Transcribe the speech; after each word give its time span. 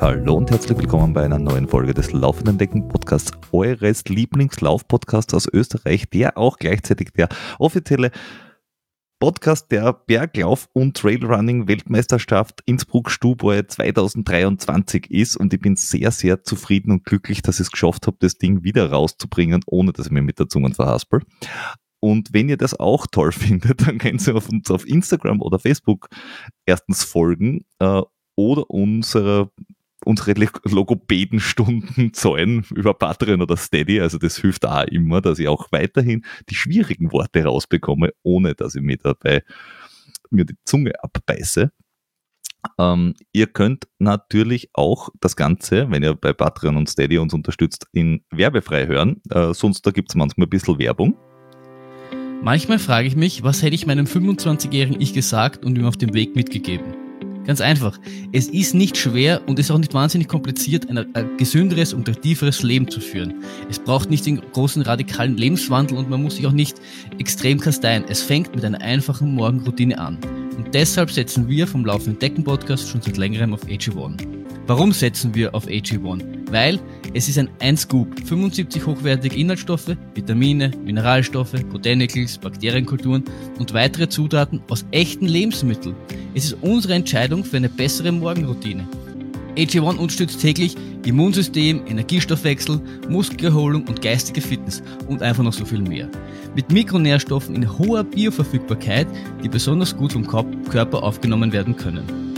Hallo 0.00 0.34
und 0.36 0.48
herzlich 0.52 0.78
willkommen 0.78 1.14
bei 1.14 1.24
einer 1.24 1.40
neuen 1.40 1.66
Folge 1.66 1.94
des 1.94 2.12
Laufenden 2.12 2.58
Decken 2.58 2.86
Podcasts, 2.86 3.32
eures 3.50 4.04
Lieblingslauf-Podcasts 4.04 5.34
aus 5.34 5.48
Österreich, 5.52 6.10
der 6.10 6.38
auch 6.38 6.58
gleichzeitig 6.58 7.12
der 7.12 7.28
offizielle 7.58 8.12
Podcast 9.18 9.72
der 9.72 9.92
Berglauf- 9.92 10.68
und 10.74 10.96
Trailrunning-Weltmeisterschaft 10.96 12.60
Innsbruck-Stuboi 12.66 13.66
2023 13.66 15.10
ist 15.10 15.36
und 15.36 15.52
ich 15.54 15.60
bin 15.60 15.74
sehr, 15.74 16.12
sehr 16.12 16.44
zufrieden 16.44 16.92
und 16.92 17.04
glücklich, 17.04 17.42
dass 17.42 17.56
ich 17.56 17.66
es 17.66 17.72
geschafft 17.72 18.06
habe, 18.06 18.16
das 18.20 18.38
Ding 18.38 18.62
wieder 18.62 18.92
rauszubringen, 18.92 19.62
ohne 19.66 19.92
dass 19.92 20.06
ich 20.06 20.12
mir 20.12 20.22
mit 20.22 20.38
der 20.38 20.48
Zunge 20.48 20.72
verhaspel. 20.72 21.22
Und 22.04 22.30
wenn 22.32 22.48
ihr 22.48 22.56
das 22.56 22.74
auch 22.78 23.06
toll 23.06 23.32
findet, 23.32 23.86
dann 23.86 23.98
könnt 23.98 24.26
ihr 24.26 24.34
auf 24.34 24.48
uns 24.48 24.70
auf 24.70 24.86
Instagram 24.86 25.40
oder 25.40 25.58
Facebook 25.58 26.08
erstens 26.66 27.04
folgen 27.04 27.64
äh, 27.78 28.02
oder 28.34 28.68
unsere 28.70 29.50
unsere 30.04 30.34
Logopädenstunden 30.64 32.12
zahlen 32.12 32.64
über 32.74 32.92
Patreon 32.92 33.40
oder 33.40 33.56
Steady. 33.56 34.00
Also 34.00 34.18
das 34.18 34.36
hilft 34.36 34.66
auch 34.66 34.82
immer, 34.84 35.20
dass 35.20 35.38
ich 35.38 35.46
auch 35.46 35.70
weiterhin 35.70 36.24
die 36.48 36.56
schwierigen 36.56 37.12
Worte 37.12 37.44
rausbekomme, 37.44 38.10
ohne 38.24 38.56
dass 38.56 38.74
ich 38.74 38.82
mir 38.82 38.96
dabei 38.96 39.44
mir 40.30 40.44
die 40.44 40.56
Zunge 40.64 40.92
abbeiße. 41.04 41.70
Ähm, 42.78 43.14
ihr 43.32 43.46
könnt 43.46 43.86
natürlich 44.00 44.70
auch 44.72 45.10
das 45.20 45.36
Ganze, 45.36 45.88
wenn 45.90 46.02
ihr 46.02 46.14
bei 46.14 46.32
Patreon 46.32 46.76
und 46.76 46.88
Steady 46.88 47.18
uns 47.18 47.32
unterstützt, 47.32 47.86
in 47.92 48.24
werbefrei 48.30 48.88
hören. 48.88 49.20
Äh, 49.30 49.54
sonst 49.54 49.86
da 49.86 49.92
gibt 49.92 50.10
es 50.10 50.16
manchmal 50.16 50.46
ein 50.48 50.50
bisschen 50.50 50.78
Werbung. 50.78 51.16
Manchmal 52.42 52.80
frage 52.80 53.06
ich 53.06 53.14
mich, 53.14 53.44
was 53.44 53.62
hätte 53.62 53.76
ich 53.76 53.86
meinem 53.86 54.06
25-jährigen 54.06 55.00
Ich 55.00 55.14
gesagt 55.14 55.64
und 55.64 55.78
ihm 55.78 55.86
auf 55.86 55.96
dem 55.96 56.12
Weg 56.12 56.34
mitgegeben? 56.34 56.92
Ganz 57.46 57.60
einfach. 57.60 58.00
Es 58.32 58.48
ist 58.48 58.74
nicht 58.74 58.96
schwer 58.96 59.42
und 59.46 59.60
ist 59.60 59.70
auch 59.70 59.78
nicht 59.78 59.94
wahnsinnig 59.94 60.26
kompliziert, 60.26 60.90
ein, 60.90 61.14
ein 61.14 61.36
gesünderes 61.36 61.92
und 61.92 62.08
aktiveres 62.08 62.64
Leben 62.64 62.90
zu 62.90 62.98
führen. 62.98 63.44
Es 63.70 63.78
braucht 63.78 64.10
nicht 64.10 64.26
den 64.26 64.40
großen 64.40 64.82
radikalen 64.82 65.36
Lebenswandel 65.36 65.96
und 65.96 66.10
man 66.10 66.20
muss 66.20 66.34
sich 66.34 66.46
auch 66.48 66.52
nicht 66.52 66.80
extrem 67.20 67.60
kasteien. 67.60 68.04
Es 68.08 68.22
fängt 68.22 68.52
mit 68.56 68.64
einer 68.64 68.80
einfachen 68.80 69.34
Morgenroutine 69.34 69.96
an. 69.96 70.18
Und 70.56 70.74
deshalb 70.74 71.12
setzen 71.12 71.48
wir 71.48 71.68
vom 71.68 71.84
Laufenden 71.84 72.18
Decken 72.18 72.42
Podcast 72.42 72.88
schon 72.88 73.02
seit 73.02 73.18
längerem 73.18 73.54
auf 73.54 73.64
AG1. 73.66 74.41
Warum 74.68 74.92
setzen 74.92 75.34
wir 75.34 75.54
auf 75.54 75.66
AG1? 75.66 76.22
Weil 76.52 76.78
es 77.14 77.28
ist 77.28 77.36
ein 77.36 77.48
1-Scoop, 77.58 78.26
75 78.26 78.86
hochwertige 78.86 79.36
Inhaltsstoffe, 79.36 79.96
Vitamine, 80.14 80.70
Mineralstoffe, 80.84 81.60
Botanicals, 81.70 82.38
Bakterienkulturen 82.38 83.24
und 83.58 83.74
weitere 83.74 84.08
Zutaten 84.08 84.62
aus 84.70 84.84
echten 84.92 85.26
Lebensmitteln. 85.26 85.96
Es 86.34 86.44
ist 86.44 86.56
unsere 86.60 86.94
Entscheidung 86.94 87.44
für 87.44 87.56
eine 87.56 87.68
bessere 87.68 88.12
Morgenroutine. 88.12 88.86
AG1 89.56 89.96
unterstützt 89.96 90.40
täglich 90.40 90.76
Immunsystem, 91.04 91.82
Energiestoffwechsel, 91.88 92.80
Muskelerholung 93.08 93.84
und 93.88 94.00
geistige 94.00 94.40
Fitness 94.40 94.82
und 95.08 95.22
einfach 95.22 95.42
noch 95.42 95.52
so 95.52 95.64
viel 95.64 95.82
mehr. 95.82 96.08
Mit 96.54 96.70
Mikronährstoffen 96.70 97.56
in 97.56 97.78
hoher 97.78 98.04
Bioverfügbarkeit, 98.04 99.08
die 99.42 99.48
besonders 99.48 99.96
gut 99.96 100.12
vom 100.12 100.24
Körper 100.26 101.02
aufgenommen 101.02 101.52
werden 101.52 101.76
können. 101.76 102.31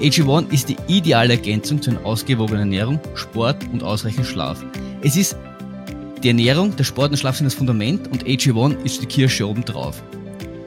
AG1 0.00 0.52
ist 0.52 0.68
die 0.68 0.76
ideale 0.88 1.34
Ergänzung 1.34 1.80
zu 1.80 1.90
einer 1.90 2.04
ausgewogenen 2.04 2.60
Ernährung, 2.60 3.00
Sport 3.14 3.64
und 3.72 3.82
ausreichend 3.82 4.26
Schlaf. 4.26 4.64
Es 5.02 5.16
ist 5.16 5.36
die 6.22 6.28
Ernährung, 6.28 6.74
der 6.74 6.84
Sport 6.84 7.12
und 7.12 7.16
Schlaf 7.16 7.36
sind 7.36 7.44
das 7.44 7.54
Fundament 7.54 8.08
und 8.08 8.24
AG1 8.24 8.82
ist 8.84 9.02
die 9.02 9.06
Kirsche 9.06 9.48
oben 9.48 9.64
drauf. 9.64 10.02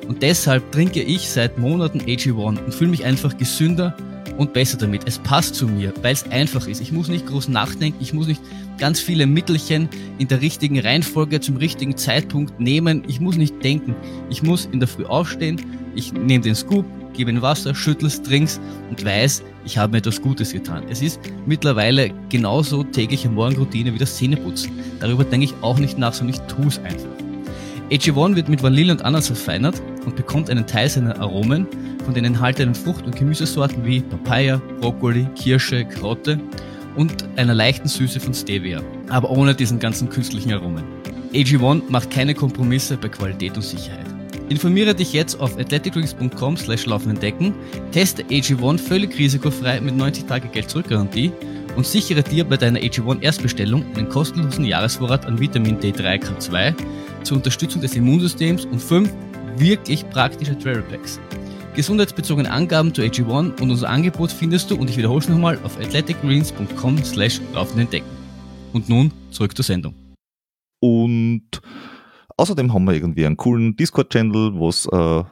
Und 0.07 0.23
deshalb 0.23 0.71
trinke 0.71 1.01
ich 1.01 1.29
seit 1.29 1.57
Monaten 1.57 1.99
AG1 1.99 2.63
und 2.63 2.73
fühle 2.73 2.91
mich 2.91 3.03
einfach 3.03 3.37
gesünder 3.37 3.95
und 4.37 4.53
besser 4.53 4.77
damit. 4.77 5.01
Es 5.05 5.19
passt 5.19 5.55
zu 5.55 5.67
mir, 5.67 5.93
weil 6.01 6.13
es 6.13 6.23
einfach 6.31 6.65
ist. 6.67 6.79
Ich 6.79 6.93
muss 6.93 7.09
nicht 7.09 7.25
groß 7.25 7.49
nachdenken, 7.49 7.97
ich 7.99 8.13
muss 8.13 8.27
nicht 8.27 8.41
ganz 8.77 9.01
viele 9.01 9.27
Mittelchen 9.27 9.89
in 10.19 10.29
der 10.29 10.41
richtigen 10.41 10.79
Reihenfolge 10.79 11.41
zum 11.41 11.57
richtigen 11.57 11.97
Zeitpunkt 11.97 12.59
nehmen. 12.61 13.03
Ich 13.07 13.19
muss 13.19 13.35
nicht 13.35 13.61
denken. 13.61 13.93
Ich 14.29 14.41
muss 14.41 14.69
in 14.71 14.79
der 14.79 14.87
Früh 14.87 15.05
aufstehen, 15.05 15.59
ich 15.95 16.13
nehme 16.13 16.43
den 16.43 16.55
Scoop, 16.55 16.85
gebe 17.17 17.31
ihm 17.31 17.41
Wasser, 17.41 17.75
schüttelst, 17.75 18.25
trinkst 18.25 18.61
und 18.89 19.03
weiß, 19.03 19.43
ich 19.65 19.77
habe 19.77 19.91
mir 19.91 19.97
etwas 19.97 20.21
Gutes 20.21 20.53
getan. 20.53 20.83
Es 20.89 21.01
ist 21.01 21.19
mittlerweile 21.45 22.11
genauso 22.29 22.83
tägliche 22.83 23.27
Morgenroutine 23.27 23.93
wie 23.93 23.97
das 23.97 24.15
Zähneputzen. 24.15 24.71
Darüber 25.01 25.25
denke 25.25 25.47
ich 25.47 25.53
auch 25.61 25.79
nicht 25.79 25.97
nach, 25.97 26.13
sondern 26.13 26.35
ich 26.35 26.41
tue 26.53 26.67
es 26.67 26.79
einfach. 26.79 27.09
AG1 27.89 28.35
wird 28.35 28.49
mit 28.49 28.63
Vanille 28.63 28.91
und 28.91 29.01
Ananas 29.01 29.27
verfeinert 29.27 29.81
und 30.05 30.15
bekommt 30.15 30.49
einen 30.49 30.67
Teil 30.67 30.89
seiner 30.89 31.19
Aromen 31.19 31.67
von 32.05 32.13
den 32.13 32.25
enthaltenen 32.25 32.75
Frucht- 32.75 33.05
und 33.05 33.15
Gemüsesorten 33.15 33.83
wie 33.83 34.01
Papaya, 34.01 34.61
Brokkoli, 34.79 35.27
Kirsche, 35.35 35.85
Karotte 35.85 36.39
und 36.95 37.13
einer 37.37 37.53
leichten 37.53 37.87
Süße 37.87 38.19
von 38.19 38.33
Stevia, 38.33 38.81
aber 39.09 39.29
ohne 39.29 39.55
diesen 39.55 39.79
ganzen 39.79 40.09
künstlichen 40.09 40.51
Aromen. 40.53 40.83
AG1 41.33 41.83
macht 41.89 42.11
keine 42.11 42.33
Kompromisse 42.33 42.97
bei 42.97 43.09
Qualität 43.09 43.55
und 43.55 43.63
Sicherheit. 43.63 44.16
Informiere 44.49 44.95
dich 44.95 45.11
jetzt 45.11 45.39
auf 45.41 45.57
athleticdrinks.com 45.57 46.55
slash 46.55 46.85
Decken, 47.21 47.53
teste 47.91 48.23
AG1 48.23 48.77
völlig 48.77 49.17
risikofrei 49.17 49.81
mit 49.81 49.97
90 49.97 50.25
Tage 50.25 50.47
Geld 50.47 50.69
zurückgarantie 50.69 51.33
und 51.75 51.85
sichere 51.85 52.23
dir 52.23 52.45
bei 52.45 52.55
deiner 52.55 52.79
AG1 52.79 53.21
Erstbestellung 53.21 53.85
einen 53.95 54.07
kostenlosen 54.07 54.63
Jahresvorrat 54.63 55.25
an 55.25 55.37
Vitamin 55.39 55.79
D3 55.79 56.23
K2 56.23 56.73
zur 57.23 57.37
Unterstützung 57.37 57.81
des 57.81 57.95
Immunsystems 57.95 58.65
und 58.65 58.81
5 58.81 59.11
wirklich 59.57 60.09
praktische 60.09 60.57
Travel 60.57 60.83
Packs. 60.83 61.19
Gesundheitsbezogene 61.75 62.49
Angaben 62.49 62.93
zu 62.93 63.01
AG1 63.01 63.61
und 63.61 63.69
unser 63.69 63.89
Angebot 63.89 64.31
findest 64.31 64.71
du, 64.71 64.77
und 64.77 64.89
ich 64.89 64.97
wiederhole 64.97 65.19
es 65.19 65.29
nochmal, 65.29 65.59
auf 65.63 65.77
athleticgreens.com 65.77 67.03
slash 67.03 67.41
Decken. 67.91 68.07
Und 68.73 68.87
nun 68.87 69.11
zurück 69.29 69.55
zur 69.55 69.65
Sendung. 69.65 69.93
Und 70.79 71.61
Außerdem 72.37 72.73
haben 72.73 72.85
wir 72.85 72.93
irgendwie 72.93 73.25
einen 73.25 73.37
coolen 73.37 73.75
Discord-Channel, 73.75 74.53
wo 74.55 74.69
es 74.69 74.85
äh, 74.85 75.23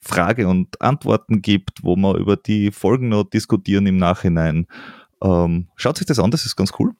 Frage 0.00 0.48
und 0.48 0.80
Antworten 0.80 1.42
gibt, 1.42 1.82
wo 1.82 1.96
wir 1.96 2.16
über 2.16 2.36
die 2.36 2.70
Folgen 2.70 3.08
noch 3.08 3.24
diskutieren 3.24 3.86
im 3.86 3.96
Nachhinein. 3.98 4.66
Ähm, 5.22 5.68
schaut 5.76 5.98
sich 5.98 6.06
das 6.06 6.18
an, 6.18 6.30
das 6.30 6.44
ist 6.46 6.56
ganz 6.56 6.72
cool. 6.78 6.92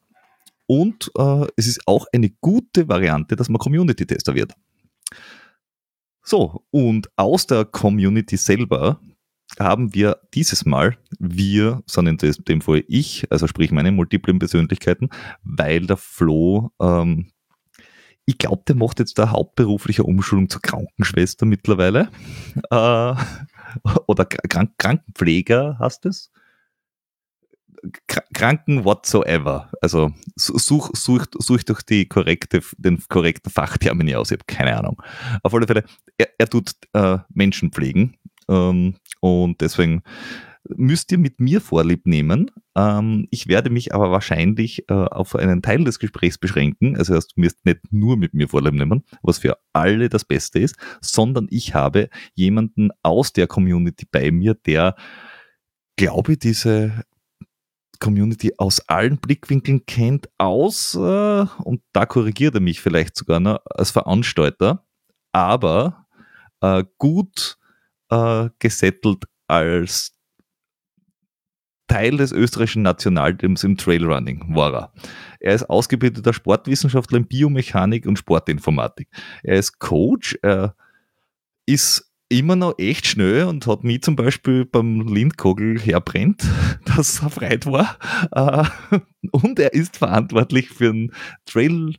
Und 0.66 1.10
äh, 1.18 1.46
es 1.56 1.66
ist 1.66 1.86
auch 1.86 2.06
eine 2.12 2.30
gute 2.30 2.88
Variante, 2.88 3.36
dass 3.36 3.48
man 3.48 3.58
Community-Tester 3.58 4.34
wird. 4.34 4.52
So, 6.22 6.64
und 6.70 7.08
aus 7.16 7.46
der 7.46 7.66
Community 7.66 8.38
selber 8.38 8.98
haben 9.58 9.94
wir 9.94 10.18
dieses 10.32 10.64
Mal, 10.64 10.96
wir, 11.18 11.82
sondern 11.86 12.16
in 12.16 12.44
dem 12.44 12.60
Fall 12.62 12.82
ich, 12.88 13.26
also 13.30 13.46
sprich 13.46 13.70
meine 13.70 13.92
multiplen 13.92 14.38
Persönlichkeiten, 14.38 15.10
weil 15.42 15.86
der 15.86 15.98
Flo 15.98 16.70
ähm, 16.80 17.30
ich 18.26 18.38
glaube, 18.38 18.62
der 18.66 18.76
macht 18.76 18.98
jetzt 18.98 19.18
da 19.18 19.30
hauptberufliche 19.30 20.04
Umschulung 20.04 20.48
zur 20.48 20.62
Krankenschwester 20.62 21.46
mittlerweile. 21.46 22.08
Äh, 22.70 23.14
oder 24.06 24.24
Krank 24.24 24.72
Krankenpfleger 24.78 25.76
hast 25.78 26.06
es. 26.06 26.30
Kranken 28.32 28.84
whatsoever. 28.84 29.70
Also 29.82 30.12
such, 30.36 30.90
such, 30.94 31.26
such 31.38 31.64
durch 31.64 31.82
die 31.82 32.06
korrekte, 32.06 32.62
den 32.78 33.02
korrekten 33.08 33.52
Fachtermini 33.52 34.14
aus. 34.14 34.30
Ich 34.30 34.38
habe 34.38 34.44
keine 34.46 34.78
Ahnung. 34.78 35.02
Auf 35.42 35.52
alle 35.52 35.66
Fälle, 35.66 35.84
er, 36.16 36.28
er 36.38 36.48
tut 36.48 36.72
äh, 36.94 37.18
Menschen 37.28 37.72
pflegen. 37.72 38.16
Ähm, 38.48 38.96
und 39.20 39.60
deswegen 39.60 40.02
müsst 40.68 41.12
ihr 41.12 41.18
mit 41.18 41.40
mir 41.40 41.60
Vorlieb 41.60 42.06
nehmen. 42.06 42.50
Ähm, 42.74 43.26
ich 43.30 43.48
werde 43.48 43.70
mich 43.70 43.94
aber 43.94 44.10
wahrscheinlich 44.10 44.88
äh, 44.88 44.94
auf 44.94 45.34
einen 45.36 45.62
Teil 45.62 45.84
des 45.84 45.98
Gesprächs 45.98 46.38
beschränken. 46.38 46.96
Also 46.96 47.14
du 47.14 47.20
müsst 47.36 47.64
nicht 47.64 47.80
nur 47.92 48.16
mit 48.16 48.34
mir 48.34 48.48
Vorlieb 48.48 48.74
nehmen, 48.74 49.04
was 49.22 49.38
für 49.38 49.58
alle 49.72 50.08
das 50.08 50.24
Beste 50.24 50.58
ist, 50.58 50.76
sondern 51.00 51.46
ich 51.50 51.74
habe 51.74 52.08
jemanden 52.34 52.90
aus 53.02 53.32
der 53.32 53.46
Community 53.46 54.06
bei 54.10 54.30
mir, 54.30 54.54
der, 54.54 54.96
glaube 55.96 56.32
ich, 56.32 56.38
diese 56.38 57.04
Community 58.00 58.52
aus 58.58 58.80
allen 58.88 59.18
Blickwinkeln 59.18 59.86
kennt, 59.86 60.28
aus, 60.38 60.94
äh, 60.94 60.98
und 60.98 61.82
da 61.92 62.06
korrigiert 62.06 62.54
er 62.54 62.60
mich 62.60 62.80
vielleicht 62.80 63.16
sogar 63.16 63.40
noch, 63.40 63.60
als 63.66 63.90
Veranstalter, 63.90 64.84
aber 65.32 66.06
äh, 66.60 66.84
gut 66.98 67.58
äh, 68.10 68.48
gesettelt 68.58 69.24
als 69.46 70.13
Teil 71.86 72.16
des 72.16 72.32
österreichischen 72.32 72.82
Nationalteams 72.82 73.64
im 73.64 73.76
Trailrunning 73.76 74.54
war 74.54 74.74
er. 74.74 74.92
Er 75.40 75.54
ist 75.54 75.68
ausgebildeter 75.68 76.32
Sportwissenschaftler 76.32 77.18
in 77.18 77.26
Biomechanik 77.26 78.06
und 78.06 78.18
Sportinformatik. 78.18 79.08
Er 79.42 79.56
ist 79.56 79.78
Coach, 79.78 80.38
er 80.42 80.74
ist 81.66 82.10
immer 82.28 82.56
noch 82.56 82.74
echt 82.78 83.06
schnell 83.06 83.44
und 83.44 83.66
hat 83.66 83.84
mich 83.84 84.02
zum 84.02 84.16
Beispiel 84.16 84.64
beim 84.64 85.02
Lindkogel 85.02 85.78
herbrennt, 85.78 86.42
dass 86.96 87.22
er 87.22 87.30
freit 87.30 87.66
war. 87.66 87.98
Äh, 88.32 88.98
und 89.30 89.58
er 89.58 89.74
ist 89.74 89.98
verantwortlich 89.98 90.70
für 90.70 90.92
den 90.92 91.12
Trail 91.44 91.94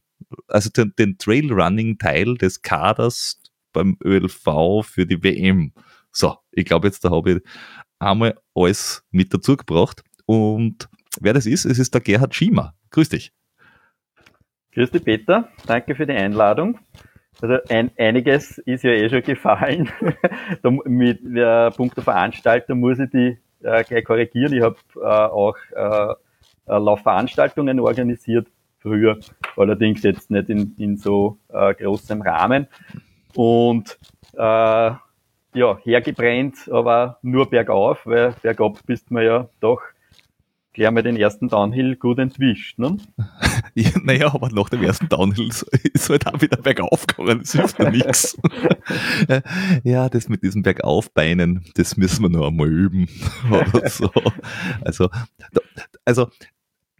also 0.48 0.70
den, 0.70 1.18
Trailrunning-Teil 1.18 2.36
des 2.36 2.62
Kaders 2.62 3.42
beim 3.74 3.98
ÖLV 4.04 4.84
für 4.84 5.06
die 5.06 5.22
WM. 5.24 5.74
So, 6.12 6.38
ich 6.52 6.66
glaube 6.66 6.88
jetzt, 6.88 7.04
da 7.04 7.12
habe 7.12 7.32
ich 7.34 7.42
einmal 8.00 8.38
alles 8.56 9.04
mit 9.12 9.34
dazu 9.34 9.58
gebracht. 9.58 10.04
Und 10.26 10.90
wer 11.20 11.34
das 11.34 11.46
ist, 11.46 11.66
es 11.66 11.80
ist 11.80 11.94
der 11.94 12.02
Gerhard 12.02 12.34
Schiemer. 12.34 12.74
Grüß 12.92 13.10
dich. 13.10 13.32
Grüß 14.74 14.92
dich, 14.92 15.04
Peter. 15.04 15.50
Danke 15.68 15.96
für 15.96 16.06
die 16.06 16.14
Einladung. 16.14 16.80
Also 17.42 17.58
ein, 17.70 17.92
einiges 17.98 18.58
ist 18.60 18.84
ja 18.84 18.92
eh 18.92 19.10
schon 19.10 19.22
gefallen. 19.22 19.90
mit 20.86 21.20
der 21.24 21.72
Punkt 21.72 21.98
der 21.98 22.04
Veranstaltung 22.04 22.80
muss 22.80 23.00
ich 23.00 23.10
die 23.10 23.38
äh, 23.62 23.84
gleich 23.84 24.06
korrigieren. 24.06 24.54
Ich 24.54 24.62
habe 24.62 24.78
äh, 24.96 25.00
auch 25.06 25.58
äh, 25.76 26.16
Laufveranstaltungen 26.68 27.80
organisiert 27.80 28.48
früher, 28.80 29.20
allerdings 29.58 30.04
jetzt 30.04 30.32
nicht 30.32 30.50
in, 30.50 30.76
in 30.78 30.98
so 30.98 31.38
äh, 31.50 31.74
großem 31.74 32.22
Rahmen. 32.22 32.68
Und 33.36 33.98
äh, 34.34 34.92
ja, 35.56 35.78
hergebrennt, 35.84 36.70
aber 36.70 37.18
nur 37.22 37.50
bergauf, 37.50 38.06
weil 38.06 38.36
bergab 38.42 38.86
bist 38.86 39.10
man 39.10 39.24
ja 39.24 39.50
doch 39.60 39.82
gleich 40.74 40.92
mal 40.92 41.02
den 41.02 41.16
ersten 41.16 41.48
Downhill 41.48 41.96
gut 41.96 42.20
entwischt. 42.20 42.78
Ne? 42.78 42.98
Ja, 43.78 43.90
naja, 44.02 44.34
aber 44.34 44.48
nach 44.52 44.70
dem 44.70 44.84
ersten 44.84 45.10
Downhill 45.10 45.50
ist 45.50 46.10
halt 46.10 46.28
auch 46.28 46.40
wieder 46.40 46.56
bergauf 46.56 47.06
gegangen, 47.08 47.40
das 47.40 47.52
hilft 47.52 47.78
mir 47.78 47.92
nichts. 47.92 48.38
Ja, 49.84 50.08
das 50.08 50.30
mit 50.30 50.44
diesen 50.44 50.64
Bergaufbeinen, 50.64 51.66
das 51.76 51.98
müssen 51.98 52.22
wir 52.24 52.30
noch 52.30 52.48
einmal 52.48 52.70
üben. 52.70 53.10
Oder 53.52 53.90
so. 53.90 54.10
Also, 54.80 55.10
also 56.06 56.30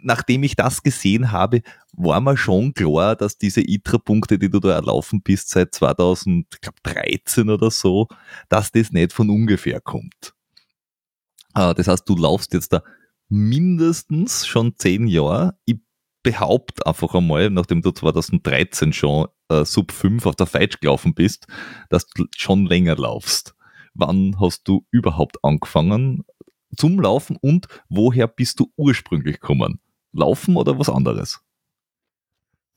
nachdem 0.06 0.44
ich 0.44 0.56
das 0.56 0.84
gesehen 0.84 1.32
habe, 1.32 1.62
war 1.94 2.22
mir 2.22 2.38
schon 2.38 2.74
klar, 2.74 3.16
dass 3.16 3.38
diese 3.38 3.62
ITRA-Punkte, 3.62 4.38
die 4.38 4.50
du 4.50 4.60
da 4.60 4.72
erlaufen 4.72 5.22
bist 5.22 5.50
seit 5.50 5.74
2013 5.74 7.50
oder 7.50 7.72
so, 7.72 8.08
dass 8.48 8.72
das 8.72 8.92
nicht 8.92 9.14
von 9.14 9.30
ungefähr 9.30 9.82
kommt. 9.82 10.34
Ah, 11.54 11.74
das 11.74 11.88
heißt, 11.88 12.08
du 12.08 12.16
laufst 12.16 12.54
jetzt 12.54 12.72
da 12.72 12.84
mindestens 13.30 14.46
schon 14.46 14.76
zehn 14.78 15.08
Jahre. 15.08 15.58
Ich 15.66 15.78
behaupte 16.22 16.86
einfach 16.86 17.16
einmal, 17.16 17.50
nachdem 17.50 17.82
du 17.82 17.92
2013 17.92 18.94
schon 18.94 19.28
äh, 19.50 19.66
Sub 19.66 19.92
5 19.92 20.26
auf 20.28 20.36
der 20.36 20.48
Feitsch 20.48 20.80
gelaufen 20.82 21.16
bist, 21.16 21.48
dass 21.90 22.06
du 22.08 22.26
schon 22.36 22.68
länger 22.68 22.96
laufst. 22.96 23.56
Wann 23.96 24.40
hast 24.40 24.68
du 24.68 24.86
überhaupt 24.92 25.38
angefangen 25.44 26.24
zum 26.76 27.00
Laufen 27.00 27.38
und 27.42 27.68
woher 27.90 28.28
bist 28.28 28.60
du 28.60 28.72
ursprünglich 28.76 29.40
gekommen? 29.40 29.80
Laufen 30.16 30.56
oder 30.56 30.80
was 30.80 30.90
anderes? 30.90 31.42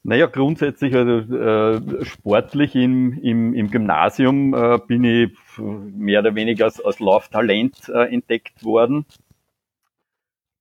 Naja, 0.04 0.26
grundsätzlich, 0.26 0.94
also 0.94 1.34
äh, 1.34 2.04
sportlich 2.04 2.74
im, 2.74 3.12
im, 3.20 3.52
im 3.52 3.70
Gymnasium 3.70 4.54
äh, 4.54 4.78
bin 4.86 5.04
ich 5.04 5.30
mehr 5.58 6.20
oder 6.20 6.34
weniger 6.34 6.66
als, 6.66 6.82
als 6.82 7.00
Lauftalent 7.00 7.88
äh, 7.88 8.12
entdeckt 8.12 8.64
worden. 8.64 9.04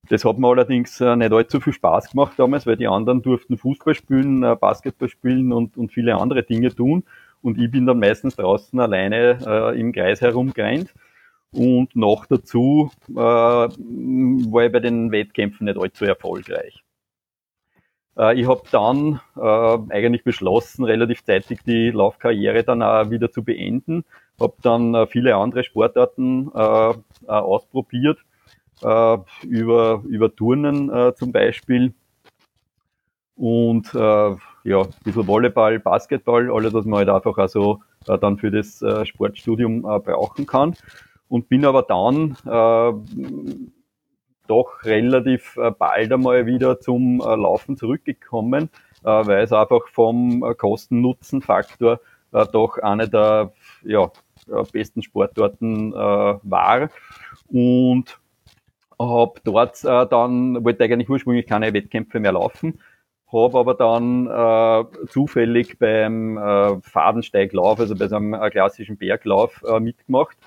Das 0.09 0.25
hat 0.25 0.37
mir 0.37 0.47
allerdings 0.47 0.99
äh, 1.01 1.15
nicht 1.15 1.31
allzu 1.31 1.59
viel 1.59 1.73
Spaß 1.73 2.11
gemacht 2.11 2.33
damals, 2.37 2.65
weil 2.65 2.77
die 2.77 2.87
anderen 2.87 3.21
durften 3.21 3.57
Fußball 3.57 3.93
spielen, 3.93 4.43
äh, 4.43 4.55
Basketball 4.55 5.09
spielen 5.09 5.51
und, 5.51 5.77
und 5.77 5.91
viele 5.91 6.15
andere 6.15 6.43
Dinge 6.43 6.73
tun. 6.73 7.03
Und 7.41 7.57
ich 7.59 7.69
bin 7.69 7.85
dann 7.85 7.99
meistens 7.99 8.35
draußen 8.35 8.79
alleine 8.79 9.39
äh, 9.45 9.79
im 9.79 9.91
Kreis 9.91 10.21
herumgerannt. 10.21 10.93
Und 11.51 11.95
noch 11.95 12.25
dazu 12.25 12.91
äh, 13.09 13.13
war 13.15 14.65
ich 14.65 14.71
bei 14.71 14.79
den 14.79 15.11
Wettkämpfen 15.11 15.65
nicht 15.65 15.77
allzu 15.79 16.05
erfolgreich. 16.05 16.83
Äh, 18.17 18.39
ich 18.39 18.47
habe 18.47 18.63
dann 18.71 19.21
äh, 19.35 19.93
eigentlich 19.93 20.23
beschlossen, 20.23 20.83
relativ 20.83 21.23
zeitig 21.23 21.63
die 21.63 21.91
Laufkarriere 21.91 22.63
dann 22.63 22.81
auch 22.81 23.09
wieder 23.09 23.31
zu 23.31 23.43
beenden. 23.43 24.03
Habe 24.39 24.55
dann 24.61 24.93
äh, 24.93 25.07
viele 25.07 25.35
andere 25.35 25.63
Sportarten 25.63 26.51
äh, 26.53 26.89
äh, 26.89 26.93
ausprobiert, 27.27 28.19
äh, 28.83 29.17
über, 29.43 30.03
über 30.07 30.35
Turnen 30.35 30.89
äh, 30.93 31.13
zum 31.15 31.31
Beispiel. 31.31 31.93
Und 33.35 33.93
äh, 33.93 34.35
ja, 34.63 34.81
ein 34.81 34.93
bisschen 35.03 35.27
Volleyball, 35.27 35.79
Basketball, 35.79 36.51
alles, 36.51 36.73
was 36.73 36.85
man 36.85 36.99
halt 36.99 37.09
einfach 37.09 37.37
also 37.37 37.81
äh, 38.07 38.17
dann 38.17 38.37
für 38.37 38.49
das 38.49 38.81
äh, 38.81 39.05
Sportstudium 39.05 39.85
äh, 39.85 39.99
brauchen 39.99 40.47
kann. 40.47 40.75
Und 41.29 41.49
bin 41.49 41.65
aber 41.65 41.83
dann 41.83 42.37
äh, 42.45 42.93
doch 44.47 44.83
relativ 44.83 45.57
äh, 45.57 45.71
bald 45.71 46.11
einmal 46.11 46.45
wieder 46.45 46.79
zum 46.79 47.19
äh, 47.19 47.35
Laufen 47.35 47.77
zurückgekommen, 47.77 48.69
äh, 49.03 49.07
weil 49.07 49.43
es 49.43 49.53
einfach 49.53 49.87
vom 49.89 50.41
Kosten-Nutzen-Faktor 50.57 51.99
doch 52.51 52.77
eine 52.79 53.07
der 53.07 53.53
ja, 53.83 54.11
besten 54.73 55.01
Sportarten 55.01 55.93
war. 55.93 56.89
Und 57.47 58.19
habe 58.99 59.39
dort 59.45 59.81
dann, 59.85 60.63
wollte 60.63 60.83
eigentlich 60.83 61.09
ursprünglich 61.09 61.47
keine 61.47 61.73
Wettkämpfe 61.73 62.19
mehr 62.19 62.33
laufen, 62.33 62.81
habe 63.31 63.57
aber 63.57 63.73
dann 63.75 64.27
äh, 64.27 65.07
zufällig 65.07 65.79
beim 65.79 66.37
äh, 66.37 66.81
Fadensteiglauf, 66.81 67.79
also 67.79 67.95
bei 67.95 68.09
so 68.09 68.17
einem 68.17 68.33
äh, 68.33 68.49
klassischen 68.49 68.97
Berglauf 68.97 69.63
äh, 69.65 69.79
mitgemacht 69.79 70.37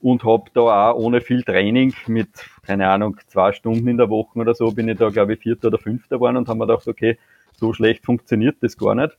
und 0.00 0.24
habe 0.24 0.50
da 0.54 0.90
auch 0.90 0.96
ohne 0.96 1.20
viel 1.20 1.42
Training 1.42 1.92
mit, 2.06 2.28
keine 2.62 2.88
Ahnung, 2.88 3.16
zwei 3.26 3.52
Stunden 3.52 3.88
in 3.88 3.96
der 3.96 4.08
Woche 4.10 4.38
oder 4.38 4.54
so, 4.54 4.70
bin 4.70 4.88
ich 4.88 4.98
da, 4.98 5.08
glaube 5.08 5.34
ich, 5.34 5.40
Vierter 5.40 5.68
oder 5.68 5.78
Fünfter 5.78 6.16
geworden 6.16 6.36
und 6.36 6.48
haben 6.48 6.58
mir 6.58 6.66
gedacht, 6.66 6.86
okay, 6.86 7.18
so 7.56 7.72
schlecht 7.72 8.04
funktioniert 8.04 8.56
das 8.60 8.76
gar 8.76 8.94
nicht. 8.94 9.16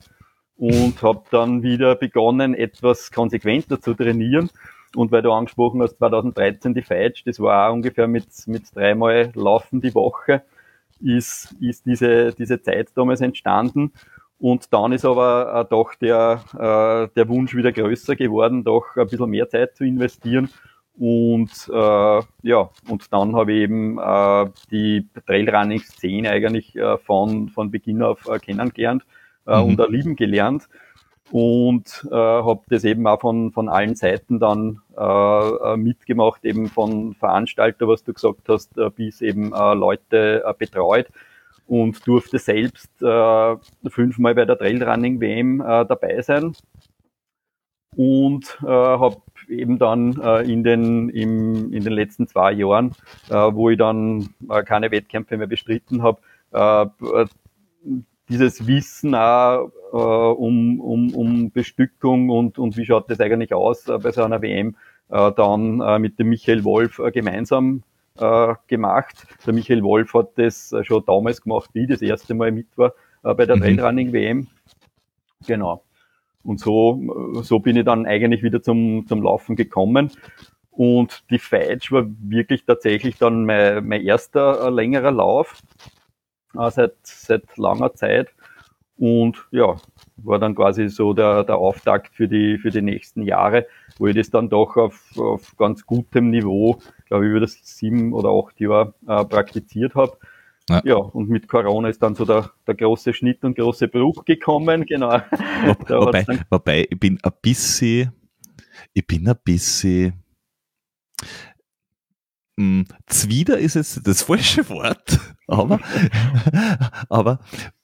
Und 0.56 1.02
habe 1.02 1.22
dann 1.30 1.62
wieder 1.62 1.94
begonnen, 1.96 2.54
etwas 2.54 3.10
konsequenter 3.10 3.80
zu 3.80 3.94
trainieren. 3.94 4.50
Und 4.94 5.12
weil 5.12 5.22
du 5.22 5.32
angesprochen 5.32 5.82
hast, 5.82 5.98
2013 5.98 6.74
die 6.74 6.82
Feitsch, 6.82 7.22
das 7.24 7.40
war 7.40 7.68
auch 7.68 7.74
ungefähr 7.74 8.08
mit, 8.08 8.26
mit 8.46 8.74
dreimal 8.74 9.30
Laufen 9.34 9.80
die 9.80 9.94
Woche, 9.94 10.42
ist, 11.00 11.54
ist 11.60 11.86
diese, 11.86 12.32
diese 12.32 12.60
Zeit 12.60 12.90
damals 12.94 13.20
entstanden. 13.20 13.92
Und 14.38 14.72
dann 14.72 14.92
ist 14.92 15.04
aber 15.04 15.54
äh, 15.54 15.70
doch 15.70 15.94
der, 15.94 16.42
äh, 16.54 17.14
der 17.14 17.28
Wunsch 17.28 17.54
wieder 17.54 17.72
größer 17.72 18.16
geworden, 18.16 18.64
doch 18.64 18.96
ein 18.96 19.06
bisschen 19.06 19.30
mehr 19.30 19.48
Zeit 19.48 19.76
zu 19.76 19.84
investieren 19.84 20.50
und 21.00 21.50
äh, 21.72 22.22
ja, 22.42 22.70
und 22.90 23.10
dann 23.10 23.34
habe 23.34 23.52
ich 23.52 23.62
eben 23.62 23.98
äh, 23.98 24.50
die 24.70 25.08
Trailrunning-Szene 25.26 26.28
eigentlich 26.28 26.76
äh, 26.76 26.98
von, 26.98 27.48
von 27.48 27.70
Beginn 27.70 28.02
auf 28.02 28.28
äh, 28.28 28.38
kennengelernt 28.38 29.06
äh, 29.46 29.56
mhm. 29.56 29.64
und 29.64 29.80
erlieben 29.80 30.14
gelernt. 30.14 30.68
Und 31.30 32.06
äh, 32.10 32.14
habe 32.14 32.60
das 32.68 32.84
eben 32.84 33.06
auch 33.06 33.18
von, 33.18 33.50
von 33.50 33.70
allen 33.70 33.96
Seiten 33.96 34.40
dann 34.40 34.82
äh, 34.94 35.02
äh, 35.02 35.76
mitgemacht, 35.78 36.44
eben 36.44 36.68
von 36.68 37.14
Veranstalter, 37.14 37.88
was 37.88 38.04
du 38.04 38.12
gesagt 38.12 38.50
hast, 38.50 38.76
äh, 38.76 38.90
bis 38.90 39.22
eben 39.22 39.54
äh, 39.54 39.72
Leute 39.72 40.42
äh, 40.44 40.52
betreut. 40.52 41.06
Und 41.66 42.06
durfte 42.06 42.38
selbst 42.38 42.90
äh, 43.00 43.56
fünfmal 43.88 44.34
bei 44.34 44.44
der 44.44 44.58
Trailrunning 44.58 45.18
WM 45.18 45.62
äh, 45.62 45.86
dabei 45.86 46.20
sein 46.20 46.54
und 47.96 48.58
äh, 48.62 48.66
habe 48.66 49.16
eben 49.48 49.78
dann 49.78 50.20
äh, 50.20 50.42
in, 50.42 50.62
den, 50.62 51.08
im, 51.08 51.72
in 51.72 51.82
den 51.82 51.92
letzten 51.92 52.26
zwei 52.28 52.52
Jahren, 52.52 52.92
äh, 53.28 53.34
wo 53.34 53.70
ich 53.70 53.78
dann 53.78 54.30
äh, 54.48 54.62
keine 54.62 54.90
Wettkämpfe 54.90 55.36
mehr 55.36 55.46
bestritten 55.48 56.02
habe, 56.02 56.20
äh, 56.52 56.86
dieses 58.28 58.66
Wissen 58.66 59.14
auch 59.14 59.70
äh, 59.92 59.96
um, 59.96 60.80
um, 60.80 61.14
um 61.14 61.50
Bestückung 61.50 62.30
und, 62.30 62.58
und 62.58 62.76
wie 62.76 62.86
schaut 62.86 63.10
das 63.10 63.20
eigentlich 63.20 63.52
aus 63.52 63.88
äh, 63.88 63.98
bei 63.98 64.12
so 64.12 64.22
einer 64.22 64.40
WM, 64.40 64.76
äh, 65.08 65.32
dann 65.32 65.80
äh, 65.80 65.98
mit 65.98 66.18
dem 66.18 66.28
Michael 66.28 66.64
Wolf 66.64 67.00
äh, 67.00 67.10
gemeinsam 67.10 67.82
äh, 68.18 68.54
gemacht. 68.68 69.26
Der 69.44 69.52
Michael 69.52 69.82
Wolf 69.82 70.14
hat 70.14 70.30
das 70.36 70.72
äh, 70.72 70.84
schon 70.84 71.04
damals 71.06 71.42
gemacht, 71.42 71.70
wie 71.72 71.82
ich 71.82 71.88
das 71.88 72.02
erste 72.02 72.34
Mal 72.34 72.52
mit 72.52 72.68
war 72.76 72.94
äh, 73.24 73.34
bei 73.34 73.46
der 73.46 73.56
mhm. 73.56 73.62
Trailrunning 73.62 74.12
WM. 74.12 74.46
Genau. 75.46 75.82
Und 76.42 76.60
so, 76.60 77.42
so 77.42 77.58
bin 77.58 77.76
ich 77.76 77.84
dann 77.84 78.06
eigentlich 78.06 78.42
wieder 78.42 78.62
zum, 78.62 79.06
zum 79.06 79.22
Laufen 79.22 79.56
gekommen. 79.56 80.10
Und 80.70 81.24
die 81.30 81.38
Feitsch 81.38 81.92
war 81.92 82.06
wirklich 82.20 82.64
tatsächlich 82.64 83.18
dann 83.18 83.44
mein, 83.44 83.86
mein 83.86 84.02
erster 84.02 84.66
äh, 84.66 84.70
längerer 84.70 85.10
Lauf 85.10 85.60
äh, 86.56 86.70
seit, 86.70 86.94
seit 87.02 87.56
langer 87.56 87.94
Zeit. 87.94 88.28
Und 88.96 89.46
ja, 89.50 89.76
war 90.16 90.38
dann 90.38 90.54
quasi 90.54 90.88
so 90.88 91.14
der, 91.14 91.44
der 91.44 91.56
Auftakt 91.56 92.14
für 92.14 92.28
die, 92.28 92.58
für 92.58 92.70
die 92.70 92.82
nächsten 92.82 93.22
Jahre, 93.22 93.66
wo 93.98 94.06
ich 94.06 94.16
das 94.16 94.30
dann 94.30 94.48
doch 94.48 94.76
auf, 94.76 95.18
auf 95.18 95.56
ganz 95.56 95.86
gutem 95.86 96.30
Niveau, 96.30 96.78
glaube 97.06 97.24
ich, 97.24 97.30
über 97.30 97.40
das 97.40 97.58
sieben 97.62 98.12
oder 98.12 98.30
acht 98.30 98.60
Jahre 98.60 98.94
äh, 99.06 99.24
praktiziert 99.24 99.94
habe. 99.94 100.18
Ja. 100.70 100.82
ja. 100.84 100.96
und 100.96 101.28
mit 101.28 101.48
Corona 101.48 101.88
ist 101.88 102.02
dann 102.02 102.14
so 102.14 102.24
der, 102.24 102.50
der 102.66 102.74
große 102.74 103.12
Schnitt 103.12 103.44
und 103.44 103.56
große 103.56 103.88
Bruch 103.88 104.24
gekommen, 104.24 104.86
genau. 104.86 105.20
Wo, 105.64 105.74
wobei, 106.06 106.24
wobei, 106.50 106.86
ich 106.90 106.98
bin 106.98 107.18
ein 107.22 107.32
bisschen, 107.42 108.12
ich 108.92 109.06
bin 109.06 109.28
ein 109.28 109.36
bisschen, 109.44 110.22
mh, 112.56 112.64
hm, 112.64 112.84
Zwider 113.06 113.58
ist 113.58 113.74
jetzt 113.74 114.06
das 114.06 114.22
falsche 114.22 114.68
Wort, 114.68 115.18
aber, 115.46 115.80
aber 117.08 117.40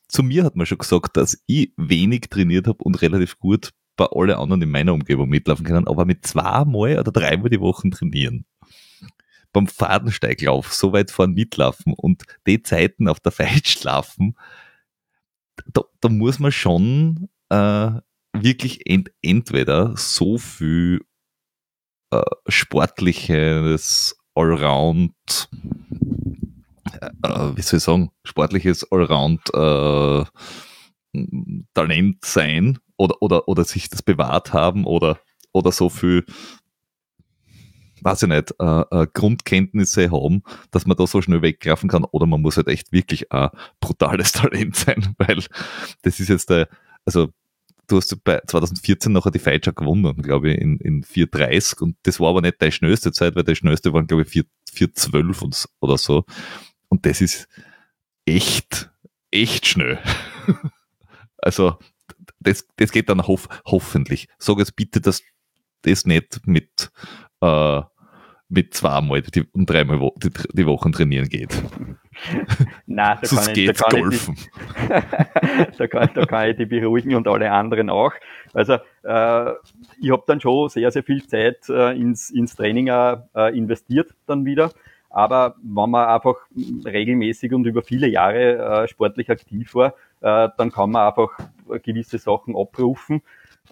zu 0.09 0.23
mir 0.23 0.45
hat 0.45 0.57
man 0.57 0.67
schon 0.67 0.79
gesagt, 0.79 1.17
dass 1.17 1.43
ich 1.47 1.73
wenig 1.77 2.29
trainiert 2.31 2.69
habe 2.69 2.83
und 2.85 3.03
relativ 3.03 3.39
gut 3.39 3.73
bei 3.97 4.07
allen 4.07 4.37
anderen 4.37 4.63
in 4.63 4.71
meiner 4.71 4.93
Umgebung 4.93 5.29
mitlaufen 5.29 5.65
können, 5.65 5.89
aber 5.89 6.05
mit 6.05 6.27
zweimal 6.27 6.99
oder 6.99 7.11
dreimal 7.11 7.51
die 7.51 7.61
Woche 7.61 7.89
trainieren. 7.91 8.45
Beim 9.57 9.69
Fadensteiglauf 9.69 10.71
so 10.71 10.93
weit 10.93 11.11
vorn 11.11 11.33
mitlaufen 11.33 11.95
und 11.95 12.25
die 12.47 12.63
Zeiten 12.63 13.09
auf 13.09 13.21
der 13.21 13.33
Feit 13.33 13.67
schlafen, 13.67 14.37
da, 15.73 15.81
da 16.03 16.11
muss 16.11 16.39
man 16.39 16.53
schon 16.53 17.31
äh, 17.49 17.91
wirklich 18.35 18.87
ent, 18.87 19.11
entweder 19.23 19.97
so 19.97 20.37
viel 20.37 21.01
äh, 22.11 22.21
sportliches 22.49 24.19
Allround, 24.35 25.49
äh, 26.93 27.07
äh, 27.23 27.57
wie 27.57 27.63
soll 27.63 27.79
ich 27.79 27.83
sagen, 27.83 28.11
sportliches 28.25 28.87
Allround 28.93 29.41
äh, 29.55 30.25
Talent 31.73 32.27
sein 32.27 32.79
oder, 32.99 33.23
oder, 33.23 33.49
oder 33.49 33.65
sich 33.65 33.89
das 33.89 34.03
bewahrt 34.03 34.53
haben 34.53 34.85
oder, 34.85 35.19
oder 35.55 35.73
so 35.73 35.89
viel, 35.89 36.27
weiß 38.03 38.25
ich 38.25 38.29
nicht, 38.29 38.55
äh, 38.61 38.81
äh, 38.91 39.07
Grundkenntnisse 39.13 40.11
haben, 40.11 40.43
dass 40.71 40.87
man 40.87 40.97
da 40.97 41.07
so 41.07 41.23
schnell 41.23 41.43
weggreifen 41.43 41.89
kann 41.89 42.05
oder 42.05 42.27
man 42.27 42.43
muss 42.43 42.57
halt 42.57 42.69
echt 42.69 42.93
wirklich 42.93 43.33
ein 43.33 43.51
brutales 43.81 44.33
Talent 44.33 44.77
sein, 44.77 45.15
weil 45.19 45.43
das 46.03 46.21
ist 46.21 46.29
jetzt 46.29 46.51
der, 46.51 46.69
also 47.05 47.29
du 47.87 47.97
hast 47.97 48.25
bei 48.25 48.41
2014 48.47 49.13
nachher 49.13 49.31
die 49.31 49.39
Fight 49.39 49.65
gewonnen, 49.77 50.23
glaube 50.23 50.53
ich, 50.53 50.59
in, 50.59 50.79
in 50.79 51.05
4,30 51.05 51.83
und 51.83 51.97
das 52.03 52.21
war 52.21 52.31
aber 52.31 52.43
nicht 52.43 52.61
deine 52.61 52.73
schnellste 52.73 53.13
Zeit, 53.13 53.37
weil 53.37 53.45
die 53.45 53.57
schnellste 53.57 53.93
waren, 53.93 54.07
glaube 54.07 54.23
ich, 54.23 54.45
4,12 54.73 55.67
oder 55.81 55.99
so. 55.99 56.25
Und 56.89 57.07
das 57.07 57.21
ist 57.21 57.49
echt, 58.25 58.91
echt 59.31 59.67
schnell. 59.67 59.99
also, 61.39 61.79
das, 62.41 62.67
das 62.77 62.93
geht 62.93 63.09
dann 63.09 63.27
hof, 63.27 63.49
hoffentlich. 63.65 64.29
Sag 64.39 64.59
jetzt 64.59 64.77
bitte, 64.77 65.01
dass 65.01 65.23
das 65.83 66.05
nicht 66.05 66.47
mit, 66.47 66.91
äh, 67.41 67.83
mit 68.49 68.75
zweimal 68.75 69.23
die, 69.23 69.45
und 69.53 69.69
dreimal 69.69 70.01
wo, 70.01 70.15
die, 70.17 70.31
die 70.53 70.67
Wochen 70.67 70.93
trainieren 70.93 71.29
geht. 71.29 71.51
Nein, 72.87 73.19
da 73.21 73.29
kann, 73.29 73.57
ich, 73.57 73.67
da, 73.67 73.73
kann 73.73 74.01
golfen. 74.01 74.37
Ich, 74.37 75.77
da, 75.79 75.87
kann, 75.89 76.11
da 76.15 76.27
kann 76.27 76.51
ich 76.51 76.57
die 76.57 76.67
beruhigen 76.67 77.15
und 77.15 77.27
alle 77.27 77.51
anderen 77.51 77.91
auch. 77.91 78.13
Also 78.55 78.75
äh, 79.03 79.51
ich 80.01 80.11
habe 80.11 80.23
dann 80.27 80.41
schon 80.41 80.69
sehr, 80.69 80.91
sehr 80.91 81.03
viel 81.03 81.27
Zeit 81.27 81.69
äh, 81.69 81.93
ins, 81.99 82.31
ins 82.31 82.55
Training 82.55 82.89
äh, 82.89 83.57
investiert 83.57 84.15
dann 84.27 84.45
wieder. 84.45 84.71
Aber 85.11 85.57
wenn 85.63 85.91
man 85.91 86.09
einfach 86.09 86.35
regelmäßig 86.85 87.53
und 87.53 87.65
über 87.65 87.83
viele 87.83 88.07
Jahre 88.07 88.83
äh, 88.85 88.89
sportlich 88.89 89.31
aktiv 89.31 89.75
war, 89.75 89.95
äh, 90.21 90.49
dann 90.57 90.71
kann 90.71 90.91
man 90.91 91.09
einfach 91.09 91.31
gewisse 91.83 92.19
Sachen 92.19 92.55
abrufen. 92.57 93.23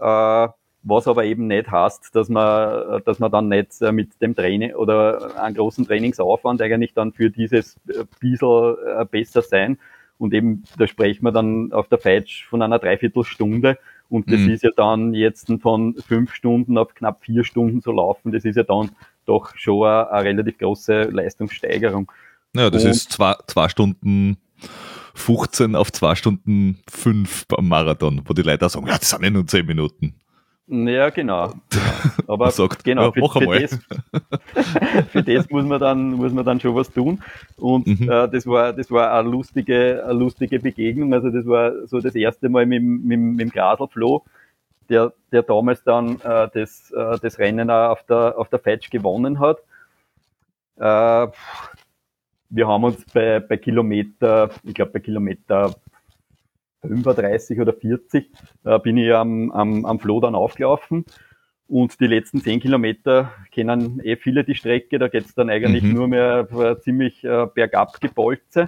Äh, 0.01 0.49
was 0.85 1.09
aber 1.09 1.25
eben 1.25 1.47
nicht 1.47 1.71
heißt, 1.71 2.15
dass 2.15 2.29
man, 2.29 3.03
dass 3.05 3.19
man 3.19 3.33
dann 3.33 3.49
nicht 3.49 3.81
äh, 3.81 3.91
mit 3.91 4.21
dem 4.21 4.37
Training 4.37 4.75
oder 4.75 5.41
einen 5.43 5.57
großen 5.57 5.87
Trainingsaufwand 5.87 6.61
eigentlich 6.61 6.93
dann 6.95 7.13
für 7.13 7.31
dieses 7.31 7.77
äh, 7.89 8.05
bisschen 8.21 8.77
äh, 8.87 9.05
besser 9.11 9.43
sein. 9.43 9.79
Und 10.19 10.33
eben, 10.33 10.63
da 10.79 10.87
sprechen 10.87 11.25
wir 11.25 11.33
dann 11.33 11.73
auf 11.73 11.89
der 11.89 11.99
Feitsch 11.99 12.45
von 12.45 12.63
einer 12.63 12.79
Dreiviertelstunde. 12.79 13.79
Und 14.09 14.31
das 14.31 14.41
mhm. 14.41 14.51
ist 14.51 14.63
ja 14.63 14.71
dann 14.77 15.15
jetzt 15.15 15.51
von 15.61 15.97
fünf 16.07 16.35
Stunden 16.35 16.79
auf 16.79 16.95
knapp 16.95 17.25
vier 17.25 17.43
Stunden 17.43 17.83
zu 17.83 17.91
laufen. 17.91 18.31
Das 18.31 18.45
ist 18.45 18.57
ja 18.57 18.63
dann 18.63 18.91
doch 19.25 19.57
schon 19.57 19.87
eine, 19.87 20.11
eine 20.11 20.29
relativ 20.29 20.59
große 20.59 21.05
Leistungssteigerung. 21.05 22.13
Ja, 22.55 22.71
das 22.71 22.85
Und 22.85 22.91
ist 22.91 23.11
zwei, 23.11 23.35
zwei 23.49 23.69
Stunden 23.69 24.37
15 25.15 25.75
auf 25.75 25.93
zwei 25.93 26.15
Stunden 26.15 26.81
fünf 26.89 27.47
beim 27.47 27.69
Marathon, 27.69 28.23
wo 28.27 28.35
die 28.35 28.43
Leute 28.43 28.69
sagen, 28.69 28.87
ja, 28.87 28.99
das 28.99 29.11
sind 29.11 29.25
ja 29.25 29.31
nur 29.31 29.47
zehn 29.47 29.67
Minuten. 29.67 30.15
Ja, 30.67 31.11
genau. 31.11 31.53
Aber 32.27 32.51
sagt, 32.51 32.85
genau, 32.85 33.13
für, 33.13 33.29
für, 33.29 33.61
das, 33.61 33.79
für, 35.11 35.23
das, 35.23 35.51
muss 35.51 35.65
man 35.65 35.79
dann, 35.79 36.13
muss 36.13 36.33
man 36.33 36.45
dann 36.45 36.59
schon 36.59 36.75
was 36.75 36.91
tun. 36.91 37.23
Und 37.57 37.87
mhm. 37.87 38.11
äh, 38.11 38.29
das 38.29 38.47
war, 38.47 38.73
das 38.73 38.91
war 38.91 39.13
eine 39.13 39.29
lustige, 39.29 40.03
eine 40.05 40.19
lustige 40.19 40.59
Begegnung. 40.59 41.13
Also 41.13 41.31
das 41.31 41.47
war 41.47 41.87
so 41.87 42.01
das 42.01 42.15
erste 42.15 42.49
Mal 42.49 42.65
mit, 42.65 42.83
mit, 42.83 43.21
mit 43.21 43.41
dem 43.41 43.51
Grasl 43.51 43.89
Flo, 43.89 44.25
der, 44.89 45.13
der 45.33 45.43
damals 45.43 45.85
dann 45.85 46.19
äh, 46.21 46.49
das, 46.55 46.91
äh, 46.93 47.19
das 47.21 47.39
Rennen 47.39 47.71
auch 47.71 47.91
auf 47.91 48.03
der, 48.05 48.39
auf 48.39 48.49
der 48.49 48.59
Fetch 48.59 48.89
gewonnen 48.89 49.41
hat. 49.41 49.59
Äh, 50.77 51.31
wir 52.49 52.69
haben 52.69 52.85
uns 52.85 53.05
bei, 53.13 53.41
bei 53.41 53.59
Kilometer, 53.59 54.49
ich 54.63 54.75
glaube 54.75 54.93
bei 54.93 55.01
Kilometer 55.01 55.75
35 56.89 57.61
oder 57.61 57.73
40 57.73 58.31
äh, 58.65 58.79
bin 58.79 58.97
ich 58.97 59.13
am, 59.13 59.51
am, 59.53 59.85
am 59.85 59.99
Floh 59.99 60.21
dann 60.21 60.35
aufgelaufen. 60.35 61.05
Und 61.67 61.99
die 61.99 62.07
letzten 62.07 62.41
10 62.41 62.61
Kilometer 62.61 63.33
kennen 63.51 64.01
eh 64.05 64.17
viele 64.17 64.45
die 64.45 64.55
Strecke. 64.55 64.99
Da 64.99 65.09
geht's 65.09 65.35
dann 65.35 65.49
eigentlich 65.49 65.83
mhm. 65.83 65.93
nur 65.93 66.09
mehr 66.09 66.47
äh, 66.53 66.79
ziemlich 66.81 67.25
äh, 67.25 67.47
bergab 67.53 68.01
gebolze. 68.01 68.67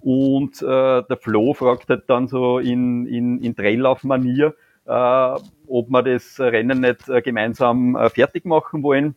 Und 0.00 0.62
äh, 0.62 1.02
der 1.02 1.18
Flo 1.20 1.54
fragt 1.54 1.88
halt 1.88 2.08
dann 2.08 2.28
so 2.28 2.58
in, 2.58 3.06
in, 3.06 3.40
in 3.40 3.56
Traillauf-Manier, 3.56 4.54
äh, 4.86 5.40
ob 5.66 5.88
wir 5.88 6.02
das 6.02 6.38
Rennen 6.38 6.80
nicht 6.80 7.08
äh, 7.08 7.22
gemeinsam 7.22 7.96
äh, 7.96 8.10
fertig 8.10 8.44
machen 8.44 8.82
wollen. 8.82 9.16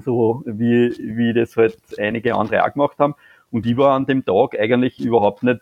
So 0.00 0.42
wie, 0.46 0.94
wie 0.98 1.34
das 1.34 1.56
halt 1.56 1.76
einige 1.98 2.36
andere 2.36 2.64
auch 2.64 2.72
gemacht 2.72 2.98
haben. 2.98 3.14
Und 3.50 3.66
ich 3.66 3.76
war 3.76 3.94
an 3.94 4.06
dem 4.06 4.24
Tag 4.24 4.58
eigentlich 4.58 5.00
überhaupt 5.00 5.42
nicht 5.42 5.60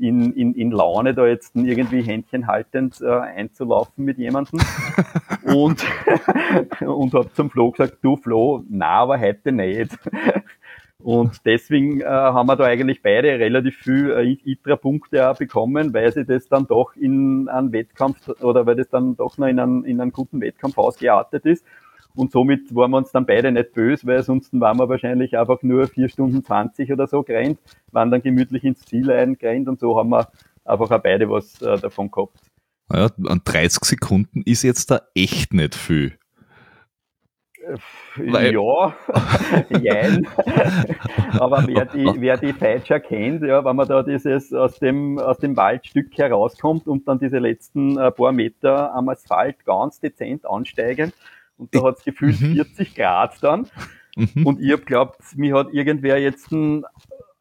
in, 0.00 0.32
in, 0.32 0.54
in 0.54 0.70
Laune, 0.70 1.14
da 1.14 1.26
jetzt 1.26 1.54
irgendwie 1.54 2.02
Händchen 2.02 2.46
haltend 2.46 3.00
äh, 3.00 3.10
einzulaufen 3.10 4.04
mit 4.04 4.18
jemandem. 4.18 4.60
und 5.44 5.84
und 6.80 7.14
habe 7.14 7.32
zum 7.32 7.50
Flo 7.50 7.70
gesagt, 7.70 7.98
du 8.02 8.16
Flo, 8.16 8.64
na, 8.68 8.88
aber 8.88 9.18
heute 9.18 9.52
nicht. 9.52 9.98
Und 11.02 11.44
deswegen 11.44 12.00
äh, 12.00 12.04
haben 12.04 12.46
wir 12.46 12.56
da 12.56 12.64
eigentlich 12.64 13.02
beide 13.02 13.28
relativ 13.38 13.76
viel 13.76 14.10
äh, 14.10 14.50
ITRA-Punkte 14.50 15.34
bekommen, 15.36 15.92
weil 15.92 16.12
sie 16.12 16.24
das 16.24 16.48
dann 16.48 16.66
doch 16.68 16.94
in 16.94 17.48
einen 17.48 17.72
Wettkampf 17.72 18.28
oder 18.40 18.66
weil 18.66 18.76
das 18.76 18.88
dann 18.88 19.16
doch 19.16 19.36
noch 19.36 19.48
in 19.48 19.58
einen, 19.58 19.84
in 19.84 20.00
einen 20.00 20.12
guten 20.12 20.40
Wettkampf 20.40 20.78
ausgeartet 20.78 21.44
ist. 21.44 21.64
Und 22.14 22.32
somit 22.32 22.74
waren 22.74 22.90
wir 22.90 22.98
uns 22.98 23.12
dann 23.12 23.26
beide 23.26 23.52
nicht 23.52 23.72
böse, 23.72 24.06
weil 24.06 24.22
sonst 24.22 24.52
waren 24.58 24.78
wir 24.78 24.88
wahrscheinlich 24.88 25.36
einfach 25.36 25.62
nur 25.62 25.86
vier 25.88 26.08
Stunden 26.08 26.44
zwanzig 26.44 26.92
oder 26.92 27.06
so 27.06 27.22
gerannt, 27.22 27.58
waren 27.90 28.10
dann 28.10 28.22
gemütlich 28.22 28.64
ins 28.64 28.80
Ziel 28.80 29.10
eingerannt 29.10 29.68
und 29.68 29.80
so 29.80 29.96
haben 29.98 30.10
wir 30.10 30.28
einfach 30.64 30.90
auch 30.90 31.02
beide 31.02 31.28
was 31.30 31.60
äh, 31.62 31.78
davon 31.78 32.10
gehabt. 32.10 32.38
Naja, 32.88 33.08
an 33.26 33.40
30 33.44 33.84
Sekunden 33.84 34.42
ist 34.44 34.62
jetzt 34.62 34.90
da 34.90 35.00
echt 35.14 35.54
nicht 35.54 35.74
viel. 35.74 36.18
Äh, 37.62 37.76
Weil 38.16 38.52
ja, 38.52 38.94
jein. 39.80 40.26
Aber 41.38 41.64
wer 41.66 41.86
die, 41.86 42.20
wer 42.20 42.36
die 42.36 42.52
Feitscher 42.52 43.00
kennt, 43.00 43.42
ja, 43.42 43.64
wenn 43.64 43.76
man 43.76 43.88
da 43.88 44.02
dieses 44.02 44.52
aus 44.52 44.78
dem, 44.78 45.18
aus 45.18 45.38
dem 45.38 45.56
Waldstück 45.56 46.16
herauskommt 46.16 46.86
und 46.86 47.06
dann 47.08 47.18
diese 47.18 47.38
letzten 47.38 47.98
äh, 47.98 48.10
paar 48.10 48.32
Meter 48.32 48.94
am 48.94 49.08
Asphalt 49.08 49.64
ganz 49.64 50.00
dezent 50.00 50.44
ansteigen, 50.44 51.12
und 51.56 51.74
da 51.74 51.82
hat 51.84 51.98
es 51.98 52.04
gefühlt 52.04 52.40
mhm. 52.40 52.54
40 52.54 52.94
Grad 52.94 53.42
dann. 53.42 53.68
Mhm. 54.16 54.46
Und 54.46 54.60
ich 54.60 54.72
hab 54.72 54.86
glaubt, 54.86 55.18
mir 55.36 55.56
hat 55.56 55.72
irgendwer 55.72 56.18
jetzt 56.18 56.50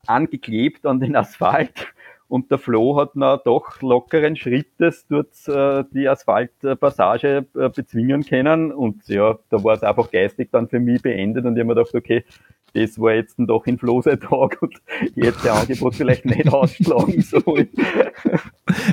angeklebt 0.07 0.85
an 0.85 0.99
den 0.99 1.15
Asphalt 1.15 1.93
und 2.31 2.49
der 2.49 2.59
Flo 2.59 2.97
hat 2.97 3.11
na 3.15 3.35
doch 3.35 3.81
lockeren 3.81 4.37
Schrittes 4.37 5.05
dort 5.09 5.35
äh, 5.49 5.83
die 5.93 6.07
Asphaltpassage 6.07 7.45
äh, 7.55 7.69
bezwingen 7.69 8.23
können 8.23 8.71
und 8.71 9.05
ja, 9.09 9.37
da 9.49 9.63
war 9.63 9.75
es 9.75 9.83
einfach 9.83 10.09
geistig 10.11 10.49
dann 10.51 10.69
für 10.69 10.79
mich 10.79 11.01
beendet 11.01 11.45
und 11.45 11.55
ich 11.55 11.59
habe 11.59 11.67
mir 11.67 11.75
gedacht, 11.75 11.93
okay, 11.93 12.23
das 12.73 12.99
war 12.99 13.13
jetzt 13.13 13.35
doch 13.37 13.65
in 13.65 13.77
Flo 13.77 14.01
sein 14.01 14.19
Tag 14.19 14.61
und 14.61 14.81
jetzt 15.15 15.43
der 15.43 15.53
Angebot 15.53 15.95
vielleicht 15.95 16.25
nicht 16.25 16.47
ausschlagen 16.53 17.21
soll. 17.21 17.69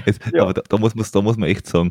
Es, 0.04 0.18
ja. 0.32 0.42
Aber 0.42 0.54
da, 0.54 0.62
da, 0.68 0.78
muss 0.78 0.94
man, 0.94 1.06
da 1.12 1.22
muss 1.22 1.36
man 1.36 1.48
echt 1.48 1.66
sagen, 1.66 1.90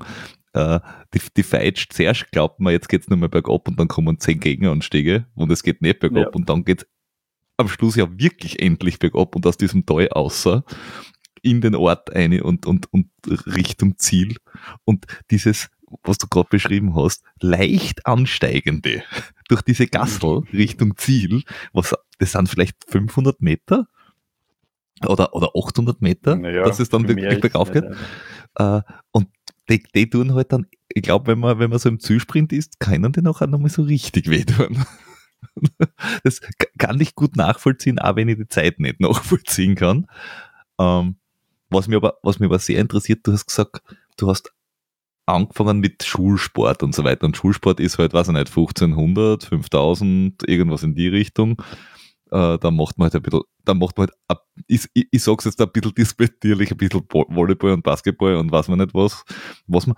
äh, 0.53 0.79
die, 1.13 1.19
die 1.35 1.43
Feitsch, 1.43 1.87
zuerst 1.89 2.31
glaubt 2.31 2.59
man, 2.59 2.73
jetzt 2.73 2.89
geht 2.89 3.01
es 3.01 3.09
nur 3.09 3.17
mehr 3.17 3.29
bergab 3.29 3.67
und 3.67 3.79
dann 3.79 3.87
kommen 3.87 4.19
zehn 4.19 4.39
Gegneranstiege 4.39 5.25
und 5.35 5.51
es 5.51 5.63
geht 5.63 5.81
nicht 5.81 5.99
bergab 5.99 6.25
ja. 6.25 6.29
und 6.29 6.49
dann 6.49 6.65
geht 6.65 6.87
am 7.57 7.67
Schluss 7.67 7.95
ja 7.95 8.07
wirklich 8.19 8.61
endlich 8.61 8.99
bergab 8.99 9.35
und 9.35 9.45
aus 9.47 9.57
diesem 9.57 9.85
Tal 9.85 10.09
außer 10.09 10.63
in 11.41 11.61
den 11.61 11.75
Ort 11.75 12.13
eine 12.13 12.43
und, 12.43 12.65
und, 12.65 12.91
und 12.91 13.09
Richtung 13.27 13.97
Ziel. 13.97 14.35
Und 14.83 15.05
dieses, 15.31 15.69
was 16.03 16.17
du 16.17 16.27
gerade 16.27 16.49
beschrieben 16.49 16.95
hast, 16.95 17.23
leicht 17.39 18.05
ansteigende 18.05 19.03
durch 19.47 19.61
diese 19.61 19.87
Gassel 19.87 20.43
Richtung 20.51 20.97
Ziel, 20.97 21.43
was, 21.73 21.95
das 22.19 22.33
sind 22.33 22.49
vielleicht 22.49 22.77
500 22.87 23.41
Meter 23.41 23.87
oder, 25.05 25.33
oder 25.33 25.51
800 25.55 26.01
Meter, 26.01 26.35
naja, 26.35 26.63
dass 26.63 26.79
es 26.79 26.89
dann 26.89 27.07
wirklich 27.07 27.39
bergauf 27.39 27.71
geht. 27.71 27.85
Äh, 28.55 28.81
und 29.11 29.27
die, 29.69 29.83
die 29.93 30.09
tun 30.09 30.33
halt 30.33 30.51
dann, 30.51 30.65
ich 30.89 31.03
glaube, 31.03 31.27
wenn 31.27 31.39
man, 31.39 31.59
wenn 31.59 31.69
man 31.69 31.79
so 31.79 31.89
im 31.89 31.99
Zielsprint 31.99 32.53
ist, 32.53 32.79
können 32.79 33.11
die 33.11 33.21
nachher 33.21 33.47
nochmal 33.47 33.69
so 33.69 33.83
richtig 33.83 34.29
wehtun. 34.29 34.85
Das 36.23 36.41
kann 36.79 36.99
ich 36.99 37.13
gut 37.13 37.35
nachvollziehen, 37.35 37.99
auch 37.99 38.15
wenn 38.15 38.27
ich 38.27 38.37
die 38.37 38.47
Zeit 38.47 38.79
nicht 38.79 38.99
nachvollziehen 38.99 39.75
kann. 39.75 40.07
Ähm, 40.79 41.17
was 41.69 41.87
mir 41.87 41.97
aber, 41.97 42.17
was 42.23 42.39
mir 42.39 42.47
aber 42.47 42.57
sehr 42.57 42.79
interessiert, 42.79 43.19
du 43.23 43.33
hast 43.33 43.45
gesagt, 43.45 43.81
du 44.17 44.29
hast 44.29 44.51
angefangen 45.27 45.79
mit 45.79 46.03
Schulsport 46.03 46.81
und 46.81 46.95
so 46.95 47.03
weiter. 47.03 47.25
Und 47.25 47.37
Schulsport 47.37 47.79
ist 47.79 47.99
halt, 47.99 48.13
weiß 48.13 48.29
ich 48.29 48.33
nicht, 48.33 48.47
1500, 48.47 49.43
5000, 49.43 50.47
irgendwas 50.47 50.83
in 50.83 50.95
die 50.95 51.09
Richtung. 51.09 51.61
Äh, 52.31 52.57
da 52.57 52.71
macht 52.71 52.97
man 52.97 53.05
halt 53.05 53.15
ein 53.15 53.21
bisschen, 53.21 53.41
da 53.63 53.73
macht 53.73 53.97
man 53.97 54.09
halt, 54.29 54.39
ich, 54.67 54.87
ich, 54.93 55.23
sag's 55.23 55.45
jetzt 55.45 55.61
ein 55.61 55.71
bisschen 55.71 55.93
disputierlich, 55.93 56.71
ein 56.71 56.77
bisschen 56.77 57.03
Volleyball 57.09 57.73
und 57.73 57.83
Basketball 57.83 58.35
und 58.35 58.51
weiß 58.51 58.69
man 58.69 58.79
nicht 58.79 58.93
was, 58.93 59.23
was 59.67 59.85
man, 59.87 59.95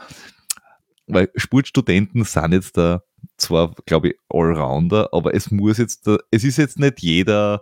weil 1.08 1.30
Sportstudenten 1.36 2.24
sind 2.24 2.54
jetzt 2.54 2.78
da 2.78 3.02
zwar, 3.38 3.74
glaube 3.86 4.10
ich, 4.10 4.16
Allrounder, 4.30 5.10
aber 5.12 5.34
es 5.34 5.52
muss 5.52 5.78
jetzt, 5.78 6.08
es 6.32 6.44
ist 6.44 6.58
jetzt 6.58 6.80
nicht 6.80 7.02
jeder 7.02 7.62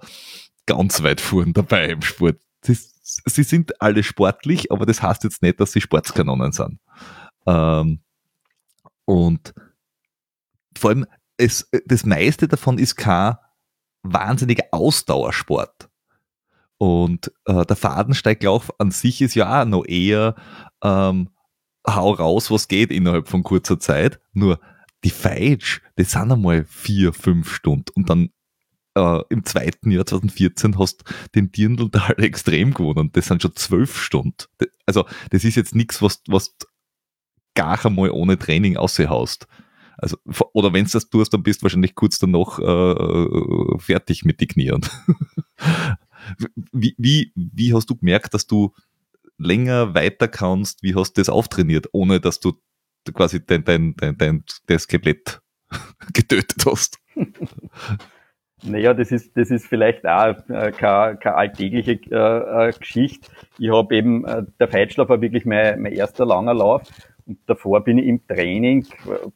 ganz 0.66 1.02
weit 1.04 1.22
vorn 1.22 1.54
dabei 1.54 1.90
im 1.90 2.02
Sport. 2.02 2.38
Das, 2.62 2.94
sie 3.04 3.44
sind 3.44 3.82
alle 3.82 4.04
sportlich, 4.04 4.72
aber 4.72 4.86
das 4.86 5.02
heißt 5.02 5.24
jetzt 5.24 5.42
nicht, 5.42 5.60
dass 5.60 5.72
sie 5.72 5.82
Sportskanonen 5.82 6.52
sind. 6.52 6.80
Ähm, 7.48 8.02
und 9.06 9.54
vor 10.78 10.92
allem, 10.92 11.06
es, 11.38 11.70
das 11.86 12.06
meiste 12.06 12.48
davon 12.48 12.78
ist 12.78 12.96
kein 12.96 13.36
wahnsinniger 14.04 14.66
Ausdauersport. 14.72 15.90
Und 16.78 17.32
äh, 17.46 17.66
der 17.66 17.76
Fadensteiglauf 17.76 18.80
an 18.80 18.92
sich 18.92 19.22
ist 19.22 19.36
ja 19.36 19.62
auch 19.62 19.66
noch 19.66 19.86
eher 19.86 20.36
ähm, 20.84 21.30
hau 21.88 22.12
raus, 22.12 22.52
was 22.52 22.68
geht 22.68 22.92
innerhalb 22.92 23.28
von 23.28 23.44
kurzer 23.44 23.80
Zeit. 23.80 24.20
Nur 24.34 24.60
die 25.04 25.10
Feitsch, 25.10 25.82
das 25.96 26.12
sind 26.12 26.32
einmal 26.32 26.66
vier, 26.66 27.14
fünf 27.14 27.54
Stunden. 27.54 27.92
Und 27.96 28.10
dann 28.10 28.30
äh, 28.96 29.22
im 29.30 29.44
zweiten 29.46 29.90
Jahr 29.92 30.06
2014 30.06 30.78
hast 30.78 31.04
den 31.34 31.52
Dirndl-Tal 31.52 32.16
extrem 32.24 32.74
gewonnen. 32.74 33.10
Das 33.14 33.26
sind 33.28 33.42
schon 33.42 33.56
zwölf 33.56 33.98
Stunden. 33.98 34.46
Also 34.86 35.06
das 35.32 35.44
ist 35.44 35.56
jetzt 35.56 35.76
nichts, 35.76 36.02
was, 36.02 36.22
was 36.28 36.56
gar 37.58 37.84
einmal 37.84 38.12
ohne 38.12 38.38
Training 38.38 38.78
aushaust. 38.78 39.48
Also, 39.98 40.18
oder 40.54 40.74
wenn 40.74 40.86
du 40.86 40.92
das 40.92 41.10
tust, 41.10 41.34
dann 41.34 41.42
bist 41.42 41.62
du 41.62 41.64
wahrscheinlich 41.64 41.96
kurz 41.96 42.20
danach 42.20 42.60
äh, 42.60 43.78
fertig 43.80 44.24
mit 44.26 44.40
den 44.40 44.48
Knieren. 44.48 44.82
wie, 46.72 46.94
wie, 47.00 47.32
wie 47.36 47.74
hast 47.74 47.90
du 47.90 47.96
gemerkt, 47.96 48.36
dass 48.36 48.46
du 48.46 48.74
länger 49.40 49.96
weiter 49.96 50.28
kannst? 50.28 50.84
Wie 50.84 50.94
hast 50.94 51.14
du 51.14 51.22
das 51.22 51.30
auftrainiert, 51.30 51.88
ohne 51.94 52.20
dass 52.20 52.40
du 52.40 52.54
quasi 53.12 53.44
dein, 53.44 53.64
dein, 53.64 53.96
dein, 53.96 54.18
dein, 54.18 54.44
dein 54.68 54.80
Skelett 54.80 55.42
getötet 56.14 56.64
hast? 56.66 57.00
Naja, 58.64 58.94
das 58.94 59.12
ist, 59.12 59.36
das 59.36 59.50
ist 59.50 59.66
vielleicht 59.66 60.06
auch 60.06 60.36
äh, 60.50 60.72
keine, 60.72 61.18
keine 61.18 61.36
alltägliche 61.36 62.00
äh, 62.12 62.70
äh, 62.70 62.72
Geschichte. 62.72 63.30
Ich 63.58 63.72
habe 63.72 63.96
eben, 63.96 64.26
äh, 64.26 64.44
der 64.60 64.68
Feitschlauf 64.68 65.10
war 65.10 65.22
wirklich 65.22 65.46
mein, 65.46 65.82
mein 65.82 65.94
erster 65.94 66.26
langer 66.26 66.54
Lauf 66.54 66.84
und 67.28 67.40
davor 67.46 67.84
bin 67.84 67.98
ich 67.98 68.08
im 68.08 68.26
Training 68.26 68.86
äh, 69.06 69.28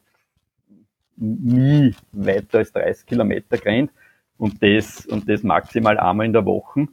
nie 1.16 1.94
weiter 2.12 2.58
als 2.58 2.72
30 2.72 3.06
Kilometer 3.06 3.58
gerannt 3.58 3.90
und 4.38 4.62
das, 4.62 5.06
und 5.06 5.28
das 5.28 5.42
maximal 5.42 5.98
einmal 5.98 6.26
in 6.26 6.32
der 6.32 6.44
Woche. 6.44 6.88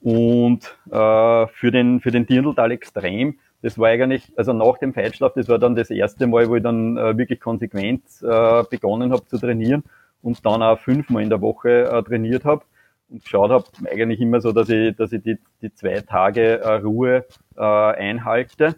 Und 0.00 0.64
äh, 0.90 1.46
für 1.46 1.70
den, 1.70 2.00
für 2.00 2.10
den 2.10 2.26
Dirndltal 2.26 2.72
extrem, 2.72 3.38
das 3.60 3.78
war 3.78 3.88
eigentlich, 3.90 4.32
also 4.36 4.52
nach 4.52 4.78
dem 4.78 4.92
Feitschlauf, 4.92 5.34
das 5.34 5.48
war 5.48 5.58
dann 5.60 5.76
das 5.76 5.90
erste 5.90 6.26
Mal, 6.26 6.48
wo 6.48 6.56
ich 6.56 6.62
dann 6.62 6.96
äh, 6.96 7.16
wirklich 7.16 7.38
konsequent 7.38 8.02
äh, 8.22 8.64
begonnen 8.68 9.12
habe 9.12 9.24
zu 9.26 9.38
trainieren 9.38 9.84
und 10.22 10.44
dann 10.44 10.62
auch 10.62 10.78
fünfmal 10.80 11.22
in 11.22 11.30
der 11.30 11.40
Woche 11.40 11.84
äh, 11.84 12.02
trainiert 12.02 12.44
habe 12.44 12.64
und 13.08 13.22
geschaut 13.22 13.50
habe, 13.50 13.64
eigentlich 13.88 14.20
immer 14.20 14.40
so, 14.40 14.50
dass 14.50 14.68
ich, 14.68 14.96
dass 14.96 15.12
ich 15.12 15.22
die, 15.22 15.38
die 15.60 15.72
zwei 15.72 16.00
Tage 16.00 16.60
äh, 16.60 16.74
Ruhe 16.76 17.26
äh, 17.56 17.62
einhalte. 17.62 18.74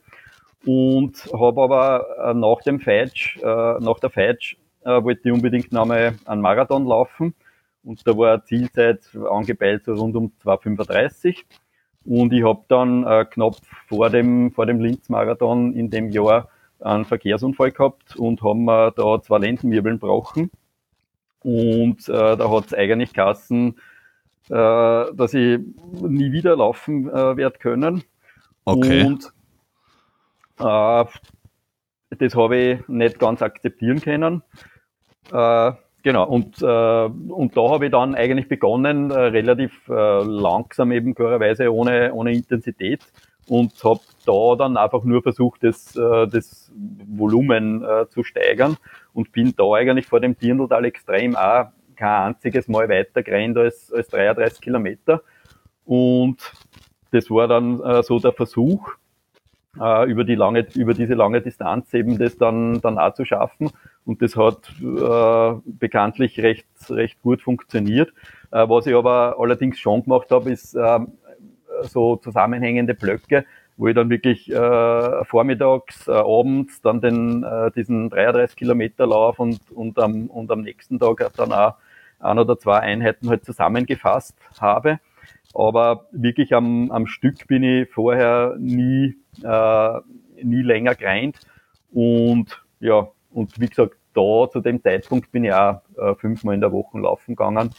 Und 0.67 1.17
habe 1.33 1.63
aber 1.63 2.07
äh, 2.31 2.35
nach 2.35 2.63
dem 2.63 2.81
Feitsch, 2.81 3.37
äh, 3.39 3.43
nach 3.43 3.99
der 4.01 4.11
Feitsch, 4.11 4.57
äh, 4.85 5.03
wollte 5.03 5.29
ich 5.29 5.33
unbedingt 5.33 5.73
nochmal 5.73 6.15
einen 6.25 6.41
Marathon 6.41 6.87
laufen. 6.87 7.35
Und 7.83 8.07
da 8.07 8.17
war 8.17 8.45
Zielzeit 8.45 9.01
angepeilt 9.31 9.85
so 9.85 9.95
rund 9.95 10.17
um 10.17 10.33
2,35. 10.43 11.45
Und 12.05 12.33
ich 12.33 12.45
habe 12.45 12.65
dann 12.69 13.05
äh, 13.07 13.25
knapp 13.25 13.57
vor 13.89 14.11
dem, 14.11 14.53
vor 14.53 14.67
dem 14.67 14.81
Linz-Marathon 14.81 15.75
in 15.75 15.91
dem 15.91 16.11
Jahr 16.11 16.49
einen 16.81 17.05
Verkehrsunfall 17.05 17.73
gehabt 17.73 18.17
und 18.17 18.43
haben 18.43 18.65
mir 18.65 18.93
da 18.93 19.21
zwei 19.23 19.39
Lendenwirbeln 19.39 19.99
gebrochen. 19.99 20.51
Und 21.41 22.09
äh, 22.09 22.37
da 22.37 22.51
hat 22.51 22.67
es 22.67 22.75
eigentlich 22.75 23.13
Kassen, 23.13 23.77
äh, 24.49 24.53
dass 24.53 25.35
ich 25.35 25.61
nie 25.93 26.33
wieder 26.33 26.57
laufen 26.57 27.09
äh, 27.09 27.37
werde 27.37 27.59
können. 27.59 28.03
Okay. 28.65 29.05
Und 29.05 29.33
das 30.59 32.35
habe 32.35 32.57
ich 32.57 32.89
nicht 32.89 33.19
ganz 33.19 33.43
akzeptieren 33.43 34.01
können. 34.01 34.43
Äh, 35.33 35.73
genau, 36.03 36.29
und, 36.29 36.61
äh, 36.63 36.65
und 36.65 37.57
da 37.57 37.71
habe 37.71 37.87
ich 37.87 37.93
dann 37.93 38.15
eigentlich 38.15 38.49
begonnen, 38.49 39.11
äh, 39.11 39.19
relativ 39.19 39.89
äh, 39.89 40.23
langsam 40.23 40.93
eben 40.93 41.15
klarerweise 41.15 41.73
ohne, 41.73 42.13
ohne 42.15 42.33
Intensität 42.33 43.01
und 43.49 43.73
habe 43.85 44.01
da 44.27 44.57
dann 44.57 44.77
einfach 44.77 45.05
nur 45.05 45.23
versucht, 45.23 45.65
das, 45.65 45.97
äh, 45.97 46.27
das 46.29 46.73
Volumen 46.75 47.83
äh, 47.85 48.09
zu 48.09 48.23
steigern 48.23 48.77
und 49.13 49.33
bin 49.33 49.55
da 49.57 49.65
eigentlich 49.73 50.07
vor 50.07 50.21
dem 50.21 50.37
Dirndltal 50.37 50.85
extrem 50.85 51.37
auch 51.37 51.67
kein 51.97 52.35
einziges 52.35 52.69
Mal 52.69 52.89
weiter 52.89 53.23
gerannt 53.23 53.57
als, 53.57 53.93
als 53.93 54.09
33 54.09 54.61
Kilometer. 54.61 55.23
Und 55.85 56.53
das 57.13 57.31
war 57.31 57.47
dann 57.47 57.81
äh, 57.81 58.03
so 58.03 58.19
der 58.19 58.33
Versuch, 58.33 58.95
äh, 59.81 60.11
über 60.11 60.25
die 60.25 60.35
lange, 60.35 60.67
über 60.75 60.95
diese 60.95 61.15
lange 61.15 61.41
Distanz 61.41 61.93
eben 61.95 62.19
das 62.19 62.37
dann, 62.37 62.81
dann 62.81 62.99
auch 62.99 63.15
zu 63.15 63.25
schaffen. 63.25 63.71
Und 64.05 64.23
das 64.23 64.37
hat 64.37 64.71
äh, 64.81 65.61
bekanntlich 65.65 66.41
recht, 66.41 66.67
recht 66.91 67.21
gut 67.23 67.43
funktioniert. 67.43 68.13
Äh, 68.51 68.69
was 68.69 68.87
ich 68.87 68.95
aber 68.95 69.37
allerdings 69.39 69.79
schon 69.79 70.03
gemacht 70.03 70.31
habe, 70.31 70.51
ist 70.51 70.75
äh, 70.75 71.01
so 71.83 72.17
zusammenhängende 72.17 72.95
Blöcke, 72.95 73.45
wo 73.77 73.89
ich 73.89 73.95
dann 73.95 74.11
wirklich 74.11 74.51
äh, 74.51 75.25
vormittags, 75.25 76.07
äh, 76.07 76.13
abends 76.13 76.81
dann 76.81 77.01
den, 77.01 77.43
äh, 77.43 77.71
diesen 77.73 78.11
33 78.11 78.57
Kilometer 78.57 79.07
Lauf 79.07 79.39
und, 79.39 79.59
und, 79.71 79.99
am, 79.99 80.27
und 80.27 80.51
am 80.51 80.61
nächsten 80.61 80.99
Tag 80.99 81.31
dann 81.37 81.53
auch 81.53 81.75
ein 82.21 82.39
oder 82.39 82.59
zwei 82.59 82.81
Einheiten 82.81 83.29
halt 83.29 83.45
zusammengefasst 83.45 84.37
habe. 84.61 85.01
Aber 85.55 86.07
wirklich 86.11 86.55
am, 86.55 86.91
am 86.91 87.07
Stück 87.07 87.47
bin 87.47 87.63
ich 87.63 87.91
vorher 87.91 88.57
nie, 88.59 89.17
äh, 89.43 90.01
nie 90.43 90.63
länger 90.63 90.95
gereint. 90.95 91.39
Und 91.93 92.63
ja, 92.81 93.09
und 93.31 93.59
wie 93.61 93.69
gesagt, 93.69 93.97
da 94.15 94.49
zu 94.51 94.61
dem 94.61 94.83
Zeitpunkt 94.83 95.31
bin 95.33 95.45
ich 95.45 95.53
auch 95.53 95.83
äh, 95.97 96.15
fünfmal 96.15 96.55
in 96.55 96.61
der 96.61 96.73
Woche 96.73 96.99
laufen 96.99 97.35
gegangen. 97.35 97.71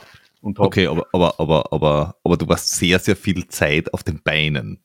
Und 0.42 0.60
okay, 0.60 0.88
aber, 0.88 1.08
aber, 1.12 1.40
aber, 1.40 1.72
aber, 1.72 2.16
aber 2.24 2.38
du 2.38 2.48
warst 2.48 2.72
sehr, 2.72 3.00
sehr 3.00 3.16
viel 3.16 3.48
Zeit 3.48 3.94
auf 3.94 4.04
den 4.04 4.22
Beinen. 4.22 4.84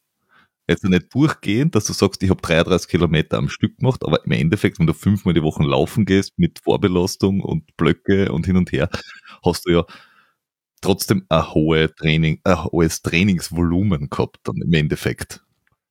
Jetzt 0.68 0.84
nicht 0.84 1.12
durchgehend, 1.12 1.74
dass 1.74 1.84
du 1.84 1.92
sagst, 1.92 2.22
ich 2.22 2.30
habe 2.30 2.40
33 2.40 2.88
Kilometer 2.88 3.38
am 3.38 3.48
Stück 3.48 3.78
gemacht, 3.78 4.02
aber 4.04 4.24
im 4.24 4.30
Endeffekt, 4.30 4.78
wenn 4.78 4.86
du 4.86 4.94
fünfmal 4.94 5.34
die 5.34 5.42
Woche 5.42 5.64
laufen 5.64 6.04
gehst 6.04 6.38
mit 6.38 6.60
Vorbelastung 6.60 7.40
und 7.40 7.76
Blöcke 7.76 8.30
und 8.30 8.46
hin 8.46 8.56
und 8.56 8.70
her, 8.70 8.88
hast 9.44 9.66
du 9.66 9.72
ja 9.72 9.84
trotzdem 10.80 11.26
ein, 11.28 11.52
hohe 11.52 11.92
Training, 11.94 12.40
ein 12.44 12.64
hohes 12.64 13.02
Trainingsvolumen 13.02 14.08
gehabt 14.10 14.38
dann 14.44 14.56
im 14.64 14.72
Endeffekt. 14.72 15.42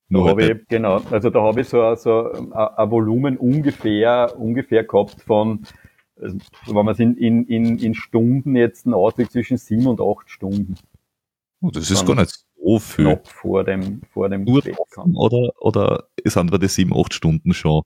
Da 0.10 0.24
halt 0.24 0.39
ich, 0.39 0.67
genau, 0.67 1.02
also 1.12 1.30
da 1.30 1.41
habe 1.41 1.62
ich 1.62 1.69
so, 1.69 1.95
so 1.95 2.32
ein, 2.32 2.52
ein 2.54 2.91
Volumen 2.91 3.38
ungefähr, 3.38 4.34
ungefähr 4.38 4.84
gehabt 4.84 5.22
von, 5.22 5.63
also 6.19 6.38
wenn 6.65 6.76
man 6.76 6.89
es 6.89 7.00
in, 7.00 7.15
in, 7.15 7.45
in, 7.45 7.78
in 7.78 7.93
Stunden 7.93 8.56
jetzt 8.56 8.88
auswirkt, 8.88 9.32
zwischen 9.32 9.58
sieben 9.58 9.88
und 9.88 10.02
acht 10.02 10.30
Stunden. 10.30 10.76
Oh, 11.62 11.69
das 11.72 11.91
ist 11.91 12.06
gar 12.06 12.15
nicht 12.15 12.43
so 12.56 12.80
viel. 12.80 13.19
vor 13.24 13.63
dem, 13.63 14.02
vor 14.12 14.30
dem 14.30 14.45
Nur 14.45 14.63
oder, 15.13 15.52
oder 15.60 16.04
sind 16.24 16.52
wir 16.52 16.58
die 16.58 16.67
sieben, 16.67 16.93
acht 16.95 17.13
Stunden 17.13 17.54
schon 17.54 17.84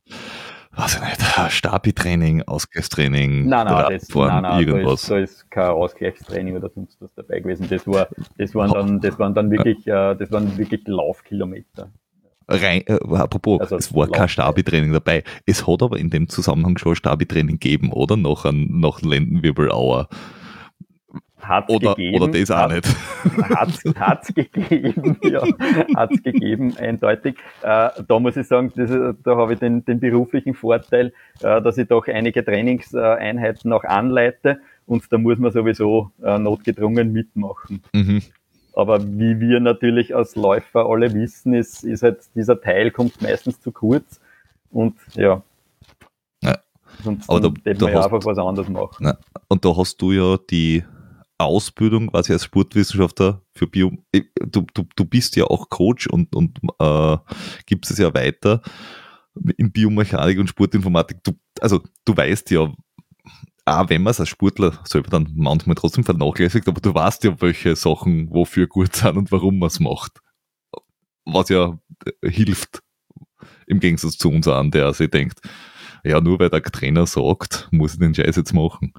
weiß 0.76 0.96
ich 0.96 1.02
nicht, 1.02 1.52
Stabi-Training, 1.52 2.44
Ausgleichstraining, 2.44 3.48
nein, 3.48 3.68
nein, 3.68 3.86
das, 3.92 4.10
nein, 4.10 4.42
nein, 4.42 4.68
irgendwas. 4.68 5.06
Da 5.06 5.18
ist, 5.18 5.38
da 5.38 5.42
ist 5.44 5.52
kein 5.52 5.70
Ausgleichstraining 5.70 6.56
oder 6.56 6.70
sonst 6.70 7.00
was 7.02 7.14
dabei 7.14 7.40
gewesen. 7.40 7.68
Das 7.70 7.86
war, 7.86 8.08
das 8.38 8.56
waren 8.56 8.72
dann, 8.72 9.00
das 9.00 9.20
waren 9.20 9.34
dann 9.34 9.52
wirklich, 9.52 9.86
äh, 9.88 10.16
das 10.16 10.32
waren 10.32 10.58
wirklich 10.58 10.82
Laufkilometer. 10.88 11.92
Rein, 12.47 12.84
äh, 12.88 12.97
apropos, 13.15 13.62
also 13.62 13.77
es 13.77 13.93
war 13.93 14.08
kein 14.08 14.27
Stabi-Training 14.27 14.93
dabei. 14.93 15.23
Es 15.45 15.67
hat 15.67 15.82
aber 15.82 15.97
in 15.97 16.10
dem 16.10 16.29
Zusammenhang 16.29 16.77
schon 16.77 16.95
Stabi-Training 16.95 17.60
gegeben, 17.60 17.91
oder? 17.91 18.17
Nach, 18.17 18.45
ein, 18.45 18.84
Lendenwirbelauer. 19.01 20.08
Hat's 21.41 21.69
oder, 21.69 21.95
gegeben. 21.95 22.21
Oder 22.21 22.32
das 22.32 22.51
auch 22.51 22.58
hat, 22.58 22.71
nicht. 22.71 22.88
Hat's, 23.49 23.84
hat's 23.97 24.34
gegeben, 24.34 25.17
ja. 25.23 25.43
Hat's 25.95 26.23
gegeben, 26.23 26.75
eindeutig. 26.77 27.36
Äh, 27.62 27.89
da 28.08 28.19
muss 28.19 28.38
ich 28.38 28.47
sagen, 28.47 28.71
das, 28.75 28.89
da 29.23 29.36
habe 29.36 29.53
ich 29.53 29.60
den, 29.60 29.84
den 29.84 29.99
beruflichen 29.99 30.53
Vorteil, 30.53 31.13
äh, 31.41 31.62
dass 31.62 31.77
ich 31.77 31.88
doch 31.88 32.08
einige 32.08 32.45
Trainingseinheiten 32.45 33.73
auch 33.73 33.84
anleite 33.84 34.60
und 34.86 35.03
da 35.12 35.17
muss 35.17 35.38
man 35.38 35.51
sowieso 35.51 36.12
äh, 36.23 36.38
notgedrungen 36.38 37.12
mitmachen. 37.12 37.84
Mhm. 37.93 38.21
Aber 38.74 39.04
wie 39.04 39.40
wir 39.40 39.60
natürlich 39.60 40.16
als 40.16 40.36
Läufer 40.36 40.86
alle 40.86 41.14
wissen, 41.14 41.54
ist, 41.54 41.84
ist 41.84 42.04
halt 42.04 42.22
dieser 42.36 42.60
Teil 42.60 42.92
kommt 42.92 43.22
meistens 43.22 43.62
zu 43.62 43.72
kurz. 43.72 44.20
Und 44.72 44.96
ja. 45.14 45.44
ja. 46.42 46.58
Sonst 47.04 47.30
aber 47.30 47.42
da, 47.42 47.74
da 47.74 47.86
man 47.86 47.94
ja 47.94 48.04
einfach 48.04 48.26
was 48.26 48.38
anderes 48.38 48.70
machen. 48.70 49.06
Ja. 49.06 49.18
Und 49.48 49.64
da 49.64 49.76
hast 49.78 50.02
du 50.02 50.12
ja 50.12 50.38
die 50.50 50.84
Ausbildung 51.38 52.10
quasi 52.10 52.34
als 52.34 52.46
Sportwissenschaftler 52.46 53.42
für 53.54 53.68
Bio. 53.68 53.92
Du, 54.40 54.66
du, 54.74 54.86
du 54.96 55.06
bist 55.06 55.36
ja 55.36 55.46
auch 55.46 55.70
Coach 55.70 56.08
und, 56.08 56.36
und 56.36 56.60
äh, 56.80 57.18
gibst 57.66 57.92
es 57.92 57.98
ja 57.98 58.14
weiter 58.14 58.62
in 59.58 59.72
Biomechanik 59.72 60.40
und 60.40 60.48
Sportinformatik. 60.48 61.24
Du, 61.24 61.34
also 61.60 61.82
du 62.06 62.16
weißt 62.16 62.52
ja, 62.52 62.72
auch 63.65 63.89
wenn 63.89 64.04
man 64.04 64.12
es 64.12 64.19
als 64.19 64.30
Sportler 64.30 64.80
selber 64.84 65.10
dann 65.10 65.32
manchmal 65.36 65.76
trotzdem 65.76 66.04
vernachlässigt, 66.04 66.67
aber 66.67 66.82
du 66.82 66.93
weißt 66.93 67.23
ja, 67.23 67.41
welche 67.41 67.76
Sachen 67.76 68.30
wofür 68.30 68.67
gut 68.67 68.95
sind 68.95 69.17
und 69.17 69.32
warum 69.32 69.60
man 69.60 69.67
es 69.67 69.80
macht. 69.80 70.19
Was 71.26 71.49
ja 71.49 71.78
äh, 72.21 72.30
hilft, 72.30 72.80
im 73.67 73.80
Gegensatz 73.80 74.17
zu 74.17 74.30
uns 74.30 74.47
an, 74.47 74.71
der 74.71 74.93
sich 74.93 75.10
denkt, 75.10 75.39
ja, 76.06 76.19
nur 76.19 76.38
weil 76.39 76.49
der 76.49 76.62
Trainer 76.62 77.06
sagt, 77.06 77.69
muss 77.71 77.93
ich 77.93 77.99
den 77.99 78.13
Scheiß 78.13 78.36
jetzt 78.36 78.54
machen. 78.54 78.93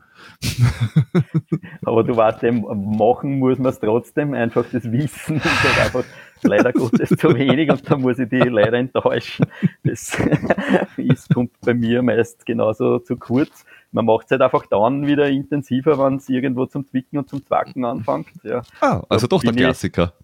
Aber 1.85 2.03
du 2.03 2.17
weißt 2.17 2.43
eben, 2.45 2.63
machen 2.97 3.39
muss 3.39 3.59
man 3.59 3.73
es 3.73 3.79
trotzdem, 3.79 4.33
einfach 4.33 4.65
das 4.73 4.91
Wissen 4.91 5.37
ist 5.37 5.45
halt 5.45 5.87
einfach 5.87 6.05
leider 6.43 6.73
Gottes 6.73 7.11
zu 7.11 7.35
wenig 7.35 7.71
und 7.71 7.91
da 7.91 7.99
muss 7.99 8.19
ich 8.19 8.31
die 8.31 8.39
leider 8.39 8.79
enttäuschen. 8.79 9.47
Das 9.83 10.17
ist, 10.97 11.33
kommt 11.35 11.53
bei 11.61 11.75
mir 11.75 12.03
meist 12.03 12.47
genauso 12.47 12.99
zu 13.01 13.17
kurz. 13.17 13.67
Man 13.95 14.07
macht 14.07 14.25
es 14.25 14.33
halt 14.33 14.43
einfach 14.43 14.67
dann 14.67 15.07
wieder 15.07 15.29
intensiver, 15.29 15.97
wenn 16.01 16.17
es 16.17 16.29
irgendwo 16.29 16.67
zum 16.67 16.85
Zwicken 16.85 17.17
und 17.17 17.29
zum 17.29 17.47
Zwacken 17.47 17.85
anfängt. 17.85 18.27
Ja. 18.43 18.63
Ah, 18.81 19.05
also 19.09 19.29
doch 19.29 19.41
der 19.41 19.53
Klassiker. 19.53 20.15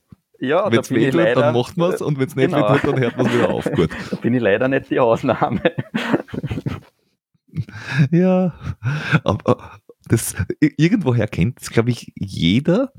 Ja, 0.40 0.72
wenn 0.72 0.80
es 0.80 0.90
wehtut, 0.90 1.14
leider, 1.14 1.40
dann 1.40 1.54
macht 1.54 1.76
man 1.76 1.92
es 1.92 2.02
und 2.02 2.18
wenn 2.18 2.26
es 2.26 2.34
nicht 2.34 2.52
genau. 2.52 2.68
wehtut, 2.68 2.94
dann 2.94 3.00
hört 3.00 3.16
man 3.16 3.26
es 3.26 3.32
wieder 3.32 3.50
auf. 3.50 3.70
Gut. 3.70 3.90
Da 4.10 4.16
bin 4.16 4.34
ich 4.34 4.42
leider 4.42 4.66
nicht 4.66 4.90
die 4.90 4.98
Ausnahme. 4.98 5.60
ja, 8.10 8.54
aber 9.22 9.78
das, 10.08 10.34
irgendwoher 10.58 11.28
kennt 11.28 11.62
es, 11.62 11.70
glaube 11.70 11.90
ich, 11.90 12.12
jeder. 12.16 12.92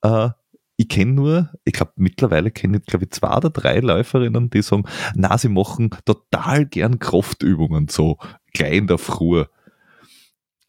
Äh, 0.00 0.30
ich 0.78 0.88
kenne 0.88 1.12
nur, 1.12 1.50
ich 1.66 1.74
glaube, 1.74 1.92
mittlerweile 1.96 2.50
kenne 2.50 2.78
ich, 2.78 2.86
glaube 2.86 3.04
ich, 3.04 3.10
zwei 3.10 3.36
oder 3.36 3.50
drei 3.50 3.80
Läuferinnen, 3.80 4.48
die 4.48 4.62
sagen, 4.62 4.84
na, 5.14 5.36
sie 5.36 5.50
machen 5.50 5.90
total 6.06 6.64
gern 6.64 6.98
Kraftübungen, 6.98 7.88
so 7.88 8.16
gleich 8.54 8.78
in 8.78 8.86
der 8.86 8.96
Früh. 8.96 9.44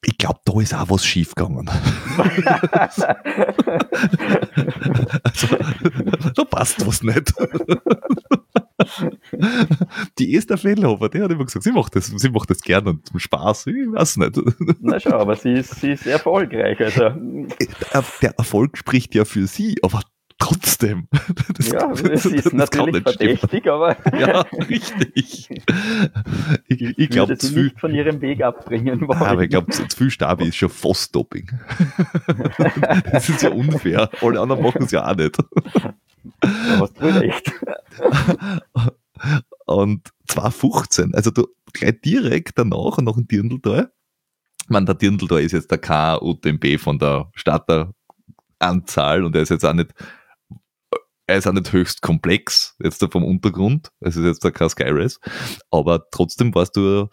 Ich 0.02 0.18
glaube, 0.18 0.40
da 0.46 0.62
ist 0.62 0.74
auch 0.74 0.90
was 0.90 1.06
schiefgegangen. 1.06 1.70
also, 2.72 3.08
da 6.36 6.44
passt 6.46 6.88
was 6.88 7.04
nicht. 7.04 7.34
die 10.18 10.36
Esther 10.36 10.58
Fellhofer, 10.58 11.10
die 11.10 11.22
hat 11.22 11.32
immer 11.32 11.44
gesagt, 11.44 11.64
sie 11.64 11.74
macht 11.74 11.96
das, 11.98 12.08
sie 12.08 12.30
macht 12.30 12.50
das 12.50 12.62
gerne 12.62 12.92
und 12.92 13.06
zum 13.08 13.20
Spaß, 13.20 13.68
ich 13.68 13.92
weiß 13.92 14.18
nicht. 14.18 14.40
Na 14.80 15.00
schau, 15.00 15.18
aber 15.18 15.36
sie 15.36 15.52
ist, 15.54 15.82
sie 15.82 15.92
ist 15.92 16.08
erfolgreich. 16.08 16.80
Also. 16.80 17.04
Äh, 17.04 18.02
der 18.22 18.38
Erfolg 18.38 18.78
spricht 18.78 19.16
ja 19.16 19.26
für 19.26 19.48
sie, 19.48 19.78
aber 19.84 20.02
trotzdem. 20.39 21.08
Das, 21.54 21.71
ja, 21.71 21.91
es 21.91 22.25
ist 22.25 22.45
das 22.45 22.54
natürlich 22.54 23.04
verdächtig, 23.04 23.60
stimmen. 23.60 23.69
aber. 23.69 23.97
ja, 24.17 24.41
richtig. 24.69 25.49
Ich, 26.67 26.82
ich, 26.82 26.97
ich 26.97 27.10
glaube, 27.10 27.36
sie 27.36 27.63
nicht 27.63 27.80
von 27.80 27.93
ihrem 27.93 28.21
Weg 28.21 28.41
abbringen 28.41 29.08
wollen. 29.08 29.21
Aber 29.21 29.41
ich 29.41 29.49
glaube, 29.49 29.71
zu 29.71 29.84
viel 29.95 30.10
Stabi 30.10 30.47
ist 30.47 30.56
schon 30.56 30.69
fast 30.69 31.13
Doping. 31.15 31.49
das 33.12 33.28
ist 33.28 33.41
ja 33.41 33.49
unfair. 33.49 34.10
Alle 34.21 34.39
anderen 34.39 34.62
machen 34.62 34.84
es 34.84 34.91
ja 34.91 35.10
auch 35.10 35.15
nicht. 35.15 35.38
Da 36.39 36.80
hast 36.80 37.02
du 37.02 37.06
recht. 37.06 37.52
Und 39.65 40.10
2015, 40.28 41.15
also 41.15 41.32
du 41.32 41.47
gleich 41.73 41.99
direkt 42.02 42.58
danach, 42.58 42.97
nach 42.99 43.15
dem 43.15 43.28
Dirndltal, 43.28 43.91
ich 44.63 44.69
meine, 44.69 44.86
der 44.86 44.95
Dirndltal 44.95 45.41
ist 45.41 45.54
jetzt 45.54 45.71
der 45.71 45.80
K-UTMB 45.80 46.80
von 46.80 46.99
der 46.99 47.32
Starteranzahl 47.34 49.23
und 49.23 49.36
er 49.36 49.41
ist 49.41 49.49
jetzt 49.49 49.65
auch 49.65 49.73
nicht 49.73 49.93
er 51.30 51.38
ist 51.38 51.48
auch 51.48 51.54
nicht 51.54 51.72
höchst 51.72 52.02
komplex, 52.02 52.76
jetzt 52.82 53.06
vom 53.12 53.24
Untergrund, 53.24 53.92
es 54.00 54.15
ist 54.15 54.26
jetzt 54.26 54.54
kein 54.54 54.70
Sky 54.70 54.88
Race, 54.88 55.20
aber 55.72 56.10
trotzdem 56.12 56.54
warst 56.56 56.76
du 56.76 57.08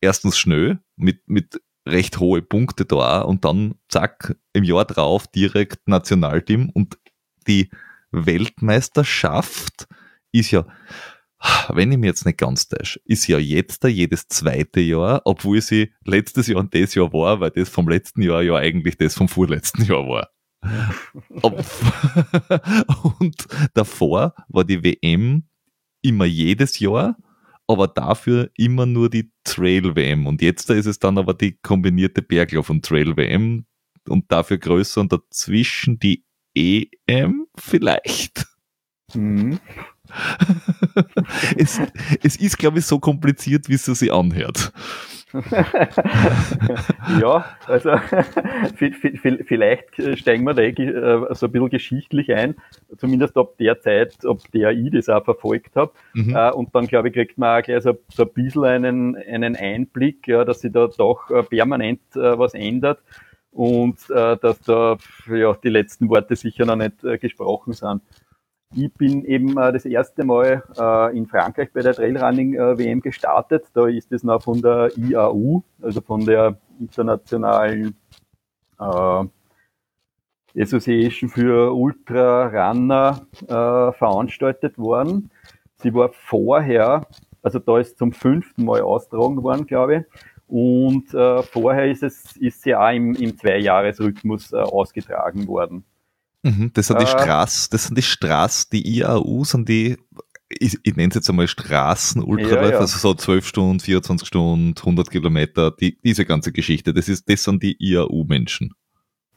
erstens 0.00 0.36
schnell 0.36 0.80
mit, 0.96 1.20
mit 1.28 1.60
recht 1.86 2.18
hohe 2.18 2.42
Punkte 2.42 2.84
da 2.84 3.20
und 3.20 3.44
dann 3.44 3.74
zack, 3.88 4.36
im 4.52 4.64
Jahr 4.64 4.84
drauf 4.84 5.26
direkt 5.26 5.88
Nationalteam. 5.88 6.70
Und 6.70 6.98
die 7.46 7.70
Weltmeisterschaft 8.10 9.86
ist 10.32 10.50
ja, 10.50 10.66
wenn 11.68 11.90
ich 11.90 11.98
mir 11.98 12.06
jetzt 12.06 12.24
nicht 12.24 12.38
ganz 12.38 12.68
täusche, 12.68 13.00
ist 13.04 13.26
ja 13.26 13.38
jetzt 13.38 13.82
da 13.82 13.88
jedes 13.88 14.28
zweite 14.28 14.80
Jahr, 14.80 15.22
obwohl 15.24 15.60
sie 15.60 15.92
letztes 16.04 16.46
Jahr 16.46 16.60
und 16.60 16.74
das 16.74 16.94
Jahr 16.94 17.12
war, 17.12 17.40
weil 17.40 17.50
das 17.50 17.68
vom 17.68 17.88
letzten 17.88 18.22
Jahr 18.22 18.42
ja 18.42 18.56
eigentlich 18.56 18.96
das 18.96 19.14
vom 19.14 19.28
vorletzten 19.28 19.84
Jahr 19.84 20.06
war. 20.06 20.30
und 23.18 23.46
davor 23.74 24.34
war 24.48 24.64
die 24.64 24.82
WM 24.82 25.44
immer 26.02 26.24
jedes 26.24 26.78
Jahr, 26.78 27.16
aber 27.66 27.88
dafür 27.88 28.50
immer 28.56 28.86
nur 28.86 29.10
die 29.10 29.30
Trail-WM. 29.44 30.26
Und 30.26 30.42
jetzt 30.42 30.70
ist 30.70 30.86
es 30.86 30.98
dann 30.98 31.18
aber 31.18 31.34
die 31.34 31.58
kombinierte 31.62 32.22
Berglauf- 32.22 32.70
und 32.70 32.84
Trail-WM 32.84 33.66
und 34.08 34.30
dafür 34.30 34.58
größer 34.58 35.00
und 35.00 35.12
dazwischen 35.12 35.98
die 35.98 36.24
EM 36.54 37.46
vielleicht. 37.56 38.46
Mhm. 39.14 39.58
es, 41.56 41.80
es 42.22 42.36
ist, 42.36 42.58
glaube 42.58 42.80
ich, 42.80 42.86
so 42.86 42.98
kompliziert, 42.98 43.68
wie 43.68 43.74
es 43.74 43.84
sich 43.84 44.12
anhört. 44.12 44.72
ja, 47.20 47.44
also 47.66 47.90
vielleicht 48.76 50.18
steigen 50.18 50.44
wir 50.44 50.54
da 50.54 50.62
äh, 50.62 51.34
so 51.34 51.46
ein 51.46 51.52
bisschen 51.52 51.70
geschichtlich 51.70 52.32
ein, 52.32 52.56
zumindest 52.98 53.36
ab 53.36 53.56
der 53.58 53.80
Zeit, 53.80 54.24
ab 54.26 54.38
der 54.52 54.72
ich 54.72 54.90
das 54.90 55.08
auch 55.08 55.24
verfolgt 55.24 55.74
habe. 55.76 55.92
Mhm. 56.12 56.36
Äh, 56.36 56.50
und 56.52 56.74
dann, 56.74 56.86
glaube 56.86 57.08
ich, 57.08 57.14
kriegt 57.14 57.38
man 57.38 57.60
auch 57.60 57.64
gleich 57.64 57.82
so, 57.82 57.98
so 58.08 58.24
ein 58.24 58.32
bisschen 58.34 58.64
einen, 58.64 59.16
einen 59.16 59.56
Einblick, 59.56 60.28
ja, 60.28 60.44
dass 60.44 60.60
sich 60.60 60.72
da 60.72 60.86
doch 60.86 61.30
äh, 61.30 61.42
permanent 61.42 62.00
was 62.14 62.54
ändert 62.54 63.02
und 63.50 64.08
dass 64.08 64.60
da 64.62 64.96
ja, 65.28 65.54
die 65.62 65.68
letzten 65.68 66.08
Worte 66.08 66.36
sicher 66.36 66.64
noch 66.64 66.76
nicht 66.76 67.02
gesprochen 67.20 67.74
sind. 67.74 68.00
Ich 68.74 68.92
bin 68.94 69.24
eben 69.26 69.58
äh, 69.58 69.72
das 69.72 69.84
erste 69.84 70.24
Mal 70.24 70.62
äh, 70.78 71.16
in 71.16 71.26
Frankreich 71.26 71.70
bei 71.72 71.82
der 71.82 71.92
Trailrunning 71.92 72.54
äh, 72.54 72.78
WM 72.78 73.02
gestartet. 73.02 73.66
Da 73.74 73.86
ist 73.86 74.10
es 74.12 74.22
noch 74.22 74.42
von 74.42 74.62
der 74.62 74.90
IAU, 74.96 75.62
also 75.82 76.00
von 76.00 76.24
der 76.24 76.56
internationalen 76.80 77.96
Association 80.56 81.30
für 81.30 81.72
Ultra 81.72 82.46
Runner 82.46 83.20
äh, 83.42 83.92
veranstaltet 83.92 84.76
worden. 84.76 85.30
Sie 85.76 85.94
war 85.94 86.08
vorher, 86.12 87.06
also 87.42 87.60
da 87.60 87.78
ist 87.78 87.96
zum 87.98 88.12
fünften 88.12 88.64
Mal 88.64 88.80
austragen 88.80 89.40
worden, 89.44 89.66
glaube 89.66 89.98
ich. 89.98 90.04
Und 90.48 91.10
vorher 91.10 91.88
ist 91.88 92.02
es 92.02 92.36
ist 92.36 92.62
sie 92.62 92.74
auch 92.74 92.90
im, 92.90 93.14
im 93.14 93.38
Zweijahresrhythmus 93.38 94.52
ausgetragen 94.52 95.46
worden. 95.46 95.84
Mhm, 96.42 96.72
das 96.74 96.88
sind 96.88 97.00
die 97.00 97.04
äh, 97.04 97.08
Straßen, 97.08 97.68
das 97.70 97.84
sind 97.84 97.96
die 97.96 98.02
Straßen, 98.02 98.68
die 98.72 98.98
IAU 98.98 99.44
sind 99.44 99.68
die, 99.68 99.96
ich, 100.48 100.76
ich 100.82 100.96
nenne 100.96 101.08
es 101.08 101.14
jetzt 101.14 101.30
einmal 101.30 101.46
Straßen-Ultraläufe, 101.46 102.64
ja, 102.64 102.70
ja. 102.70 102.78
also 102.78 102.98
so 102.98 103.14
12 103.14 103.46
Stunden, 103.46 103.80
24 103.80 104.26
Stunden, 104.26 104.74
100 104.76 105.10
Kilometer, 105.10 105.70
die, 105.70 105.98
diese 106.02 106.24
ganze 106.24 106.52
Geschichte, 106.52 106.92
das 106.92 107.08
ist, 107.08 107.28
das 107.28 107.44
sind 107.44 107.62
die 107.62 107.76
IAU-Menschen. 107.78 108.74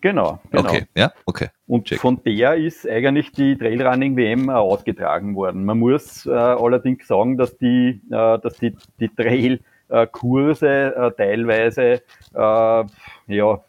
Genau, 0.01 0.39
genau. 0.51 0.69
Okay, 0.69 0.85
ja, 0.95 1.11
okay. 1.25 1.49
Und 1.65 1.85
Check. 1.85 1.99
von 1.99 2.21
der 2.23 2.55
ist 2.55 2.87
eigentlich 2.87 3.31
die 3.31 3.57
Trailrunning 3.57 4.15
WM 4.15 4.51
ausgetragen 4.51 5.35
worden. 5.35 5.65
Man 5.65 5.79
muss 5.79 6.27
äh, 6.27 6.31
allerdings 6.31 7.07
sagen, 7.07 7.37
dass 7.37 7.57
die, 7.57 8.01
äh, 8.11 8.39
dass 8.39 8.57
die, 8.57 8.75
die 8.99 9.09
Trail-Kurse 9.09 10.95
äh, 10.95 11.11
teilweise 11.17 12.03
äh, 12.35 12.83
ja, 13.27 13.63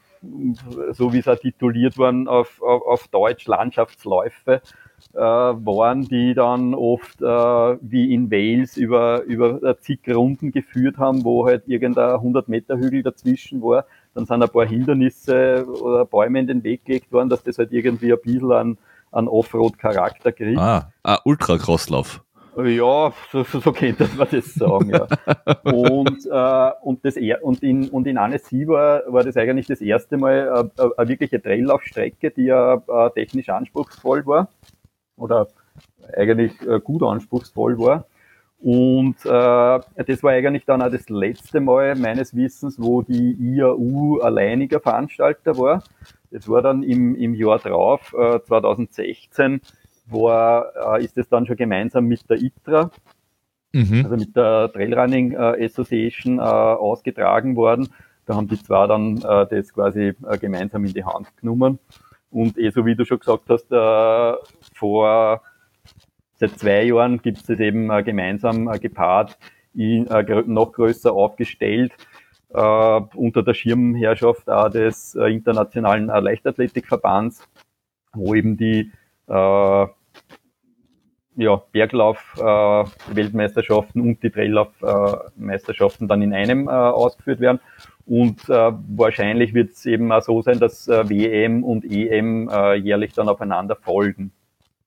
so 0.93 1.13
wie 1.13 1.19
es 1.19 1.29
auch 1.29 1.39
tituliert 1.39 1.99
worden 1.99 2.29
auf, 2.29 2.63
auf, 2.63 2.83
auf 2.87 3.09
Deutsch 3.09 3.47
Landschaftsläufe 3.47 4.61
äh, 5.15 5.19
waren, 5.19 6.03
die 6.03 6.35
dann 6.35 6.75
oft 6.75 7.21
äh, 7.21 7.25
wie 7.25 8.13
in 8.13 8.31
Wales 8.31 8.77
über, 8.77 9.23
über 9.23 9.79
zig 9.81 10.01
Runden 10.09 10.53
geführt 10.53 10.99
haben, 10.99 11.25
wo 11.25 11.47
halt 11.47 11.69
irgendein 11.69 12.11
100 12.11 12.49
Meter 12.49 12.77
Hügel 12.77 13.03
dazwischen 13.03 13.63
war. 13.63 13.87
Dann 14.15 14.27
sind 14.27 14.43
ein 14.43 14.49
paar 14.49 14.67
Hindernisse 14.67 15.67
oder 15.67 16.05
Bäume 16.05 16.41
in 16.41 16.47
den 16.47 16.65
Weg 16.65 16.85
gelegt 16.85 17.13
worden, 17.13 17.29
dass 17.29 17.43
das 17.43 17.59
halt 17.59 17.73
irgendwie 17.73 18.13
ein 18.13 18.21
bisschen 18.23 18.53
an, 18.53 18.79
an 19.13 19.29
Offroad-Charakter 19.29 20.33
kriegt. 20.33 20.59
Ah, 20.59 20.93
ah 21.03 21.19
Ultra-Crosslauf. 21.25 22.26
Ja, 22.57 23.13
so, 23.31 23.43
so, 23.43 23.61
so 23.61 23.73
könnte 23.73 24.09
man 24.17 24.29
das 24.31 24.55
sagen, 24.55 24.91
ja. 24.91 25.07
und, 25.65 26.27
äh, 26.27 26.71
und, 26.83 27.05
das, 27.05 27.17
und, 27.43 27.63
in, 27.63 27.89
und 27.91 28.07
in 28.07 28.17
Annecy 28.17 28.67
war, 28.67 29.03
das 29.23 29.37
eigentlich 29.37 29.67
das 29.67 29.83
erste 29.83 30.17
Mal 30.17 30.71
äh, 30.79 30.83
eine 30.97 31.09
wirkliche 31.09 31.43
Traillaufstrecke, 31.43 32.31
die 32.31 32.45
ja 32.45 32.83
äh, 32.89 33.11
technisch 33.11 33.51
anspruchsvoll 33.51 34.25
war. 34.27 34.49
Oder 35.17 35.49
eigentlich 36.17 36.53
äh, 36.63 36.81
gut 36.81 37.03
anspruchsvoll 37.03 37.79
war. 37.79 38.07
Und 38.59 39.17
äh, 39.25 39.81
das 40.07 40.23
war 40.23 40.33
eigentlich 40.33 40.65
dann 40.65 40.81
auch 40.81 40.91
das 40.91 41.09
letzte 41.11 41.61
Mal 41.61 41.95
meines 41.95 42.35
Wissens, 42.35 42.81
wo 42.81 43.03
die 43.03 43.37
IAU 43.39 44.21
alleiniger 44.21 44.81
Veranstalter 44.81 45.59
war. 45.59 45.85
Das 46.31 46.49
war 46.49 46.63
dann 46.63 46.83
im, 46.83 47.15
im 47.17 47.35
Jahr 47.35 47.59
drauf, 47.59 48.15
äh, 48.19 48.41
2016, 48.41 49.61
war, 50.07 50.97
äh, 50.97 51.05
ist 51.05 51.19
es 51.19 51.29
dann 51.29 51.47
schon 51.47 51.57
gemeinsam 51.57 52.07
mit 52.07 52.29
der 52.31 52.39
ITRA, 52.39 52.91
mhm. 53.73 54.05
also 54.05 54.17
mit 54.17 54.37
der 54.37 54.71
Trailrunning 54.73 55.33
äh, 55.33 55.65
Association 55.65 56.39
äh, 56.39 56.43
ausgetragen 56.43 57.57
worden. 57.57 57.89
Da 58.27 58.35
haben 58.35 58.49
die 58.49 58.61
zwei 58.61 58.87
dann 58.87 59.19
äh, 59.19 59.47
das 59.47 59.73
quasi 59.73 60.15
äh, 60.29 60.39
gemeinsam 60.39 60.85
in 60.85 60.93
die 60.93 61.05
Hand 61.05 61.29
genommen. 61.37 61.79
Und 62.31 62.59
eh 62.59 62.71
so 62.71 62.85
wie 62.85 62.97
du 62.97 63.05
schon 63.05 63.21
gesagt 63.21 63.45
hast, 63.49 63.71
äh, 63.71 64.35
vor 64.75 65.43
seit 66.35 66.59
zwei 66.59 66.85
Jahren 66.85 67.23
gibt 67.23 67.39
es 67.39 67.45
das 67.45 67.61
eben 67.61 67.91
äh, 67.91 68.03
gemeinsam 68.03 68.69
äh, 68.69 68.79
gepaart, 68.79 69.39
in, 69.75 70.07
äh, 70.07 70.43
noch 70.47 70.73
größer 70.73 71.13
aufgestellt, 71.13 71.93
äh, 72.51 72.61
unter 72.61 73.43
der 73.43 73.55
Schirmherrschaft 73.55 74.49
auch 74.49 74.71
des 74.71 75.15
äh, 75.15 75.33
Internationalen 75.33 76.07
Leichtathletikverbands, 76.07 77.47
wo 78.13 78.35
eben 78.35 78.57
die 78.57 78.93
äh, 79.29 79.87
ja, 81.39 81.63
Berglauf-Weltmeisterschaften 81.73 84.01
und 84.01 84.23
die 84.23 84.31
Traillauf-Meisterschaften 84.31 86.09
dann 86.09 86.23
in 86.23 86.33
einem 86.33 86.67
ausgeführt 86.69 87.41
werden. 87.41 87.61
Und 88.07 88.49
äh, 88.49 88.73
wahrscheinlich 88.97 89.53
wird 89.53 89.73
es 89.73 89.85
eben 89.85 90.11
auch 90.13 90.23
so 90.23 90.41
sein, 90.41 90.61
dass 90.61 90.87
äh, 90.87 91.11
WM 91.11 91.65
und 91.65 91.85
EM 91.85 92.49
äh, 92.49 92.77
jährlich 92.77 93.13
dann 93.15 93.29
aufeinander 93.29 93.75
folgen. 93.75 94.31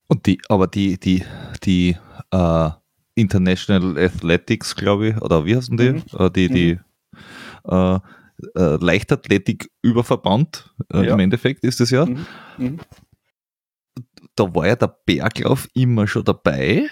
Und 0.08 0.26
die, 0.26 0.40
aber 0.48 0.68
die, 0.68 0.98
die, 0.98 1.26
die 1.64 1.98
äh, 2.32 2.70
International 3.16 3.98
Athletics, 3.98 4.74
glaube 4.76 5.10
ich, 5.10 5.22
oder 5.22 5.46
wie 5.46 5.58
heißen 5.58 5.76
die? 5.76 5.92
Mhm. 5.92 6.04
Äh, 6.18 6.32
die, 6.32 6.48
die 6.48 6.80
mhm. 7.66 7.70
äh, 7.70 7.96
äh, 8.56 8.78
Leichtathletik-Überverband 8.80 10.74
äh, 10.94 11.06
ja. 11.06 11.14
im 11.14 11.20
Endeffekt 11.20 11.66
ist 11.66 11.82
das 11.82 11.90
ja. 11.90 12.06
Mhm. 12.06 12.80
Da 14.40 14.56
war 14.56 14.68
ja 14.68 14.76
der 14.78 14.96
Berglauf 15.06 15.68
immer 15.74 16.08
schon 16.08 16.24
dabei. 16.24 16.88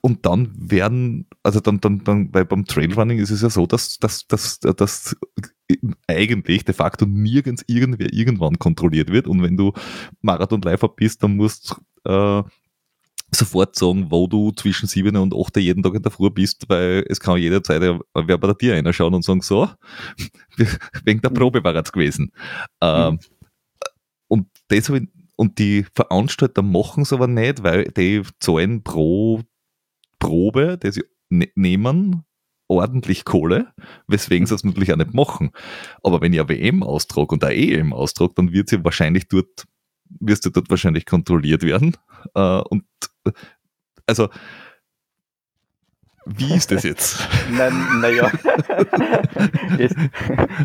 und 0.00 0.26
dann 0.26 0.52
werden, 0.56 1.28
also 1.42 1.60
dann, 1.60 1.80
dann, 1.80 2.04
dann, 2.04 2.32
weil 2.32 2.44
beim 2.44 2.64
Trailrunning 2.64 3.18
ist 3.18 3.30
es 3.30 3.42
ja 3.42 3.50
so, 3.50 3.66
dass, 3.66 3.98
dass, 3.98 4.26
dass, 4.28 4.60
dass 4.60 5.16
eigentlich 6.06 6.64
de 6.64 6.74
facto 6.74 7.04
nirgends 7.06 7.64
irgendwer 7.66 8.12
irgendwann 8.12 8.58
kontrolliert 8.58 9.10
wird 9.10 9.26
und 9.26 9.42
wenn 9.42 9.56
du 9.56 9.72
Marathonläufer 10.20 10.88
bist, 10.88 11.22
dann 11.24 11.36
musst 11.36 11.74
äh, 12.04 12.42
sofort 13.34 13.76
sagen, 13.76 14.10
wo 14.10 14.26
du 14.26 14.52
zwischen 14.52 14.86
7 14.86 15.16
und 15.16 15.34
8 15.34 15.56
jeden 15.58 15.82
Tag 15.82 15.94
in 15.94 16.02
der 16.02 16.12
Früh 16.12 16.30
bist, 16.30 16.68
weil 16.68 17.04
es 17.08 17.20
kann 17.20 17.38
jederzeit 17.38 17.82
wer 18.14 18.38
bei 18.38 18.52
dir 18.54 18.74
reinschauen 18.74 19.14
und 19.14 19.24
sagen, 19.24 19.42
so, 19.42 19.68
wegen 21.04 21.20
der 21.20 21.30
Probe 21.30 21.62
war 21.62 21.74
es 21.74 21.92
gewesen. 21.92 22.32
Ähm, 22.80 23.14
mhm. 23.14 23.18
und 24.28 24.48
das 24.68 24.90
und 25.36 25.58
die 25.58 25.84
Veranstalter 25.94 26.62
machen 26.62 27.02
es 27.02 27.12
aber 27.12 27.26
nicht, 27.26 27.62
weil 27.62 27.84
die 27.84 28.22
zahlen 28.40 28.82
pro 28.82 29.42
Probe, 30.18 30.78
die 30.82 30.92
sie 30.92 31.04
ne 31.28 31.48
nehmen, 31.54 32.24
ordentlich 32.68 33.24
Kohle, 33.24 33.72
weswegen 34.08 34.46
sie 34.46 34.54
es 34.54 34.64
natürlich 34.64 34.92
auch 34.92 34.96
nicht 34.96 35.14
machen. 35.14 35.50
Aber 36.02 36.20
wenn 36.20 36.32
ich 36.32 36.40
eine 36.40 36.48
WM 36.48 36.82
austrage 36.82 37.34
und 37.34 37.44
eine 37.44 37.54
EM 37.54 37.92
austrage, 37.92 38.34
dann 38.34 38.52
wird 38.52 38.68
sie 38.70 38.84
wahrscheinlich 38.84 39.28
dort, 39.28 39.66
wirst 40.20 40.46
du 40.46 40.50
dort 40.50 40.70
wahrscheinlich 40.70 41.06
kontrolliert 41.06 41.62
werden. 41.62 41.96
Äh, 42.34 42.60
und 42.70 42.84
also, 44.06 44.28
wie 46.28 46.54
ist 46.56 46.72
das 46.72 46.82
jetzt? 46.82 47.28
Naja, 48.00 48.32
na 48.42 48.56
das, 49.78 49.94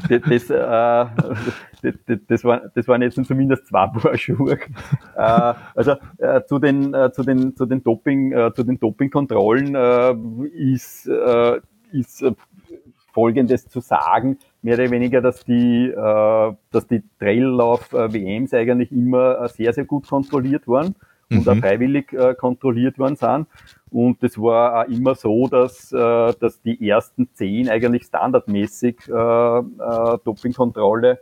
das, 0.10 0.50
äh, 0.50 1.94
das, 2.08 2.20
das, 2.28 2.44
war, 2.44 2.62
das 2.74 2.88
waren 2.88 3.04
jetzt 3.04 3.24
zumindest 3.24 3.68
zwei 3.68 3.86
Paar 3.86 4.18
Schuhe. 4.18 4.58
Äh, 5.16 5.54
also 5.76 5.98
äh, 6.18 6.42
zu 6.48 6.58
den, 6.58 6.96
äh, 6.96 7.12
zu 7.12 7.22
den, 7.22 7.56
zu 7.56 7.68
den 7.68 7.84
Doping, 7.84 8.32
äh, 8.32 8.52
zu 8.56 8.64
den 8.64 8.80
Dopingkontrollen 8.80 9.76
äh, 9.76 10.16
ist, 10.58 11.08
ist 11.92 12.26
Folgendes 13.14 13.68
zu 13.68 13.82
sagen, 13.82 14.40
mehr 14.64 14.76
oder 14.76 14.90
weniger, 14.90 15.22
dass 15.22 15.44
die, 15.44 15.94
dass 15.94 16.88
die 16.88 17.04
Traillauf-WMs 17.20 18.54
eigentlich 18.54 18.92
immer 18.92 19.48
sehr, 19.50 19.74
sehr 19.74 19.84
gut 19.84 20.08
kontrolliert 20.08 20.68
waren 20.68 20.96
und 21.32 21.46
mhm. 21.46 21.52
auch 21.52 21.58
freiwillig 21.58 22.14
äh, 22.14 22.36
kontrolliert 22.36 23.00
worden 23.00 23.16
sind. 23.16 23.48
Und 23.90 24.22
es 24.24 24.38
war 24.38 24.82
auch 24.82 24.90
immer 24.90 25.16
so, 25.16 25.48
dass, 25.48 25.92
äh, 25.92 26.34
dass 26.40 26.62
die 26.62 26.88
ersten 26.88 27.30
zehn 27.34 27.70
eigentlich 27.70 28.04
standardmäßig 28.04 29.08
äh, 29.08 29.12
äh, 29.12 30.18
Dopingkontrolle 30.24 31.20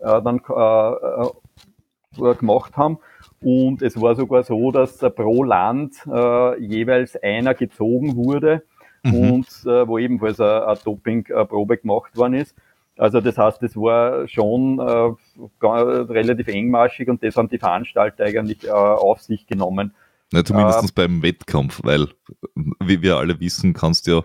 äh, 0.00 0.22
dann 0.22 0.40
äh, 0.48 2.30
äh, 2.30 2.34
gemacht 2.34 2.76
haben. 2.76 2.98
Und 3.40 3.82
es 3.82 4.00
war 4.00 4.14
sogar 4.14 4.42
so, 4.42 4.72
dass 4.72 5.02
äh, 5.02 5.10
pro 5.10 5.44
Land 5.44 5.94
äh, 6.06 6.60
jeweils 6.60 7.16
einer 7.22 7.54
gezogen 7.54 8.16
wurde 8.16 8.62
mhm. 9.04 9.14
und 9.14 9.46
äh, 9.66 9.86
wo 9.86 9.98
ebenfalls 9.98 10.40
eine, 10.40 10.66
eine 10.66 10.78
Dopingprobe 10.84 11.78
gemacht 11.78 12.16
worden 12.16 12.34
ist. 12.34 12.56
Also 12.96 13.20
das 13.20 13.36
heißt, 13.36 13.62
es 13.62 13.76
war 13.76 14.26
schon 14.26 14.78
äh, 14.78 15.66
relativ 15.66 16.48
engmaschig 16.48 17.08
und 17.08 17.22
das 17.22 17.36
haben 17.36 17.48
die 17.48 17.58
Veranstalter 17.58 18.24
eigentlich 18.24 18.64
äh, 18.64 18.70
auf 18.70 19.20
sich 19.20 19.46
genommen. 19.46 19.94
Ja, 20.32 20.44
zumindest 20.44 20.82
äh, 20.82 20.92
beim 20.94 21.22
Wettkampf, 21.22 21.80
weil, 21.84 22.08
wie 22.54 23.00
wir 23.00 23.16
alle 23.16 23.38
wissen, 23.38 23.74
kannst 23.74 24.06
du 24.06 24.10
ja 24.10 24.22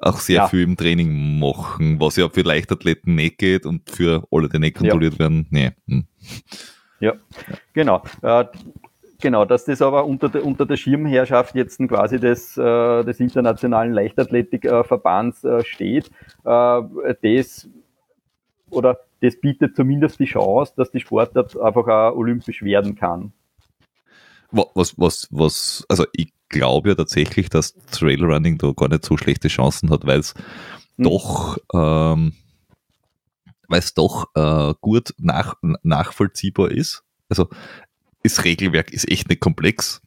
auch 0.00 0.18
sehr 0.18 0.36
ja. 0.36 0.48
viel 0.48 0.62
im 0.62 0.76
Training 0.76 1.40
machen, 1.40 1.98
was 1.98 2.16
ja 2.16 2.28
für 2.28 2.42
Leichtathleten 2.42 3.16
nicht 3.16 3.38
geht 3.38 3.66
und 3.66 3.90
für 3.90 4.24
alle, 4.30 4.48
die 4.48 4.60
nicht 4.60 4.76
kontrolliert 4.76 5.14
ja. 5.14 5.18
werden, 5.20 5.46
nee. 5.50 5.70
Hm. 5.88 6.06
Ja, 7.00 7.14
genau. 7.72 8.02
Äh, 8.22 8.44
Genau, 9.20 9.44
dass 9.44 9.66
das 9.66 9.82
aber 9.82 10.06
unter 10.06 10.28
der, 10.28 10.44
unter 10.44 10.64
der 10.64 10.76
Schirmherrschaft 10.76 11.54
jetzt 11.54 11.78
quasi 11.88 12.18
des, 12.18 12.56
äh, 12.56 13.04
des 13.04 13.20
Internationalen 13.20 13.92
Leichtathletikverbands 13.92 15.44
äh, 15.44 15.62
steht, 15.64 16.10
äh, 16.44 16.82
das 17.22 17.68
oder 18.70 19.00
das 19.20 19.40
bietet 19.40 19.76
zumindest 19.76 20.18
die 20.18 20.26
Chance, 20.26 20.72
dass 20.76 20.90
die 20.90 21.00
Sportart 21.00 21.58
einfach 21.58 21.86
auch 21.86 22.16
olympisch 22.16 22.62
werden 22.62 22.94
kann. 22.94 23.32
Was, 24.50 24.98
was, 24.98 25.28
was, 25.30 25.84
also 25.88 26.06
ich 26.12 26.32
glaube 26.48 26.90
ja 26.90 26.94
tatsächlich, 26.96 27.48
dass 27.48 27.74
Trailrunning 27.92 28.58
da 28.58 28.72
gar 28.72 28.88
nicht 28.88 29.04
so 29.04 29.16
schlechte 29.16 29.48
Chancen 29.48 29.90
hat, 29.90 30.06
weil 30.06 30.18
es 30.18 30.34
hm. 30.96 31.04
doch, 31.04 31.58
ähm, 31.72 32.34
weil 33.68 33.78
es 33.78 33.94
doch 33.94 34.26
äh, 34.34 34.74
gut 34.80 35.14
nach, 35.18 35.54
nachvollziehbar 35.82 36.72
ist. 36.72 37.04
Also 37.28 37.48
das 38.22 38.44
Regelwerk 38.44 38.90
ist 38.92 39.08
echt 39.10 39.28
nicht 39.28 39.40
komplex. 39.40 40.02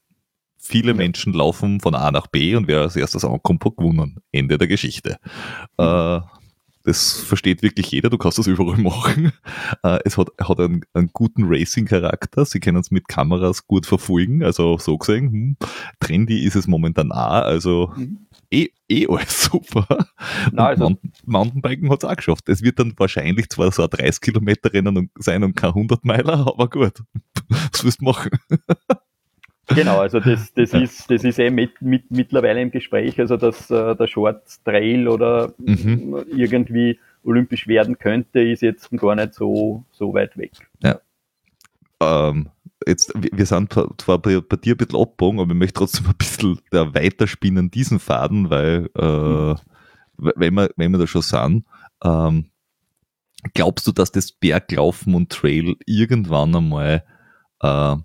Viele. 0.58 0.94
Menschen 0.94 1.34
laufen 1.34 1.82
von 1.82 1.94
A 1.94 2.10
nach 2.12 2.28
B 2.28 2.56
und 2.56 2.68
wer 2.68 2.82
als 2.82 2.96
erstes 2.96 3.26
ankommt, 3.26 3.66
hat 3.66 3.76
gewonnen. 3.76 4.22
Ende 4.32 4.58
der 4.58 4.68
Geschichte. 4.68 5.18
Mhm. 5.78 5.86
Äh, 5.86 6.22
das 6.84 7.14
versteht 7.22 7.62
wirklich 7.62 7.92
jeder, 7.92 8.10
du 8.10 8.18
kannst 8.18 8.38
das 8.38 8.48
überall 8.48 8.78
machen. 8.78 9.32
Äh, 9.84 10.00
es 10.06 10.18
hat, 10.18 10.30
hat 10.40 10.60
einen, 10.60 10.82
einen 10.94 11.10
guten 11.14 11.46
Racing-Charakter, 11.46 12.46
sie 12.46 12.60
können 12.60 12.78
es 12.78 12.92
mit 12.92 13.08
Kameras 13.08 13.68
gut 13.68 13.86
verfolgen, 13.86 14.44
also 14.44 14.78
so 14.78 14.98
gesehen, 14.98 15.32
hm, 15.32 15.58
trendy 16.00 16.44
ist 16.44 16.56
es 16.56 16.68
momentan 16.68 17.12
auch, 17.12 17.44
also 17.44 17.94
mhm. 17.96 18.28
eh, 18.52 18.68
eh 18.90 19.08
alles 19.08 19.44
super. 19.52 20.08
Na, 20.52 20.68
also, 20.68 20.96
Mountainbiken 21.26 21.90
hat 21.90 22.04
es 22.04 22.10
auch 22.10 22.16
geschafft. 22.16 22.50
Es 22.50 22.62
wird 22.62 22.80
dann 22.80 22.94
wahrscheinlich 22.98 23.50
zwar 23.50 23.72
so 23.72 23.84
ein 23.84 23.90
30 23.90 24.22
Kilometer 24.22 24.74
Rennen 24.74 25.10
sein 25.18 25.44
und 25.44 25.56
kein 25.56 25.70
100 25.70 26.04
Meiler, 26.04 26.48
aber 26.48 26.70
gut, 26.70 27.02
was 27.50 27.84
willst 27.84 28.02
du 28.02 28.06
machen? 28.06 28.32
Genau, 29.68 30.00
also 30.00 30.20
das, 30.20 30.54
das, 30.56 30.74
ist, 30.74 31.10
das 31.10 31.24
ist 31.24 31.40
eh 31.40 31.50
mit, 31.50 31.82
mit, 31.82 32.12
mittlerweile 32.12 32.62
im 32.62 32.72
Gespräch, 32.72 33.20
also 33.20 33.38
dass 33.38 33.70
äh, 33.70 33.96
der 33.96 34.08
Short 34.08 34.44
Trail 34.66 35.08
oder 35.08 35.54
mhm. 35.58 36.26
irgendwie 36.36 37.00
olympisch 37.24 37.68
werden 37.68 37.98
könnte, 37.98 38.42
ist 38.42 38.62
jetzt 38.62 38.90
gar 38.92 39.16
nicht 39.16 39.34
so, 39.34 39.86
so 39.92 40.14
weit 40.14 40.38
weg. 40.38 40.52
Ja. 40.82 41.00
Ähm, 42.02 42.50
jetzt, 42.86 43.14
wir 43.16 43.46
sind 43.46 43.74
zwar 43.74 44.20
bei, 44.20 44.42
bei, 44.42 44.58
dir 44.58 44.74
ein 44.74 44.78
bisschen 44.78 45.00
abgebogen, 45.00 45.40
aber 45.40 45.52
ich 45.52 45.58
möchte 45.58 45.80
trotzdem 45.80 46.08
ein 46.08 46.16
bisschen 46.18 46.60
da 46.70 46.94
weiterspinnen, 46.94 47.72
diesen 47.72 48.00
Faden, 48.00 48.50
weil, 48.50 48.90
äh, 48.98 49.52
mhm. 49.52 49.56
wenn, 50.18 50.54
wir, 50.54 50.70
wenn 50.76 50.92
wir 50.92 51.00
da 51.00 51.08
schon 51.08 51.22
sind, 51.22 51.66
ähm, 52.04 52.50
glaubst 53.54 53.88
du, 53.88 53.94
dass 53.94 54.12
das 54.12 54.34
Berglaufen 54.34 55.16
und 55.16 55.32
Trail 55.32 55.76
irgendwann 55.86 56.56
einmal 56.56 57.04
äh, 57.62 57.96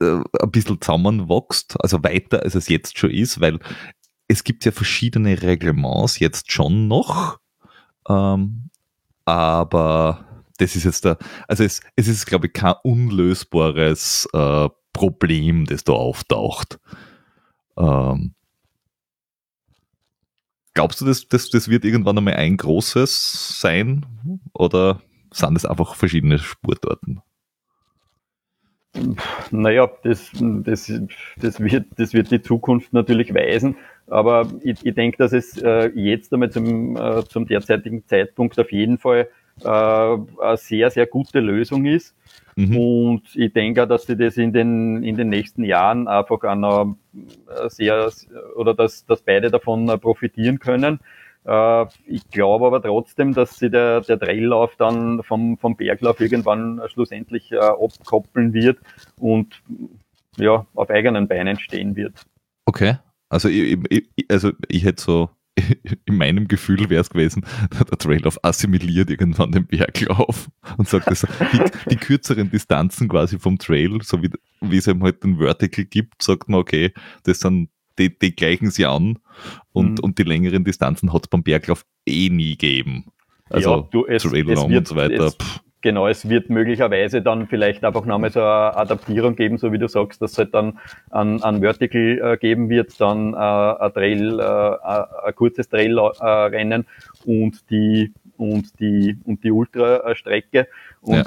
ein 0.00 0.50
bisschen 0.50 0.80
zusammenwächst, 0.80 1.76
also 1.80 2.02
weiter 2.02 2.42
als 2.42 2.54
es 2.54 2.68
jetzt 2.68 2.98
schon 2.98 3.10
ist, 3.10 3.40
weil 3.40 3.58
es 4.28 4.44
gibt 4.44 4.64
ja 4.64 4.72
verschiedene 4.72 5.42
Reglements 5.42 6.18
jetzt 6.18 6.50
schon 6.50 6.88
noch, 6.88 7.38
ähm, 8.08 8.70
aber 9.24 10.24
das 10.58 10.76
ist 10.76 10.84
jetzt 10.84 11.04
da, 11.04 11.16
also 11.48 11.64
es, 11.64 11.80
es 11.96 12.08
ist, 12.08 12.26
glaube 12.26 12.46
ich, 12.46 12.52
kein 12.52 12.74
unlösbares 12.82 14.28
äh, 14.32 14.68
Problem, 14.92 15.66
das 15.66 15.84
da 15.84 15.92
auftaucht. 15.92 16.78
Ähm, 17.76 18.34
glaubst 20.74 21.00
du, 21.00 21.04
das, 21.04 21.28
das, 21.28 21.50
das 21.50 21.68
wird 21.68 21.84
irgendwann 21.84 22.18
einmal 22.18 22.34
ein 22.34 22.56
großes 22.56 23.60
sein 23.60 24.06
oder 24.52 25.02
sind 25.32 25.56
es 25.56 25.64
einfach 25.64 25.96
verschiedene 25.96 26.38
Sportarten? 26.38 27.20
Naja, 29.50 29.90
das, 30.02 30.30
das, 30.38 30.92
das, 31.36 31.60
wird, 31.60 31.86
das 31.96 32.14
wird 32.14 32.30
die 32.30 32.42
Zukunft 32.42 32.92
natürlich 32.92 33.34
weisen. 33.34 33.76
Aber 34.06 34.46
ich, 34.62 34.84
ich 34.84 34.94
denke, 34.94 35.16
dass 35.18 35.32
es 35.32 35.60
äh, 35.60 35.90
jetzt 35.94 36.32
einmal 36.32 36.50
zum, 36.50 36.96
äh, 36.96 37.24
zum 37.28 37.46
derzeitigen 37.46 38.06
Zeitpunkt 38.06 38.58
auf 38.58 38.70
jeden 38.70 38.98
Fall 38.98 39.28
äh, 39.62 39.68
eine 39.68 40.56
sehr, 40.56 40.90
sehr 40.90 41.06
gute 41.06 41.40
Lösung 41.40 41.86
ist. 41.86 42.14
Mhm. 42.56 42.76
Und 42.76 43.22
ich 43.34 43.52
denke 43.52 43.82
auch, 43.82 43.88
dass 43.88 44.06
sie 44.06 44.16
das 44.16 44.36
in 44.36 44.52
den, 44.52 45.02
in 45.02 45.16
den 45.16 45.28
nächsten 45.28 45.64
Jahren 45.64 46.06
einfach 46.06 46.42
einer 46.42 46.94
sehr, 47.66 48.10
oder 48.56 48.74
dass, 48.74 49.06
dass 49.06 49.22
beide 49.22 49.50
davon 49.50 49.86
profitieren 50.00 50.60
können. 50.60 51.00
Äh, 51.44 51.86
ich 52.06 52.28
glaube 52.30 52.66
aber 52.66 52.82
trotzdem, 52.82 53.34
dass 53.34 53.58
sie 53.58 53.70
der, 53.70 54.00
der 54.00 54.18
Traillauf 54.18 54.76
dann 54.76 55.22
vom, 55.22 55.58
vom 55.58 55.76
Berglauf 55.76 56.20
irgendwann 56.20 56.80
schlussendlich 56.88 57.52
äh, 57.52 57.58
abkoppeln 57.58 58.52
wird 58.54 58.78
und 59.18 59.62
ja, 60.36 60.66
auf 60.74 60.90
eigenen 60.90 61.28
Beinen 61.28 61.58
stehen 61.58 61.96
wird. 61.96 62.24
Okay. 62.66 62.96
Also 63.28 63.48
ich, 63.48 63.78
ich, 63.90 64.30
also 64.30 64.52
ich 64.68 64.84
hätte 64.84 65.02
so, 65.02 65.30
in 66.06 66.16
meinem 66.16 66.48
Gefühl 66.48 66.88
wäre 66.90 67.00
es 67.00 67.10
gewesen, 67.10 67.44
der 67.90 67.98
Traillauf 67.98 68.42
assimiliert 68.42 69.10
irgendwann 69.10 69.52
den 69.52 69.66
Berglauf 69.66 70.48
und 70.76 70.88
sagt, 70.88 71.10
dass 71.10 71.20
die, 71.52 71.90
die, 71.90 71.96
kürzeren 71.96 72.50
Distanzen 72.50 73.08
quasi 73.08 73.38
vom 73.38 73.58
Trail, 73.58 73.98
so 74.02 74.22
wie, 74.22 74.30
wie 74.60 74.76
es 74.76 74.86
eben 74.86 75.02
halt 75.02 75.22
den 75.22 75.38
Vertical 75.38 75.84
gibt, 75.84 76.22
sagt 76.22 76.48
man, 76.48 76.60
okay, 76.60 76.92
das 77.24 77.40
sind 77.40 77.68
die, 77.98 78.18
die 78.18 78.34
gleichen 78.34 78.70
sie 78.70 78.86
an 78.86 79.18
und, 79.72 79.98
mhm. 79.98 80.04
und 80.04 80.18
die 80.18 80.24
längeren 80.24 80.64
Distanzen 80.64 81.12
hat 81.12 81.24
es 81.24 81.28
beim 81.28 81.42
Berglauf 81.42 81.84
eh 82.06 82.28
nie 82.28 82.56
gegeben. 82.56 83.06
Also 83.50 83.70
ja, 83.70 83.88
du, 83.90 84.06
es, 84.06 84.22
Trail 84.22 84.50
es 84.50 84.68
wird, 84.68 84.78
und 84.78 84.88
so 84.88 84.96
weiter. 84.96 85.26
Es, 85.26 85.36
genau, 85.80 86.08
es 86.08 86.28
wird 86.28 86.50
möglicherweise 86.50 87.22
dann 87.22 87.46
vielleicht 87.46 87.84
einfach 87.84 88.04
nochmal 88.04 88.30
so 88.30 88.40
eine 88.40 88.76
Adaptierung 88.76 89.36
geben, 89.36 89.58
so 89.58 89.72
wie 89.72 89.78
du 89.78 89.86
sagst, 89.86 90.22
dass 90.22 90.32
es 90.32 90.38
halt 90.38 90.54
dann 90.54 90.78
ein, 91.10 91.42
ein 91.42 91.60
Vertical 91.60 92.20
äh, 92.22 92.36
geben 92.38 92.68
wird, 92.68 92.98
dann 93.00 93.34
äh, 93.34 93.36
ein 93.36 93.92
Trail, 93.92 94.40
äh, 94.40 95.26
ein 95.26 95.34
kurzes 95.34 95.68
Trailrennen 95.68 96.82
äh, 96.82 97.30
und 97.30 97.70
die 97.70 98.12
und 98.36 98.80
die 98.80 99.16
und 99.24 99.44
die 99.44 99.52
Ultrastrecke. 99.52 100.66
Und 101.00 101.16
ja. 101.16 101.24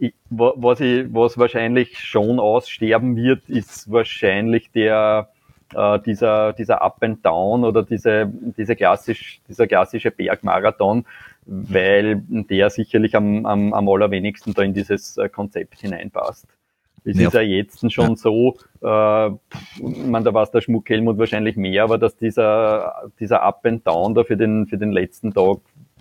ich, 0.00 0.14
was, 0.30 0.80
ich, 0.80 1.06
was 1.12 1.38
wahrscheinlich 1.38 2.00
schon 2.00 2.40
aussterben 2.40 3.14
wird, 3.14 3.48
ist 3.48 3.90
wahrscheinlich 3.90 4.70
der 4.72 5.28
äh, 5.74 5.98
dieser, 6.00 6.52
dieser 6.52 6.82
Up 6.82 6.98
and 7.02 7.24
Down 7.24 7.64
oder 7.64 7.82
diese, 7.82 8.30
diese 8.56 8.76
klassisch, 8.76 9.40
dieser 9.48 9.66
klassische 9.66 10.10
Bergmarathon, 10.10 11.04
weil 11.46 12.22
der 12.28 12.70
sicherlich 12.70 13.16
am, 13.16 13.46
am, 13.46 13.72
am 13.72 13.88
allerwenigsten 13.88 14.54
da 14.54 14.62
in 14.62 14.74
dieses 14.74 15.16
äh, 15.16 15.28
Konzept 15.28 15.80
hineinpasst. 15.80 16.46
Es 17.04 17.18
ja. 17.18 17.28
ist 17.28 17.34
ja 17.34 17.40
jetzt 17.40 17.92
schon 17.92 18.10
ja. 18.10 18.16
so, 18.16 18.56
äh, 18.82 19.30
man, 19.80 20.24
da 20.24 20.34
war 20.34 20.42
es 20.42 20.50
der 20.50 20.60
Schmuck 20.60 20.88
Helmut 20.88 21.18
wahrscheinlich 21.18 21.56
mehr, 21.56 21.84
aber 21.84 21.96
dass 21.96 22.16
dieser, 22.16 23.10
dieser 23.18 23.42
Up 23.42 23.64
and 23.64 23.86
Down 23.86 24.14
da 24.14 24.24
für 24.24 24.36
den, 24.36 24.66
für 24.66 24.78
den 24.78 24.92
letzten 24.92 25.32
Tag, 25.32 25.58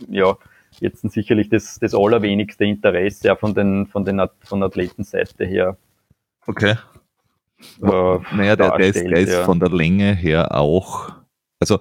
ja, 0.09 0.35
jetzt 0.79 1.09
sicherlich 1.09 1.49
das, 1.49 1.79
das 1.79 1.95
allerwenigste 1.95 2.65
Interesse 2.65 3.27
ja, 3.27 3.35
von 3.35 3.53
den, 3.53 3.87
von 3.87 4.05
den, 4.05 4.21
von 4.41 4.63
Athletenseite 4.63 5.45
her. 5.45 5.77
Okay. 6.45 6.75
Äh, 7.81 8.19
naja, 8.35 8.55
der, 8.55 8.77
der, 8.77 8.87
ist, 8.87 8.95
der 8.95 9.19
ist 9.19 9.35
von 9.37 9.59
der 9.59 9.69
Länge 9.69 10.13
her 10.13 10.55
auch, 10.55 11.11
also 11.59 11.79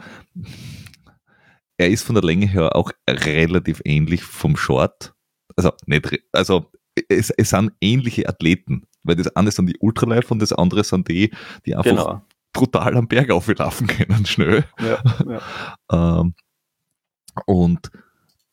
er 1.77 1.91
ist 1.91 2.03
von 2.03 2.15
der 2.15 2.25
Länge 2.25 2.47
her 2.47 2.75
auch 2.75 2.91
relativ 3.09 3.83
ähnlich 3.85 4.23
vom 4.23 4.57
Short. 4.57 5.15
Also 5.57 5.73
nicht, 5.87 6.23
also 6.33 6.71
es, 7.09 7.31
es 7.31 7.51
sind 7.51 7.73
ähnliche 7.81 8.29
Athleten, 8.29 8.87
weil 9.03 9.17
das 9.17 9.35
eine 9.37 9.51
sind 9.51 9.67
die 9.67 9.79
Ultralife 9.79 10.33
und 10.33 10.41
das 10.41 10.53
andere 10.53 10.85
sind 10.85 11.09
die, 11.09 11.31
die 11.65 11.75
einfach 11.75 11.91
genau. 11.91 12.23
brutal 12.53 12.97
am 12.97 13.09
Berg 13.09 13.31
auflaufen 13.31 13.87
können, 13.87 14.25
schnell. 14.27 14.65
Ja, 14.81 15.03
ja. 15.91 16.21
ähm, 16.21 16.35
und 17.45 17.91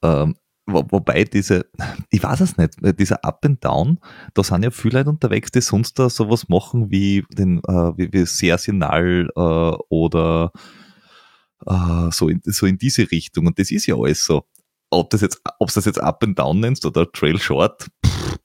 ähm, 0.03 0.35
wo, 0.65 0.83
wobei 0.89 1.23
diese, 1.25 1.65
ich 2.09 2.23
weiß 2.23 2.41
es 2.41 2.57
nicht, 2.57 2.75
dieser 2.99 3.23
Up 3.23 3.45
and 3.45 3.63
Down, 3.63 3.99
da 4.33 4.43
sind 4.43 4.63
ja 4.63 4.71
viele 4.71 4.99
Leute 4.99 5.09
unterwegs, 5.09 5.51
die 5.51 5.61
sonst 5.61 5.99
da 5.99 6.09
sowas 6.09 6.47
machen 6.49 6.89
wie 6.89 7.25
den, 7.31 7.59
äh, 7.67 7.97
wie, 7.97 8.11
wie 8.13 8.25
Sersinal 8.25 9.29
äh, 9.35 9.77
oder 9.89 10.51
äh, 11.65 12.11
so, 12.11 12.29
in, 12.29 12.41
so 12.45 12.65
in 12.65 12.77
diese 12.77 13.09
Richtung. 13.11 13.47
Und 13.47 13.59
das 13.59 13.71
ist 13.71 13.87
ja 13.87 13.95
alles 13.95 14.25
so. 14.25 14.43
Ob 14.89 15.09
das 15.09 15.21
jetzt, 15.21 15.41
ob 15.59 15.69
du 15.69 15.73
das 15.75 15.85
jetzt 15.85 16.01
Up 16.01 16.23
and 16.23 16.37
Down 16.37 16.59
nennst 16.59 16.85
oder 16.85 17.11
Trail 17.11 17.39
Short, 17.39 17.87
pff, 18.05 18.37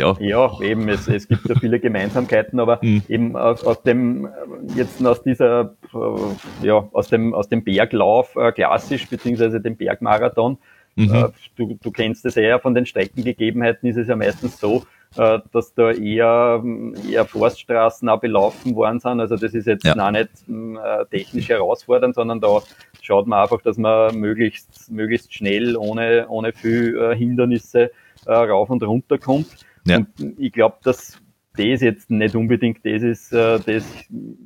ja. 0.00 0.16
ja, 0.18 0.60
eben, 0.62 0.88
es, 0.88 1.08
es 1.08 1.28
gibt 1.28 1.46
ja 1.48 1.54
viele 1.54 1.78
Gemeinsamkeiten, 1.78 2.58
aber 2.58 2.78
mhm. 2.80 3.02
eben 3.08 3.36
aus, 3.36 3.64
aus 3.64 3.82
dem, 3.82 4.28
jetzt 4.74 5.04
aus 5.04 5.22
dieser, 5.22 5.76
äh, 5.92 6.66
ja, 6.66 6.88
aus 6.92 7.08
dem, 7.08 7.34
aus 7.34 7.48
dem 7.48 7.64
Berglauf 7.64 8.34
äh, 8.36 8.50
klassisch, 8.52 9.08
beziehungsweise 9.08 9.60
dem 9.60 9.76
Bergmarathon, 9.76 10.58
Mhm. 10.96 11.14
Äh, 11.14 11.28
du, 11.56 11.78
du 11.80 11.90
kennst 11.90 12.24
es 12.26 12.36
eher 12.36 12.58
von 12.60 12.74
den 12.74 12.86
Streckengegebenheiten, 12.86 13.88
ist 13.88 13.96
es 13.96 14.08
ja 14.08 14.16
meistens 14.16 14.58
so, 14.58 14.84
äh, 15.16 15.38
dass 15.52 15.74
da 15.74 15.90
eher, 15.90 16.62
eher 17.08 17.24
Forststraßen 17.24 18.08
auch 18.08 18.20
belaufen 18.20 18.74
worden 18.74 19.00
sind. 19.00 19.20
Also 19.20 19.36
das 19.36 19.54
ist 19.54 19.66
jetzt 19.66 19.84
ja. 19.84 19.94
auch 19.94 20.10
nicht 20.10 20.30
äh, 20.48 21.04
technisch 21.10 21.48
herausfordernd, 21.48 22.14
sondern 22.14 22.40
da 22.40 22.60
schaut 23.00 23.26
man 23.26 23.40
einfach, 23.40 23.62
dass 23.62 23.78
man 23.78 24.14
möglichst, 24.18 24.90
möglichst 24.90 25.34
schnell, 25.34 25.76
ohne, 25.76 26.26
ohne 26.28 26.52
viel 26.52 27.14
Hindernisse 27.14 27.90
rauf 28.26 28.68
und 28.68 28.82
runter 28.82 29.18
kommt. 29.18 29.46
Ja. 29.86 29.96
Und 29.96 30.08
ich 30.38 30.52
glaube, 30.52 30.76
dass 30.84 31.18
das 31.56 31.80
jetzt 31.80 32.10
nicht 32.10 32.36
unbedingt 32.36 32.84
das 32.84 33.02
ist, 33.02 33.32
das 33.32 33.84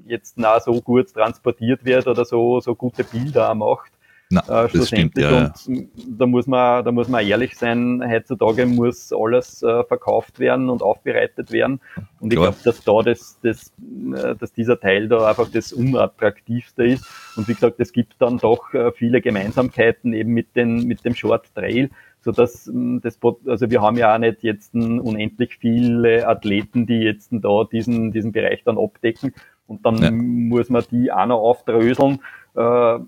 jetzt 0.07 0.39
na 0.39 0.61
so 0.61 0.81
gut 0.81 1.13
transportiert 1.13 1.85
wird 1.85 2.07
oder 2.07 2.25
so, 2.25 2.61
so 2.61 2.75
gute 2.75 3.03
Bilder 3.05 3.51
auch 3.51 3.55
macht. 3.55 3.94
Na, 4.35 4.65
äh, 4.65 4.69
schlussendlich. 4.69 5.25
Stimmt, 5.25 5.69
ja, 5.69 5.87
und 6.07 6.21
da 6.21 6.27
muss 6.27 6.47
man, 6.47 6.85
da 6.85 6.91
muss 6.91 7.09
man 7.09 7.25
ehrlich 7.25 7.57
sein, 7.57 8.03
heutzutage 8.05 8.67
muss 8.67 9.13
alles 9.13 9.63
äh, 9.63 9.85
verkauft 9.85 10.41
werden 10.41 10.71
und 10.71 10.83
aufbereitet 10.83 11.53
werden. 11.53 11.81
Und 12.19 12.33
ich 12.33 12.39
glaube, 12.39 12.57
dass 12.65 12.83
da 12.83 13.03
das, 13.03 13.39
das, 13.43 13.73
äh, 14.15 14.35
dass 14.35 14.53
dieser 14.53 14.81
Teil 14.81 15.09
da 15.09 15.29
einfach 15.29 15.49
das 15.51 15.73
unattraktivste 15.73 16.85
ist. 16.85 17.07
Und 17.37 17.47
wie 17.47 17.55
gesagt, 17.55 17.79
es 17.79 17.93
gibt 17.93 18.15
dann 18.19 18.39
doch 18.39 18.75
äh, 18.75 18.91
viele 18.93 19.21
Gemeinsamkeiten 19.21 20.13
eben 20.13 20.33
mit, 20.33 20.57
den, 20.57 20.85
mit 20.87 21.05
dem 21.05 21.15
Short 21.15 21.55
Trail 21.55 21.91
so 22.25 22.33
dass 22.33 22.71
das, 23.03 23.19
also 23.47 23.71
wir 23.71 23.83
haben 23.83 23.99
ja 23.99 24.15
auch 24.15 24.19
nicht 24.19 24.43
jetzt 24.43 24.75
unendlich 24.75 25.59
viele 25.61 26.27
Athleten, 26.27 26.87
die 26.87 27.01
jetzt 27.01 27.29
da 27.31 27.65
diesen, 27.65 28.13
diesen 28.13 28.33
Bereich 28.33 28.65
dann 28.65 28.79
abdecken 28.79 29.35
und 29.67 29.85
dann 29.87 30.03
ja. 30.03 30.11
muss 30.11 30.69
man 30.69 30.85
die 30.91 31.11
auch 31.11 31.27
noch 31.27 31.41
aufdröseln 31.41 32.21
äh, 32.55 32.99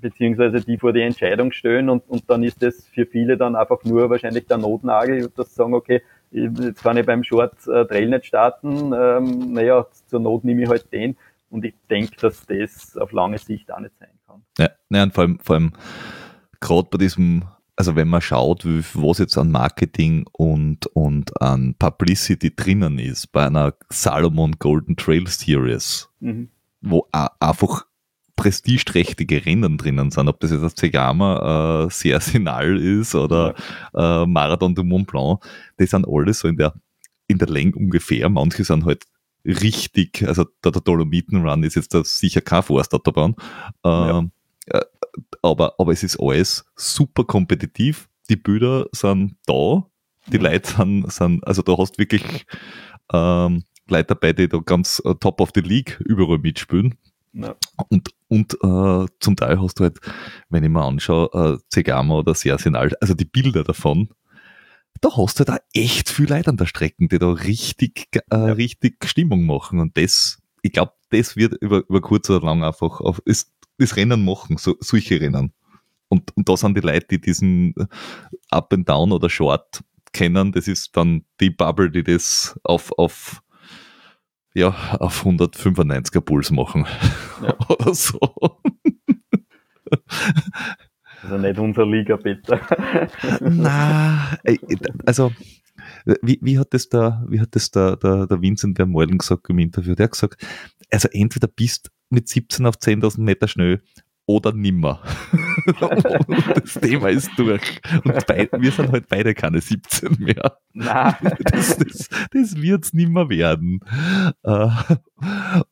beziehungsweise 0.00 0.60
die 0.60 0.78
vor 0.78 0.92
die 0.92 1.02
Entscheidung 1.02 1.52
stellen 1.52 1.88
und, 1.90 2.08
und 2.08 2.28
dann 2.30 2.42
ist 2.42 2.62
das 2.62 2.86
für 2.86 3.06
viele 3.06 3.36
dann 3.36 3.56
einfach 3.56 3.84
nur 3.84 4.08
wahrscheinlich 4.10 4.46
der 4.46 4.58
Notnagel, 4.58 5.30
dass 5.36 5.50
sie 5.50 5.56
sagen, 5.56 5.74
okay, 5.74 6.02
jetzt 6.30 6.82
kann 6.82 6.96
ich 6.96 7.06
beim 7.06 7.22
Short 7.22 7.54
äh, 7.66 7.84
Trail 7.84 8.08
nicht 8.08 8.26
starten, 8.26 8.92
ähm, 8.92 9.52
naja, 9.52 9.86
zur 10.06 10.20
Not 10.20 10.44
nehme 10.44 10.62
ich 10.62 10.68
halt 10.68 10.90
den 10.92 11.16
und 11.50 11.64
ich 11.64 11.74
denke, 11.90 12.16
dass 12.20 12.46
das 12.46 12.96
auf 12.96 13.12
lange 13.12 13.38
Sicht 13.38 13.70
auch 13.70 13.80
nicht 13.80 13.96
sein 13.98 14.08
kann. 14.26 14.42
Ja, 14.58 14.70
ja 14.90 15.02
und 15.02 15.14
vor 15.14 15.22
allem, 15.22 15.38
vor 15.40 15.56
allem 15.56 15.72
gerade 16.60 16.88
bei 16.90 16.98
diesem 16.98 17.44
also 17.76 17.96
wenn 17.96 18.08
man 18.08 18.20
schaut, 18.20 18.64
was 18.64 19.18
jetzt 19.18 19.36
an 19.36 19.50
Marketing 19.50 20.26
und, 20.32 20.86
und 20.88 21.40
an 21.40 21.74
Publicity 21.78 22.54
drinnen 22.54 22.98
ist 22.98 23.32
bei 23.32 23.46
einer 23.46 23.74
Salomon 23.90 24.52
Golden 24.58 24.96
Trail 24.96 25.26
Series, 25.26 26.08
mhm. 26.20 26.50
wo 26.80 27.08
einfach 27.12 27.86
prestigeträchtige 28.36 29.44
Rennen 29.46 29.78
drinnen 29.78 30.10
sind, 30.10 30.28
ob 30.28 30.40
das 30.40 30.50
jetzt 30.50 30.62
das 30.62 30.74
Zegama 30.74 31.84
äh, 31.84 31.90
Sersinal 31.90 32.78
ist 32.78 33.14
oder 33.14 33.54
ja. 33.94 34.22
äh, 34.22 34.26
Marathon 34.26 34.74
du 34.74 34.82
Mont 34.84 35.06
Blanc, 35.06 35.44
die 35.78 35.86
sind 35.86 36.06
alle 36.08 36.34
so 36.34 36.48
in 36.48 36.56
der, 36.56 36.74
in 37.26 37.38
der 37.38 37.48
Länge 37.48 37.76
ungefähr. 37.76 38.28
Manche 38.28 38.64
sind 38.64 38.84
halt 38.84 39.04
richtig, 39.44 40.26
also 40.26 40.44
der, 40.64 40.72
der 40.72 40.82
Dolomiten 40.82 41.46
Run 41.46 41.62
ist 41.62 41.76
jetzt 41.76 41.92
sicher 41.92 42.40
kein 42.40 42.62
Forstautobahn, 42.62 43.34
äh, 43.84 43.88
ja. 43.88 44.24
Äh, 45.16 45.20
aber, 45.42 45.74
aber 45.78 45.92
es 45.92 46.02
ist 46.02 46.18
alles 46.20 46.64
super 46.76 47.24
kompetitiv. 47.24 48.08
Die 48.28 48.36
Bilder 48.36 48.86
sind 48.92 49.36
da, 49.46 49.86
die 50.26 50.38
Leute 50.38 50.70
sind, 50.70 51.12
sind 51.12 51.46
also 51.46 51.62
da 51.62 51.76
hast 51.76 51.98
wirklich 51.98 52.46
ähm, 53.12 53.64
Leute 53.88 54.06
dabei, 54.08 54.32
die 54.32 54.48
da 54.48 54.58
ganz 54.58 55.02
uh, 55.04 55.14
top 55.14 55.40
of 55.40 55.50
the 55.54 55.60
league 55.60 56.00
überall 56.04 56.38
mitspielen. 56.38 56.94
Ja. 57.34 57.54
Und, 57.88 58.10
und 58.28 58.54
äh, 58.54 59.06
zum 59.20 59.36
Teil 59.36 59.60
hast 59.60 59.78
du 59.78 59.84
halt, 59.84 59.98
wenn 60.48 60.64
ich 60.64 60.70
mir 60.70 60.84
anschaue, 60.84 61.28
äh, 61.32 61.58
Zegama 61.68 62.18
oder 62.18 62.34
Sersinal, 62.34 62.92
also 63.00 63.14
die 63.14 63.24
Bilder 63.24 63.64
davon, 63.64 64.08
da 65.00 65.16
hast 65.16 65.40
du 65.40 65.44
da 65.44 65.58
echt 65.72 66.08
viel 66.08 66.28
Leute 66.28 66.50
an 66.50 66.56
der 66.56 66.66
Strecke, 66.66 67.08
die 67.08 67.18
da 67.18 67.30
richtig, 67.30 68.08
äh, 68.30 68.36
richtig 68.36 69.04
Stimmung 69.04 69.44
machen. 69.46 69.80
Und 69.80 69.98
das, 69.98 70.38
ich 70.62 70.72
glaube, 70.72 70.92
das 71.10 71.36
wird 71.36 71.54
über, 71.60 71.82
über 71.88 72.00
kurz 72.00 72.30
oder 72.30 72.46
lang 72.46 72.62
einfach 72.64 73.00
auf, 73.00 73.20
ist, 73.24 73.52
das 73.78 73.96
Rennen 73.96 74.24
machen, 74.24 74.56
so, 74.56 74.76
solche 74.80 75.20
Rennen. 75.20 75.52
Und, 76.08 76.36
und 76.36 76.48
da 76.48 76.56
sind 76.56 76.76
die 76.76 76.82
Leute, 76.82 77.06
die 77.10 77.20
diesen 77.20 77.74
Up 78.50 78.72
and 78.72 78.88
Down 78.88 79.12
oder 79.12 79.28
Short 79.30 79.82
kennen, 80.12 80.52
das 80.52 80.68
ist 80.68 80.96
dann 80.96 81.24
die 81.40 81.50
Bubble, 81.50 81.90
die 81.90 82.04
das 82.04 82.58
auf, 82.62 82.92
auf 82.96 83.42
ja, 84.54 84.68
auf 85.00 85.26
195er 85.26 86.20
Puls 86.20 86.50
machen. 86.52 86.86
Ja. 87.42 87.56
Oder 87.68 87.94
so. 87.94 88.20
Also 91.22 91.38
nicht 91.38 91.58
unser 91.58 91.86
Liga, 91.86 92.16
bitte. 92.16 92.60
Na, 93.40 94.38
also 95.04 95.32
wie, 96.22 96.38
wie 96.42 96.58
hat 96.58 96.72
das 96.72 96.88
da, 96.88 97.24
wie 97.28 97.40
hat 97.40 97.54
das 97.54 97.70
da, 97.70 97.96
der, 97.96 98.26
der 98.26 98.40
Vincent 98.40 98.76
Vermeulen 98.76 99.18
gesagt 99.18 99.48
im 99.50 99.58
Interview? 99.58 99.94
Der 99.94 100.04
hat 100.04 100.12
gesagt, 100.12 100.46
also 100.90 101.08
entweder 101.12 101.48
bist 101.48 101.90
mit 102.10 102.28
17 102.28 102.66
auf 102.66 102.76
10.000 102.76 103.20
Meter 103.20 103.48
schnell 103.48 103.82
oder 104.26 104.52
nimmer. 104.52 105.02
das 106.54 106.74
Thema 106.74 107.10
ist 107.10 107.30
durch. 107.36 107.80
Und 108.04 108.26
beid, 108.26 108.50
wir 108.52 108.70
sind 108.70 108.90
halt 108.90 109.08
beide 109.08 109.34
keine 109.34 109.60
17 109.60 110.16
mehr. 110.18 110.58
Nein. 110.72 111.14
Das, 111.40 111.76
das, 111.76 112.08
das 112.30 112.56
wird 112.56 112.84
es 112.84 112.92
nimmer 112.92 113.28
werden. 113.28 113.80
Äh, 114.42 114.68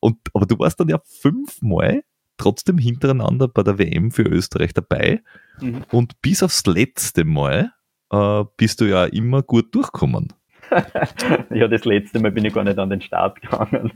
und, 0.01 0.19
aber 0.35 0.47
du 0.47 0.59
warst 0.59 0.81
dann 0.81 0.89
ja 0.89 1.01
fünfmal 1.05 2.03
trotzdem 2.37 2.79
hintereinander 2.79 3.49
bei 3.49 3.63
der 3.63 3.79
WM 3.79 4.11
für 4.11 4.23
Österreich 4.23 4.75
dabei. 4.75 5.23
Mhm. 5.61 5.85
Und 5.91 6.21
bis 6.21 6.43
aufs 6.43 6.67
letzte 6.67 7.25
Mal 7.25 7.73
äh, 8.11 8.45
bist 8.57 8.81
du 8.81 8.85
ja 8.85 9.05
immer 9.05 9.43
gut 9.43 9.75
durchgekommen. 9.75 10.33
ja, 11.51 11.69
das 11.69 11.85
letzte 11.85 12.21
Mal 12.21 12.31
bin 12.31 12.45
ich 12.45 12.55
gar 12.55 12.65
nicht 12.65 12.79
an 12.79 12.91
den 12.91 13.01
Start 13.01 13.41
gegangen, 13.41 13.93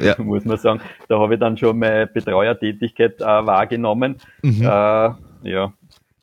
ja. 0.00 0.14
muss 0.22 0.44
man 0.44 0.58
sagen. 0.58 0.80
Da 1.08 1.18
habe 1.18 1.34
ich 1.34 1.40
dann 1.40 1.56
schon 1.56 1.78
meine 1.78 2.06
Betreuertätigkeit 2.06 3.20
äh, 3.20 3.24
wahrgenommen. 3.24 4.16
Mhm. 4.42 4.62
Äh, 4.62 4.66
ja, 5.42 5.72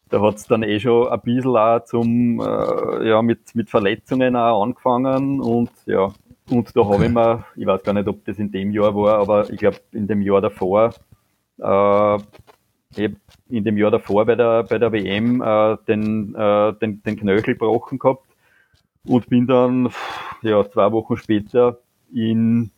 da 0.10 0.22
hat 0.22 0.36
es 0.36 0.48
dann 0.48 0.64
eh 0.64 0.80
schon 0.80 1.08
ein 1.08 1.22
bisschen 1.22 1.58
auch 1.58 1.84
zum, 1.84 2.40
äh, 2.40 3.10
ja, 3.10 3.22
mit, 3.22 3.56
mit 3.56 3.70
Verletzungen 3.70 4.36
auch 4.36 4.64
angefangen 4.64 5.42
und 5.42 5.72
ja, 5.86 6.12
und 6.50 6.76
da 6.76 6.86
habe 6.86 7.06
ich 7.06 7.12
mir, 7.12 7.46
ich 7.56 7.66
weiß 7.66 7.84
gar 7.84 7.94
nicht, 7.94 8.08
ob 8.08 8.24
das 8.24 8.40
in 8.40 8.52
dem 8.52 8.72
Jahr 8.72 8.96
war, 8.96 9.20
aber 9.20 9.50
ich 9.50 9.58
glaube 9.58 9.80
in 9.92 10.08
dem 10.08 10.22
Jahr 10.22 10.40
davor, 10.40 10.94
äh, 11.60 12.18
in 13.50 13.64
dem 13.64 13.78
Jahr 13.78 13.92
davor 13.92 14.26
bei 14.26 14.36
der, 14.36 14.64
bei 14.64 14.78
der 14.78 14.92
WM 14.94 15.42
äh, 15.42 15.78
den, 15.88 16.34
äh, 16.36 16.74
den, 16.74 17.04
den 17.04 17.18
Knöchel 17.18 17.56
gebrochen 17.56 18.00
gehabt 18.00 18.27
und 19.08 19.30
bin 19.30 19.48
dann 19.48 19.90
ja, 20.42 20.70
zwei 20.70 20.92
Wochen 20.92 21.18
später 21.18 21.80
in 22.14 22.72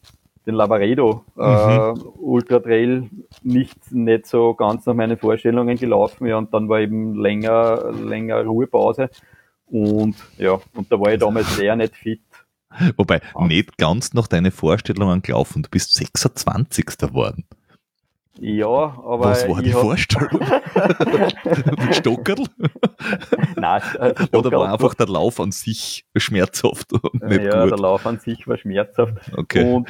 den 0.46 0.56
Lavaredo 0.56 1.24
äh, 1.38 1.92
mhm. 1.92 2.04
Ultra 2.18 2.60
Trail 2.60 3.10
nicht, 3.44 3.92
nicht 3.92 4.26
so 4.26 4.54
ganz 4.54 4.86
nach 4.86 4.96
meinen 4.96 5.18
Vorstellungen 5.18 5.78
gelaufen. 5.78 6.28
Ja, 6.28 6.38
und 6.38 6.54
dann 6.54 6.70
war 6.70 6.80
eben 6.80 7.16
länger, 7.16 7.92
länger 7.92 8.44
Ruhepause. 8.44 9.10
Und 9.68 10.16
ja, 10.38 10.60
und 10.74 10.92
da 10.92 11.00
war 11.00 11.14
ich 11.14 11.20
damals 11.20 11.56
sehr 11.56 11.76
nicht 11.76 11.96
fit. 11.96 12.22
Wobei, 12.98 13.22
nicht 13.48 13.78
ganz 13.78 14.14
nach 14.14 14.28
deinen 14.28 14.52
Vorstellungen 14.52 15.22
gelaufen. 15.22 15.64
Du 15.64 15.70
bist 15.70 15.94
26. 15.94 16.86
geworden. 16.98 17.46
Ja, 18.42 18.68
aber. 18.68 19.20
Was 19.20 19.48
war 19.48 19.62
die 19.62 19.72
Vorstellung? 19.72 20.40
Mit 21.86 21.96
Stockerl? 21.96 22.46
Nein, 23.56 23.82
also 24.00 24.38
Oder 24.38 24.52
war 24.52 24.72
einfach 24.72 24.94
der 24.94 25.08
Lauf 25.08 25.40
an 25.40 25.52
sich 25.52 26.06
schmerzhaft? 26.16 26.94
Und 26.94 27.24
nicht 27.24 27.44
ja, 27.44 27.64
gut? 27.64 27.72
der 27.72 27.80
Lauf 27.80 28.06
an 28.06 28.20
sich 28.20 28.48
war 28.48 28.58
schmerzhaft. 28.58 29.16
Okay. 29.36 29.74
Und 29.74 29.90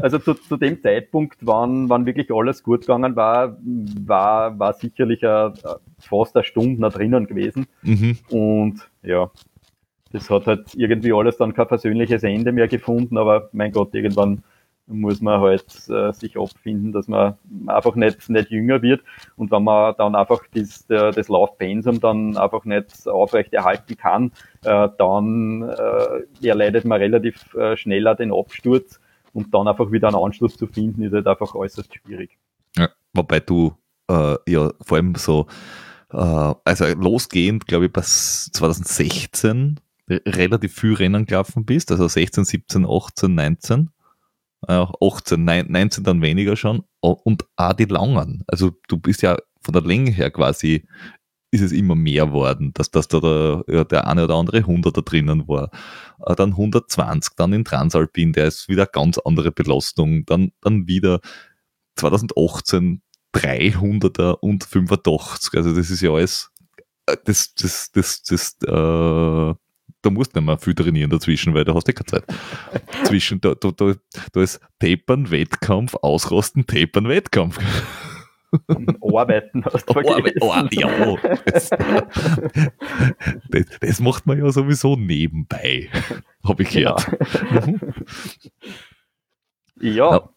also 0.00 0.18
zu, 0.18 0.34
zu 0.34 0.56
dem 0.56 0.80
Zeitpunkt, 0.80 1.38
wann, 1.40 1.88
wann 1.88 2.06
wirklich 2.06 2.30
alles 2.30 2.62
gut 2.62 2.82
gegangen 2.82 3.16
war, 3.16 3.56
war, 3.60 4.58
war 4.58 4.72
sicherlich 4.74 5.26
a, 5.26 5.52
fast 5.98 6.36
eine 6.36 6.44
Stunde 6.44 6.80
noch 6.80 6.92
drinnen 6.92 7.26
gewesen. 7.26 7.66
Mhm. 7.82 8.18
Und 8.30 8.88
ja, 9.02 9.30
das 10.12 10.30
hat 10.30 10.46
halt 10.46 10.74
irgendwie 10.74 11.12
alles 11.12 11.36
dann 11.38 11.54
kein 11.54 11.68
persönliches 11.68 12.22
Ende 12.22 12.52
mehr 12.52 12.68
gefunden, 12.68 13.18
aber 13.18 13.48
mein 13.52 13.72
Gott, 13.72 13.94
irgendwann 13.94 14.42
muss 14.86 15.20
man 15.20 15.40
halt 15.40 15.88
äh, 15.88 16.12
sich 16.12 16.36
abfinden, 16.36 16.92
dass 16.92 17.08
man 17.08 17.34
einfach 17.66 17.94
nicht, 17.94 18.28
nicht 18.28 18.50
jünger 18.50 18.82
wird. 18.82 19.02
Und 19.36 19.50
wenn 19.50 19.62
man 19.62 19.94
dann 19.96 20.14
einfach 20.14 20.40
das, 20.52 20.86
das 20.86 21.28
Laufpensum 21.28 22.00
dann 22.00 22.36
einfach 22.36 22.64
nicht 22.64 23.06
aufrecht 23.06 23.52
erhalten 23.52 23.96
kann, 23.96 24.32
äh, 24.64 24.88
dann 24.98 25.62
äh, 25.62 26.46
erleidet 26.46 26.84
man 26.84 27.00
relativ 27.00 27.54
äh, 27.54 27.76
schneller 27.76 28.14
den 28.14 28.32
Absturz 28.32 29.00
und 29.32 29.54
dann 29.54 29.68
einfach 29.68 29.92
wieder 29.92 30.08
einen 30.08 30.16
Anschluss 30.16 30.56
zu 30.56 30.66
finden, 30.66 31.02
ist 31.02 31.12
halt 31.12 31.26
einfach 31.26 31.54
äußerst 31.54 31.94
schwierig. 31.94 32.36
Ja, 32.76 32.88
wobei 33.14 33.40
du 33.40 33.74
äh, 34.08 34.36
ja 34.48 34.72
vor 34.82 34.96
allem 34.96 35.14
so, 35.14 35.46
äh, 36.12 36.54
also 36.64 36.86
losgehend, 36.86 37.66
glaube 37.66 37.86
ich, 37.86 37.92
bis 37.92 38.50
2016 38.52 39.78
relativ 40.08 40.74
viel 40.74 40.94
Rennen 40.94 41.26
gelaufen 41.26 41.64
bist, 41.64 41.92
also 41.92 42.08
16, 42.08 42.44
17, 42.44 42.84
18, 42.84 43.34
19 43.34 43.80
äh, 43.80 43.86
18, 44.66 45.44
19 45.44 46.04
dann 46.04 46.22
weniger 46.22 46.56
schon 46.56 46.82
und 47.00 47.44
auch 47.56 47.72
die 47.72 47.86
langen. 47.86 48.44
Also 48.46 48.72
du 48.88 48.98
bist 48.98 49.22
ja 49.22 49.36
von 49.62 49.72
der 49.72 49.82
Länge 49.82 50.10
her 50.10 50.30
quasi 50.30 50.86
ist 51.52 51.62
es 51.62 51.72
immer 51.72 51.96
mehr 51.96 52.32
worden, 52.32 52.72
dass, 52.74 52.90
dass 52.90 53.08
da 53.08 53.18
der, 53.18 53.84
der 53.84 54.06
eine 54.06 54.24
oder 54.24 54.36
andere 54.36 54.58
100 54.58 54.96
da 54.96 55.00
drinnen 55.00 55.48
war. 55.48 55.70
Äh, 56.24 56.36
dann 56.36 56.50
120, 56.50 57.34
dann 57.36 57.52
in 57.52 57.64
Transalpin, 57.64 58.32
der 58.32 58.46
ist 58.46 58.68
wieder 58.68 58.86
ganz 58.86 59.18
andere 59.18 59.50
Belastung. 59.50 60.24
Dann, 60.26 60.52
dann 60.60 60.86
wieder 60.86 61.20
2018 61.96 63.02
300er 63.34 64.38
und 64.40 64.64
85. 64.64 65.54
Also 65.54 65.74
das 65.74 65.90
ist 65.90 66.00
ja 66.00 66.10
alles, 66.10 66.50
äh, 67.06 67.16
das, 67.24 67.54
das, 67.54 67.90
das, 67.92 68.22
das, 68.22 68.56
äh, 68.66 69.54
da 70.02 70.10
musst 70.10 70.34
du 70.34 70.40
nicht 70.40 70.46
mehr 70.46 70.58
viel 70.58 70.74
trainieren 70.74 71.10
dazwischen, 71.10 71.54
weil 71.54 71.64
da 71.64 71.74
hast 71.74 71.86
du 71.86 71.92
eh 71.92 71.94
keine 71.94 72.06
Zeit. 72.06 72.24
Zwischen, 73.04 73.40
da, 73.40 73.54
da, 73.54 73.70
da, 73.70 73.94
da 74.32 74.42
ist 74.42 74.60
Tapern, 74.78 75.30
Wettkampf, 75.30 75.94
Ausrosten, 75.94 76.66
Tapern, 76.66 77.08
Wettkampf. 77.08 77.58
Arbeiten 79.00 79.64
hast 79.64 79.88
du 79.88 79.92
vergessen. 79.92 80.38
Oh, 80.40 80.54
ja, 80.70 81.16
das, 81.44 81.70
das, 83.48 83.64
das, 83.80 84.00
macht 84.00 84.26
man 84.26 84.38
ja 84.38 84.50
sowieso 84.50 84.96
nebenbei, 84.96 85.88
habe 86.44 86.64
ich 86.64 86.70
Genau. 86.70 86.96
gehört. 86.96 87.66
Mhm. 87.68 87.80
Ja, 89.82 90.28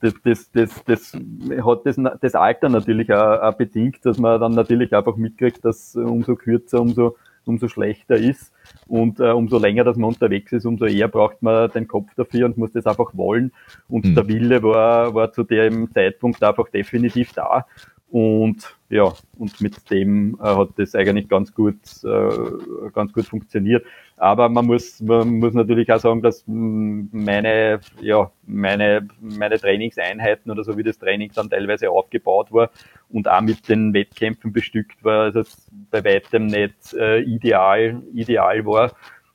das, 0.00 0.14
das, 0.24 0.50
das, 0.50 0.84
das 0.84 1.12
hat 1.12 1.86
das, 1.86 1.96
das 2.20 2.34
Alter 2.34 2.68
natürlich 2.68 3.12
auch, 3.12 3.40
auch 3.40 3.54
bedingt, 3.54 4.04
dass 4.04 4.18
man 4.18 4.40
dann 4.40 4.52
natürlich 4.52 4.92
einfach 4.92 5.16
mitkriegt, 5.16 5.64
dass 5.64 5.94
umso 5.94 6.34
kürzer, 6.34 6.80
umso, 6.80 7.16
umso 7.48 7.68
schlechter 7.68 8.16
ist 8.16 8.52
und 8.86 9.20
äh, 9.20 9.30
umso 9.30 9.58
länger, 9.58 9.84
dass 9.84 9.96
man 9.96 10.08
unterwegs 10.08 10.52
ist, 10.52 10.64
umso 10.66 10.84
eher 10.86 11.08
braucht 11.08 11.42
man 11.42 11.70
den 11.70 11.88
Kopf 11.88 12.14
dafür 12.16 12.46
und 12.46 12.56
muss 12.58 12.72
das 12.72 12.86
einfach 12.86 13.14
wollen. 13.14 13.52
Und 13.88 14.04
Mhm. 14.04 14.14
der 14.14 14.28
Wille 14.28 14.62
war, 14.62 15.14
war 15.14 15.32
zu 15.32 15.42
dem 15.44 15.90
Zeitpunkt 15.92 16.42
einfach 16.42 16.68
definitiv 16.68 17.32
da. 17.32 17.66
Und 18.10 18.76
ja, 18.92 19.10
und 19.38 19.58
mit 19.62 19.90
dem 19.90 20.38
äh, 20.38 20.44
hat 20.44 20.68
das 20.76 20.94
eigentlich 20.94 21.26
ganz 21.26 21.54
gut, 21.54 21.78
äh, 22.04 22.90
ganz 22.92 23.14
gut 23.14 23.24
funktioniert. 23.24 23.86
Aber 24.18 24.50
man 24.50 24.66
muss, 24.66 25.00
man 25.00 25.38
muss 25.38 25.54
natürlich 25.54 25.90
auch 25.90 25.98
sagen, 25.98 26.20
dass 26.20 26.44
mh, 26.46 27.08
meine, 27.10 27.80
ja, 28.02 28.30
meine, 28.46 29.08
meine 29.18 29.58
Trainingseinheiten 29.58 30.52
oder 30.52 30.62
so 30.62 30.76
wie 30.76 30.82
das 30.82 30.98
Training 30.98 31.30
dann 31.34 31.48
teilweise 31.48 31.88
aufgebaut 31.90 32.52
war 32.52 32.68
und 33.08 33.28
auch 33.28 33.40
mit 33.40 33.66
den 33.66 33.94
Wettkämpfen 33.94 34.52
bestückt 34.52 35.02
war, 35.02 35.22
also 35.22 35.42
bei 35.90 36.04
weitem 36.04 36.48
nicht 36.48 36.92
äh, 36.92 37.20
ideal, 37.20 38.02
ideal 38.12 38.66
war. 38.66 38.92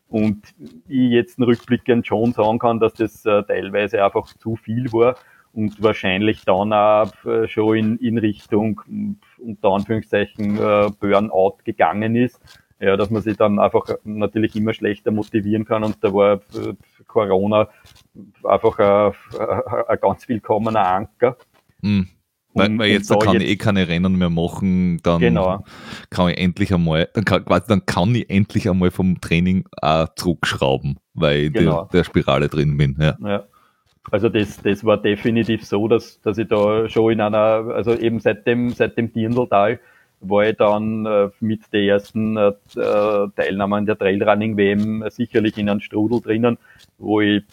Und 0.07 0.53
ich 0.87 1.09
jetzt 1.13 1.39
rückblickend 1.39 2.05
schon 2.05 2.31
sagen 2.33 2.59
kann, 2.59 2.79
dass 2.79 2.93
das 2.93 3.25
äh, 3.25 3.41
teilweise 3.41 4.05
einfach 4.05 4.27
zu 4.37 4.55
viel 4.55 4.93
war 4.93 5.15
und 5.57 5.81
wahrscheinlich 5.81 6.45
dann 6.45 6.71
auch 6.71 7.11
äh, 7.25 7.47
schon 7.47 7.75
in, 7.77 7.97
in 7.97 8.17
Richtung 8.19 8.79
unter 9.39 9.69
Anführungszeichen 9.69 10.55
äh, 10.57 10.91
Burnout 10.99 11.57
gegangen 11.63 12.15
ist. 12.15 12.39
Ja, 12.79 12.95
dass 12.95 13.09
man 13.09 13.23
sich 13.23 13.35
dann 13.37 13.57
einfach 13.57 13.87
natürlich 14.03 14.55
immer 14.55 14.71
schlechter 14.71 15.09
motivieren 15.09 15.65
kann 15.65 15.83
und 15.83 15.97
da 16.03 16.13
war 16.13 16.33
äh, 16.35 16.73
Corona 17.07 17.69
einfach 18.43 18.77
ein, 19.87 19.97
ganz 19.99 20.29
willkommener 20.29 20.85
Anker. 20.85 21.37
Mhm. 21.81 22.07
Weil, 22.53 22.77
weil 22.77 22.89
jetzt 22.91 23.09
da 23.09 23.15
kann 23.17 23.33
jetzt- 23.33 23.43
ich 23.43 23.49
eh 23.49 23.55
keine 23.55 23.87
Rennen 23.87 24.15
mehr 24.15 24.29
machen, 24.29 24.99
dann 25.01 25.19
Genau. 25.21 25.63
kann 26.11 26.29
ich 26.29 26.37
endlich 26.37 26.71
einmal, 26.71 27.09
dann 27.15 27.25
kann, 27.25 27.43
dann 27.67 27.85
kann 27.87 28.13
ich 28.13 28.29
endlich 28.29 28.69
einmal 28.69 28.91
vom 28.91 29.19
Training 29.21 29.65
auch 29.81 30.07
zurückschrauben, 30.15 30.99
weil 31.15 31.37
ich 31.39 31.45
in 31.47 31.53
Genau. 31.53 31.85
der, 31.85 31.99
der 31.99 32.03
Spirale 32.03 32.47
drin 32.47 32.77
bin. 32.77 32.95
Ja. 32.99 33.17
Ja. 33.23 33.43
Also 34.11 34.29
das, 34.29 34.61
das 34.61 34.85
war 34.85 34.97
definitiv 34.97 35.65
so, 35.65 35.87
dass, 35.87 36.21
dass 36.21 36.37
ich 36.37 36.47
da 36.47 36.87
schon 36.87 37.13
in 37.13 37.21
einer, 37.21 37.73
also 37.73 37.93
eben 37.93 38.19
seit 38.19 38.47
dem, 38.47 38.69
seit 38.69 38.97
dem 38.97 39.11
Dirndltal 39.11 39.79
war 40.19 40.47
ich 40.47 40.57
dann 40.57 41.05
äh, 41.05 41.29
mit 41.39 41.61
der 41.73 41.81
ersten 41.81 42.37
äh, 42.37 42.53
Teilnahme 42.73 43.75
an 43.75 43.85
der 43.85 43.97
Trailrunning 43.97 44.57
WM 44.57 45.03
sicherlich 45.09 45.57
in 45.57 45.69
einem 45.69 45.79
Strudel 45.79 46.21
drinnen, 46.21 46.57
wo 46.97 47.21
ich, 47.21 47.43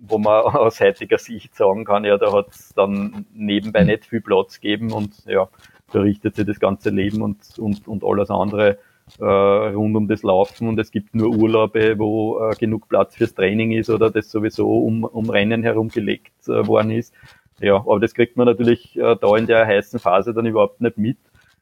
wo 0.00 0.18
man 0.18 0.42
aus 0.44 0.80
heutiger 0.80 1.18
Sicht 1.18 1.54
sagen 1.54 1.84
kann, 1.84 2.04
ja, 2.04 2.18
da 2.18 2.32
hat 2.32 2.48
es 2.50 2.72
dann 2.74 3.26
nebenbei 3.32 3.84
nicht 3.84 4.06
viel 4.06 4.20
Platz 4.20 4.60
gegeben 4.60 4.92
und 4.92 5.24
ja, 5.26 5.48
da 5.92 6.00
richtet 6.00 6.36
sich 6.36 6.46
das 6.46 6.60
ganze 6.60 6.90
Leben 6.90 7.22
und, 7.22 7.58
und, 7.58 7.88
und 7.88 8.04
alles 8.04 8.30
andere 8.30 8.78
äh, 9.18 9.24
rund 9.24 9.96
um 9.96 10.08
das 10.08 10.22
Laufen 10.22 10.68
und 10.68 10.78
es 10.78 10.90
gibt 10.90 11.14
nur 11.14 11.28
Urlaube, 11.36 11.98
wo 11.98 12.38
äh, 12.40 12.54
genug 12.56 12.88
Platz 12.88 13.16
fürs 13.16 13.34
Training 13.34 13.72
ist 13.72 13.90
oder 13.90 14.10
das 14.10 14.30
sowieso 14.30 14.70
um, 14.84 15.04
um 15.04 15.28
Rennen 15.30 15.62
herum 15.62 15.88
gelegt 15.88 16.32
äh, 16.48 16.66
worden 16.66 16.90
ist. 16.90 17.12
Ja, 17.60 17.76
aber 17.76 18.00
das 18.00 18.14
kriegt 18.14 18.36
man 18.36 18.46
natürlich 18.46 18.96
äh, 18.98 19.16
da 19.20 19.36
in 19.36 19.46
der 19.46 19.66
heißen 19.66 19.98
Phase 20.00 20.32
dann 20.34 20.46
überhaupt 20.46 20.80
nicht 20.80 20.98
mit, 20.98 21.18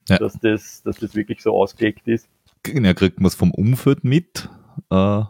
Ja. 0.08 0.18
dass, 0.18 0.38
das, 0.40 0.82
dass 0.82 0.98
das 0.98 1.14
wirklich 1.14 1.42
so 1.42 1.54
ausgelegt 1.56 2.06
ist. 2.08 2.28
Ja, 2.66 2.94
kriegt 2.94 3.20
man 3.20 3.26
es 3.26 3.34
vom 3.34 3.50
Umfeld 3.50 4.04
mit. 4.04 4.48
Äh, 4.90 5.22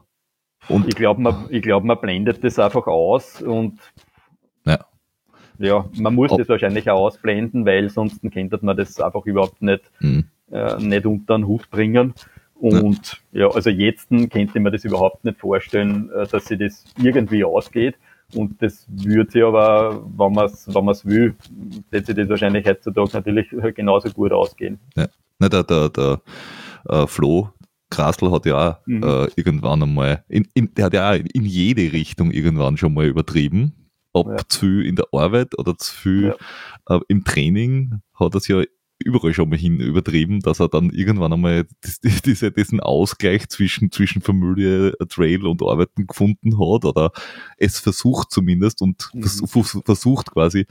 und 0.68 0.86
Ich 0.88 0.94
glaube, 0.94 1.20
man, 1.22 1.46
ich 1.50 1.62
glaub, 1.62 1.82
man 1.84 1.98
blendet 2.00 2.44
das 2.44 2.58
einfach 2.58 2.86
aus 2.86 3.40
und 3.42 3.80
Ja. 4.66 4.84
ja, 5.58 5.88
man 5.98 6.14
muss 6.14 6.30
Ob- 6.32 6.38
das 6.38 6.48
wahrscheinlich 6.48 6.88
auch 6.90 7.00
ausblenden, 7.06 7.64
weil 7.66 7.88
sonst 7.88 8.20
könnte 8.30 8.58
man 8.62 8.76
das 8.76 9.00
einfach 9.00 9.24
überhaupt 9.26 9.62
nicht 9.62 9.90
mh, 10.00 10.24
äh, 10.50 10.76
nicht 10.82 11.06
unter 11.06 11.36
den 11.38 11.46
Hut 11.46 11.68
bringen. 11.70 12.14
Und 12.54 13.22
ja, 13.32 13.48
also 13.48 13.70
jetzt 13.70 14.10
könnte 14.10 14.60
man 14.60 14.72
das 14.72 14.84
überhaupt 14.84 15.24
nicht 15.24 15.38
vorstellen, 15.38 16.10
äh, 16.10 16.26
dass 16.26 16.44
sich 16.46 16.58
das 16.58 16.84
irgendwie 17.02 17.42
ausgeht. 17.44 17.96
Und 18.34 18.62
das 18.62 18.86
würde 18.88 19.30
sich 19.30 19.42
aber, 19.42 20.04
wenn 20.16 20.32
man 20.32 20.46
es 20.46 20.72
wenn 20.72 20.84
man's 20.84 21.04
will, 21.04 21.34
wird 21.90 22.06
sich 22.06 22.14
das 22.14 22.28
wahrscheinlich 22.28 22.66
heutzutage 22.66 23.10
natürlich 23.14 23.48
genauso 23.74 24.10
gut 24.10 24.32
ausgehen. 24.32 24.78
na, 24.94 25.48
der, 25.48 25.64
der, 25.64 25.88
der 25.88 26.20
äh, 26.88 27.06
Flo 27.06 27.48
Krasl 27.90 28.30
hat 28.30 28.46
ja 28.46 28.70
auch 28.70 28.76
Mhm. 28.86 29.02
äh, 29.02 29.26
irgendwann 29.36 29.82
einmal, 29.82 30.24
in, 30.28 30.46
in, 30.54 30.72
der 30.74 30.84
hat 30.84 30.94
ja 30.94 31.10
auch 31.10 31.14
in 31.16 31.44
jede 31.44 31.92
Richtung 31.92 32.30
irgendwann 32.30 32.76
schon 32.76 32.94
mal 32.94 33.06
übertrieben. 33.06 33.72
Ob 34.12 34.28
Ja. 34.28 34.36
zu 34.48 34.60
viel 34.60 34.86
in 34.86 34.96
der 34.96 35.06
Arbeit 35.12 35.58
oder 35.58 35.76
zu 35.78 35.92
viel 35.94 36.34
äh, 36.88 37.00
im 37.08 37.24
Training, 37.24 38.00
hat 38.14 38.34
er 38.34 38.38
es 38.38 38.48
ja 38.48 38.62
überall 39.02 39.32
schon 39.34 39.48
mal 39.48 39.58
hin 39.58 39.80
übertrieben, 39.80 40.40
dass 40.40 40.60
er 40.60 40.68
dann 40.68 40.90
irgendwann 40.90 41.32
einmal 41.32 41.66
diese, 42.24 42.52
diesen 42.52 42.80
Ausgleich 42.80 43.48
zwischen, 43.48 43.90
zwischen 43.90 44.22
Familie, 44.22 44.92
Trail 45.08 45.46
und 45.46 45.62
Arbeiten 45.62 46.06
gefunden 46.06 46.54
hat 46.58 46.84
oder 46.84 47.10
es 47.56 47.78
versucht 47.80 48.30
zumindest 48.30 48.82
und 48.82 49.08
Mhm. 49.14 49.22
vers 49.22 49.42
vers- 49.46 49.78
versucht 49.84 50.30
quasi 50.32 50.66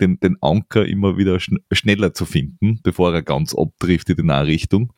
den, 0.00 0.18
den 0.20 0.36
Anker 0.40 0.84
immer 0.86 1.16
wieder 1.16 1.38
schn 1.38 1.58
schneller 1.70 2.12
zu 2.12 2.24
finden, 2.24 2.80
bevor 2.82 3.14
er 3.14 3.22
ganz 3.22 3.54
abdriftet 3.54 4.18
in 4.18 4.30
eine 4.30 4.46
Richtung. 4.48 4.92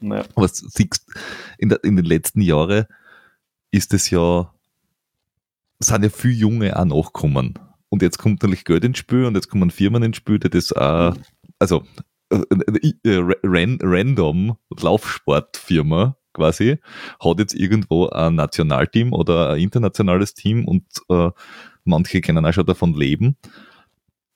Ja, 0.00 0.24
Aber 0.34 0.46
siehst, 0.48 1.06
in, 1.58 1.70
der, 1.70 1.82
in 1.82 1.96
den 1.96 2.04
letzten 2.04 2.40
Jahren 2.42 2.84
ist 3.72 3.92
es 3.94 4.10
ja, 4.10 4.52
sind 5.80 6.02
ja 6.04 6.10
viele 6.10 6.34
Junge 6.34 6.78
auch 6.78 6.84
nachgekommen. 6.84 7.54
Und 7.88 8.02
jetzt 8.02 8.18
kommt 8.18 8.42
natürlich 8.42 8.64
Geld 8.64 8.84
ins 8.84 8.98
Spiel 8.98 9.24
und 9.24 9.34
jetzt 9.36 9.48
kommen 9.48 9.70
Firmen 9.70 10.02
ins 10.02 10.16
Spiel, 10.18 10.38
die 10.38 10.50
das 10.50 10.72
auch, 10.72 11.14
also 11.58 11.84
äh, 12.30 12.42
äh, 12.50 12.92
äh, 13.04 13.36
ran, 13.42 13.78
random 13.82 14.56
Laufsportfirma 14.70 16.16
quasi 16.32 16.78
hat 17.20 17.38
jetzt 17.38 17.54
irgendwo 17.54 18.08
ein 18.08 18.34
Nationalteam 18.34 19.12
oder 19.12 19.50
ein 19.50 19.60
internationales 19.60 20.34
Team 20.34 20.66
und 20.66 20.84
äh, 21.08 21.30
manche 21.84 22.20
können 22.20 22.44
auch 22.44 22.52
schon 22.52 22.66
davon 22.66 22.94
leben. 22.94 23.36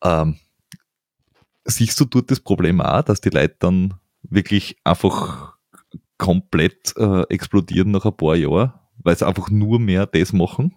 Ähm, 0.02 0.36
siehst 1.64 2.00
du 2.00 2.06
dort 2.06 2.30
das 2.30 2.40
Problem 2.40 2.80
auch, 2.80 3.02
dass 3.02 3.20
die 3.20 3.30
Leute 3.30 3.56
dann 3.58 3.94
wirklich 4.22 4.76
einfach 4.84 5.56
komplett 6.16 6.94
äh, 6.96 7.22
explodieren 7.28 7.90
nach 7.90 8.04
ein 8.04 8.16
paar 8.16 8.36
Jahren, 8.36 8.72
weil 8.98 9.16
sie 9.16 9.26
einfach 9.26 9.50
nur 9.50 9.78
mehr 9.78 10.06
das 10.06 10.32
machen 10.32 10.76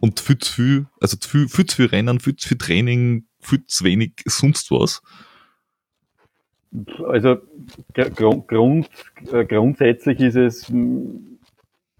und 0.00 0.20
viel 0.20 0.38
zu 0.38 0.52
viel, 0.52 0.86
also 1.00 1.16
viel, 1.20 1.48
viel 1.48 1.66
zu 1.66 1.76
viel 1.76 1.86
Rennen, 1.86 2.20
viel 2.20 2.36
zu 2.36 2.48
viel 2.48 2.58
Training, 2.58 3.26
viel 3.40 3.64
zu 3.66 3.84
wenig 3.84 4.22
sonst 4.26 4.70
was. 4.70 5.02
Also 7.06 7.36
gr- 7.92 8.10
Grund, 8.46 8.88
äh, 9.32 9.44
grundsätzlich 9.44 10.20
ist 10.20 10.36
es, 10.36 10.70
mh, 10.70 11.20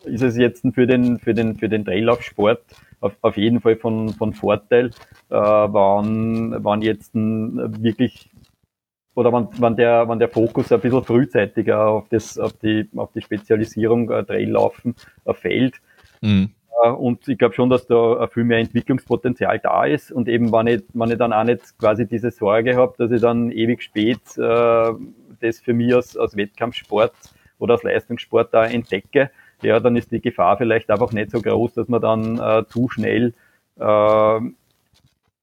ist 0.04 0.22
es 0.22 0.36
jetzt 0.36 0.64
für 0.74 0.86
den, 0.86 1.18
für 1.18 1.34
den, 1.34 1.56
für 1.56 1.68
den 1.68 1.84
Traillaufsport 1.84 2.62
auf, 3.00 3.16
auf 3.20 3.36
jeden 3.36 3.60
Fall 3.60 3.76
von, 3.76 4.10
von 4.10 4.34
Vorteil, 4.34 4.86
äh, 5.30 5.34
wann, 5.34 6.56
wann 6.64 6.82
jetzt 6.82 7.14
wirklich 7.14 8.30
oder 9.14 9.32
wann, 9.32 9.48
wann, 9.58 9.76
der, 9.76 10.08
wann 10.08 10.18
der 10.18 10.28
Fokus 10.28 10.72
ein 10.72 10.80
bisschen 10.80 11.04
frühzeitiger 11.04 11.86
auf, 11.86 12.08
das, 12.08 12.38
auf, 12.38 12.52
die, 12.54 12.88
auf 12.96 13.12
die 13.12 13.22
Spezialisierung 13.22 14.10
äh, 14.10 14.24
Traillaufen 14.24 14.94
äh, 15.24 15.34
fällt. 15.34 15.74
Mhm. 16.20 16.50
Äh, 16.82 16.88
Und 16.90 17.26
ich 17.28 17.38
glaube 17.38 17.54
schon, 17.54 17.70
dass 17.70 17.86
da 17.86 18.24
äh, 18.24 18.28
viel 18.28 18.44
mehr 18.44 18.58
Entwicklungspotenzial 18.58 19.58
da 19.60 19.84
ist. 19.84 20.12
Und 20.12 20.28
eben, 20.28 20.52
wenn 20.52 20.66
ich, 20.66 20.82
wenn 20.94 21.10
ich 21.10 21.18
dann 21.18 21.32
auch 21.32 21.44
nicht 21.44 21.78
quasi 21.78 22.06
diese 22.06 22.30
Sorge 22.30 22.76
habe, 22.76 22.94
dass 22.98 23.10
ich 23.10 23.20
dann 23.20 23.50
ewig 23.50 23.82
spät 23.82 24.20
äh, 24.38 24.92
das 25.40 25.60
für 25.60 25.74
mich 25.74 25.94
als, 25.94 26.16
als 26.16 26.36
Wettkampfsport 26.36 27.12
oder 27.58 27.74
als 27.74 27.82
Leistungssport 27.82 28.52
da 28.52 28.64
entdecke, 28.66 29.30
ja, 29.62 29.80
dann 29.80 29.96
ist 29.96 30.10
die 30.12 30.20
Gefahr 30.20 30.56
vielleicht 30.58 30.90
einfach 30.90 31.12
nicht 31.12 31.30
so 31.30 31.40
groß, 31.40 31.74
dass 31.74 31.88
man 31.88 32.00
dann 32.02 32.38
äh, 32.38 32.64
zu 32.68 32.88
schnell 32.88 33.34
äh, 33.80 34.38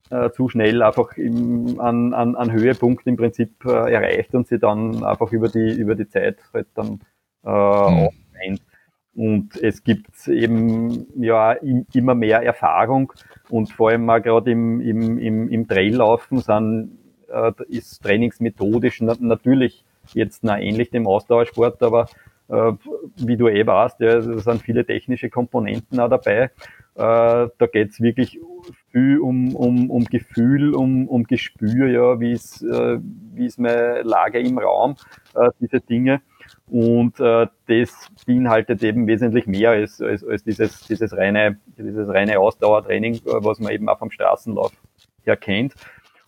äh, 0.10 0.32
zu 0.32 0.50
schnell 0.50 0.82
einfach 0.84 1.18
im, 1.18 1.80
an, 1.80 2.14
an, 2.14 2.36
an 2.36 2.52
Höhepunkt 2.52 3.08
im 3.08 3.18
Prinzip 3.18 3.64
äh, 3.66 3.92
erreicht 3.94 4.34
und 4.36 4.48
sie 4.48 4.60
dann 4.60 5.04
einfach 5.04 5.32
über 5.32 5.50
die 5.50 5.72
über 5.72 5.96
die 5.96 6.08
Zeit 6.08 6.38
halt 6.54 6.68
dann 6.76 7.00
äh, 7.46 7.50
Mhm. 7.50 8.10
Und 9.14 9.62
es 9.62 9.84
gibt 9.84 10.28
eben 10.28 11.06
ja 11.22 11.52
im- 11.52 11.86
immer 11.94 12.16
mehr 12.16 12.42
Erfahrung 12.44 13.12
und 13.50 13.70
vor 13.72 13.90
allem 13.90 14.10
auch 14.10 14.22
gerade 14.22 14.52
im, 14.52 14.80
im, 14.80 15.18
im, 15.18 15.50
im 15.50 15.68
Traillaufen 15.68 16.40
sind, 16.40 16.98
äh, 17.30 17.52
ist 17.68 18.02
trainingsmethodisch 18.04 19.02
na, 19.02 19.16
natürlich 19.20 19.84
jetzt 20.14 20.44
na, 20.44 20.60
ähnlich 20.60 20.92
dem 20.92 21.08
Ausdauersport, 21.08 21.84
aber 21.84 22.08
äh, 22.48 22.72
wie 23.18 23.36
du 23.36 23.50
eh 23.50 23.68
weißt, 23.68 24.00
ja, 24.00 24.18
es 24.18 24.44
sind 24.46 24.62
viele 24.62 24.86
technische 24.86 25.30
Komponenten 25.30 26.00
auch 26.00 26.10
dabei. 26.10 26.44
Äh, 26.44 26.50
da 26.96 27.68
geht's 27.72 28.00
wirklich 28.02 28.40
viel 28.92 29.20
um, 29.20 29.56
um, 29.56 29.90
um 29.90 30.06
Gefühl, 30.06 30.74
um, 30.74 31.08
um 31.08 31.24
Gespür, 31.26 31.88
ja, 31.88 32.20
wie 32.20 32.32
ist, 32.32 32.62
äh, 32.64 33.00
wie 33.34 33.46
ist 33.46 33.60
meine 33.60 34.04
Lage 34.04 34.40
im 34.40 34.58
Raum, 34.58 34.96
äh, 35.36 35.50
diese 35.60 35.82
Dinge. 35.82 36.22
Und 36.72 37.20
äh, 37.20 37.48
das 37.68 38.08
beinhaltet 38.26 38.82
eben 38.82 39.06
wesentlich 39.06 39.46
mehr 39.46 39.72
als, 39.72 40.02
als, 40.02 40.24
als 40.24 40.42
dieses, 40.46 40.80
dieses, 40.88 41.12
reine, 41.12 41.60
dieses 41.78 42.08
reine 42.08 42.40
Ausdauertraining, 42.40 43.16
äh, 43.16 43.20
was 43.26 43.60
man 43.60 43.74
eben 43.74 43.90
auch 43.90 44.00
vom 44.00 44.10
Straßenlauf 44.10 44.72
her 45.24 45.36
kennt. 45.36 45.76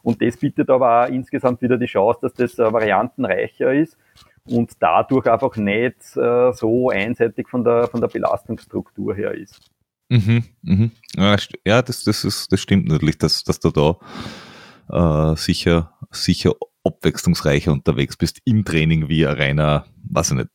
Und 0.02 0.22
das 0.22 0.36
bietet 0.36 0.70
aber 0.70 1.06
auch 1.06 1.10
insgesamt 1.10 1.62
wieder 1.62 1.78
die 1.78 1.86
Chance, 1.86 2.20
dass 2.24 2.34
das 2.34 2.60
äh, 2.60 2.74
variantenreicher 2.74 3.74
ist 3.74 3.98
und 4.46 4.74
dadurch 4.80 5.28
einfach 5.28 5.56
nicht 5.56 6.18
äh, 6.18 6.52
so 6.52 6.90
einseitig 6.90 7.48
von 7.48 7.64
der, 7.64 7.88
von 7.88 8.02
der 8.02 8.10
Belastungsstruktur 8.10 9.16
her 9.16 9.34
ist. 9.34 9.62
Mhm, 10.10 10.44
mhm. 10.62 10.92
Ja, 11.16 11.82
das, 11.82 12.04
das, 12.04 12.26
ist, 12.26 12.52
das 12.52 12.60
stimmt 12.60 12.90
natürlich, 12.90 13.18
dass, 13.18 13.46
dass 13.46 13.62
du 13.62 13.72
da 13.72 15.32
äh, 15.32 15.38
sicher, 15.38 15.94
sicher 16.12 16.52
abwechslungsreicher 16.84 17.72
unterwegs 17.72 18.18
bist 18.18 18.40
im 18.46 18.66
Training 18.66 19.10
wie 19.10 19.26
ein 19.26 19.38
reiner, 19.38 19.86
weiß 20.10 20.32
ich 20.32 20.38
nicht, 20.38 20.50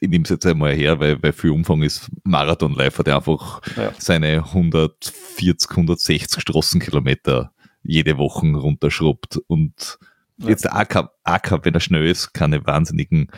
ich 0.00 0.08
nehme 0.08 0.24
es 0.24 0.30
jetzt 0.30 0.46
einmal 0.46 0.74
her, 0.74 1.00
weil, 1.00 1.22
weil 1.22 1.32
viel 1.32 1.50
Umfang 1.50 1.82
ist 1.82 2.08
Marathonläufer, 2.24 3.02
der 3.02 3.16
einfach 3.16 3.60
ja. 3.76 3.92
seine 3.98 4.44
140, 4.44 5.70
160 5.70 6.40
Straßenkilometer 6.40 7.52
jede 7.82 8.16
Woche 8.16 8.46
runterschrubbt 8.46 9.38
und 9.48 9.98
ja. 10.38 10.50
jetzt 10.50 10.64
der 10.64 10.76
AK, 10.76 11.10
AK, 11.24 11.64
wenn 11.64 11.74
er 11.74 11.80
schnell 11.80 12.06
ist, 12.06 12.32
keine 12.32 12.64
wahnsinnigen 12.64 13.28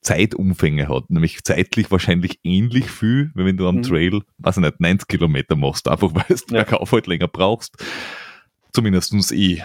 Zeitumfänge 0.00 0.88
hat, 0.88 1.10
nämlich 1.10 1.42
zeitlich 1.44 1.90
wahrscheinlich 1.90 2.40
ähnlich 2.42 2.90
viel, 2.90 3.30
wie 3.34 3.44
wenn 3.44 3.56
du 3.56 3.68
am 3.68 3.76
mhm. 3.76 3.82
Trail, 3.82 4.20
weiß 4.38 4.56
ich 4.56 4.62
nicht, 4.62 4.80
90 4.80 5.08
Kilometer 5.08 5.56
machst, 5.56 5.88
einfach 5.88 6.14
weil 6.14 6.24
du 6.28 6.54
ja. 6.54 6.62
bergauf 6.64 6.92
halt 6.92 7.06
länger 7.06 7.28
brauchst. 7.28 7.76
Zumindestens 8.72 9.30
ich. 9.30 9.62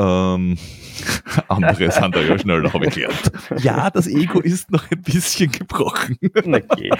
Ähm, 0.00 0.58
andere 1.48 1.90
sind 1.90 2.14
da 2.14 2.20
ja 2.20 2.72
habe 2.72 2.86
ich 2.86 2.94
gelernt. 2.94 3.32
Ja, 3.58 3.90
das 3.90 4.06
Ego 4.06 4.40
ist 4.40 4.70
noch 4.70 4.90
ein 4.90 5.02
bisschen 5.02 5.50
gebrochen. 5.50 6.18
Okay. 6.22 6.90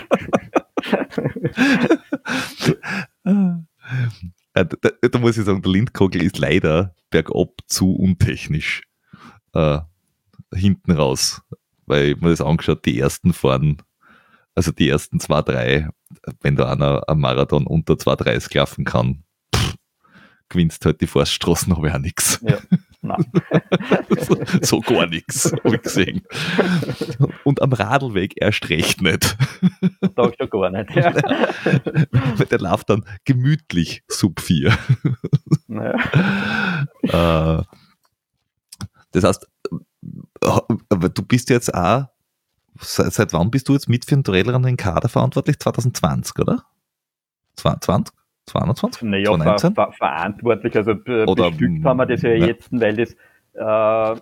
da, 3.24 4.64
da, 4.64 4.90
da, 5.10 5.18
muss 5.18 5.38
ich 5.38 5.44
sagen, 5.44 5.62
der 5.62 5.72
Lindkogel 5.72 6.22
ist 6.22 6.38
leider 6.38 6.94
bergab 7.10 7.60
zu 7.66 7.94
untechnisch. 7.94 8.82
Äh, 9.52 9.78
hinten 10.52 10.92
raus 10.92 11.42
weil 11.90 12.12
ich 12.12 12.20
mir 12.20 12.30
das 12.30 12.40
angeschaut, 12.40 12.86
die 12.86 12.98
ersten 12.98 13.32
fahren, 13.34 13.82
also 14.54 14.70
die 14.70 14.88
ersten 14.88 15.18
zwei, 15.18 15.42
drei, 15.42 15.88
wenn 16.40 16.56
da 16.56 16.70
einer 16.72 17.02
am 17.08 17.20
Marathon 17.20 17.66
unter 17.66 17.94
2,30 17.94 18.56
laufen 18.56 18.84
kann, 18.84 19.24
pff, 19.54 19.74
gewinnst 20.48 20.86
halt 20.86 21.00
die 21.00 21.08
Forststraßen, 21.08 21.76
habe 21.76 21.88
ich 21.88 21.94
auch 21.94 21.98
nichts. 21.98 22.40
Ja. 22.42 22.58
So, 24.20 24.36
so, 24.62 24.80
gar 24.80 25.06
nichts, 25.06 25.52
habe 25.64 25.76
ich 25.76 25.82
gesehen. 25.82 26.22
Und 27.44 27.62
am 27.62 27.72
Radlweg 27.72 28.34
erst 28.40 28.68
recht 28.68 29.02
nicht. 29.02 29.36
Da 30.14 30.30
schon 30.38 30.50
gar 30.50 30.70
nicht. 30.70 30.90
Ja. 30.94 31.12
Der 32.50 32.58
läuft 32.58 32.90
dann 32.90 33.04
gemütlich 33.24 34.02
sub 34.08 34.40
4. 34.40 34.76
Ja. 35.68 35.94
Äh, 37.02 37.62
das 39.12 39.24
heißt, 39.24 39.48
aber 40.88 41.08
du 41.08 41.22
bist 41.22 41.50
jetzt 41.50 41.74
auch, 41.74 42.06
seit, 42.78 43.32
wann 43.32 43.50
bist 43.50 43.68
du 43.68 43.74
jetzt 43.74 43.88
mit 43.88 44.04
für 44.04 44.14
den 44.14 44.24
Trailrun 44.24 44.64
in 44.64 44.76
Kader 44.76 45.08
verantwortlich? 45.08 45.58
2020, 45.58 46.38
oder? 46.38 46.64
20? 47.56 48.14
22? 48.50 49.02
Naja, 49.02 49.26
2019? 49.26 49.74
Ver, 49.74 49.86
ver, 49.86 49.92
verantwortlich, 49.92 50.76
also 50.76 50.92
Oder, 50.92 51.50
bestückt 51.50 51.84
haben 51.84 51.96
wir 51.98 52.06
das 52.06 52.22
ja, 52.22 52.30
ja. 52.30 52.46
jetzt, 52.46 52.68
weil 52.72 52.96
das 52.96 53.16
äh, 53.54 54.20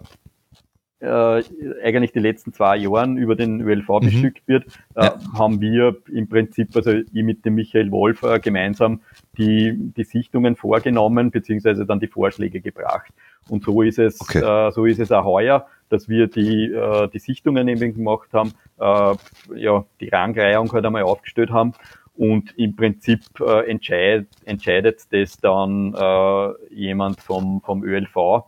äh, 1.00 1.42
eigentlich 1.84 2.12
die 2.12 2.18
letzten 2.18 2.52
zwei 2.52 2.76
Jahren 2.76 3.16
über 3.18 3.36
den 3.36 3.60
ÖLV 3.60 3.88
mhm. 3.88 4.00
bestückt 4.00 4.48
wird, 4.48 4.66
äh, 4.96 5.04
ja. 5.04 5.14
haben 5.34 5.60
wir 5.60 5.96
im 6.12 6.28
Prinzip, 6.28 6.74
also 6.74 6.90
ich 6.90 7.12
mit 7.12 7.44
dem 7.44 7.54
Michael 7.54 7.90
Wolf 7.92 8.22
äh, 8.22 8.40
gemeinsam 8.40 9.00
die, 9.36 9.76
die 9.96 10.04
Sichtungen 10.04 10.56
vorgenommen, 10.56 11.30
beziehungsweise 11.30 11.86
dann 11.86 12.00
die 12.00 12.08
Vorschläge 12.08 12.60
gebracht. 12.60 13.12
Und 13.48 13.64
so 13.64 13.82
ist 13.82 13.98
es, 13.98 14.20
okay. 14.20 14.40
äh, 14.40 14.72
so 14.72 14.84
ist 14.84 14.98
es 14.98 15.12
auch 15.12 15.24
heuer, 15.24 15.66
dass 15.88 16.08
wir 16.08 16.26
die, 16.26 16.72
äh, 16.72 17.08
die 17.08 17.18
Sichtungen 17.18 17.68
eben 17.68 17.94
gemacht 17.94 18.28
haben, 18.32 18.52
äh, 18.78 19.14
ja, 19.54 19.84
die 20.00 20.08
Rangreihung 20.08 20.70
halt 20.72 20.84
einmal 20.84 21.02
aufgestellt 21.02 21.50
haben. 21.50 21.72
Und 22.18 22.52
im 22.58 22.74
Prinzip 22.74 23.20
äh, 23.40 23.70
entscheid, 23.70 24.26
entscheidet 24.44 25.02
das 25.12 25.36
dann 25.36 25.94
äh, 25.94 26.74
jemand 26.74 27.20
vom, 27.20 27.62
vom 27.64 27.84
ÖLV. 27.84 28.42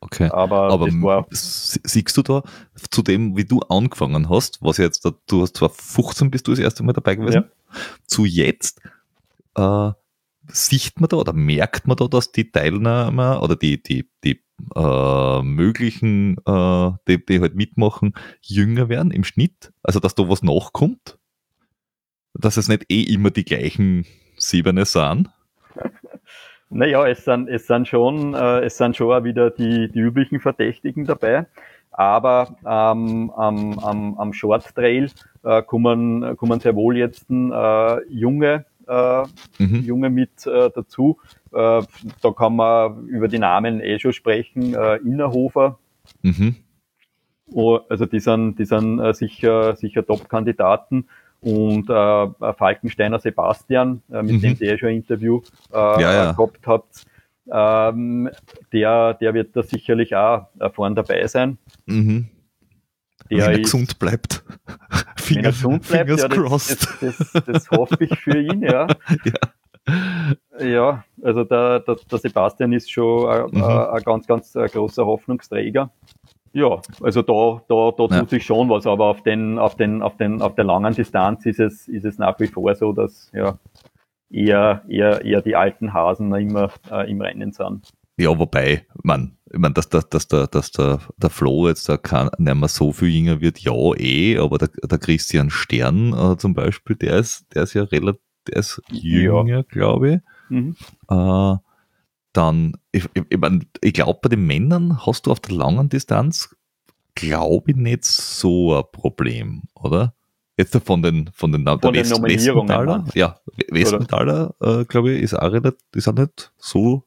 Okay. 0.00 0.28
Aber, 0.32 0.72
Aber 0.72 0.86
war, 0.88 1.26
siehst 1.30 2.16
du 2.16 2.22
da 2.22 2.42
zu 2.90 3.02
dem, 3.02 3.36
wie 3.36 3.44
du 3.44 3.60
angefangen 3.60 4.28
hast, 4.28 4.60
was 4.60 4.78
jetzt, 4.78 5.08
du 5.28 5.42
hast 5.42 5.56
zwar 5.56 5.70
15 5.70 6.32
bist 6.32 6.48
du 6.48 6.50
das 6.50 6.58
erste 6.58 6.82
Mal 6.82 6.94
dabei 6.94 7.14
gewesen, 7.14 7.44
ja. 7.44 7.78
zu 8.08 8.24
jetzt, 8.24 8.80
äh, 9.54 9.92
sieht 10.48 11.00
man 11.00 11.08
da 11.08 11.18
oder 11.18 11.32
merkt 11.32 11.86
man 11.86 11.96
da, 11.96 12.08
dass 12.08 12.32
die 12.32 12.50
Teilnehmer 12.50 13.40
oder 13.40 13.54
die, 13.54 13.80
die, 13.80 14.10
die 14.24 14.42
äh, 14.74 15.42
möglichen, 15.42 16.38
äh, 16.44 16.90
die, 17.06 17.24
die 17.24 17.40
halt 17.40 17.54
mitmachen, 17.54 18.14
jünger 18.40 18.88
werden 18.88 19.12
im 19.12 19.22
Schnitt? 19.22 19.72
Also, 19.84 20.00
dass 20.00 20.16
da 20.16 20.28
was 20.28 20.42
nachkommt? 20.42 21.20
Dass 22.34 22.56
es 22.56 22.68
nicht 22.68 22.86
eh 22.90 23.02
immer 23.02 23.30
die 23.30 23.44
gleichen 23.44 24.06
Siebene 24.36 24.84
sind? 24.84 25.28
Naja, 26.74 27.06
es 27.06 27.26
sind, 27.26 27.50
es 27.50 27.66
sind 27.66 27.86
schon, 27.86 28.32
äh, 28.32 28.60
es 28.60 28.78
sind 28.78 28.96
schon 28.96 29.12
auch 29.12 29.24
wieder 29.24 29.50
die, 29.50 29.92
die 29.92 29.98
üblichen 29.98 30.40
Verdächtigen 30.40 31.04
dabei. 31.04 31.44
Aber 31.90 32.56
ähm, 32.64 33.30
am, 33.36 33.78
am, 33.78 34.18
am 34.18 34.32
Short 34.32 34.74
Trail 34.74 35.10
äh, 35.44 35.60
kommen, 35.60 36.34
kommen 36.38 36.60
sehr 36.60 36.74
wohl 36.74 36.96
jetzt 36.96 37.30
äh, 37.30 38.08
junge 38.08 38.64
äh, 38.88 39.22
mhm. 39.58 39.82
Junge 39.82 40.10
mit 40.10 40.46
äh, 40.46 40.70
dazu. 40.74 41.18
Äh, 41.52 41.82
da 42.22 42.30
kann 42.36 42.56
man 42.56 43.06
über 43.06 43.28
die 43.28 43.38
Namen 43.38 43.80
eh 43.80 43.98
schon 43.98 44.12
sprechen. 44.12 44.74
Äh, 44.74 44.96
Innerhofer. 44.96 45.78
Mhm. 46.22 46.56
Oh, 47.52 47.80
also 47.88 48.06
die 48.06 48.20
sind, 48.20 48.58
die 48.58 48.64
sind 48.64 48.98
äh, 48.98 49.12
sicher, 49.12 49.76
sicher 49.76 50.06
Top-Kandidaten. 50.06 51.08
Und 51.42 51.90
äh, 51.90 52.52
Falkensteiner 52.54 53.18
Sebastian, 53.18 54.00
äh, 54.12 54.22
mit 54.22 54.36
mhm. 54.36 54.40
dem 54.40 54.56
ihr 54.60 54.72
eh 54.72 54.78
schon 54.78 54.90
ein 54.90 54.96
Interview 54.96 55.40
äh, 55.72 55.76
ja, 55.76 56.00
ja. 56.00 56.32
gehabt 56.32 56.66
habt, 56.66 57.04
ähm, 57.50 58.30
der, 58.72 59.14
der 59.14 59.34
wird 59.34 59.56
da 59.56 59.62
sicherlich 59.64 60.14
auch 60.14 60.46
äh, 60.60 60.70
vorne 60.70 60.94
dabei 60.94 61.26
sein. 61.26 61.58
Mhm. 61.86 62.28
Der 63.28 63.38
wenn 63.38 63.44
er 63.44 63.52
ist, 63.54 63.62
gesund 63.64 63.98
bleibt. 63.98 64.44
Finger, 65.16 65.46
er 65.46 65.50
gesund 65.50 65.88
bleibt, 65.88 66.10
ja, 66.10 66.28
das, 66.28 66.68
das, 67.00 67.32
das, 67.32 67.44
das, 67.44 67.70
hoffe 67.70 67.96
ich 68.00 68.18
für 68.18 68.38
ihn, 68.38 68.62
ja. 68.62 68.86
ja. 69.24 69.32
Ja, 70.60 71.04
also 71.22 71.42
der, 71.42 71.80
der, 71.80 71.96
der 72.08 72.18
Sebastian 72.18 72.72
ist 72.72 72.90
schon 72.90 73.28
ein, 73.28 73.46
mhm. 73.50 73.64
ein 73.64 74.02
ganz, 74.04 74.26
ganz 74.28 74.54
ein 74.54 74.68
großer 74.68 75.04
Hoffnungsträger. 75.04 75.90
Ja, 76.52 76.80
also 77.00 77.22
da, 77.22 77.62
da, 77.68 77.92
da 77.96 78.14
ja. 78.14 78.20
tut 78.20 78.30
sich 78.30 78.44
schon 78.44 78.68
was, 78.68 78.86
aber 78.86 79.06
auf 79.06 79.22
den, 79.22 79.58
auf 79.58 79.74
den, 79.76 80.02
auf 80.02 80.16
den, 80.16 80.42
auf 80.42 80.54
der 80.54 80.64
langen 80.64 80.94
Distanz 80.94 81.46
ist 81.46 81.60
es, 81.60 81.88
ist 81.88 82.04
es 82.04 82.18
nach 82.18 82.38
wie 82.40 82.46
vor 82.46 82.74
so, 82.74 82.92
dass 82.92 83.30
ja 83.32 83.58
eher, 84.30 84.82
eher, 84.88 85.24
eher 85.24 85.42
die 85.42 85.56
alten 85.56 85.92
Hasen 85.92 86.34
immer 86.34 86.70
äh, 86.90 87.10
im 87.10 87.20
Rennen 87.20 87.52
sind. 87.52 87.90
Ja, 88.18 88.38
wobei, 88.38 88.86
man, 89.02 89.38
ich 89.50 89.58
meine, 89.58 89.74
dass, 89.74 89.88
dass, 89.88 90.08
dass, 90.08 90.28
der, 90.28 90.46
dass 90.46 90.70
der, 90.70 91.00
der 91.16 91.30
Flo 91.30 91.68
jetzt 91.68 91.88
da 91.88 91.96
kann, 91.96 92.30
nicht 92.38 92.54
mehr 92.54 92.68
so 92.68 92.92
viel 92.92 93.08
jünger 93.08 93.40
wird, 93.40 93.58
ja, 93.60 93.72
eh, 93.96 94.38
aber 94.38 94.58
der, 94.58 94.68
der 94.68 94.98
Christian 94.98 95.50
Stern 95.50 96.12
äh, 96.12 96.36
zum 96.36 96.54
Beispiel, 96.54 96.96
der 96.96 97.16
ist, 97.16 97.46
der 97.54 97.62
ist 97.62 97.74
ja 97.74 97.84
relativ, 97.84 98.20
der 98.46 98.56
ist 98.56 98.82
jünger, 98.90 99.46
ja. 99.46 99.62
glaube 99.62 100.10
ich. 100.14 100.20
Mhm. 100.50 100.76
Äh, 101.08 101.56
dann, 102.32 102.76
ich, 102.92 103.08
ich, 103.14 103.24
ich, 103.28 103.38
mein, 103.38 103.66
ich 103.80 103.92
glaube, 103.92 104.20
bei 104.22 104.28
den 104.28 104.46
Männern 104.46 105.04
hast 105.06 105.26
du 105.26 105.30
auf 105.32 105.40
der 105.40 105.54
langen 105.54 105.88
Distanz, 105.88 106.56
glaube 107.14 107.72
ich, 107.72 107.76
nicht 107.76 108.04
so 108.04 108.76
ein 108.76 108.84
Problem, 108.90 109.62
oder? 109.74 110.14
Jetzt 110.56 110.76
von 110.84 111.02
den, 111.02 111.30
von 111.32 111.52
den, 111.52 111.64
von 111.64 111.80
der 111.80 111.94
West, 111.94 112.22
Westmentaler, 112.22 113.06
ja, 113.14 113.36
Westmentaler, 113.68 114.54
äh, 114.60 114.84
glaube 114.84 115.12
ich, 115.12 115.22
ist 115.22 115.34
auch, 115.34 115.50
relativ, 115.50 115.80
ist 115.94 116.08
auch 116.08 116.12
nicht 116.12 116.52
so 116.58 117.04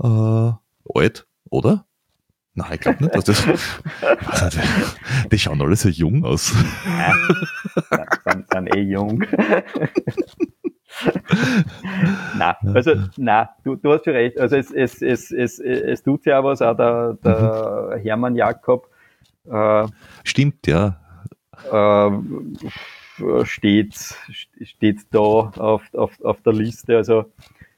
äh, 0.00 0.52
alt, 0.94 1.26
oder? 1.50 1.86
Nein, 2.54 2.72
ich 2.72 2.80
glaube 2.80 3.04
nicht, 3.04 3.14
dass 3.14 3.24
das. 3.24 3.44
die, 5.30 5.38
schauen 5.38 5.60
alle 5.60 5.76
so 5.76 5.90
jung 5.90 6.24
aus. 6.24 6.54
Ja, 6.86 7.12
sind, 8.24 8.46
sind 8.50 8.74
eh 8.74 8.80
jung. 8.80 9.22
na, 12.38 12.56
also, 12.74 12.92
na, 13.16 13.50
du, 13.64 13.76
du 13.76 13.92
hast 13.92 14.04
schon 14.04 14.14
recht. 14.14 14.38
Also, 14.38 14.56
es, 14.56 14.70
es, 14.70 15.02
es, 15.02 15.30
es, 15.30 15.58
es 15.60 16.02
tut 16.02 16.26
ja 16.26 16.42
was, 16.42 16.62
auch 16.62 16.76
der, 16.76 17.14
der 17.24 17.96
mhm. 17.96 18.00
Hermann 18.00 18.36
Jakob. 18.36 18.88
Äh, 19.50 19.86
Stimmt, 20.24 20.66
ja. 20.66 20.98
äh, 21.70 22.10
steht, 23.44 23.94
steht 24.62 24.98
da 25.10 25.18
auf, 25.18 25.82
auf, 25.94 26.20
auf 26.22 26.40
der 26.42 26.52
Liste. 26.52 26.96
Also 26.96 27.26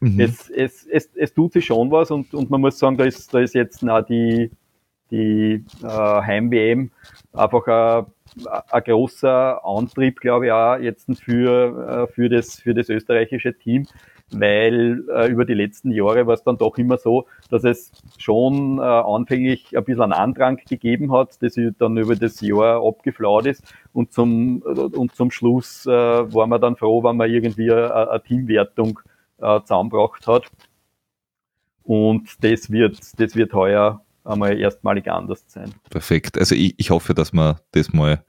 mhm. 0.01 0.21
es, 0.21 0.51
es, 0.51 0.87
es, 0.87 1.11
es 1.15 1.35
tut 1.35 1.53
sich 1.53 1.67
schon 1.67 1.91
was 1.91 2.11
und, 2.11 2.35
und 2.35 2.51
man 2.51 2.61
muss 2.61 2.79
sagen, 2.79 2.97
da 2.97 3.05
ist, 3.05 3.33
da 3.33 3.41
ist 3.41 3.55
jetzt 3.55 3.83
na 3.83 4.03
die, 4.03 4.51
die 5.11 5.65
äh, 5.83 5.87
Heim-WM 5.87 6.91
einfach 7.33 7.67
ein, 7.67 8.07
ein 8.71 8.83
großer 8.85 9.65
Antrieb, 9.65 10.21
glaube 10.21 10.47
ich, 10.47 10.53
auch 10.53 10.77
jetzt 10.77 11.09
für, 11.23 12.07
äh, 12.09 12.13
für, 12.13 12.29
das, 12.29 12.61
für 12.61 12.75
das 12.75 12.89
österreichische 12.89 13.57
Team, 13.57 13.87
weil 14.31 15.05
äh, 15.15 15.29
über 15.29 15.45
die 15.45 15.55
letzten 15.55 15.91
Jahre 15.91 16.27
war 16.27 16.35
es 16.35 16.43
dann 16.43 16.59
doch 16.59 16.77
immer 16.77 16.99
so, 16.99 17.27
dass 17.51 17.65
es 17.65 17.93
schon 18.19 18.79
äh, 18.79 18.83
anfänglich 18.83 19.77
ein 19.77 19.85
bisschen 19.85 20.03
einen 20.03 20.13
Andrang 20.13 20.61
gegeben 20.69 21.13
hat, 21.13 21.43
das 21.43 21.59
dann 21.79 21.97
über 21.97 22.17
das 22.17 22.41
Jahr 22.41 22.87
abgeflaut 22.87 23.47
ist 23.47 23.63
und 23.93 24.13
zum, 24.13 24.61
und 24.63 25.15
zum 25.15 25.31
Schluss 25.31 25.87
äh, 25.87 25.91
waren 25.91 26.51
wir 26.51 26.59
dann 26.59 26.77
froh, 26.77 27.03
wenn 27.03 27.17
man 27.17 27.31
irgendwie 27.31 27.73
eine, 27.73 28.11
eine 28.11 28.23
Teamwertung 28.23 29.01
äh, 29.39 29.61
zusammengebracht 29.63 30.27
hat. 30.27 30.45
Und 31.85 32.45
das 32.45 32.71
wird, 32.71 32.99
das 33.19 33.35
wird 33.35 33.55
heuer 33.55 34.03
einmal 34.29 34.59
erstmalig 34.59 35.11
anders 35.11 35.45
sein. 35.49 35.75
Perfekt. 35.91 36.39
Also 36.39 36.55
ich, 36.55 36.75
ich 36.79 36.91
hoffe, 36.91 37.15
dass 37.15 37.33
man 37.33 37.57
das 37.73 37.93
mal 37.93 38.25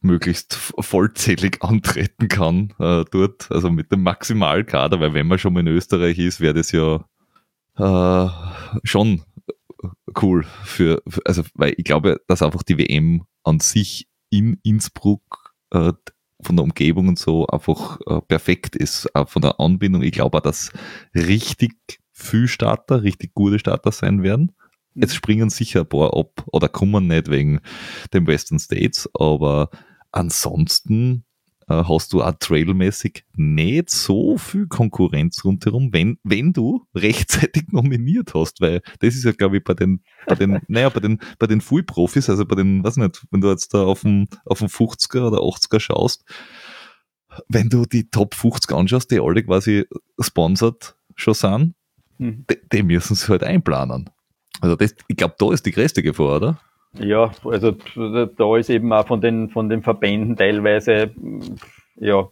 möglichst 0.00 0.54
vollzählig 0.54 1.58
antreten 1.62 2.28
kann 2.28 2.74
äh, 2.78 3.04
dort, 3.10 3.50
also 3.50 3.70
mit 3.70 3.90
dem 3.90 4.02
Maximalkader, 4.02 5.00
weil 5.00 5.14
wenn 5.14 5.26
man 5.26 5.38
schon 5.38 5.54
mal 5.54 5.60
in 5.60 5.68
Österreich 5.68 6.18
ist, 6.18 6.40
wäre 6.40 6.54
das 6.54 6.72
ja 6.72 7.04
äh, 7.78 8.28
schon 8.84 9.22
cool 10.22 10.44
für, 10.64 11.02
also 11.24 11.42
weil 11.54 11.74
ich 11.76 11.84
glaube, 11.84 12.20
dass 12.28 12.42
einfach 12.42 12.62
die 12.62 12.78
WM 12.78 13.24
an 13.42 13.60
sich 13.60 14.08
in 14.30 14.58
Innsbruck 14.62 15.54
äh, 15.70 15.92
von 16.42 16.56
der 16.56 16.64
Umgebung 16.64 17.08
und 17.08 17.18
so 17.18 17.46
einfach 17.46 17.98
äh, 18.06 18.20
perfekt 18.20 18.76
ist, 18.76 19.14
auch 19.14 19.28
von 19.28 19.42
der 19.42 19.58
Anbindung. 19.60 20.02
Ich 20.02 20.12
glaube 20.12 20.38
auch, 20.38 20.42
dass 20.42 20.70
richtig 21.14 21.74
viel 22.12 22.48
Starter, 22.48 23.02
richtig 23.02 23.34
gute 23.34 23.58
Starter 23.58 23.92
sein 23.92 24.22
werden. 24.22 24.52
Jetzt 24.94 25.14
springen 25.14 25.50
sicher 25.50 25.80
ein 25.80 25.88
paar 25.88 26.16
ab 26.16 26.44
oder 26.46 26.68
kommen 26.68 27.08
nicht 27.08 27.30
wegen 27.30 27.60
den 28.12 28.26
Western 28.26 28.58
States, 28.58 29.08
aber 29.14 29.70
ansonsten 30.12 31.24
äh, 31.68 31.84
hast 31.84 32.12
du 32.12 32.22
auch 32.22 32.34
trailmäßig 32.38 33.24
nicht 33.34 33.90
so 33.90 34.36
viel 34.36 34.66
Konkurrenz 34.66 35.44
rundherum, 35.44 35.92
wenn, 35.92 36.18
wenn 36.22 36.52
du 36.52 36.86
rechtzeitig 36.94 37.68
nominiert 37.72 38.34
hast, 38.34 38.60
weil 38.60 38.82
das 39.00 39.14
ist 39.14 39.24
ja, 39.24 39.32
glaube 39.32 39.58
ich, 39.58 39.64
bei 39.64 39.74
den, 39.74 40.02
bei 40.26 40.34
den, 40.34 40.60
naja, 40.68 40.88
bei 40.90 41.00
den, 41.00 41.20
bei 41.38 41.46
den 41.46 41.60
Full-Profis, 41.60 42.28
also 42.30 42.44
bei 42.44 42.56
den, 42.56 42.84
weiß 42.84 42.98
nicht, 42.98 43.26
wenn 43.30 43.40
du 43.40 43.50
jetzt 43.50 43.72
da 43.74 43.84
auf 43.84 44.02
dem, 44.02 44.28
auf 44.44 44.58
dem 44.58 44.68
50er 44.68 45.26
oder 45.26 45.38
80er 45.38 45.80
schaust, 45.80 46.24
wenn 47.48 47.68
du 47.68 47.84
die 47.84 48.10
Top 48.10 48.34
50 48.34 48.72
anschaust, 48.72 49.10
die 49.10 49.20
alle 49.20 49.42
quasi 49.42 49.86
sponsored 50.20 50.96
schon 51.16 51.34
sind, 51.34 51.74
mhm. 52.18 52.44
die, 52.50 52.58
die 52.72 52.82
müssen 52.82 53.16
sie 53.16 53.28
halt 53.28 53.42
einplanen. 53.42 54.10
Also 54.60 54.76
das, 54.76 54.94
ich 55.08 55.16
glaube, 55.16 55.34
da 55.38 55.52
ist 55.52 55.66
die 55.66 55.72
größte 55.72 56.02
Gefahr, 56.02 56.36
oder? 56.36 56.58
Ja, 56.98 57.32
also 57.44 57.72
da 58.36 58.56
ist 58.56 58.70
eben 58.70 58.92
auch 58.92 59.06
von 59.06 59.20
den, 59.20 59.50
von 59.50 59.68
den 59.68 59.82
Verbänden 59.82 60.36
teilweise, 60.36 61.10
ja, 61.96 62.28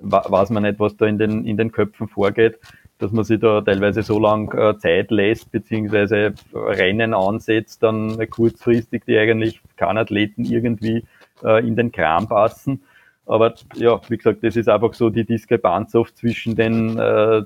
weiß 0.00 0.50
man 0.50 0.62
nicht, 0.62 0.80
was 0.80 0.96
da 0.96 1.06
in 1.06 1.18
den, 1.18 1.44
in 1.44 1.56
den 1.56 1.72
Köpfen 1.72 2.08
vorgeht, 2.08 2.58
dass 2.98 3.12
man 3.12 3.24
sich 3.24 3.40
da 3.40 3.60
teilweise 3.60 4.02
so 4.02 4.18
lang 4.18 4.52
äh, 4.54 4.78
Zeit 4.78 5.10
lässt, 5.10 5.52
beziehungsweise 5.52 6.34
Rennen 6.54 7.14
ansetzt, 7.14 7.82
dann 7.82 8.18
kurzfristig, 8.30 9.04
die 9.06 9.18
eigentlich 9.18 9.60
keinen 9.76 9.98
Athleten 9.98 10.44
irgendwie 10.44 11.04
äh, 11.44 11.66
in 11.66 11.76
den 11.76 11.92
Kram 11.92 12.28
passen. 12.28 12.82
Aber 13.26 13.54
ja, 13.74 14.00
wie 14.08 14.16
gesagt, 14.16 14.42
das 14.42 14.56
ist 14.56 14.70
einfach 14.70 14.94
so 14.94 15.10
die 15.10 15.24
Diskrepanz 15.24 15.94
oft 15.94 16.16
zwischen 16.16 16.56
den, 16.56 16.98
äh, 16.98 17.42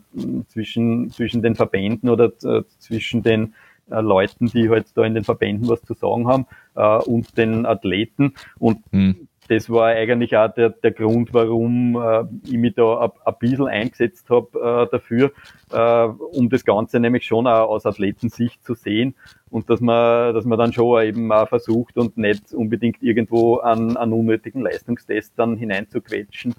zwischen, 0.46 1.10
zwischen 1.10 1.42
den 1.42 1.56
Verbänden 1.56 2.08
oder 2.08 2.26
äh, 2.44 2.62
zwischen 2.78 3.24
den 3.24 3.54
Leuten, 4.00 4.46
die 4.46 4.68
halt 4.68 4.86
da 4.96 5.04
in 5.04 5.14
den 5.14 5.24
Verbänden 5.24 5.68
was 5.68 5.82
zu 5.82 5.94
sagen 5.94 6.28
haben 6.28 6.46
äh, 6.74 6.98
und 6.98 7.36
den 7.36 7.66
Athleten. 7.66 8.34
Und 8.58 8.80
mhm. 8.92 9.28
das 9.48 9.68
war 9.70 9.86
eigentlich 9.86 10.36
auch 10.36 10.52
der, 10.52 10.70
der 10.70 10.92
Grund, 10.92 11.34
warum 11.34 11.96
äh, 11.96 12.24
ich 12.44 12.58
mich 12.58 12.74
da 12.74 13.12
ein 13.24 13.34
bisschen 13.38 13.68
eingesetzt 13.68 14.30
habe 14.30 14.58
äh, 14.58 14.90
dafür, 14.90 15.32
äh, 15.70 16.04
um 16.04 16.48
das 16.48 16.64
Ganze 16.64 17.00
nämlich 17.00 17.24
schon 17.24 17.46
auch 17.46 17.68
aus 17.68 17.86
Athletensicht 17.86 18.64
zu 18.64 18.74
sehen 18.74 19.14
und 19.50 19.68
dass 19.68 19.80
man, 19.80 20.34
dass 20.34 20.44
man 20.44 20.58
dann 20.58 20.72
schon 20.72 21.02
eben 21.02 21.30
auch 21.30 21.48
versucht 21.48 21.98
und 21.98 22.16
nicht 22.16 22.52
unbedingt 22.54 23.02
irgendwo 23.02 23.56
an, 23.56 23.96
an 23.96 24.12
unnötigen 24.12 24.62
Leistungstest 24.62 25.34
dann 25.36 25.56
hineinzuquetschen 25.56 26.54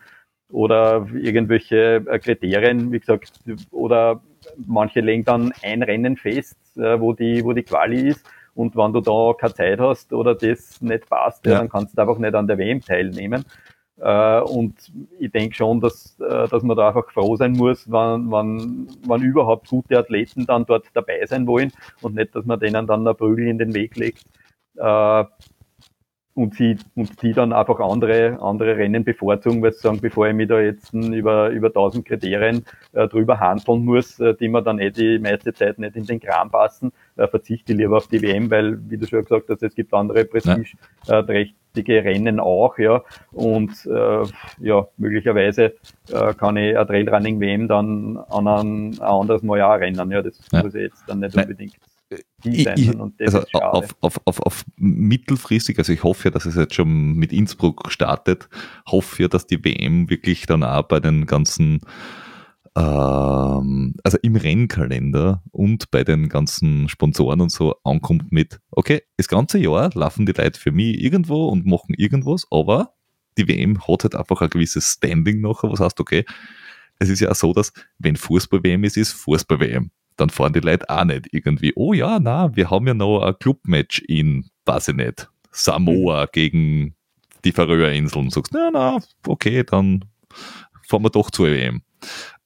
oder 0.54 1.08
irgendwelche 1.14 2.06
äh, 2.08 2.20
Kriterien, 2.20 2.92
wie 2.92 3.00
gesagt, 3.00 3.40
oder 3.72 4.22
manche 4.66 5.02
legen 5.02 5.24
dann 5.24 5.54
ein 5.62 5.84
Rennen 5.84 6.18
fest, 6.18 6.58
äh, 6.78 7.00
wo 7.00 7.14
die, 7.14 7.44
wo 7.44 7.54
die 7.54 7.64
Quali 7.64 8.10
ist. 8.10 8.26
Und 8.56 8.76
wenn 8.76 8.94
du 8.94 9.02
da 9.02 9.34
keine 9.39 9.54
Zeit 9.54 9.80
hast 9.80 10.14
oder 10.14 10.36
das 10.36 10.82
nicht 10.82 11.10
passt, 11.10 11.46
ja. 11.46 11.58
dann 11.58 11.70
kannst 11.70 11.98
du 11.98 12.02
einfach 12.02 12.18
nicht 12.20 12.36
an 12.36 12.48
der 12.48 12.58
WM 12.58 12.82
teilnehmen. 12.82 13.46
Äh, 14.00 14.41
und 14.41 14.91
ich 15.20 15.32
denke 15.32 15.56
schon, 15.56 15.80
dass, 15.80 16.20
äh, 16.20 16.48
dass 16.48 16.64
man 16.64 16.76
da 16.76 16.89
einfach 16.89 17.10
froh 17.12 17.36
sein 17.36 17.54
muss, 17.54 17.89
wenn, 17.91 18.32
wenn, 18.32 18.88
wenn 19.08 19.22
überhaupt 19.22 19.70
gute 19.70 19.98
Athleten 19.98 20.46
dann 20.46 20.66
dort 20.66 20.86
dabei 20.94 21.26
sein 21.26 21.48
wollen 21.48 21.72
und 22.02 22.16
nicht, 22.16 22.36
dass 22.36 22.46
man 22.46 22.60
denen 22.60 22.88
dann 22.88 23.02
eine 23.02 23.14
Prügel 23.14 23.48
in 23.48 23.58
den 23.58 23.74
Weg 23.74 23.96
legt. 23.96 24.26
Äh, 24.76 25.26
und 26.36 26.56
sie 26.56 26.78
und 26.96 27.22
die 27.22 27.34
dann 27.34 27.54
einfach 27.54 27.80
andere 27.80 28.40
andere 28.42 28.78
Rennen 28.78 29.04
bevorzugen, 29.04 29.62
weil 29.62 29.74
sie 29.74 29.80
sagen, 29.80 30.00
bevor 30.02 30.28
ich 30.28 30.34
mich 30.34 30.48
da 30.48 30.60
jetzt 30.60 30.94
über 30.94 31.50
über 31.50 31.68
1000 31.68 32.06
Kriterien 32.06 32.66
äh, 32.94 33.08
drüber 33.08 33.40
handeln 33.40 33.86
muss, 33.86 34.20
äh, 34.20 34.34
die 34.34 34.50
mir 34.50 34.64
dann 34.64 34.80
eh 34.80 34.92
die 34.92 35.20
meiste 35.20 35.54
Zeit 35.54 35.78
nicht 35.78 35.96
in 35.96 36.06
den 36.06 36.20
Kram 36.20 36.50
passen, 36.50 36.92
äh, 37.18 37.28
verzichte 37.28 37.74
ich 37.74 37.78
lieber 37.78 37.98
auf 37.98 38.08
die 38.08 38.22
WM, 38.22 38.50
weil 38.50 38.80
wie 38.90 38.98
du 38.98 39.06
schon 39.06 39.24
gesagt 39.24 39.50
hast, 39.50 39.62
es 39.62 39.76
gibt 39.76 39.94
andere 39.94 40.26
prestigeträchtige 40.26 41.98
äh, 41.98 42.00
Rennen 42.00 42.40
auch, 42.40 42.78
ja. 42.80 43.04
Und 43.32 43.86
äh, 43.86 44.24
ja 44.60 44.88
möglicherweise 44.98 45.74
äh, 46.12 46.34
kann 46.34 46.58
ich 46.58 46.78
ein 46.78 46.88
Trailrunning 46.88 47.40
WM 47.40 47.68
dann 47.68 48.18
an 48.30 48.48
ein, 48.48 48.94
ein 48.94 49.02
anderes 49.02 49.44
Mal 49.44 49.62
auch 49.62 49.80
rennen, 49.80 50.12
ja. 50.12 50.22
Das 50.24 50.40
ja. 50.52 50.64
muss 50.64 50.74
ich 50.74 50.82
jetzt 50.82 51.04
dann 51.08 51.20
nicht 51.20 51.36
unbedingt 51.38 51.76
ich, 52.43 52.68
ich, 52.68 52.91
also 53.20 53.43
auf, 53.53 53.95
auf, 54.01 54.22
auf, 54.26 54.41
auf 54.41 54.66
mittelfristig, 54.78 55.78
also 55.78 55.93
ich 55.93 56.03
hoffe 56.03 56.26
ja, 56.26 56.32
dass 56.32 56.45
es 56.45 56.55
jetzt 56.55 56.76
schon 56.76 57.14
mit 57.14 57.32
Innsbruck 57.32 57.91
startet, 57.91 58.49
hoffe 58.88 59.24
ja, 59.24 59.28
dass 59.28 59.47
die 59.47 59.64
WM 59.64 60.09
wirklich 60.09 60.45
dann 60.45 60.64
auch 60.64 60.84
bei 60.84 60.99
den 60.99 61.26
ganzen, 61.26 61.82
ähm, 62.76 63.95
also 64.03 64.18
im 64.22 64.36
Rennkalender 64.36 65.43
und 65.51 65.91
bei 65.91 66.03
den 66.03 66.30
ganzen 66.30 66.89
Sponsoren 66.89 67.41
und 67.41 67.51
so 67.51 67.76
ankommt 67.84 68.32
mit, 68.32 68.59
okay, 68.72 69.01
das 69.18 69.28
ganze 69.28 69.59
Jahr 69.59 69.91
laufen 69.93 70.26
die 70.26 70.34
Leute 70.34 70.59
für 70.59 70.72
mich 70.72 71.01
irgendwo 71.01 71.47
und 71.47 71.66
machen 71.66 71.95
irgendwas, 71.97 72.45
aber 72.51 72.93
die 73.38 73.47
WM 73.47 73.80
hat 73.88 74.03
halt 74.03 74.16
einfach 74.16 74.41
ein 74.41 74.49
gewisses 74.49 74.91
Standing 74.91 75.41
nachher, 75.41 75.72
was 75.72 75.80
heißt, 75.80 75.99
okay, 75.99 76.26
es 76.99 77.09
ist 77.09 77.20
ja 77.20 77.32
auch 77.32 77.36
so, 77.36 77.53
dass 77.53 77.74
wenn 77.99 78.16
Fußball-WM 78.16 78.84
ist, 78.84 78.97
ist 78.97 79.14
Fußball-WM 79.14 79.91
dann 80.18 80.30
fahren 80.30 80.53
die 80.53 80.59
Leute 80.59 80.89
auch 80.89 81.05
nicht 81.05 81.28
irgendwie, 81.32 81.74
oh 81.76 81.93
ja, 81.93 82.20
na, 82.20 82.55
wir 82.55 82.70
haben 82.70 82.88
ja 82.88 82.93
noch 82.93 83.22
ein 83.22 83.38
Clubmatch 83.39 83.99
in, 84.07 84.49
weiß 84.66 84.89
ich 84.89 84.95
nicht, 84.95 85.30
Samoa 85.51 86.26
gegen 86.28 86.95
die 87.43 87.51
Färöerinseln. 87.51 88.30
Sagst, 88.30 88.53
na, 88.53 88.70
na, 88.72 88.99
okay, 89.28 89.64
dann 89.64 90.05
fahren 90.88 91.03
wir 91.03 91.09
doch 91.09 91.32
zur 91.32 91.49
EM. 91.49 91.82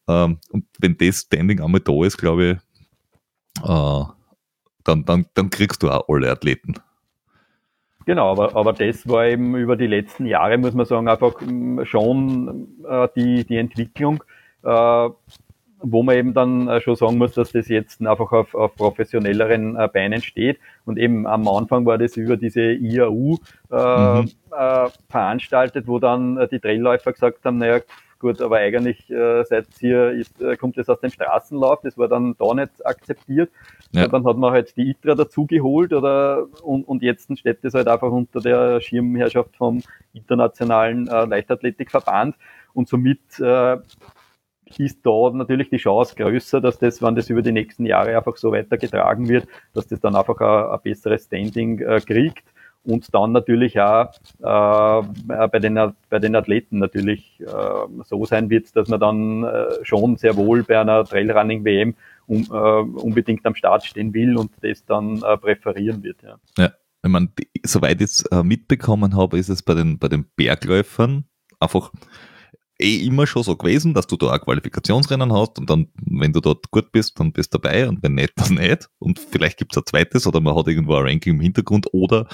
Ähm, 0.08 0.40
und 0.50 0.66
wenn 0.80 0.98
das 0.98 1.22
Standing 1.22 1.62
einmal 1.62 1.82
da 1.82 2.04
ist, 2.06 2.18
glaube 2.18 2.46
ich, 2.46 3.64
äh, 3.64 4.04
dann, 4.84 5.06
dann, 5.06 5.26
dann 5.34 5.50
kriegst 5.50 5.84
du 5.84 5.90
auch 5.90 6.08
alle 6.08 6.32
Athleten. 6.32 6.76
Genau, 8.06 8.32
aber, 8.32 8.56
aber 8.56 8.72
das 8.72 9.06
war 9.08 9.26
eben 9.26 9.56
über 9.58 9.76
die 9.76 9.88
letzten 9.88 10.26
Jahre, 10.26 10.58
muss 10.58 10.74
man 10.74 10.86
sagen, 10.86 11.10
einfach 11.10 11.42
mm, 11.42 11.84
schon 11.84 12.70
äh, 12.88 13.10
die, 13.18 13.44
die 13.44 13.58
Entwicklung. 13.58 14.24
Äh, 14.64 15.10
wo 15.82 16.04
man 16.04 16.16
eben 16.16 16.34
dann 16.34 16.68
äh, 16.68 16.82
schon 16.82 16.96
sagen 16.96 17.18
muss, 17.18 17.34
dass 17.34 17.52
das 17.52 17.68
jetzt 17.68 18.02
einfach 18.06 18.32
auf, 18.32 18.56
auf 18.56 18.76
professionelleren 18.76 19.76
äh, 19.76 19.88
Beinen 19.88 20.22
steht. 20.22 20.60
Und 20.86 20.98
eben 20.98 21.28
am 21.28 21.48
Anfang 21.48 21.86
war 21.86 21.98
das 21.98 22.18
über 22.18 22.38
diese 22.38 22.62
IAU 22.62 23.38
äh, 23.72 24.22
mhm. 24.22 24.32
äh, 24.58 24.90
veranstaltet, 25.10 25.88
wo 25.88 26.00
dann 26.00 26.38
äh, 26.38 26.48
die 26.48 26.60
Trailläufer 26.60 27.14
gesagt 27.14 27.46
haben, 27.46 27.58
naja, 27.58 27.80
gut, 28.20 28.42
aber 28.42 28.58
eigentlich 28.58 29.10
äh, 29.12 29.44
seit 29.44 29.68
hier 29.80 30.12
ist, 30.12 30.42
äh, 30.42 30.58
kommt 30.58 30.78
es 30.78 30.90
aus 30.90 31.00
dem 31.00 31.12
Straßenlauf, 31.12 31.82
das 31.84 31.98
war 31.98 32.08
dann 32.08 32.36
da 32.40 32.54
nicht 32.54 32.86
akzeptiert. 32.86 33.52
Ja. 33.92 34.06
Und 34.06 34.14
dann 34.14 34.26
hat 34.26 34.38
man 34.38 34.52
halt 34.52 34.76
die 34.76 34.90
ITRA 34.90 35.16
dazugeholt 35.16 35.94
oder 35.94 36.48
und, 36.64 36.88
und 36.88 37.04
jetzt 37.04 37.38
steht 37.38 37.64
das 37.64 37.74
halt 37.74 37.88
einfach 37.88 38.12
unter 38.12 38.42
der 38.42 38.82
Schirmherrschaft 38.82 39.56
vom 39.56 39.82
Internationalen 40.14 41.08
äh, 41.08 41.26
Leichtathletikverband 41.26 42.36
und 42.74 42.88
somit 42.88 43.20
äh, 43.40 43.78
ist 44.78 45.06
da 45.06 45.32
natürlich 45.34 45.70
die 45.70 45.78
Chance 45.78 46.16
größer, 46.16 46.62
dass 46.62 46.80
das, 46.80 47.02
wenn 47.02 47.16
das 47.16 47.30
über 47.30 47.42
die 47.42 47.52
nächsten 47.52 47.86
Jahre 47.86 48.18
einfach 48.18 48.38
so 48.38 48.52
weitergetragen 48.52 49.28
wird, 49.28 49.48
dass 49.74 49.88
das 49.88 50.00
dann 50.00 50.16
einfach 50.16 50.40
ein, 50.40 50.80
besseres 50.84 51.26
Standing 51.26 51.80
äh, 51.80 52.02
kriegt. 52.02 52.44
und 52.84 53.14
dann 53.14 53.34
natürlich 53.34 53.80
auch 53.80 54.12
äh, 54.40 55.02
bei, 55.28 55.60
den, 55.60 55.94
bei 56.10 56.20
den 56.20 56.36
Athleten 56.36 56.80
natürlich 56.80 57.40
äh, 57.42 58.04
so 58.06 58.26
sein 58.26 58.50
wird, 58.50 58.76
dass 58.76 58.88
man 58.88 59.00
dann 59.00 59.44
äh, 59.44 59.66
schon 59.84 60.16
sehr 60.18 60.36
wohl 60.38 60.64
bei 60.64 60.80
einer 60.80 61.04
Trailrunning-WM 61.04 61.96
um, 62.28 62.44
äh, 62.44 63.00
unbedingt 63.02 63.46
am 63.46 63.56
Start 63.56 63.86
stehen 63.86 64.14
will 64.14 64.38
und 64.38 64.52
das 64.62 64.86
dann 64.86 65.22
äh, 65.24 65.38
präferieren 65.38 66.04
wird. 66.04 66.22
Ja. 66.24 66.38
ja. 66.58 66.72
Wenn 67.02 67.12
man, 67.12 67.30
soweit 67.64 68.02
ich 68.02 68.06
es 68.06 68.26
äh, 68.26 68.44
mitbekommen 68.44 69.16
habe, 69.16 69.38
ist 69.38 69.50
es 69.50 69.64
bei 69.64 69.74
den, 69.74 70.00
bei 70.00 70.08
den 70.08 70.26
Bergläufern 70.36 71.26
einfach 71.60 71.92
eh 72.80 73.06
immer 73.06 73.28
schon 73.28 73.44
so 73.44 73.56
gewesen, 73.56 73.94
dass 73.94 74.08
du 74.08 74.18
da 74.18 74.32
ein 74.32 74.40
Qualifikationsrennen 74.40 75.34
hast 75.34 75.60
und 75.60 75.70
dann, 75.70 75.88
wenn 75.96 76.34
du 76.34 76.40
dort 76.40 76.70
gut 76.72 76.92
bist, 76.92 77.20
dann 77.20 77.32
bist 77.32 77.54
du 77.54 77.58
dabei 77.58 77.88
und 77.88 78.04
wenn 78.04 78.16
nicht, 78.16 78.34
dann 78.36 78.56
nicht. 78.56 78.90
Und 79.00 79.20
vielleicht 79.20 79.58
gibt 79.58 79.76
es 79.76 79.82
ein 79.82 79.86
zweites 79.86 80.28
oder 80.28 80.40
man 80.40 80.56
hat 80.56 80.68
irgendwo 80.68 80.96
ein 80.96 81.04
Ranking 81.04 81.36
im 81.36 81.42
Hintergrund 81.42 81.88
oder 81.94 82.28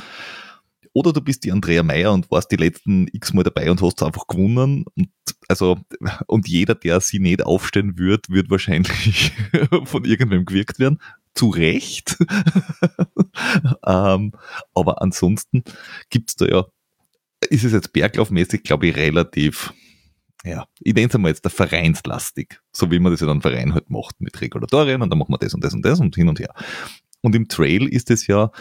oder 0.94 1.12
du 1.12 1.22
bist 1.22 1.44
die 1.44 1.52
Andrea 1.52 1.82
Meyer 1.82 2.14
und 2.14 2.30
warst 2.30 2.52
die 2.52 2.56
letzten 2.56 3.08
x-mal 3.12 3.44
dabei 3.44 3.70
und 3.72 3.82
hast 3.82 4.04
einfach 4.04 4.28
gewonnen. 4.28 4.86
Und, 4.96 5.10
also, 5.48 5.80
und 6.28 6.48
jeder, 6.48 6.76
der 6.76 7.00
sie 7.00 7.20
nicht 7.20 7.44
aufstellen 7.44 7.98
wird, 7.98 8.30
wird 8.30 8.52
wahrscheinlich 8.52 9.32
von 9.86 10.06
irgendwem 10.06 10.46
gewirkt 10.46 10.80
werden. 10.80 11.00
Zu 11.34 11.50
Recht. 11.50 12.16
ähm, 13.88 14.34
aber 14.76 15.02
ansonsten 15.02 15.64
gibt's 16.12 16.36
da 16.36 16.46
ja, 16.46 16.66
ist 17.50 17.64
es 17.64 17.74
jetzt 17.74 17.92
berglaufmäßig, 17.92 18.62
glaube 18.62 18.88
ich, 18.88 18.96
relativ 18.96 19.74
ja, 20.46 20.66
ich 20.82 20.94
nenne 20.94 21.08
es 21.08 21.16
einmal 21.16 21.32
jetzt 21.32 21.46
der 21.46 21.52
vereinslastig, 21.52 22.60
so 22.72 22.92
wie 22.92 23.00
man 23.00 23.12
das 23.12 23.22
ja 23.22 23.28
dann 23.28 23.42
Verein 23.42 23.74
halt 23.74 23.90
macht 23.90 24.20
mit 24.20 24.40
Regulatorien 24.42 25.02
und 25.02 25.10
dann 25.10 25.20
machen 25.20 25.34
wir 25.34 25.38
das 25.38 25.54
und 25.54 25.64
das 25.64 25.74
und 25.74 25.86
das 25.86 26.00
und 26.00 26.16
hin 26.16 26.28
und 26.28 26.40
her. 26.40 26.54
Und 27.22 27.36
im 27.36 27.48
Trail 27.48 27.88
ist 27.88 28.12
es 28.12 28.28
ja, 28.28 28.52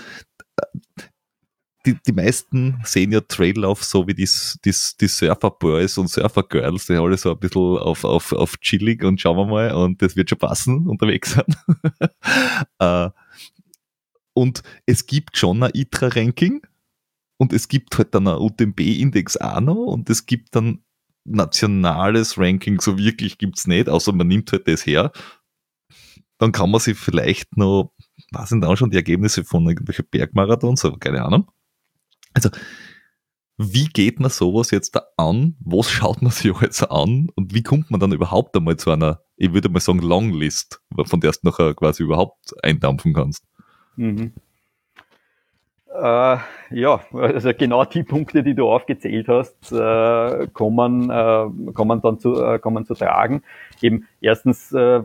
die, 1.84 1.96
die 2.06 2.12
meisten 2.12 2.80
sehen 2.84 3.10
ja 3.10 3.20
Traillauf 3.20 3.82
so 3.82 4.06
wie 4.06 4.14
die, 4.14 4.28
die, 4.64 4.74
die 5.00 5.08
Surfer-Boys 5.08 5.98
und 5.98 6.08
Surfer-Girls, 6.08 6.86
die 6.86 6.94
alle 6.94 7.16
so 7.16 7.32
ein 7.32 7.38
bisschen 7.38 7.78
auf, 7.78 8.04
auf, 8.04 8.32
auf 8.32 8.56
chillig 8.58 9.02
und 9.02 9.20
schauen 9.20 9.36
wir 9.36 9.46
mal 9.46 9.72
und 9.72 10.00
das 10.00 10.14
wird 10.14 10.30
schon 10.30 10.38
passen, 10.38 10.88
unterwegs 10.88 11.32
sein. 11.32 11.46
Äh, 12.78 13.10
und 14.34 14.62
es 14.86 15.06
gibt 15.06 15.36
schon 15.36 15.62
ein 15.62 15.72
ITRA-Ranking 15.74 16.62
und 17.38 17.52
es 17.52 17.68
gibt 17.68 17.98
halt 17.98 18.14
dann 18.14 18.28
ein 18.28 18.38
UTMB-Index 18.38 19.36
auch 19.36 19.60
noch 19.60 19.86
und 19.86 20.08
es 20.08 20.26
gibt 20.26 20.54
dann 20.54 20.82
nationales 21.24 22.38
Ranking 22.38 22.80
so 22.80 22.98
wirklich 22.98 23.38
gibt's 23.38 23.66
nicht, 23.66 23.88
außer 23.88 24.12
man 24.12 24.28
nimmt 24.28 24.52
halt 24.52 24.68
das 24.68 24.86
her. 24.86 25.12
Dann 26.38 26.52
kann 26.52 26.70
man 26.70 26.80
sich 26.80 26.98
vielleicht 26.98 27.56
noch, 27.56 27.92
was 28.32 28.48
sind 28.48 28.62
da 28.62 28.76
schon 28.76 28.90
die 28.90 28.96
Ergebnisse 28.96 29.44
von 29.44 29.66
irgendwelchen 29.68 30.06
Bergmarathons, 30.10 30.84
aber 30.84 30.98
keine 30.98 31.24
Ahnung. 31.24 31.50
Also, 32.34 32.50
wie 33.58 33.86
geht 33.86 34.18
man 34.18 34.30
sowas 34.30 34.70
jetzt 34.70 34.96
da 34.96 35.02
an? 35.16 35.56
Was 35.60 35.90
schaut 35.90 36.22
man 36.22 36.32
sich 36.32 36.52
jetzt 36.60 36.82
an? 36.90 37.28
Und 37.34 37.54
wie 37.54 37.62
kommt 37.62 37.90
man 37.90 38.00
dann 38.00 38.12
überhaupt 38.12 38.56
einmal 38.56 38.76
zu 38.76 38.90
einer, 38.90 39.20
ich 39.36 39.52
würde 39.52 39.68
mal 39.68 39.80
sagen, 39.80 40.00
Longlist, 40.00 40.80
von 41.04 41.20
der 41.20 41.32
du 41.32 41.38
nachher 41.42 41.74
quasi 41.74 42.02
überhaupt 42.02 42.52
eindampfen 42.64 43.12
kannst? 43.12 43.44
Mhm. 43.96 44.32
Äh, 45.94 46.38
ja, 46.70 47.00
also 47.12 47.50
genau 47.52 47.84
die 47.84 48.02
Punkte, 48.02 48.42
die 48.42 48.54
du 48.54 48.66
aufgezählt 48.66 49.28
hast, 49.28 49.72
äh, 49.72 50.46
kommen, 50.54 51.10
äh, 51.10 51.72
kommen 51.74 52.00
dann 52.00 52.18
zu, 52.18 52.42
äh, 52.42 52.58
kommen 52.58 52.86
zu 52.86 52.94
tragen. 52.94 53.42
Eben 53.82 54.06
erstens 54.22 54.72
äh, 54.72 55.02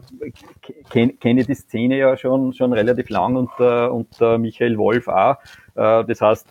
kenne 0.90 1.42
ich 1.42 1.48
die 1.48 1.56
Szene 1.56 1.98
ja 1.98 2.16
schon, 2.16 2.54
schon 2.54 2.72
relativ 2.72 3.10
lang 3.10 3.36
und, 3.36 3.50
äh, 3.60 3.88
und 3.88 4.22
Michael 4.40 4.78
Wolf 4.78 5.08
auch. 5.08 5.38
Das 5.76 6.22
heißt, 6.22 6.48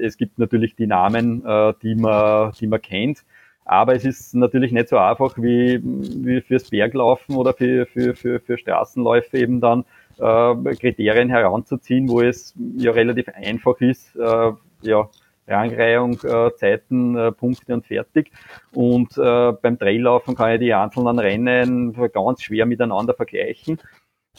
es 0.00 0.16
gibt 0.16 0.36
natürlich 0.40 0.74
die 0.74 0.88
Namen, 0.88 1.44
die, 1.80 1.94
man, 1.94 2.50
die 2.58 2.66
man 2.66 2.82
kennt. 2.82 3.24
Aber 3.64 3.94
es 3.94 4.04
ist 4.04 4.34
natürlich 4.34 4.72
nicht 4.72 4.88
so 4.88 4.98
einfach 4.98 5.36
wie, 5.38 5.80
wie 5.82 6.40
fürs 6.40 6.70
Berglaufen 6.70 7.36
oder 7.36 7.54
für, 7.54 7.86
für, 7.86 8.16
für, 8.16 8.40
für 8.40 8.58
Straßenläufe 8.58 9.38
eben 9.38 9.60
dann 9.60 9.84
äh, 10.18 10.74
Kriterien 10.76 11.28
heranzuziehen, 11.28 12.08
wo 12.08 12.20
es 12.20 12.54
ja 12.76 12.92
relativ 12.92 13.28
einfach 13.28 13.80
ist, 13.80 14.14
äh, 14.16 14.52
ja, 14.82 15.08
Rangreihung, 15.46 16.18
äh, 16.24 16.54
Zeiten, 16.56 17.16
äh, 17.16 17.32
Punkte 17.32 17.74
und 17.74 17.86
fertig. 17.86 18.30
Und 18.72 19.16
äh, 19.18 19.52
beim 19.52 19.78
Traillaufen 19.78 20.34
kann 20.34 20.52
ich 20.52 20.60
die 20.60 20.72
einzelnen 20.72 21.18
Rennen 21.18 21.94
ganz 22.12 22.42
schwer 22.42 22.66
miteinander 22.66 23.14
vergleichen. 23.14 23.78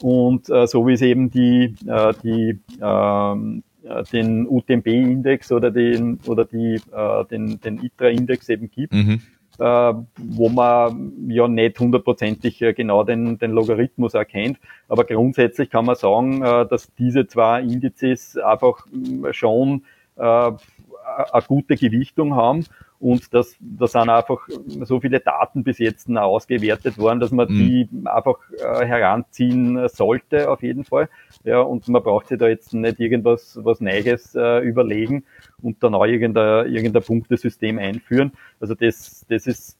Und 0.01 0.49
äh, 0.49 0.67
so 0.67 0.88
wie 0.88 0.93
es 0.93 1.01
eben 1.01 1.30
die, 1.30 1.76
äh, 1.88 2.13
die 2.23 2.59
ähm, 2.82 3.63
äh, 3.84 4.03
den 4.11 4.47
UTMB-Index 4.47 5.51
oder 5.51 5.71
den 5.71 6.19
oder 6.26 6.43
die 6.43 6.82
äh, 6.91 7.26
den, 7.26 7.61
den 7.61 7.82
ITRA-Index 7.84 8.49
eben 8.49 8.69
gibt, 8.69 8.93
mhm 8.93 9.21
wo 9.58 10.49
man 10.49 11.30
ja 11.30 11.47
nicht 11.47 11.80
hundertprozentig 11.80 12.62
äh, 12.62 12.74
genau 12.74 13.03
den, 13.03 13.38
den 13.38 13.51
Logarithmus 13.51 14.14
erkennt. 14.14 14.60
Aber 14.88 15.03
grundsätzlich 15.03 15.70
kann 15.70 15.86
man 15.86 15.95
sagen, 15.95 16.41
äh, 16.41 16.66
dass 16.68 16.93
diese 16.95 17.28
zwei 17.28 17.62
Indizes 17.62 18.38
einfach 18.38 18.86
mm, 18.91 19.28
schon 19.32 19.86
äh, 20.16 20.22
eine 20.22 21.43
gute 21.47 21.76
Gewichtung 21.76 22.36
haben 22.36 22.66
und 23.00 23.34
das, 23.34 23.56
da 23.60 23.88
sind 23.88 24.10
einfach 24.10 24.48
so 24.84 25.00
viele 25.00 25.20
Daten 25.20 25.64
bis 25.64 25.80
jetzt 25.80 26.10
ausgewertet 26.10 26.98
worden, 26.98 27.20
dass 27.20 27.32
man 27.32 27.50
mhm. 27.50 27.58
die 27.58 27.89
einfach 28.06 28.38
äh, 28.58 28.86
heranziehen 28.86 29.88
sollte, 29.89 30.50
auf 30.50 30.64
jeden 30.64 30.86
Fall. 30.86 31.10
Ja, 31.43 31.60
und 31.60 31.88
man 31.88 32.02
braucht 32.04 32.28
sich 32.28 32.38
da 32.38 32.48
jetzt 32.48 32.74
nicht 32.74 33.00
irgendwas 33.00 33.60
was 33.62 33.82
Neues 33.82 34.34
äh, 34.36 34.60
überlegen 34.60 35.26
und 35.62 35.84
dann 35.84 35.93
auch 35.93 36.06
irgendein, 36.06 36.72
irgendein 36.74 37.04
Punktesystem 37.04 37.80
einführen. 37.80 38.32
Also 38.60 38.76
das, 38.76 39.26
das 39.30 39.48
ist, 39.48 39.78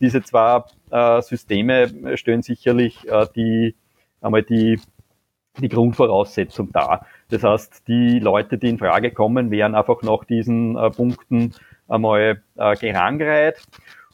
diese 0.00 0.22
zwei 0.22 0.64
äh, 0.90 1.22
Systeme 1.22 2.16
stellen 2.16 2.42
sicherlich 2.42 3.06
äh, 3.08 3.26
die, 3.36 3.76
einmal 4.20 4.42
die, 4.42 4.80
die 5.60 5.68
Grundvoraussetzung 5.68 6.72
dar. 6.72 7.06
Das 7.30 7.44
heißt, 7.44 7.86
die 7.86 8.18
Leute, 8.18 8.58
die 8.58 8.68
in 8.68 8.78
Frage 8.78 9.12
kommen, 9.12 9.50
werden 9.50 9.74
einfach 9.74 10.02
nach 10.02 10.24
diesen 10.24 10.76
äh, 10.76 10.90
Punkten 10.90 11.54
einmal 11.88 12.42
äh, 12.56 12.76
gerangreiht 12.76 13.62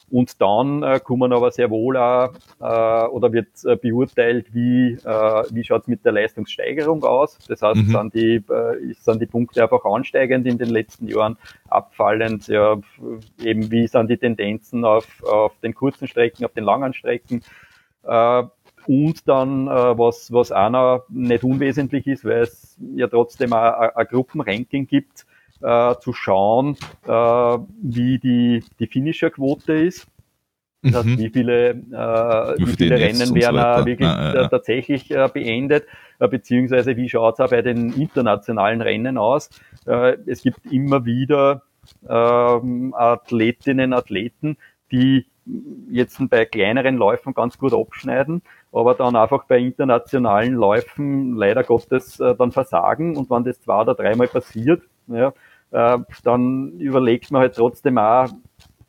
und 0.09 0.39
dann 0.39 0.83
äh, 0.83 0.99
kommen 0.99 1.33
aber 1.33 1.51
sehr 1.51 1.69
wohl 1.69 1.97
auch, 1.97 2.31
äh, 2.59 3.07
oder 3.07 3.33
wird 3.33 3.47
äh, 3.65 3.75
beurteilt, 3.75 4.53
wie, 4.53 4.93
äh, 5.03 5.43
wie 5.49 5.63
schaut's 5.63 5.87
mit 5.87 6.05
der 6.05 6.11
Leistungssteigerung 6.11 7.03
aus. 7.03 7.39
Das 7.47 7.61
heißt, 7.61 7.81
mhm. 7.81 7.91
sind, 7.91 8.13
die, 8.13 8.35
äh, 8.35 8.93
sind 8.99 9.21
die 9.21 9.25
Punkte 9.25 9.63
einfach 9.63 9.83
ansteigend 9.83 10.45
in 10.45 10.57
den 10.57 10.69
letzten 10.69 11.07
Jahren, 11.07 11.37
abfallend, 11.69 12.47
ja, 12.47 12.77
eben 13.43 13.71
wie 13.71 13.87
sind 13.87 14.09
die 14.09 14.17
Tendenzen 14.17 14.85
auf, 14.85 15.07
auf 15.23 15.53
den 15.61 15.73
kurzen 15.73 16.07
Strecken, 16.07 16.45
auf 16.45 16.53
den 16.53 16.63
langen 16.63 16.93
Strecken. 16.93 17.41
Äh, 18.03 18.43
und 18.87 19.27
dann, 19.27 19.67
äh, 19.67 19.97
was, 19.97 20.31
was 20.31 20.51
auch 20.51 20.69
noch 20.69 21.05
nicht 21.09 21.43
unwesentlich 21.43 22.05
ist, 22.05 22.23
weil 22.23 22.43
es 22.43 22.77
ja 22.95 23.07
trotzdem 23.07 23.53
ein 23.53 24.07
Gruppenranking 24.07 24.85
gibt, 24.85 25.25
äh, 25.61 25.95
zu 25.99 26.13
schauen, 26.13 26.77
äh, 27.05 27.09
wie 27.09 28.19
die, 28.19 28.63
die 28.79 28.87
Finisher-Quote 28.87 29.73
ist. 29.73 30.07
Das 30.81 30.97
heißt, 30.97 31.05
mhm. 31.05 31.17
wie 31.17 31.29
viele, 31.29 31.69
äh, 31.69 32.59
wie, 32.59 32.67
wie 32.67 32.75
viele 32.75 32.99
Rennen 32.99 33.33
werden 33.33 33.79
so 33.79 33.85
wirklich 33.85 34.07
ah, 34.07 34.33
ja, 34.33 34.41
ja. 34.41 34.47
tatsächlich 34.47 35.09
äh, 35.09 35.27
beendet, 35.33 35.85
äh, 36.19 36.27
beziehungsweise 36.27 36.95
wie 36.95 37.09
schaut 37.09 37.35
es 37.35 37.39
auch 37.39 37.49
bei 37.49 37.63
den 37.63 37.91
internationalen 37.93 38.81
Rennen 38.81 39.17
aus. 39.17 39.49
Äh, 39.87 40.17
es 40.27 40.43
gibt 40.43 40.63
immer 40.71 41.05
wieder 41.05 41.63
ähm, 42.07 42.93
Athletinnen, 42.95 43.93
Athleten, 43.93 44.57
die 44.91 45.25
jetzt 45.91 46.17
bei 46.29 46.45
kleineren 46.45 46.97
Läufen 46.97 47.33
ganz 47.33 47.57
gut 47.57 47.73
abschneiden, 47.73 48.41
aber 48.71 48.95
dann 48.95 49.15
einfach 49.15 49.45
bei 49.45 49.59
internationalen 49.59 50.53
Läufen 50.53 51.35
leider 51.35 51.63
Gottes 51.63 52.19
äh, 52.19 52.35
dann 52.35 52.51
versagen 52.51 53.15
und 53.15 53.29
wenn 53.29 53.43
das 53.43 53.59
zwei 53.61 53.81
oder 53.81 53.93
dreimal 53.93 54.27
passiert, 54.27 54.83
ja, 55.07 55.33
äh, 55.71 55.97
dann 56.23 56.71
überlegt 56.79 57.31
man 57.31 57.41
halt 57.41 57.55
trotzdem 57.55 57.97
auch, 57.97 58.27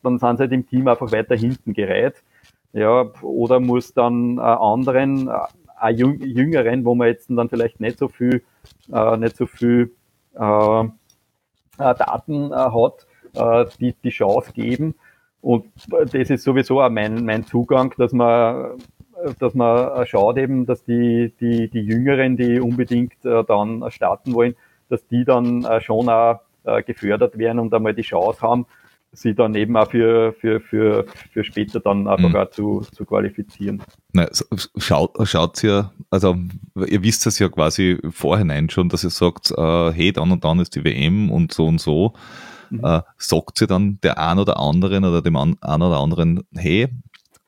dann 0.03 0.19
sind 0.19 0.37
sie 0.37 0.43
halt 0.43 0.53
im 0.53 0.67
Team 0.69 0.89
einfach 0.89 1.11
weiter 1.13 1.37
hinten 1.37 1.73
gereiht. 1.73 2.23
Ja, 2.73 3.11
oder 3.23 3.59
muss 3.59 3.95
dann 3.95 4.39
anderen, 4.39 5.29
äh, 5.29 5.91
jüngeren, 5.91 6.85
wo 6.85 6.95
man 6.95 7.09
jetzt 7.09 7.29
dann 7.31 7.49
vielleicht 7.49 7.81
nicht 7.81 7.99
so 7.99 8.09
viel, 8.09 8.43
äh, 8.93 9.17
nicht 9.17 9.37
so 9.37 9.47
viel 9.47 9.93
äh, 10.35 10.85
Daten 11.79 12.55
hat, 12.55 13.07
die, 13.79 13.95
die 14.03 14.09
Chance 14.09 14.53
geben. 14.53 14.95
Und 15.43 15.67
das 15.89 16.15
ist 16.15 16.43
sowieso 16.43 16.81
auch 16.81 16.89
mein, 16.89 17.27
mein 17.27 17.45
Zugang, 17.45 17.93
dass 17.99 18.13
man 18.13 18.79
dass 19.39 19.55
man 19.55 20.07
schaut 20.07 20.39
eben, 20.39 20.65
dass 20.65 20.85
die, 20.85 21.33
die, 21.41 21.69
die 21.69 21.81
Jüngeren, 21.81 22.37
die 22.37 22.61
unbedingt 22.61 23.15
dann 23.23 23.91
starten 23.91 24.33
wollen, 24.33 24.55
dass 24.89 25.07
die 25.07 25.25
dann 25.25 25.67
schon 25.81 26.09
auch 26.09 26.41
äh, 26.67 26.83
gefördert 26.83 27.39
werden 27.39 27.59
und 27.59 27.73
einmal 27.73 27.95
die 27.95 28.03
Chance 28.03 28.41
haben, 28.43 28.67
sie 29.13 29.35
dann 29.35 29.55
eben 29.55 29.77
auch 29.77 29.91
für, 29.91 30.35
für, 30.35 30.61
für, 30.61 31.07
für 31.33 31.45
später 31.45 31.81
dann 31.81 32.07
einfach 32.07 32.31
Mhm. 32.31 32.37
auch 32.37 32.51
zu, 32.51 32.81
zu 32.93 33.05
qualifizieren. 33.05 33.83
Schaut, 34.77 35.17
schaut 35.27 35.63
ihr, 35.65 35.93
also 36.11 36.37
ihr 36.87 37.03
wisst 37.03 37.27
es 37.27 37.39
ja 37.39 37.49
quasi 37.49 37.99
vorhinein 38.11 38.69
schon, 38.69 38.89
dass 38.89 39.05
ihr 39.05 39.11
sagt, 39.11 39.53
äh, 39.57 39.93
hey, 39.93 40.13
dann 40.13 40.33
und 40.33 40.45
dann 40.45 40.61
ist 40.61 40.75
die 40.75 40.85
WM 40.85 41.31
und 41.31 41.53
so 41.53 41.67
und 41.67 41.81
so. 41.81 42.15
Mhm. 42.71 42.85
Äh, 42.85 43.03
sagt 43.17 43.61
ihr 43.61 43.67
dann 43.67 43.99
der 44.03 44.19
ein 44.19 44.39
oder 44.39 44.59
anderen 44.59 45.05
oder 45.05 45.23
dem 45.23 45.37
einen 45.37 45.57
oder 45.63 45.99
anderen, 45.99 46.43
hey, 46.55 46.89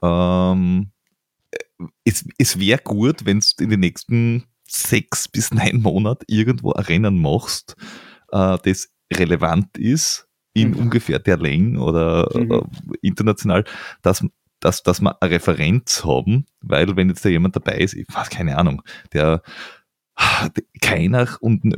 ähm, 0.02 0.90
es, 2.04 2.26
es 2.38 2.58
wäre 2.58 2.80
gut, 2.82 3.26
wenn 3.26 3.40
du 3.40 3.64
in 3.64 3.70
den 3.70 3.80
nächsten 3.80 4.44
sechs 4.66 5.28
bis 5.28 5.52
neun 5.52 5.80
Monaten 5.82 6.24
irgendwo 6.28 6.72
ein 6.72 6.84
Rennen 6.84 7.20
machst, 7.20 7.76
äh, 8.32 8.58
das 8.62 8.90
relevant 9.12 9.76
ist 9.78 10.28
in 10.54 10.70
Mhm. 10.70 10.76
ungefähr 10.78 11.18
der 11.18 11.36
Länge 11.38 11.80
oder 11.80 12.28
Mhm. 12.34 12.50
äh, 12.52 12.60
international, 13.02 13.64
dass, 14.02 14.24
dass, 14.60 14.82
dass 14.82 15.00
wir 15.00 15.20
eine 15.22 15.30
Referenz 15.30 16.04
haben, 16.04 16.46
weil 16.60 16.96
wenn 16.96 17.08
jetzt 17.08 17.24
da 17.24 17.28
jemand 17.28 17.54
dabei 17.56 17.78
ist, 17.78 17.94
ich 17.94 18.06
weiß 18.12 18.30
keine 18.30 18.56
Ahnung, 18.58 18.82
der 19.12 19.42
keiner 20.80 21.28
und 21.40 21.64
ein 21.64 21.72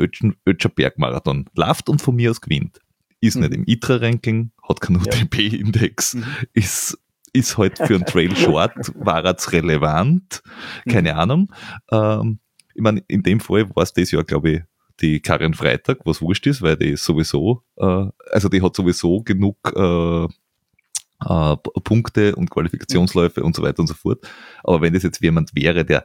Ötscher 0.47 0.69
Bergmarathon 0.71 1.47
läuft 1.55 1.89
und 1.89 2.01
von 2.01 2.17
mir 2.17 2.31
aus 2.31 2.41
gewinnt. 2.41 2.81
Ist 3.21 3.37
Mhm. 3.37 3.43
nicht 3.43 3.55
im 3.55 3.65
ITRA-Ranking, 3.67 4.51
hat 4.67 4.81
keinen 4.81 5.05
Ja. 5.05 5.13
UTP-Index, 5.13 6.15
Mhm. 6.15 6.25
ist, 6.55 6.99
ist 7.35 7.59
halt 7.59 7.77
für 7.79 7.95
einen 7.97 8.07
Trail 8.07 8.35
Short, 8.35 8.73
war 8.95 9.25
jetzt 9.27 9.53
relevant, 9.53 10.43
keine 10.89 11.17
Ahnung. 11.17 11.53
Ähm, 11.93 12.39
ich 12.75 12.81
meine, 12.83 13.03
in 13.09 13.23
dem 13.23 13.41
Fall 13.41 13.69
war 13.77 13.83
es 13.83 13.93
das 13.93 14.11
Jahr, 14.11 14.25
glaube 14.25 14.51
ich, 14.51 14.63
die 15.01 15.21
Karin 15.21 15.55
Freitag, 15.55 15.99
was 16.05 16.21
wurscht 16.21 16.47
ist, 16.47 16.63
weil 16.63 16.77
die 16.77 16.91
ist 16.91 17.05
sowieso, 17.05 17.63
äh, 17.77 18.07
also 18.31 18.49
die 18.49 18.63
hat 18.63 18.77
sowieso 18.77 19.23
genug 19.23 19.57
äh, 19.75 20.25
äh, 20.25 21.57
Punkte 21.85 22.35
und 22.37 22.51
Qualifikationsläufe 22.51 23.43
und 23.43 23.55
so 23.57 23.63
weiter 23.63 23.81
und 23.81 23.87
so 23.87 23.95
fort. 23.95 24.27
Aber 24.65 24.81
wenn 24.81 24.95
das 24.95 25.03
jetzt 25.03 25.23
jemand 25.23 25.55
wäre, 25.55 25.85
der 25.85 26.05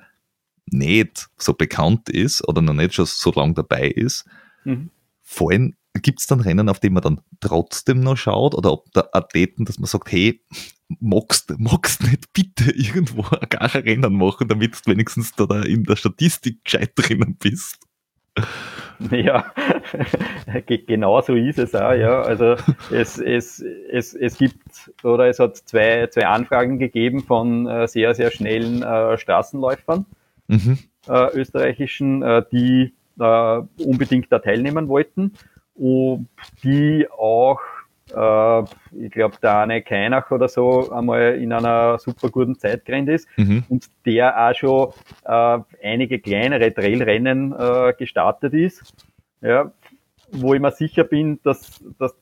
nicht 0.67 1.27
so 1.37 1.53
bekannt 1.53 2.09
ist 2.09 2.47
oder 2.47 2.61
noch 2.61 2.73
nicht 2.73 2.93
schon 2.93 3.05
so 3.05 3.31
lange 3.31 3.53
dabei 3.53 3.87
ist, 3.87 4.25
Mhm. 4.63 4.89
fallen, 5.21 5.75
gibt 6.01 6.19
es 6.19 6.27
dann 6.27 6.41
Rennen, 6.41 6.69
auf 6.69 6.79
die 6.79 6.89
man 6.89 7.03
dann 7.03 7.21
trotzdem 7.39 7.99
noch 7.99 8.17
schaut 8.17 8.55
oder 8.55 8.73
ob 8.73 8.91
der 8.93 9.15
Athleten, 9.15 9.63
dass 9.65 9.77
man 9.77 9.85
sagt, 9.87 10.11
hey, 10.11 10.41
magst, 10.99 11.53
magst 11.59 12.01
nicht 12.03 12.33
bitte 12.33 12.71
irgendwo 12.71 13.23
ein 13.59 13.69
Rennen 13.69 14.13
machen, 14.15 14.47
damit 14.47 14.75
du 14.75 14.91
wenigstens 14.91 15.33
da, 15.33 15.45
da 15.45 15.61
in 15.61 15.83
der 15.83 15.95
Statistik 15.95 16.63
gescheit 16.63 16.93
drinnen 16.95 17.37
bist. 17.37 17.77
Ja, 19.11 19.45
ge- 20.65 20.83
genau 20.85 21.21
so 21.21 21.35
ist 21.35 21.59
es 21.59 21.75
auch, 21.75 21.93
ja. 21.93 22.21
Also 22.21 22.55
es, 22.91 23.17
es, 23.17 23.63
es, 23.91 24.13
es 24.13 24.37
gibt 24.37 24.91
oder 25.03 25.27
es 25.27 25.39
hat 25.39 25.57
zwei, 25.57 26.07
zwei 26.07 26.25
Anfragen 26.27 26.79
gegeben 26.79 27.21
von 27.21 27.67
äh, 27.67 27.87
sehr, 27.87 28.13
sehr 28.13 28.31
schnellen 28.31 28.83
äh, 28.83 29.17
Straßenläufern, 29.17 30.05
Mhm. 30.47 30.77
äh, 31.07 31.37
österreichischen, 31.37 32.21
äh, 32.21 32.43
die 32.51 32.93
äh, 33.19 33.61
unbedingt 33.83 34.31
da 34.31 34.39
teilnehmen 34.39 34.87
wollten 34.87 35.33
und 35.75 36.27
die 36.63 37.07
auch, 37.09 37.59
äh, 38.15 38.63
ich 39.05 39.11
glaube, 39.11 39.35
der 39.41 39.59
eine 39.59 39.81
Keinach 39.81 40.31
oder 40.31 40.47
so 40.47 40.91
einmal 40.91 41.35
in 41.35 41.51
einer 41.51 41.97
super 41.99 42.29
guten 42.29 42.57
Zeit 42.57 42.85
gerannt 42.85 43.09
ist 43.09 43.27
Mhm. 43.37 43.63
und 43.69 43.87
der 44.05 44.37
auch 44.37 44.55
schon 44.55 44.93
äh, 45.25 45.59
einige 45.83 46.19
kleinere 46.19 46.73
Trailrennen 46.73 47.53
äh, 47.53 47.93
gestartet 47.97 48.53
ist, 48.53 48.93
ja, 49.41 49.71
wo 50.31 50.53
ich 50.53 50.61
mir 50.61 50.71
sicher 50.71 51.03
bin, 51.03 51.39
dass, 51.43 51.83
dass, 51.99 52.15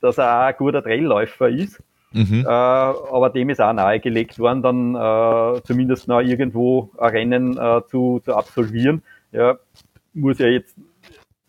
dass 0.00 0.18
er 0.18 0.40
auch 0.40 0.46
ein 0.46 0.54
guter 0.56 0.82
Trailläufer 0.82 1.48
ist. 1.48 1.82
Mhm. 2.12 2.44
Äh, 2.46 2.48
aber 2.48 3.30
dem 3.30 3.50
ist 3.50 3.60
auch 3.60 3.72
nahegelegt 3.72 4.38
worden, 4.38 4.62
dann 4.62 4.94
äh, 4.94 5.62
zumindest 5.64 6.08
noch 6.08 6.20
irgendwo 6.20 6.90
ein 6.96 7.10
Rennen 7.10 7.58
äh, 7.58 7.82
zu, 7.86 8.20
zu 8.24 8.34
absolvieren. 8.34 9.02
Ja, 9.30 9.58
muss 10.14 10.38
ja 10.38 10.46
jetzt 10.46 10.74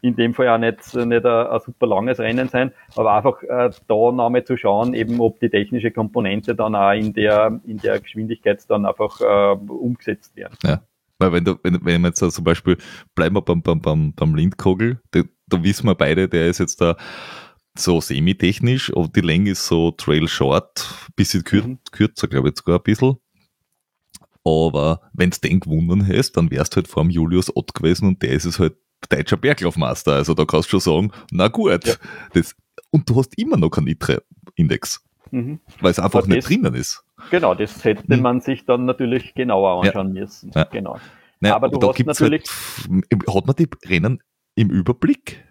in 0.01 0.15
dem 0.15 0.33
Fall 0.33 0.49
auch 0.49 0.57
nicht, 0.57 0.93
nicht 0.93 1.25
ein, 1.25 1.47
ein 1.47 1.59
super 1.59 1.87
langes 1.87 2.19
Rennen 2.19 2.47
sein, 2.49 2.71
aber 2.95 3.13
einfach 3.13 3.43
äh, 3.43 3.69
da 3.87 4.11
nochmal 4.11 4.43
zu 4.43 4.57
schauen, 4.57 4.93
eben 4.93 5.19
ob 5.19 5.39
die 5.39 5.49
technische 5.49 5.91
Komponente 5.91 6.55
dann 6.55 6.75
auch 6.75 6.91
in 6.93 7.13
der, 7.13 7.59
in 7.65 7.79
der 7.79 7.99
Geschwindigkeit 7.99 8.63
dann 8.69 8.85
einfach 8.85 9.19
äh, 9.21 9.57
umgesetzt 9.67 10.35
werden. 10.35 10.55
Weil 11.19 11.33
wenn 11.33 11.43
du, 11.43 11.59
wenn, 11.63 11.85
wenn 11.85 12.01
wir 12.01 12.07
jetzt 12.09 12.19
zum 12.19 12.43
Beispiel, 12.43 12.77
bleiben 13.13 13.35
wir 13.35 13.41
beim, 13.41 13.61
beim, 13.61 13.81
beim, 13.81 14.13
beim 14.13 14.35
Lindkogel, 14.35 15.01
da, 15.11 15.21
da 15.47 15.63
wissen 15.63 15.85
wir 15.85 15.95
beide, 15.95 16.29
der 16.29 16.47
ist 16.47 16.59
jetzt 16.59 16.79
da 16.79 16.95
so 17.77 17.99
semi-technisch, 18.01 18.89
und 18.91 19.15
die 19.15 19.21
Länge 19.21 19.51
ist 19.51 19.67
so 19.67 19.91
Trail 19.91 20.27
Short, 20.27 20.87
bisschen 21.15 21.43
kür 21.43 21.63
Mhm. 21.63 21.79
kürzer, 21.91 22.27
glaube 22.27 22.49
ich 22.49 22.57
sogar 22.57 22.77
ein 22.79 22.83
bisschen. 22.83 23.17
Aber 24.45 25.01
wenn 25.13 25.29
du 25.29 25.37
den 25.43 25.59
gewonnen 25.59 26.07
hast, 26.07 26.33
dann 26.33 26.49
wärst 26.49 26.73
du 26.73 26.77
halt 26.77 26.87
vor 26.87 27.03
dem 27.03 27.09
Julius 27.09 27.55
Ott 27.55 27.73
gewesen 27.73 28.07
und 28.07 28.23
der 28.23 28.31
ist 28.31 28.45
es 28.45 28.57
halt 28.57 28.77
deutscher 29.09 29.37
Berglaufmaster. 29.37 30.13
Also 30.13 30.33
da 30.33 30.45
kannst 30.45 30.67
du 30.73 30.79
schon 30.79 31.09
sagen, 31.09 31.11
na 31.31 31.47
gut. 31.47 31.85
Ja. 31.87 31.93
Das, 32.33 32.55
und 32.91 33.09
du 33.09 33.15
hast 33.17 33.37
immer 33.37 33.57
noch 33.57 33.69
keinen 33.69 33.87
ITRE-Index, 33.87 35.03
Mhm. 35.31 35.59
weil 35.81 35.91
es 35.91 35.99
einfach 35.99 36.19
Aber 36.19 36.27
nicht 36.27 36.39
das- 36.39 36.45
drinnen 36.45 36.73
ist. 36.73 37.03
Genau, 37.31 37.53
das 37.53 37.83
hätte 37.83 38.03
Hm. 38.15 38.21
man 38.21 38.41
sich 38.41 38.65
dann 38.65 38.85
natürlich 38.85 39.33
genauer 39.35 39.83
Ja. 39.83 39.89
anschauen 39.91 40.13
müssen. 40.13 40.51
Ja. 40.55 40.63
Genau. 40.65 40.97
Naja, 41.41 41.55
Aber 41.55 41.69
du 41.69 41.77
da 41.79 41.87
hast 41.89 41.95
gibt's 41.97 42.19
natürlich- 42.19 42.43
Halt, 42.89 43.27
hat 43.35 43.45
man 43.47 43.55
die 43.55 43.67
Rennen 43.87 44.21
im 44.55 44.69
Überblick? 44.69 45.43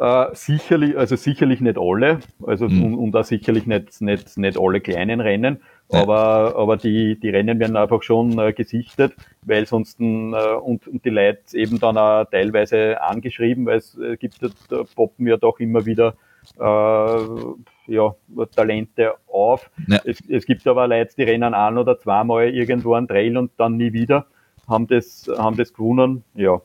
Äh, 0.00 0.26
sicherlich, 0.32 0.96
also 0.96 1.16
sicherlich 1.16 1.60
nicht 1.60 1.76
alle, 1.76 2.20
also 2.46 2.68
Mhm. 2.68 2.84
und, 2.84 2.94
und 2.94 3.16
auch 3.16 3.24
sicherlich 3.24 3.66
nicht, 3.66 4.00
nicht, 4.00 4.36
nicht 4.38 4.58
alle 4.58 4.80
kleinen 4.80 5.20
Rennen, 5.20 5.60
Ja. 5.90 6.02
aber, 6.02 6.54
aber 6.56 6.76
die, 6.76 7.18
die 7.18 7.30
Rennen 7.30 7.58
werden 7.60 7.76
einfach 7.76 8.02
schon 8.02 8.38
äh, 8.38 8.52
gesichtet, 8.52 9.14
weil 9.42 9.64
sonst 9.66 10.00
äh, 10.00 10.04
und, 10.04 10.86
und 10.86 11.04
die 11.04 11.10
Leute 11.10 11.56
eben 11.56 11.78
dann 11.80 11.96
auch 11.96 12.24
teilweise 12.26 13.00
angeschrieben, 13.00 13.64
weil 13.66 13.78
es 13.78 13.96
äh, 13.98 14.16
gibt, 14.16 14.42
ja- 14.42 14.48
da 14.68 14.82
poppen 14.94 15.26
ja 15.26 15.36
doch 15.38 15.58
immer 15.60 15.86
wieder 15.86 16.14
äh, 16.58 17.92
ja, 17.92 18.14
Talente 18.54 19.14
auf. 19.28 19.70
Ja. 19.86 19.98
Es, 20.04 20.22
es 20.28 20.44
gibt 20.44 20.66
aber 20.66 20.86
Leute, 20.88 21.14
die 21.16 21.22
rennen 21.22 21.54
ein 21.54 21.78
oder 21.78 21.98
zweimal 21.98 22.48
irgendwo 22.50 22.94
einen 22.94 23.08
Trail 23.08 23.36
und 23.38 23.52
dann 23.56 23.76
nie 23.76 23.92
wieder, 23.92 24.26
haben 24.68 24.86
das, 24.86 25.28
haben 25.38 25.56
das 25.56 25.72
gewonnen, 25.72 26.22
ja. 26.34 26.60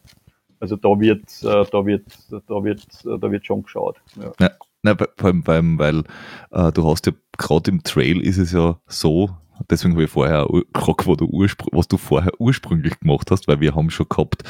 Also 0.60 0.78
da 0.78 0.98
wird, 1.00 1.24
äh, 1.44 1.66
da 1.72 1.86
wird, 1.86 2.04
da 2.48 2.64
wird, 2.64 2.86
da 3.04 3.32
wird 3.32 3.46
schon 3.46 3.64
geschaut. 3.64 4.02
Ja. 4.16 4.32
Na, 4.40 4.52
bei- 4.84 5.08
vor 5.18 5.28
allem, 5.28 5.44
beim, 5.44 5.80
weil 5.80 6.04
äh, 6.52 6.72
du 6.74 6.86
hast 6.90 7.06
ja 7.06 7.14
gerade 7.38 7.72
im 7.72 7.84
Trail 7.84 8.20
ist 8.22 8.38
es 8.38 8.52
ja 8.52 8.78
so, 8.88 9.30
deswegen 9.70 9.94
habe 9.94 10.04
ich 10.04 10.10
vorher 10.12 10.48
gefragt, 10.74 11.08
wo 11.08 11.16
du 11.16 11.28
was 11.72 11.88
du 11.88 11.98
vorher 11.98 12.34
ursprünglich 12.40 13.00
gemacht 13.00 13.32
hast, 13.32 13.48
weil 13.48 13.60
wir 13.62 13.74
haben 13.76 13.90
schon 13.90 14.08
gehabt 14.10 14.44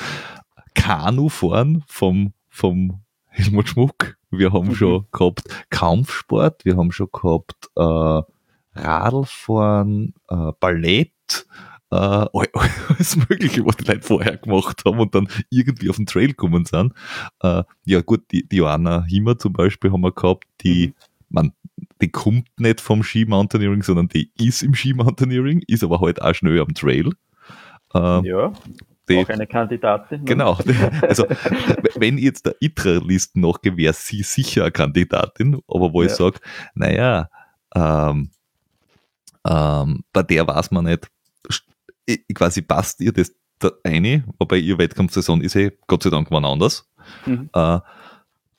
Kanufahren 0.73 1.83
vom, 1.87 2.33
vom 2.49 3.01
Helmut 3.27 3.69
Schmuck, 3.69 4.17
wir 4.31 4.51
haben 4.51 4.69
Mhm. 4.69 4.75
schon 4.75 5.05
gehabt 5.11 5.43
Kampfsport, 5.69 6.65
wir 6.65 6.77
haben 6.77 6.91
schon 6.91 7.09
gehabt 7.11 7.69
äh, 7.75 8.21
Radlfahren, 8.75 10.13
äh, 10.29 10.51
Ballett, 10.59 11.45
äh, 11.93 12.27
all- 12.33 12.49
alles 12.89 13.15
Mögliche, 13.15 13.65
was 13.65 13.77
die 13.77 13.85
Leute 13.85 14.01
vorher 14.01 14.37
gemacht 14.37 14.81
haben 14.85 14.99
und 14.99 15.13
dann 15.15 15.27
irgendwie 15.49 15.89
auf 15.89 15.97
den 15.97 16.05
Trail 16.07 16.27
gekommen 16.29 16.65
sind. 16.65 16.93
Äh, 17.41 17.63
ja 17.85 18.01
gut, 18.01 18.23
die, 18.31 18.47
die 18.47 18.57
Joanna 18.57 19.03
Himmer 19.03 19.37
zum 19.37 19.53
Beispiel 19.53 19.91
haben 19.91 20.01
wir 20.01 20.11
gehabt, 20.11 20.45
die, 20.61 20.87
Mhm. 20.87 20.93
man, 21.29 21.53
die 22.01 22.09
kommt 22.09 22.47
nicht 22.59 22.81
vom 22.81 23.03
Skimountaineering, 23.03 23.83
sondern 23.83 24.07
die 24.07 24.31
ist 24.37 24.63
im 24.63 24.73
Skimountaineering, 24.73 25.61
ist 25.67 25.83
aber 25.83 25.99
halt 26.01 26.21
auch 26.21 26.33
schnell 26.33 26.59
am 26.59 26.73
Trail. 26.73 27.09
Äh, 27.93 28.27
ja, 28.27 28.51
die, 29.09 29.17
auch 29.17 29.29
eine 29.29 29.45
Kandidatin. 29.47 30.19
ne? 30.19 30.25
Genau. 30.25 30.57
Also, 31.01 31.25
wenn 31.95 32.17
ich 32.17 32.23
jetzt 32.23 32.45
der 32.45 32.55
ITRA-Listen 32.61 33.41
nachgehe, 33.41 33.75
wäre 33.77 33.93
sie 33.93 34.23
sicher 34.23 34.63
eine 34.63 34.71
Kandidatin, 34.71 35.55
aber 35.67 35.91
wo 35.93 36.01
ich 36.03 36.09
Ja. 36.09 36.15
sage, 36.15 36.39
naja, 36.73 37.29
ähm, 37.75 38.29
ähm, 39.45 40.03
bei 40.13 40.23
der 40.23 40.47
weiß 40.47 40.71
man 40.71 40.85
nicht, 40.85 41.05
ich- 41.05 41.12
quasi 42.33 42.61
passt 42.61 43.01
ihr 43.01 43.11
das 43.11 43.33
da 43.59 43.71
eine, 43.83 44.23
wobei 44.39 44.57
ihr 44.57 44.77
Wettkampfsaison 44.77 45.41
ist 45.41 45.55
eh 45.55 45.71
Gott 45.87 46.03
sei 46.03 46.09
Dank 46.09 46.29
wann 46.31 46.45
anders. 46.45 46.89
Mhm. 47.25 47.49
Äh, 47.53 47.79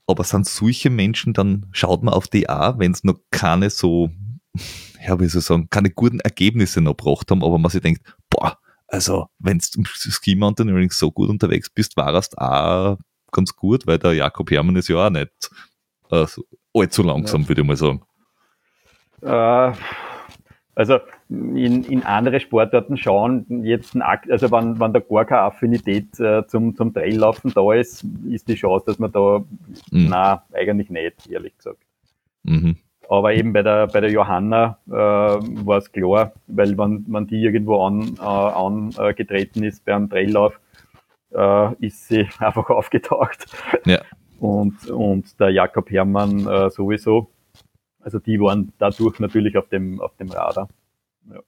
aber 0.07 0.25
sind 0.25 0.47
solche 0.47 0.91
Menschen, 0.91 1.33
dann 1.33 1.67
schaut 1.73 2.03
man 2.03 2.15
auf 2.15 2.29
die 2.29 2.49
auch, 2.49 2.79
wenn 2.79 2.93
es 2.93 3.05
noch 3.05 3.19
keine 3.31 3.71
so, 3.71 4.11
ja, 5.07 5.19
wie 5.19 5.27
soll 5.27 5.41
ich 5.41 5.47
sagen, 5.47 5.69
keine 5.71 5.91
guten 5.91 6.21
Ergebnisse 6.21 6.81
noch 6.81 6.97
gebracht 6.97 7.31
haben, 7.31 7.43
aber 7.43 7.59
man 7.59 7.71
sich 7.71 7.81
denkt, 7.81 8.03
boah, 8.31 8.59
also, 8.87 9.29
wenn 9.39 9.59
du 9.59 9.81
im 9.81 9.85
Ski 9.87 10.37
Mountaineering 10.37 10.91
so 10.91 11.11
gut 11.11 11.29
unterwegs 11.29 11.71
bist, 11.71 11.97
war 11.97 12.15
es 12.15 12.37
auch 12.37 12.99
ganz 13.33 13.57
gut, 13.57 13.87
weil 13.87 13.99
der 13.99 14.13
Jakob 14.13 14.51
Hermann 14.51 14.77
ist 14.77 14.89
ja 14.89 15.07
auch 15.07 15.11
nicht 15.11 15.51
äh, 16.11 16.27
allzu 16.75 17.03
langsam, 17.03 17.49
würde 17.49 17.63
ich 17.63 17.67
mal 17.67 17.77
sagen. 17.77 18.03
Äh, 19.23 19.73
also 20.75 20.99
in, 21.29 21.85
in 21.85 22.03
andere 22.03 22.41
Sportarten 22.41 22.97
schauen 22.97 23.47
jetzt, 23.65 23.95
ein 23.95 24.03
Akt- 24.03 24.31
also 24.31 24.51
wenn, 24.51 24.79
wenn 24.81 24.93
da 24.93 25.01
gar 25.01 25.25
keine 25.25 25.41
Affinität 25.43 26.19
äh, 26.21 26.47
zum, 26.47 26.75
zum 26.77 26.93
Traillaufen 26.93 27.53
da 27.55 27.73
ist, 27.75 28.05
ist 28.29 28.49
die 28.49 28.55
Chance, 28.57 28.85
dass 28.87 28.99
man 28.99 29.13
da, 29.13 29.45
Mhm. 29.91 30.07
na 30.11 30.43
eigentlich 30.53 30.91
nicht, 30.91 31.29
ehrlich 31.31 31.57
gesagt. 31.57 31.79
Mhm. 32.45 32.77
Aber 33.09 33.35
eben 33.35 33.53
bei 33.53 33.63
der, 33.63 33.87
bei 33.87 34.01
der 34.01 34.11
Johanna 34.11 34.79
äh, 34.89 34.93
war 34.93 35.79
es 35.79 35.93
klar, 35.93 36.33
weil 36.47 36.77
wenn, 36.79 37.05
wenn 37.09 37.27
die 37.27 37.43
irgendwo 37.43 37.85
an, 37.85 38.15
äh, 38.19 38.23
angetreten 38.23 39.63
ist 39.63 39.85
beim 39.85 40.09
Traillauf, 40.09 40.59
äh, 41.35 41.75
ist 41.87 42.09
sie 42.09 42.27
einfach 42.39 42.69
aufgetaucht. 42.71 43.47
Ja. 43.85 44.01
Und, 44.41 44.91
und 44.91 45.39
der 45.39 45.51
Jakob 45.51 45.91
Herrmann 45.91 46.47
äh, 46.47 46.71
sowieso. 46.71 47.29
Also 48.05 48.19
die 48.19 48.39
waren 48.39 48.73
dadurch 48.79 49.19
natürlich 49.19 49.57
auf 49.57 49.69
dem, 49.69 50.01
auf 50.01 50.15
dem 50.17 50.31
Radar. 50.31 50.69
Ja. 51.33 51.41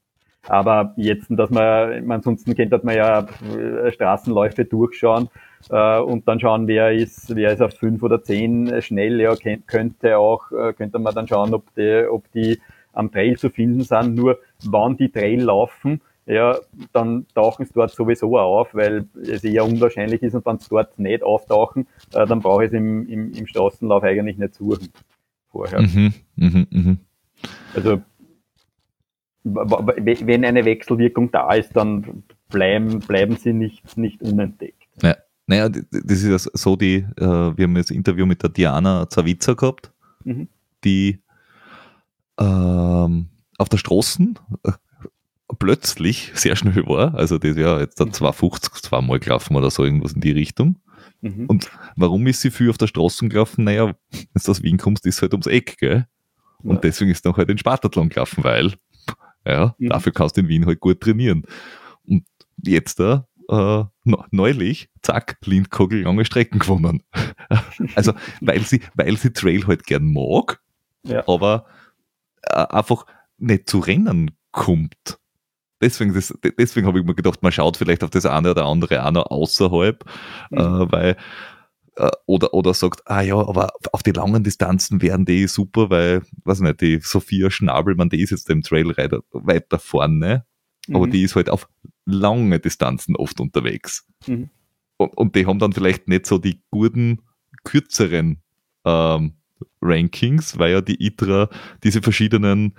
Aber 0.48 0.94
jetzt, 0.96 1.26
dass 1.28 1.50
man, 1.50 2.10
ansonsten 2.10 2.54
kennt 2.54 2.84
man 2.84 2.96
ja 2.96 3.26
äh, 3.54 3.90
Straßenläufe 3.92 4.64
durchschauen 4.64 5.28
äh, 5.70 5.98
und 5.98 6.26
dann 6.28 6.40
schauen, 6.40 6.66
wer 6.66 6.92
ist, 6.92 7.34
wer 7.34 7.52
ist 7.52 7.60
auf 7.60 7.74
fünf 7.74 8.02
oder 8.02 8.22
zehn 8.22 8.80
schnell, 8.80 9.20
ja, 9.20 9.34
könnte 9.66 10.18
auch, 10.18 10.50
äh, 10.52 10.72
könnte 10.72 10.98
man 10.98 11.14
dann 11.14 11.28
schauen, 11.28 11.52
ob 11.52 11.74
die, 11.74 12.06
ob 12.08 12.30
die 12.32 12.58
am 12.92 13.10
Trail 13.12 13.36
zu 13.36 13.50
finden 13.50 13.82
sind. 13.82 14.14
Nur 14.14 14.38
wann 14.64 14.96
die 14.96 15.10
Trail 15.10 15.42
laufen, 15.42 16.00
ja, 16.24 16.56
dann 16.92 17.26
tauchen 17.34 17.66
sie 17.66 17.72
dort 17.74 17.90
sowieso 17.90 18.38
auf, 18.38 18.74
weil 18.74 19.06
es 19.22 19.44
eher 19.44 19.64
unwahrscheinlich 19.64 20.22
ist 20.22 20.34
und 20.34 20.46
wenn 20.46 20.58
sie 20.58 20.68
dort 20.70 20.98
nicht 20.98 21.22
auftauchen, 21.22 21.86
äh, 22.14 22.26
dann 22.26 22.40
brauche 22.40 22.64
ich 22.64 22.68
es 22.68 22.74
im, 22.74 23.06
im, 23.08 23.32
im 23.32 23.46
Straßenlauf 23.46 24.02
eigentlich 24.02 24.38
nicht 24.38 24.54
suchen 24.54 24.88
vorher. 25.56 25.82
Mhm, 25.82 26.12
mh, 26.36 26.66
mh. 26.70 26.96
Also 27.74 28.02
wenn 29.44 30.44
eine 30.44 30.64
Wechselwirkung 30.64 31.30
da 31.30 31.52
ist, 31.54 31.74
dann 31.76 32.24
bleiben, 32.48 32.98
bleiben 33.00 33.36
sie 33.36 33.52
nicht, 33.52 33.96
nicht 33.96 34.20
unentdeckt. 34.20 34.82
Ja. 35.02 35.16
Naja, 35.48 35.68
das 35.68 36.22
ist 36.22 36.50
so 36.54 36.74
die, 36.74 36.96
äh, 36.96 37.20
wir 37.20 37.64
haben 37.64 37.76
jetzt 37.76 37.92
ein 37.92 37.96
Interview 37.96 38.26
mit 38.26 38.42
der 38.42 38.50
Diana 38.50 39.08
Zawitzer 39.08 39.54
gehabt, 39.54 39.92
mhm. 40.24 40.48
die 40.82 41.20
ähm, 42.40 43.28
auf 43.56 43.68
der 43.68 43.76
Straßen 43.76 44.36
äh, 44.64 44.72
plötzlich 45.60 46.32
sehr 46.34 46.56
schnell 46.56 46.84
war. 46.88 47.14
Also 47.14 47.38
das 47.38 47.52
ist 47.52 47.58
ja 47.58 47.78
jetzt 47.78 48.00
mhm. 48.00 48.12
250 48.12 48.82
zweimal 48.82 49.20
gelaufen 49.20 49.54
oder 49.54 49.70
so 49.70 49.84
irgendwas 49.84 50.14
in 50.14 50.20
die 50.20 50.32
Richtung. 50.32 50.80
Mhm. 51.26 51.46
Und 51.46 51.70
warum 51.96 52.26
ist 52.26 52.40
sie 52.40 52.50
viel 52.50 52.70
auf 52.70 52.78
der 52.78 52.86
Straße 52.86 53.28
gelaufen? 53.28 53.64
Naja, 53.64 53.94
wenn 54.10 54.42
du 54.44 54.50
aus 54.50 54.62
Wien 54.62 54.78
kommst, 54.78 55.06
ist 55.06 55.22
halt 55.22 55.32
ums 55.32 55.46
Eck, 55.46 55.76
gell? 55.78 56.06
Und 56.62 56.76
ja. 56.76 56.80
deswegen 56.80 57.10
ist 57.10 57.24
dann 57.24 57.36
halt 57.36 57.50
in 57.50 57.58
Spartathlon 57.58 58.08
gelaufen, 58.08 58.42
weil 58.44 58.74
ja, 59.44 59.74
mhm. 59.78 59.90
dafür 59.90 60.12
kannst 60.12 60.36
du 60.36 60.40
in 60.40 60.48
Wien 60.48 60.66
halt 60.66 60.80
gut 60.80 61.00
trainieren. 61.00 61.44
Und 62.04 62.24
jetzt 62.62 62.98
da, 62.98 63.28
äh, 63.48 63.84
neulich, 64.30 64.88
zack, 65.02 65.38
Lindkogel 65.44 66.02
lange 66.02 66.24
Strecken 66.24 66.58
gewonnen. 66.58 67.02
also, 67.94 68.12
weil 68.40 68.62
sie, 68.62 68.80
weil 68.94 69.16
sie 69.16 69.32
Trail 69.32 69.66
halt 69.66 69.84
gern 69.84 70.12
mag, 70.12 70.60
ja. 71.04 71.26
aber 71.28 71.66
äh, 72.42 72.66
einfach 72.66 73.06
nicht 73.38 73.68
zu 73.68 73.78
Rennen 73.78 74.32
kommt. 74.50 75.18
Deswegen, 75.80 76.14
deswegen 76.58 76.86
habe 76.86 77.00
ich 77.00 77.04
mir 77.04 77.14
gedacht, 77.14 77.42
man 77.42 77.52
schaut 77.52 77.76
vielleicht 77.76 78.02
auf 78.02 78.10
das 78.10 78.26
eine 78.26 78.50
oder 78.50 78.64
andere 78.64 79.04
auch 79.04 79.10
noch 79.10 79.26
außerhalb, 79.26 80.04
mhm. 80.50 80.58
äh, 80.58 80.92
weil 80.92 81.16
äh, 81.96 82.10
oder, 82.26 82.54
oder 82.54 82.74
sagt, 82.74 83.02
ah 83.06 83.20
ja, 83.20 83.36
aber 83.36 83.72
auf 83.92 84.02
die 84.02 84.12
langen 84.12 84.42
Distanzen 84.42 85.02
wären 85.02 85.24
die 85.24 85.46
super, 85.46 85.90
weil, 85.90 86.22
weiß 86.44 86.60
nicht, 86.60 86.80
die 86.80 87.00
Sophia 87.02 87.50
Schnabelmann, 87.50 88.08
die 88.08 88.22
ist 88.22 88.30
jetzt 88.30 88.48
im 88.50 88.62
Trailrider 88.62 89.20
weiter 89.32 89.78
vorne, 89.78 90.44
mhm. 90.86 90.96
aber 90.96 91.06
die 91.08 91.22
ist 91.22 91.36
halt 91.36 91.50
auf 91.50 91.68
lange 92.06 92.58
Distanzen 92.58 93.16
oft 93.16 93.40
unterwegs. 93.40 94.06
Mhm. 94.26 94.50
Und, 94.96 95.16
und 95.16 95.36
die 95.36 95.46
haben 95.46 95.58
dann 95.58 95.72
vielleicht 95.72 96.08
nicht 96.08 96.26
so 96.26 96.38
die 96.38 96.62
guten, 96.70 97.20
kürzeren 97.64 98.42
ähm, 98.84 99.34
Rankings, 99.82 100.58
weil 100.58 100.72
ja 100.72 100.80
die 100.80 101.04
ITRA 101.04 101.48
diese 101.82 102.02
verschiedenen 102.02 102.76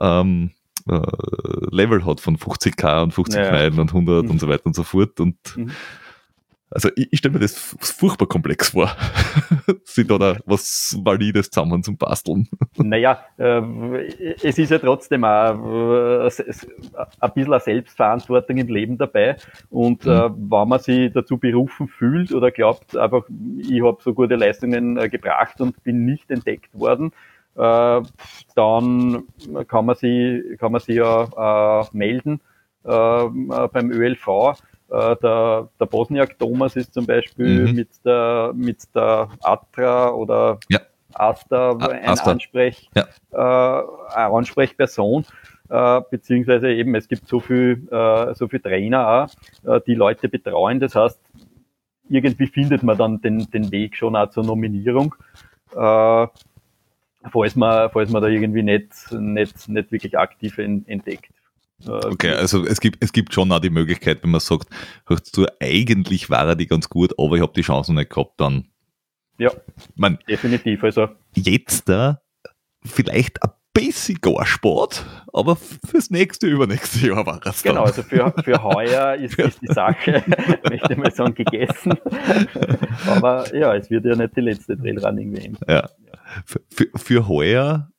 ähm, 0.00 0.52
äh, 0.88 1.00
Level 1.70 2.04
hat 2.04 2.20
von 2.20 2.36
50k 2.36 3.02
und 3.02 3.14
50 3.14 3.40
ja. 3.40 3.50
Meilen 3.50 3.78
und 3.78 3.90
100 3.90 4.24
mhm. 4.24 4.30
und 4.30 4.40
so 4.40 4.48
weiter 4.48 4.66
und 4.66 4.74
so 4.74 4.82
fort. 4.82 5.20
Und 5.20 5.36
mhm. 5.56 5.70
Also 6.68 6.90
ich, 6.96 7.12
ich 7.12 7.20
stelle 7.20 7.34
mir 7.34 7.40
das 7.40 7.56
furchtbar 7.56 8.26
komplex 8.26 8.70
vor, 8.70 8.90
sich 9.84 10.06
da 10.06 10.36
was 10.46 10.96
Valides 11.00 11.50
zusammen 11.50 11.82
zum 11.82 11.96
Basteln. 11.96 12.48
Naja, 12.78 13.20
äh, 13.38 13.62
es 14.42 14.58
ist 14.58 14.70
ja 14.70 14.78
trotzdem 14.78 15.24
auch 15.24 15.54
äh, 15.54 16.24
ein 16.24 17.32
bisschen 17.32 17.52
eine 17.52 17.60
Selbstverantwortung 17.60 18.58
im 18.58 18.66
Leben 18.66 18.98
dabei. 18.98 19.36
Und 19.70 20.04
äh, 20.04 20.28
mhm. 20.28 20.50
wenn 20.50 20.68
man 20.68 20.80
sich 20.80 21.12
dazu 21.12 21.38
berufen 21.38 21.88
fühlt 21.88 22.32
oder 22.32 22.50
glaubt, 22.50 22.96
einfach, 22.96 23.24
ich 23.58 23.82
habe 23.82 24.02
so 24.02 24.12
gute 24.12 24.34
Leistungen 24.34 24.98
äh, 24.98 25.08
gebracht 25.08 25.60
und 25.60 25.82
bin 25.84 26.04
nicht 26.04 26.30
entdeckt 26.30 26.78
worden, 26.78 27.12
äh, 27.12 27.35
dann 27.56 29.24
kann 29.66 29.86
man 29.86 29.96
sie, 29.96 30.56
kann 30.58 30.72
man 30.72 30.80
sie 30.80 30.94
ja 30.94 31.82
äh, 31.82 31.86
melden 31.92 32.40
beim 32.82 33.90
ÖLV 33.90 34.56
äh, 34.88 35.16
der, 35.16 35.68
der 35.80 35.86
Bosniak 35.86 36.38
Thomas 36.38 36.76
ist 36.76 36.94
zum 36.94 37.06
Beispiel 37.06 37.66
mhm. 37.66 37.74
mit 37.74 37.88
der 38.04 38.52
mit 38.54 38.94
der 38.94 39.28
Atra 39.42 40.10
oder 40.10 40.58
ja. 40.68 40.80
Asta 41.12 41.72
ein 41.72 42.08
Asta. 42.08 42.30
Ansprech, 42.30 42.88
ja. 42.94 43.06
äh, 43.32 43.84
eine 44.14 44.34
Ansprechperson. 44.34 45.24
Äh, 45.68 46.00
beziehungsweise 46.10 46.70
eben 46.70 46.94
es 46.94 47.08
gibt 47.08 47.26
so 47.26 47.40
viel 47.40 47.88
äh, 47.90 48.34
so 48.34 48.46
viel 48.46 48.60
Trainer 48.60 49.28
auch, 49.64 49.68
äh, 49.68 49.80
die 49.84 49.96
Leute 49.96 50.28
betreuen. 50.28 50.78
Das 50.78 50.94
heißt, 50.94 51.18
irgendwie 52.08 52.46
findet 52.46 52.84
man 52.84 52.96
dann 52.96 53.20
den, 53.20 53.50
den 53.50 53.72
Weg 53.72 53.96
schon 53.96 54.14
auch 54.14 54.30
zur 54.30 54.44
Nominierung. 54.44 55.16
Falls 57.32 57.56
man, 57.56 57.90
falls 57.90 58.10
man 58.10 58.22
da 58.22 58.28
irgendwie 58.28 58.62
nicht, 58.62 58.90
nicht, 59.12 59.68
nicht 59.68 59.92
wirklich 59.92 60.18
aktiv 60.18 60.58
entdeckt. 60.58 61.30
Äh, 61.84 61.90
okay, 61.90 62.32
also 62.32 62.64
es 62.64 62.80
gibt, 62.80 63.02
es 63.02 63.12
gibt 63.12 63.34
schon 63.34 63.52
auch 63.52 63.60
die 63.60 63.70
Möglichkeit, 63.70 64.22
wenn 64.22 64.30
man 64.30 64.40
sagt, 64.40 64.68
hörst 65.06 65.36
du, 65.36 65.46
eigentlich 65.60 66.30
war 66.30 66.46
er 66.46 66.56
die 66.56 66.66
ganz 66.66 66.88
gut, 66.88 67.12
aber 67.18 67.36
ich 67.36 67.42
habe 67.42 67.52
die 67.54 67.62
Chance 67.62 67.92
nicht 67.92 68.10
gehabt, 68.10 68.40
dann. 68.40 68.68
Ja, 69.38 69.50
man, 69.94 70.18
definitiv. 70.28 70.82
Also. 70.82 71.08
Jetzt 71.34 71.88
da 71.88 72.22
vielleicht 72.82 73.42
ein 73.42 73.50
bisschen 73.74 74.18
gar 74.22 74.46
Sport, 74.46 75.04
aber 75.34 75.56
fürs 75.56 76.10
nächste, 76.10 76.46
übernächste 76.46 77.08
Jahr 77.08 77.26
war 77.26 77.40
es 77.44 77.62
Genau, 77.62 77.82
also 77.82 78.02
für, 78.02 78.32
für 78.42 78.62
heuer 78.62 79.14
ist, 79.20 79.38
ist 79.38 79.60
die 79.60 79.72
Sache, 79.72 80.24
möchte 80.70 80.92
ich 80.92 80.96
mal 80.96 81.10
sagen, 81.10 81.34
gegessen. 81.34 81.92
aber 83.06 83.54
ja, 83.54 83.74
es 83.74 83.90
wird 83.90 84.06
ja 84.06 84.16
nicht 84.16 84.34
die 84.34 84.40
letzte 84.40 84.78
Trailrunning 84.78 85.36
werden. 85.36 85.58
Ja. 85.68 85.90
Für, 86.44 86.60
für, 86.94 87.28
heuer 87.28 87.90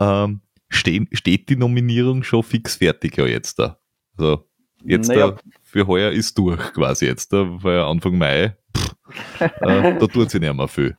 ähm, 0.00 0.40
stehen, 0.68 1.08
steht 1.12 1.48
die 1.48 1.56
Nominierung 1.56 2.22
schon 2.22 2.42
fix 2.42 2.76
fertig 2.76 3.16
ja 3.16 3.26
jetzt 3.26 3.58
da. 3.58 3.78
Also 4.16 4.46
jetzt 4.84 5.08
naja. 5.08 5.32
da 5.32 5.36
für 5.62 5.86
heuer 5.86 6.10
ist 6.10 6.36
durch 6.38 6.72
quasi 6.72 7.06
jetzt 7.06 7.32
da, 7.32 7.46
weil 7.62 7.80
Anfang 7.80 8.18
Mai, 8.18 8.56
pff, 8.76 9.40
äh, 9.40 9.48
da 9.98 10.06
tut 10.06 10.30
sie 10.30 10.40
nicht 10.40 10.54
mehr 10.54 10.68
viel. 10.68 10.96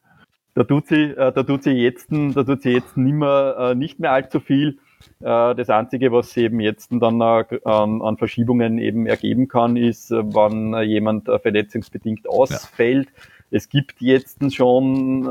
Da 0.54 0.64
tut 0.64 0.88
sie, 0.88 1.12
äh, 1.12 1.32
da 1.32 1.44
tut 1.44 1.64
sie 1.64 1.72
jetzt, 1.72 2.08
da 2.10 2.44
tut 2.44 2.64
sie 2.64 2.72
jetzt 2.72 2.98
nimmer, 2.98 3.56
äh, 3.60 3.76
nicht 3.76 4.00
mehr 4.00 4.12
allzu 4.12 4.40
viel. 4.40 4.80
Äh, 5.20 5.56
das 5.56 5.70
Einzige, 5.70 6.12
was 6.12 6.36
eben 6.36 6.60
jetzt 6.60 6.92
dann 6.92 7.22
äh, 7.22 7.60
an, 7.64 8.18
Verschiebungen 8.18 8.80
eben 8.80 9.06
ergeben 9.06 9.48
kann, 9.48 9.78
ist, 9.78 10.12
äh, 10.12 10.22
wann 10.24 10.82
jemand 10.84 11.26
verletzungsbedingt 11.26 12.28
ausfällt. 12.28 13.08
Ja. 13.08 13.24
Es 13.50 13.70
gibt 13.70 14.02
jetzt 14.02 14.54
schon 14.54 15.30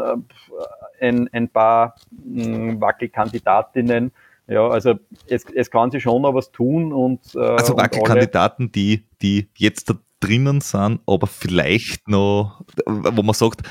ein, 1.00 1.28
ein 1.32 1.48
paar 1.48 1.96
hm, 2.10 2.80
Wackelkandidatinnen, 2.80 4.12
ja, 4.48 4.68
also 4.68 4.94
es, 5.26 5.44
es 5.54 5.70
kann 5.70 5.90
sich 5.90 6.04
schon 6.04 6.22
noch 6.22 6.34
was 6.34 6.52
tun 6.52 6.92
und 6.92 7.34
äh, 7.34 7.40
also 7.40 7.76
Wackelkandidaten, 7.76 8.70
die 8.70 9.04
die 9.20 9.48
jetzt 9.56 9.90
da 9.90 9.94
drinnen 10.20 10.60
sind, 10.60 11.00
aber 11.06 11.26
vielleicht 11.26 12.08
noch, 12.08 12.62
wo 12.86 13.22
man 13.22 13.34
sagt, 13.34 13.62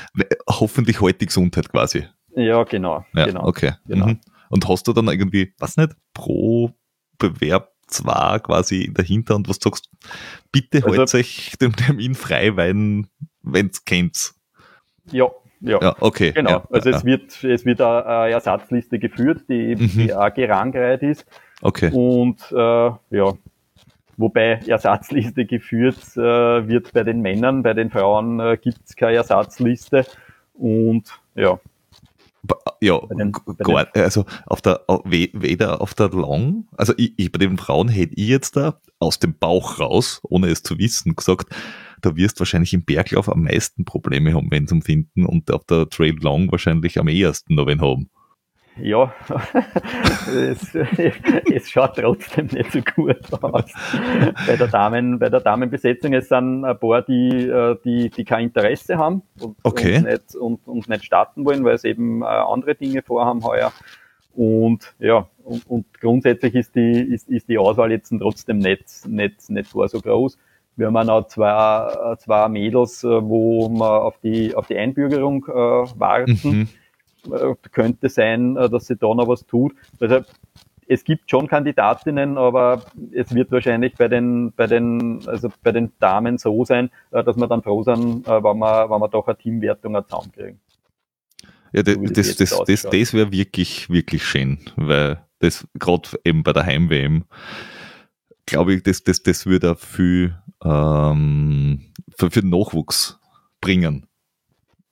hoffentlich 0.48 1.00
heute 1.00 1.20
die 1.20 1.26
Gesundheit 1.26 1.70
quasi. 1.70 2.06
Ja, 2.34 2.62
genau. 2.64 3.04
Ja, 3.14 3.26
genau 3.26 3.44
okay. 3.46 3.72
Genau. 3.86 4.06
Mhm. 4.06 4.20
Und 4.50 4.68
hast 4.68 4.86
du 4.86 4.92
dann 4.92 5.08
irgendwie, 5.08 5.54
was 5.58 5.76
nicht, 5.76 5.92
pro 6.14 6.70
Bewerb 7.18 7.72
zwar 7.88 8.40
quasi 8.40 8.82
in 8.82 8.94
der 8.94 9.04
Hinterhand, 9.04 9.48
was 9.48 9.58
du 9.58 9.70
sagst, 9.70 9.90
bitte 10.52 10.78
also, 10.84 10.98
haltet 10.98 11.14
euch 11.14 11.54
den 11.60 11.72
Termin 11.72 12.14
frei, 12.14 12.56
wenn 12.56 13.08
es 13.42 13.84
kennt. 13.84 14.34
Ja, 15.10 15.30
ja, 15.66 15.78
ja 15.80 15.96
okay. 16.00 16.32
Genau. 16.32 16.50
Ja, 16.50 16.62
also 16.70 16.90
ja. 16.90 16.96
es 16.96 17.04
wird, 17.04 17.44
es 17.44 17.64
wird 17.64 17.80
eine 17.80 18.32
Ersatzliste 18.32 18.98
geführt, 18.98 19.42
die, 19.48 19.76
mhm. 19.76 19.90
die 19.94 20.14
auch 20.14 20.32
gerangreiht 20.32 21.02
ist. 21.02 21.26
Okay. 21.62 21.90
Und 21.92 22.40
äh, 22.52 22.56
ja, 22.56 23.32
wobei 24.16 24.60
Ersatzliste 24.66 25.44
geführt 25.44 25.98
äh, 26.16 26.20
wird 26.68 26.92
bei 26.92 27.02
den 27.02 27.20
Männern, 27.20 27.62
bei 27.62 27.74
den 27.74 27.90
Frauen 27.90 28.40
äh, 28.40 28.58
gibt 28.60 28.80
es 28.84 28.96
keine 28.96 29.16
Ersatzliste. 29.16 30.06
Und 30.54 31.20
ja. 31.34 31.58
Ja, 32.80 33.00
den, 33.18 33.32
gar, 33.32 33.88
also 33.94 34.24
auf 34.46 34.62
der, 34.62 34.82
weder 35.04 35.80
auf 35.80 35.94
der 35.94 36.10
Long, 36.10 36.68
also 36.76 36.92
ich, 36.96 37.14
ich, 37.16 37.32
bei 37.32 37.38
den 37.38 37.58
Frauen 37.58 37.88
hätte 37.88 38.14
ich 38.14 38.28
jetzt 38.28 38.56
da 38.56 38.78
aus 39.00 39.18
dem 39.18 39.34
Bauch 39.34 39.80
raus, 39.80 40.20
ohne 40.22 40.48
es 40.48 40.62
zu 40.62 40.78
wissen, 40.78 41.16
gesagt, 41.16 41.48
da 42.06 42.16
wirst 42.16 42.38
wahrscheinlich 42.38 42.72
im 42.72 42.84
Berglauf 42.84 43.28
am 43.28 43.42
meisten 43.42 43.84
Probleme 43.84 44.32
haben, 44.34 44.50
wenn 44.50 44.66
zum 44.66 44.82
Finden 44.82 45.26
und 45.26 45.50
auf 45.50 45.64
der 45.64 45.88
Trail 45.88 46.16
Long 46.20 46.50
wahrscheinlich 46.52 46.98
am 46.98 47.08
ehesten 47.08 47.56
noch 47.56 47.66
wen 47.66 47.80
haben. 47.80 48.08
ja, 48.80 49.12
es, 50.34 50.74
es, 50.74 51.70
schaut 51.70 51.96
trotzdem 51.96 52.46
nicht 52.46 52.72
so 52.72 52.80
gut 52.82 53.32
aus. 53.42 53.72
Bei 54.46 54.56
der, 54.56 54.68
Damen, 54.68 55.18
bei 55.18 55.30
der 55.30 55.40
Damenbesetzung 55.40 56.12
es 56.12 56.28
sind 56.28 56.64
ein 56.64 56.78
paar, 56.78 57.02
die, 57.02 57.48
äh, 57.48 57.76
die, 57.84 58.10
die 58.10 58.24
kein 58.24 58.44
Interesse 58.44 58.98
haben 58.98 59.22
und, 59.40 59.56
okay. 59.62 59.96
und, 59.96 60.04
nicht, 60.04 60.34
und, 60.36 60.68
und 60.68 60.88
nicht 60.88 61.04
starten 61.04 61.44
wollen, 61.44 61.64
weil 61.64 61.78
sie 61.78 61.88
eben 61.88 62.22
äh, 62.22 62.26
andere 62.26 62.74
Dinge 62.74 63.02
vorhaben 63.02 63.42
heuer. 63.44 63.72
Und 64.34 64.94
ja, 64.98 65.26
und, 65.42 65.66
und 65.66 65.86
grundsätzlich 65.98 66.54
ist 66.54 66.74
die, 66.74 67.00
ist, 67.00 67.28
ist 67.28 67.48
die 67.48 67.56
Auswahl 67.56 67.90
jetzt 67.90 68.12
trotzdem 68.18 68.58
nicht, 68.58 69.06
nicht, 69.08 69.48
nicht 69.48 69.70
vor 69.70 69.88
so 69.88 70.00
groß. 70.00 70.36
Wir 70.76 70.86
haben 70.86 70.96
auch 70.96 71.04
noch 71.04 71.26
zwei, 71.28 72.16
zwei 72.18 72.48
Mädels, 72.48 73.02
äh, 73.02 73.08
wo 73.08 73.68
wir 73.68 74.02
auf 74.02 74.18
die, 74.20 74.54
auf 74.54 74.66
die 74.66 74.76
Einbürgerung 74.76 75.44
äh, 75.46 75.52
warten. 75.52 76.38
Mhm 76.42 76.68
äh, 77.30 77.54
könnte 77.72 78.08
sein, 78.08 78.56
äh, 78.56 78.68
dass 78.68 78.86
sie 78.86 78.96
da 78.96 79.14
noch 79.14 79.28
was 79.28 79.46
tut. 79.46 79.74
Also 80.00 80.20
es 80.88 81.02
gibt 81.02 81.30
schon 81.30 81.48
Kandidatinnen, 81.48 82.38
aber 82.38 82.84
es 83.12 83.34
wird 83.34 83.50
wahrscheinlich 83.50 83.94
bei 83.94 84.08
den, 84.08 84.52
bei 84.52 84.66
den, 84.66 85.26
also 85.26 85.50
bei 85.62 85.72
den 85.72 85.92
Damen 85.98 86.38
so 86.38 86.64
sein, 86.64 86.90
äh, 87.10 87.24
dass 87.24 87.36
wir 87.36 87.48
dann 87.48 87.62
froh 87.62 87.82
sind, 87.82 88.26
wenn 88.26 88.42
wir, 88.42 88.90
wenn 88.90 89.00
wir 89.00 89.08
doch 89.08 89.26
eine 89.26 89.36
Teamwertung 89.36 89.96
zusammenkriegen. 90.04 90.60
Ja, 91.72 91.82
das, 91.82 91.94
so 91.94 92.02
das, 92.04 92.36
das, 92.36 92.64
das, 92.66 92.82
das 92.82 93.14
wäre 93.14 93.32
wirklich, 93.32 93.90
wirklich 93.90 94.24
schön, 94.24 94.58
weil 94.76 95.20
das 95.40 95.66
gerade 95.78 96.08
eben 96.24 96.42
bei 96.42 96.52
der 96.52 96.64
Heim-WM, 96.64 97.24
glaube 98.46 98.74
ich, 98.74 98.82
das, 98.82 99.04
das, 99.04 99.22
das 99.22 99.46
würde 99.46 99.76
viel 99.76 100.38
ähm, 100.64 101.92
für, 102.16 102.30
für 102.30 102.40
den 102.40 102.50
Nachwuchs 102.50 103.18
bringen. 103.60 104.06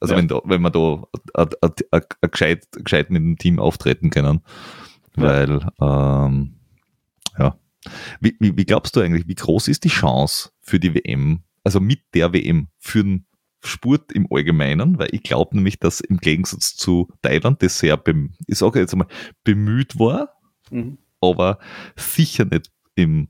Also 0.00 0.14
ja. 0.14 0.18
wenn, 0.18 0.28
da, 0.28 0.40
wenn 0.44 0.60
wir 0.60 0.70
da 0.70 1.04
a, 1.34 1.46
a, 1.62 1.70
a, 1.92 2.26
gescheit, 2.26 2.66
gescheit 2.72 3.10
mit 3.10 3.22
dem 3.22 3.38
Team 3.38 3.58
auftreten 3.58 4.10
können. 4.10 4.40
Weil, 5.14 5.60
ja, 5.80 6.26
ähm, 6.26 6.56
ja. 7.38 7.58
Wie, 8.20 8.36
wie, 8.40 8.56
wie 8.56 8.64
glaubst 8.64 8.96
du 8.96 9.00
eigentlich, 9.00 9.28
wie 9.28 9.34
groß 9.34 9.68
ist 9.68 9.84
die 9.84 9.88
Chance 9.88 10.50
für 10.60 10.80
die 10.80 10.94
WM, 10.94 11.44
also 11.62 11.80
mit 11.80 12.00
der 12.14 12.32
WM, 12.32 12.68
für 12.78 13.04
den 13.04 13.26
Sport 13.62 14.12
im 14.12 14.26
Allgemeinen? 14.30 14.98
Weil 14.98 15.08
ich 15.12 15.22
glaube 15.22 15.56
nämlich, 15.56 15.78
dass 15.78 16.00
im 16.00 16.18
Gegensatz 16.18 16.74
zu 16.74 17.08
Thailand, 17.22 17.62
das 17.62 17.78
sehr, 17.78 18.02
ich 18.46 18.58
sage 18.58 18.80
jetzt 18.80 18.92
einmal, 18.92 19.08
bemüht 19.44 19.98
war, 19.98 20.34
mhm. 20.70 20.98
aber 21.20 21.58
sicher 21.96 22.44
nicht 22.44 22.72
im 22.94 23.28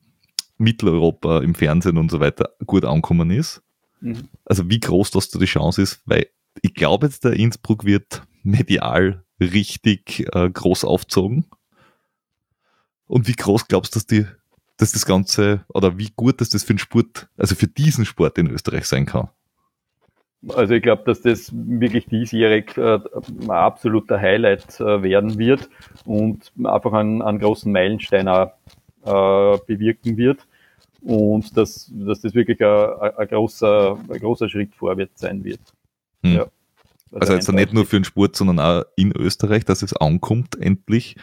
Mitteleuropa, 0.59 1.41
im 1.41 1.55
Fernsehen 1.55 1.99
und 1.99 2.11
so 2.11 2.21
weiter 2.21 2.51
gut 2.67 2.85
angekommen 2.85 3.31
ist. 3.31 3.63
Mhm. 4.01 4.29
Also 4.45 4.69
wie 4.69 4.81
groß 4.81 5.11
das 5.11 5.31
da 5.31 5.39
die 5.39 5.47
Chance 5.47 5.83
ist, 5.83 6.03
weil 6.07 6.27
ich 6.63 6.75
glaube 6.75 7.07
jetzt, 7.07 7.25
der 7.25 7.33
Innsbruck 7.33 7.85
wird 7.85 8.23
medial 8.43 9.25
richtig 9.41 10.27
äh, 10.33 10.49
groß 10.49 10.85
aufzogen. 10.85 11.47
Und 13.07 13.29
wie 13.29 13.35
groß 13.35 13.69
glaubst 13.69 13.95
du, 13.95 13.99
dass, 13.99 14.07
die, 14.07 14.27
dass 14.77 14.93
das 14.93 15.07
Ganze 15.07 15.65
oder 15.69 15.99
wie 15.99 16.11
gut 16.15 16.41
dass 16.41 16.51
das 16.51 16.65
für 16.65 16.75
den 16.75 16.79
Sport, 16.79 17.29
also 17.37 17.55
für 17.55 17.67
diesen 17.67 18.05
Sport 18.05 18.39
in 18.39 18.49
Österreich 18.49 18.87
sein 18.87 19.07
kann? 19.07 19.29
Also 20.49 20.75
ich 20.75 20.83
glaube, 20.83 21.05
dass 21.07 21.23
das 21.23 21.51
wirklich 21.55 22.07
diesjährig 22.07 22.77
äh, 22.77 22.99
ein 23.41 23.51
absoluter 23.51 24.21
Highlight 24.21 24.79
äh, 24.79 25.03
werden 25.03 25.39
wird 25.39 25.71
und 26.05 26.53
einfach 26.63 26.93
einen, 26.93 27.23
einen 27.23 27.39
großen 27.39 27.73
Meilenstein 27.73 28.29
auch, 28.29 28.53
äh, 29.05 29.59
bewirken 29.67 30.17
wird 30.17 30.47
und 31.03 31.57
dass, 31.57 31.91
dass 31.93 32.21
das 32.21 32.35
wirklich 32.35 32.61
ein, 32.63 33.17
ein, 33.17 33.29
großer, 33.29 33.99
ein 34.09 34.21
großer 34.21 34.49
Schritt 34.49 34.75
vorwärts 34.75 35.21
sein 35.21 35.45
wird. 35.45 35.61
Hm. 36.23 36.33
Ja. 36.33 36.47
Also, 37.13 37.33
also 37.33 37.35
jetzt 37.35 37.53
nicht 37.53 37.73
nur 37.73 37.87
für 37.87 37.97
den 37.97 38.05
Sport, 38.05 38.35
sondern 38.35 38.59
auch 38.59 38.85
in 38.97 39.13
Österreich, 39.13 39.65
dass 39.65 39.83
es 39.83 39.95
ankommt 39.95 40.61
endlich, 40.61 41.17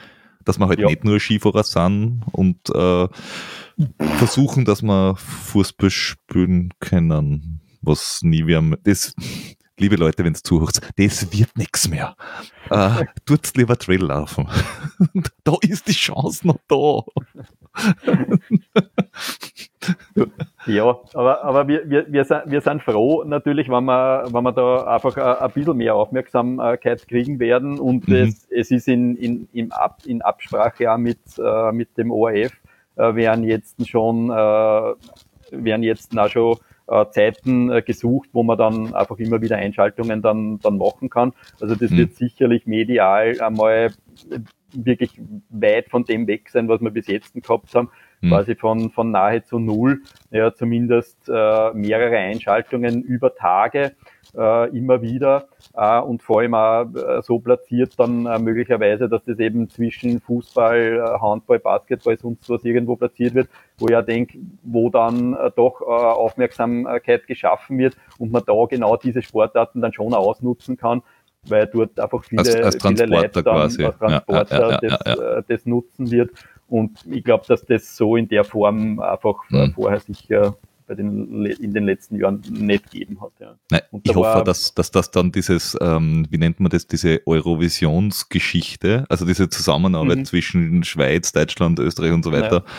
dass 0.46 0.58
wir 0.58 0.68
halt 0.68 0.80
ja. 0.80 0.88
nicht 0.88 1.04
nur 1.04 1.20
Skifahrer 1.20 1.64
sind 1.64 2.24
und 2.32 2.58
äh, 2.74 3.08
versuchen, 4.18 4.64
dass 4.64 4.82
wir 4.82 5.16
Fußball 5.18 5.90
spielen 5.90 6.70
können, 6.80 7.62
was 7.82 8.22
nie 8.24 8.48
wir 8.48 8.62
das 8.84 9.14
liebe 9.82 9.96
Leute, 9.96 10.24
wenn 10.24 10.34
es 10.34 10.44
zuhört, 10.44 10.80
das 10.96 11.34
wird 11.34 11.58
nichts 11.58 11.90
mehr. 11.90 12.16
Äh, 12.70 13.06
tut's 13.26 13.56
lieber 13.56 13.78
Trail 13.78 14.04
laufen. 14.04 14.48
da 15.44 15.56
ist 15.62 15.88
die 15.88 15.94
Chance 15.94 16.48
noch 16.48 16.60
da. 16.68 17.02
Ja, 20.68 21.00
aber, 21.14 21.44
aber 21.44 21.68
wir, 21.68 21.90
wir, 21.90 22.06
wir, 22.12 22.26
sind, 22.26 22.44
wir 22.46 22.62
sind 22.62 22.84
froh 22.84 23.24
natürlich, 23.24 23.70
wenn 23.70 23.86
wir, 23.86 24.26
wenn 24.32 24.44
wir 24.44 24.52
da 24.52 24.84
einfach 24.96 25.16
ein, 25.18 25.38
ein 25.38 25.52
bisschen 25.52 25.78
mehr 25.78 25.96
Aufmerksamkeit 25.96 27.08
kriegen 27.08 27.40
werden 27.40 27.80
und 27.80 28.08
mhm. 28.08 28.16
es, 28.16 28.48
es 28.52 28.72
ist 28.72 28.88
in, 28.88 29.16
in, 29.16 29.48
in, 29.54 29.72
Ab, 29.72 30.02
in 30.06 30.22
Absprache 30.22 30.92
auch 30.92 30.98
mit, 30.98 31.20
äh, 31.38 31.72
mit 31.72 31.98
dem 31.98 32.12
ORF, 32.12 32.52
äh, 32.98 33.16
werden 33.16 33.44
jetzt 33.44 33.88
schon, 33.88 34.30
äh, 34.30 34.94
werden 35.52 35.84
jetzt 35.84 36.18
auch 36.18 36.30
schon 36.30 36.58
äh, 36.92 37.10
Zeiten 37.12 37.72
äh, 37.72 37.82
gesucht, 37.82 38.30
wo 38.34 38.44
man 38.44 38.58
dann 38.58 38.94
einfach 38.94 39.18
immer 39.18 39.42
wieder 39.42 39.56
Einschaltungen 39.56 40.22
dann, 40.22 40.60
dann 40.60 40.78
machen 40.78 41.10
kann. 41.10 41.34
Also 41.60 41.76
das 41.76 41.92
mhm. 41.92 41.98
wird 41.98 42.16
sicherlich 42.16 42.66
medial 42.66 43.40
einmal 43.42 43.94
wirklich 44.74 45.20
weit 45.50 45.90
von 45.90 46.04
dem 46.04 46.28
weg 46.28 46.50
sein, 46.50 46.68
was 46.68 46.82
wir 46.82 46.92
bis 46.92 47.08
jetzt 47.08 47.34
gehabt 47.34 47.74
haben. 47.74 47.90
Mhm. 48.22 48.30
Quasi 48.30 48.56
von, 48.56 48.92
von 48.92 49.12
nahezu 49.12 49.60
null, 49.60 50.02
ja, 50.30 50.54
zumindest 50.54 51.18
äh, 51.28 51.74
mehrere 51.74 52.18
Einschaltungen 52.18 53.02
über 53.02 53.36
Tage 53.36 53.94
äh, 54.38 54.78
immer 54.78 55.02
wieder 55.02 55.48
äh, 55.74 56.00
und 56.00 56.24
vor 56.24 56.42
allem 56.42 56.54
auch 56.54 56.86
äh, 56.94 57.22
so 57.22 57.40
platziert 57.40 57.94
dann 57.98 58.26
äh, 58.26 58.40
möglicherweise, 58.40 59.10
dass 59.10 59.24
das 59.26 59.40
eben 59.40 59.70
zwischen 59.70 60.22
Fußball, 60.22 60.98
äh, 60.98 61.20
Handball, 61.20 61.60
Basketball, 61.60 62.18
sonst 62.18 62.50
was 62.50 62.64
irgendwo 62.64 62.96
platziert 62.96 63.34
wird, 63.34 63.50
wo 63.78 63.88
ich 63.88 63.92
ja 63.92 64.02
denke, 64.02 64.38
wo 64.64 64.90
dann 64.90 65.34
äh, 65.34 65.52
doch 65.56 65.82
äh, 65.82 65.86
Aufmerksamkeit 65.86 67.28
geschaffen 67.28 67.78
wird 67.78 67.98
und 68.20 68.32
man 68.32 68.44
da 68.46 68.54
genau 68.70 68.96
diese 68.98 69.22
Sportarten 69.22 69.82
dann 69.82 69.94
schon 69.94 70.14
ausnutzen 70.14 70.78
kann, 70.78 71.02
weil 71.48 71.68
dort 71.68 72.00
einfach 72.00 72.24
viele, 72.24 72.42
als, 72.42 72.56
als 72.56 72.78
viele 72.82 73.06
Leute 73.06 73.44
dann 73.44 73.56
quasi. 73.56 73.84
als 73.84 73.98
Transporter 73.98 74.60
ja, 74.60 74.70
ja, 74.70 74.80
ja, 74.82 75.16
das, 75.16 75.18
äh, 75.18 75.44
das 75.48 75.66
nutzen 75.66 76.12
wird. 76.12 76.32
Und 76.72 77.06
ich 77.06 77.26
glaube, 77.26 77.44
dass 77.50 77.66
das 77.66 77.98
so 77.98 78.16
in 78.16 78.30
der 78.30 78.46
Form 78.46 79.02
einfach 79.02 79.36
mhm. 79.50 79.74
vorher 79.74 80.00
sicher 80.00 80.56
bei 80.88 80.96
den, 80.96 81.46
in 81.46 81.74
den 81.74 81.84
letzten 81.84 82.18
Jahren 82.18 82.42
nicht 82.50 82.90
gegeben 82.92 83.20
hat. 83.20 83.34
Ja. 83.42 83.56
Nein, 83.70 83.82
ich 84.04 84.16
hoffe, 84.16 84.42
dass, 84.46 84.74
dass 84.74 84.90
das 84.90 85.12
dann 85.12 85.34
dieses, 85.34 85.78
ähm, 85.82 86.26
wie 86.30 86.38
nennt 86.38 86.62
man 86.62 86.70
das, 86.70 86.88
diese 86.88 87.20
Eurovisionsgeschichte, 87.26 89.06
also 89.10 89.26
diese 89.26 89.50
Zusammenarbeit 89.50 90.20
mhm. 90.20 90.26
zwischen 90.26 90.84
Schweiz, 90.86 91.34
Deutschland, 91.34 91.78
Österreich 91.80 92.14
und 92.14 92.24
so 92.24 92.32
weiter, 92.32 92.64
ja. 92.66 92.72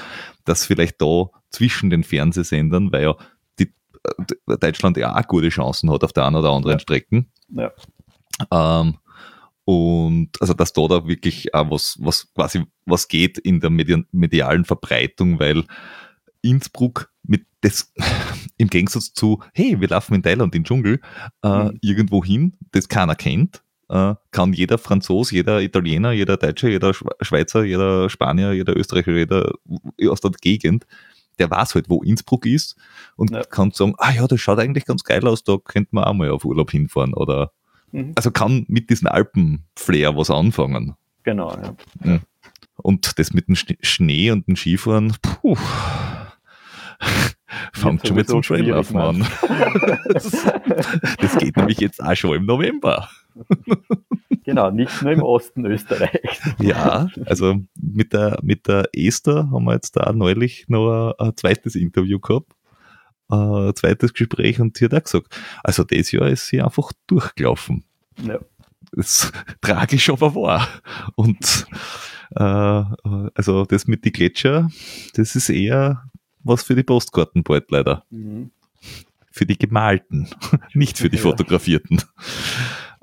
dass 0.46 0.64
vielleicht 0.64 1.02
da 1.02 1.26
zwischen 1.50 1.90
den 1.90 2.02
Fernsehsendern, 2.02 2.92
weil 2.92 3.02
ja 3.02 3.16
die, 3.58 3.74
äh, 4.04 4.56
Deutschland 4.58 4.96
ja 4.96 5.14
auch 5.14 5.26
gute 5.26 5.50
Chancen 5.50 5.90
hat 5.90 6.02
auf 6.02 6.14
der 6.14 6.24
einen 6.24 6.36
oder 6.36 6.48
anderen 6.50 6.76
ja. 6.76 6.80
Strecken. 6.80 7.30
Ja. 7.50 7.70
Ähm, 8.50 8.96
und 9.64 10.30
also 10.40 10.54
dass 10.54 10.72
da 10.72 10.86
da 10.88 11.06
wirklich 11.06 11.54
auch 11.54 11.70
was, 11.70 11.96
was 12.00 12.32
quasi 12.34 12.64
was 12.84 13.08
geht 13.08 13.38
in 13.38 13.60
der 13.60 13.70
medialen 13.70 14.64
Verbreitung, 14.64 15.38
weil 15.38 15.64
Innsbruck 16.42 17.10
mit 17.22 17.46
das 17.60 17.92
im 18.58 18.68
Gegensatz 18.68 19.12
zu, 19.12 19.42
hey, 19.54 19.80
wir 19.80 19.88
laufen 19.88 20.14
in 20.14 20.22
Thailand 20.22 20.54
in 20.54 20.62
den 20.62 20.64
Dschungel 20.66 21.00
äh, 21.42 21.64
mhm. 21.64 21.78
irgendwo 21.80 22.24
hin, 22.24 22.56
das 22.72 22.88
keiner 22.88 23.14
kennt, 23.14 23.62
äh, 23.88 24.14
kann 24.30 24.52
jeder 24.52 24.78
Franzos, 24.78 25.30
jeder 25.30 25.60
Italiener, 25.62 26.12
jeder 26.12 26.36
Deutsche, 26.36 26.68
jeder 26.68 26.92
Schweizer, 27.20 27.62
jeder 27.64 28.10
Spanier, 28.10 28.52
jeder 28.52 28.76
Österreicher, 28.76 29.12
jeder 29.12 29.52
aus 30.08 30.20
der 30.20 30.32
Gegend, 30.32 30.86
der 31.38 31.50
weiß 31.50 31.74
halt, 31.74 31.88
wo 31.88 32.02
Innsbruck 32.02 32.46
ist 32.46 32.76
und 33.16 33.30
ja. 33.30 33.42
kann 33.44 33.70
sagen, 33.70 33.94
ah 33.98 34.12
ja, 34.12 34.26
das 34.26 34.40
schaut 34.40 34.58
eigentlich 34.58 34.84
ganz 34.84 35.04
geil 35.04 35.26
aus, 35.26 35.44
da 35.44 35.56
könnte 35.62 35.90
man 35.92 36.04
auch 36.04 36.14
mal 36.14 36.30
auf 36.30 36.44
Urlaub 36.44 36.70
hinfahren 36.70 37.14
oder 37.14 37.52
mhm. 37.92 38.12
also 38.14 38.30
kann 38.30 38.64
mit 38.68 38.90
diesem 38.90 39.08
Alpen-Flair 39.08 40.16
was 40.16 40.30
anfangen. 40.30 40.96
Genau, 41.22 41.52
ja. 41.52 41.76
ja. 42.04 42.20
Und 42.76 43.18
das 43.18 43.32
mit 43.32 43.48
dem 43.48 43.54
Schnee 43.54 44.30
und 44.30 44.48
dem 44.48 44.56
Skifahren, 44.56 45.14
puh, 45.22 45.56
Fangt 47.72 48.06
schon 48.06 48.16
mit 48.16 48.28
zum 48.28 48.42
Traillaufen 48.42 48.96
an. 48.96 49.26
das 51.18 51.36
geht 51.38 51.56
nämlich 51.56 51.80
jetzt 51.80 52.02
auch 52.02 52.14
schon 52.14 52.36
im 52.36 52.46
November. 52.46 53.08
genau, 54.44 54.70
nicht 54.70 55.02
nur 55.02 55.12
im 55.12 55.22
Osten 55.22 55.64
Österreichs. 55.66 56.40
ja, 56.60 57.08
also 57.26 57.56
mit 57.74 58.12
der, 58.12 58.38
mit 58.42 58.68
der 58.68 58.88
Esther 58.92 59.50
haben 59.50 59.64
wir 59.64 59.74
jetzt 59.74 59.96
da 59.96 60.12
neulich 60.12 60.66
noch 60.68 61.14
ein, 61.18 61.28
ein 61.28 61.36
zweites 61.36 61.74
Interview 61.74 62.18
gehabt, 62.20 62.52
ein 63.32 63.74
zweites 63.76 64.12
Gespräch 64.14 64.60
und 64.60 64.76
sie 64.76 64.86
hat 64.86 64.94
auch 64.94 65.02
gesagt, 65.02 65.34
also 65.62 65.84
das 65.84 66.12
Jahr 66.12 66.28
ist 66.28 66.46
sie 66.46 66.60
einfach 66.60 66.92
durchgelaufen. 67.06 67.84
Ja. 68.22 68.38
Das 68.92 69.24
ist 69.24 69.32
tragisch 69.60 70.10
aber 70.10 70.34
wahr. 70.34 70.68
Und 71.14 71.66
äh, 72.36 72.42
also 73.34 73.64
das 73.64 73.86
mit 73.86 74.04
den 74.04 74.12
Gletscher, 74.12 74.70
das 75.14 75.34
ist 75.34 75.48
eher 75.48 76.04
was 76.44 76.62
für 76.62 76.74
die 76.74 76.82
Postkarten 76.82 77.42
bald 77.42 77.70
leider. 77.70 78.04
Mhm. 78.10 78.50
Für 79.30 79.46
die 79.46 79.56
gemalten, 79.56 80.28
nicht 80.74 80.98
für 80.98 81.08
die 81.08 81.18
fotografierten. 81.18 82.02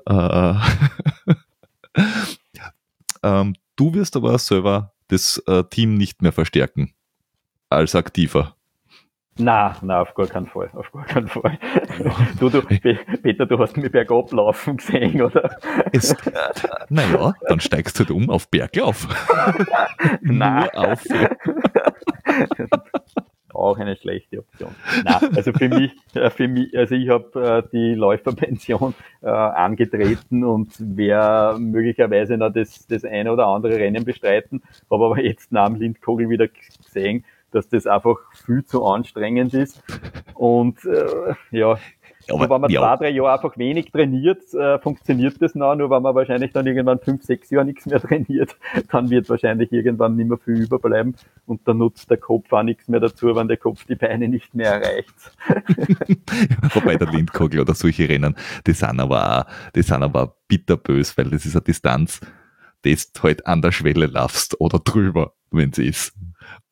Äh, 0.06 0.54
Ähm, 3.22 3.54
du 3.76 3.94
wirst 3.94 4.16
aber 4.16 4.38
selber 4.38 4.92
das 5.08 5.38
äh, 5.46 5.64
Team 5.64 5.94
nicht 5.94 6.22
mehr 6.22 6.32
verstärken 6.32 6.94
als 7.68 7.94
aktiver. 7.94 8.56
Na, 9.40 9.76
na, 9.82 10.02
auf 10.02 10.14
gar 10.14 10.26
keinen 10.26 10.46
Fall, 10.46 10.70
auf 10.74 10.92
gar 10.92 11.04
keinen 11.06 11.28
Fall. 11.28 11.58
du, 12.38 12.50
du, 12.50 12.62
Peter, 12.62 13.46
du 13.46 13.58
hast 13.58 13.76
mich 13.76 13.90
bergab 13.90 14.30
laufen 14.32 14.76
gesehen, 14.76 15.22
oder? 15.22 15.56
naja, 16.88 17.34
dann 17.48 17.60
steigst 17.60 17.98
du 17.98 18.00
halt 18.00 18.10
um 18.10 18.28
auf 18.30 18.48
Berglauf. 18.48 19.08
Nur 20.20 20.68
auf. 20.74 21.04
Auch 23.52 23.78
eine 23.78 23.96
schlechte 23.96 24.38
Option. 24.38 24.74
Nein, 25.04 25.36
also 25.36 25.52
für 25.52 25.68
mich, 25.68 25.92
äh, 26.14 26.30
für 26.30 26.48
mich, 26.48 26.76
also 26.76 26.94
ich 26.94 27.08
habe 27.08 27.64
äh, 27.64 27.68
die 27.72 27.94
Läuferpension 27.94 28.94
äh, 29.22 29.28
angetreten 29.28 30.44
und 30.44 30.72
werde 30.78 31.58
möglicherweise 31.58 32.36
noch 32.36 32.52
das, 32.52 32.86
das 32.86 33.04
eine 33.04 33.32
oder 33.32 33.46
andere 33.46 33.76
Rennen 33.76 34.04
bestreiten, 34.04 34.62
habe 34.90 35.04
aber 35.04 35.20
jetzt 35.22 35.52
nach 35.52 35.66
dem 35.66 35.76
Lindkogel 35.76 36.28
wieder 36.28 36.48
gesehen, 36.48 37.24
dass 37.50 37.68
das 37.68 37.86
einfach 37.86 38.16
viel 38.44 38.64
zu 38.64 38.84
anstrengend 38.84 39.54
ist. 39.54 39.82
Und 40.34 40.84
äh, 40.84 41.34
ja, 41.50 41.78
aber, 42.28 42.50
wenn 42.50 42.60
man 42.60 42.70
ja. 42.70 42.80
zwei, 42.80 42.96
drei 42.96 43.10
Jahre 43.10 43.32
einfach 43.32 43.56
wenig 43.56 43.90
trainiert, 43.90 44.52
äh, 44.54 44.78
funktioniert 44.78 45.40
das 45.40 45.54
noch. 45.54 45.74
Nur 45.74 45.90
wenn 45.90 46.02
man 46.02 46.14
wahrscheinlich 46.14 46.52
dann 46.52 46.66
irgendwann 46.66 46.98
fünf, 46.98 47.22
sechs 47.22 47.50
Jahre 47.50 47.66
nichts 47.66 47.86
mehr 47.86 48.00
trainiert, 48.02 48.56
dann 48.90 49.10
wird 49.10 49.28
wahrscheinlich 49.28 49.72
irgendwann 49.72 50.16
nicht 50.16 50.28
mehr 50.28 50.38
viel 50.38 50.62
überbleiben 50.62 51.16
und 51.46 51.66
dann 51.66 51.78
nutzt 51.78 52.10
der 52.10 52.18
Kopf 52.18 52.52
auch 52.52 52.62
nichts 52.62 52.88
mehr 52.88 53.00
dazu, 53.00 53.34
wenn 53.34 53.48
der 53.48 53.56
Kopf 53.56 53.84
die 53.84 53.96
Beine 53.96 54.28
nicht 54.28 54.54
mehr 54.54 54.80
erreicht. 54.80 55.14
Wobei 56.74 56.96
der 56.96 57.08
Lindkogel 57.08 57.60
oder 57.60 57.74
solche 57.74 58.08
Rennen, 58.08 58.36
die 58.66 58.72
sind 58.72 59.00
aber 59.00 59.40
auch, 59.40 59.70
die 59.74 59.82
sind 59.82 60.02
aber 60.02 60.36
bitterbös, 60.48 61.16
weil 61.16 61.30
das 61.30 61.46
ist 61.46 61.56
eine 61.56 61.62
Distanz, 61.62 62.20
die 62.84 62.96
du 62.96 63.22
halt 63.22 63.46
an 63.46 63.62
der 63.62 63.72
Schwelle 63.72 64.06
laufst 64.06 64.60
oder 64.60 64.78
drüber, 64.78 65.32
wenn 65.50 65.70
es 65.70 65.78
ist. 65.78 66.14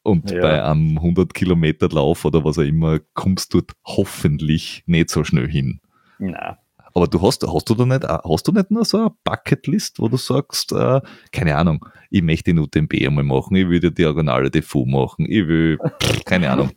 Und 0.09 0.30
ja. 0.30 0.40
bei 0.40 0.64
einem 0.64 0.97
100 0.97 1.35
Kilometer 1.35 1.86
Lauf 1.90 2.24
oder 2.24 2.43
was 2.43 2.59
auch 2.59 2.62
immer 2.62 2.98
kommst 3.12 3.52
du 3.52 3.60
hoffentlich 3.85 4.82
nicht 4.86 5.10
so 5.10 5.22
schnell 5.22 5.47
hin. 5.47 5.82
Nein. 6.18 6.56
Aber 6.94 7.06
du 7.06 7.20
hast, 7.20 7.47
hast 7.47 7.68
du 7.68 7.74
da 7.74 7.85
nicht, 7.85 8.05
hast 8.05 8.48
du 8.48 8.52
nicht 8.52 8.70
nur 8.70 8.86
so 8.86 8.97
eine 8.97 9.10
Bucketlist, 9.22 10.01
wo 10.01 10.09
du 10.09 10.16
sagst, 10.16 10.72
äh, 10.72 11.02
keine 11.30 11.56
Ahnung, 11.56 11.85
ich 12.09 12.22
möchte 12.22 12.55
den 12.55 12.59
UTMB 12.59 12.94
einmal 13.05 13.22
machen, 13.22 13.55
ich 13.55 13.68
will 13.68 13.80
die 13.80 13.93
Diagonale 13.93 14.51
DFU 14.51 14.86
machen, 14.86 15.26
ich 15.28 15.47
will, 15.47 15.78
keine 16.24 16.51
Ahnung. 16.51 16.70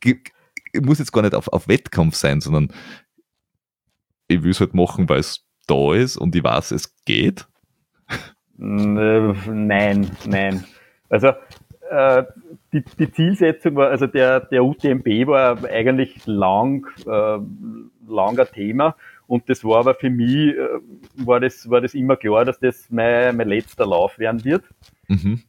Ich 0.00 0.80
muss 0.80 0.98
jetzt 0.98 1.12
gar 1.12 1.20
nicht 1.20 1.34
auf, 1.34 1.48
auf 1.48 1.68
Wettkampf 1.68 2.14
sein, 2.14 2.40
sondern 2.40 2.72
ich 4.28 4.42
will 4.42 4.52
es 4.52 4.60
halt 4.60 4.72
machen, 4.72 5.10
weil 5.10 5.20
es 5.20 5.44
da 5.66 5.92
ist 5.92 6.16
und 6.16 6.34
ich 6.34 6.42
weiß, 6.42 6.70
es 6.70 6.96
geht. 7.04 7.46
Nein, 8.56 10.10
nein. 10.24 10.64
Also 11.10 11.32
äh, 11.92 12.24
die, 12.72 12.82
die 12.98 13.12
Zielsetzung 13.12 13.76
war, 13.76 13.90
also 13.90 14.06
der, 14.06 14.40
der 14.40 14.64
UTMB 14.64 15.06
war 15.26 15.62
eigentlich 15.64 16.26
lang, 16.26 16.86
äh, 17.06 17.38
langer 18.08 18.46
Thema 18.46 18.96
und 19.26 19.48
das 19.48 19.62
war 19.64 19.80
aber 19.80 19.94
für 19.94 20.10
mich, 20.10 20.56
äh, 20.56 20.68
war, 21.16 21.40
das, 21.40 21.68
war 21.68 21.80
das 21.80 21.94
immer 21.94 22.16
klar, 22.16 22.44
dass 22.44 22.58
das 22.58 22.88
mein, 22.90 23.36
mein 23.36 23.48
letzter 23.48 23.86
Lauf 23.86 24.18
werden 24.18 24.44
wird. 24.44 24.64
Mhm. 25.08 25.42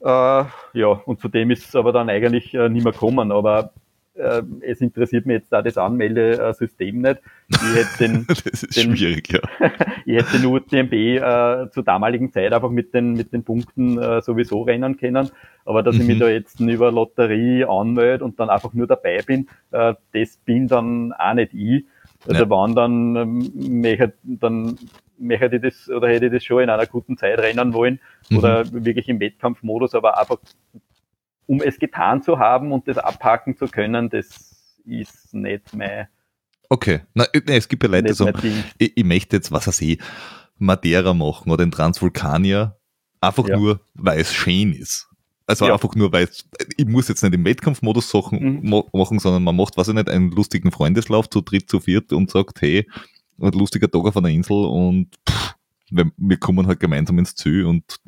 Äh, 0.00 0.44
ja, 0.74 0.86
und 1.06 1.20
zu 1.20 1.28
dem 1.28 1.50
ist 1.50 1.66
es 1.66 1.76
aber 1.76 1.92
dann 1.92 2.10
eigentlich 2.10 2.52
äh, 2.52 2.68
nicht 2.68 2.84
mehr 2.84 2.92
gekommen, 2.92 3.32
aber 3.32 3.72
äh, 4.14 4.42
es 4.60 4.80
interessiert 4.80 5.26
mich 5.26 5.34
jetzt 5.34 5.52
da 5.52 5.62
das 5.62 5.76
Anmeldesystem 5.76 7.00
nicht. 7.00 7.20
Ich 7.48 7.74
hätte 7.74 7.98
den, 7.98 8.26
das 8.28 8.40
ist 8.44 8.76
den, 8.76 8.96
schwierig, 8.96 9.32
ja. 9.32 9.40
ich 10.04 10.16
hätte 10.16 10.38
den 10.38 10.46
UTMB 10.46 10.92
äh, 10.92 11.70
zur 11.70 11.82
damaligen 11.82 12.32
Zeit 12.32 12.52
einfach 12.52 12.70
mit 12.70 12.94
den, 12.94 13.14
mit 13.14 13.32
den 13.32 13.44
Punkten 13.44 13.98
äh, 13.98 14.22
sowieso 14.22 14.62
rennen 14.62 14.96
können. 14.96 15.30
Aber 15.64 15.82
dass 15.82 15.96
mhm. 15.96 16.00
ich 16.02 16.06
mich 16.08 16.16
mhm. 16.16 16.20
da 16.20 16.28
jetzt 16.28 16.60
über 16.60 16.92
Lotterie 16.92 17.64
anmelde 17.64 18.24
und 18.24 18.38
dann 18.38 18.50
einfach 18.50 18.72
nur 18.74 18.86
dabei 18.86 19.20
bin, 19.22 19.48
äh, 19.72 19.94
das 20.12 20.36
bin 20.44 20.68
dann 20.68 21.12
auch 21.12 21.34
nicht 21.34 21.54
ich. 21.54 21.84
Also 22.26 22.44
ja. 22.44 22.50
wann 22.50 22.74
dann 22.74 23.16
ähm, 23.16 23.80
möchte, 23.82 24.14
dann 24.22 24.78
möchte 25.18 25.56
ich 25.56 25.62
das 25.62 25.90
oder 25.90 26.08
hätte 26.08 26.26
ich 26.26 26.32
das 26.32 26.44
schon 26.44 26.62
in 26.62 26.70
einer 26.70 26.86
guten 26.86 27.16
Zeit 27.16 27.38
rennen 27.38 27.74
wollen 27.74 28.00
mhm. 28.30 28.38
oder 28.38 28.72
wirklich 28.72 29.08
im 29.08 29.20
Wettkampfmodus, 29.20 29.94
aber 29.94 30.18
einfach 30.18 30.38
um 31.46 31.60
es 31.60 31.78
getan 31.78 32.22
zu 32.22 32.38
haben 32.38 32.72
und 32.72 32.88
das 32.88 32.98
abhaken 32.98 33.56
zu 33.56 33.66
können, 33.66 34.10
das 34.10 34.76
ist 34.84 35.34
nicht 35.34 35.74
mein. 35.74 36.08
Okay, 36.68 37.00
na, 37.14 37.26
nee, 37.34 37.56
es 37.56 37.68
gibt 37.68 37.82
ja 37.82 37.88
Leute, 37.88 38.08
die 38.08 38.14
sagen, 38.14 38.64
ich, 38.78 38.96
ich, 38.96 39.04
möchte 39.04 39.36
jetzt, 39.36 39.52
was 39.52 39.66
weiß 39.66 39.80
ich, 39.82 40.00
Madeira 40.56 41.14
machen 41.14 41.50
oder 41.50 41.64
den 41.64 41.70
Transvulkanier, 41.70 42.76
einfach 43.20 43.46
ja. 43.48 43.56
nur, 43.56 43.80
weil 43.94 44.20
es 44.20 44.32
schön 44.32 44.72
ist. 44.72 45.08
Also 45.46 45.66
ja. 45.66 45.74
einfach 45.74 45.94
nur, 45.94 46.10
weil 46.10 46.28
ich 46.76 46.86
muss 46.86 47.08
jetzt 47.08 47.22
nicht 47.22 47.34
im 47.34 47.44
Wettkampfmodus 47.44 48.10
Sachen 48.10 48.62
mhm. 48.62 48.84
machen, 48.92 49.18
sondern 49.18 49.44
man 49.44 49.56
macht, 49.56 49.76
was 49.76 49.88
ich 49.88 49.94
nicht, 49.94 50.08
einen 50.08 50.30
lustigen 50.30 50.72
Freundeslauf 50.72 51.28
zu 51.28 51.42
dritt, 51.42 51.68
zu 51.68 51.80
viert 51.80 52.12
und 52.14 52.30
sagt, 52.30 52.62
hey, 52.62 52.88
ein 53.38 53.52
lustiger 53.52 53.90
Tag 53.90 54.04
auf 54.04 54.16
einer 54.16 54.30
Insel 54.30 54.64
und 54.64 55.08
pff, 55.28 55.54
wir 55.90 56.38
kommen 56.38 56.66
halt 56.66 56.80
gemeinsam 56.80 57.18
ins 57.18 57.34
Ziel 57.34 57.66
und 57.66 58.00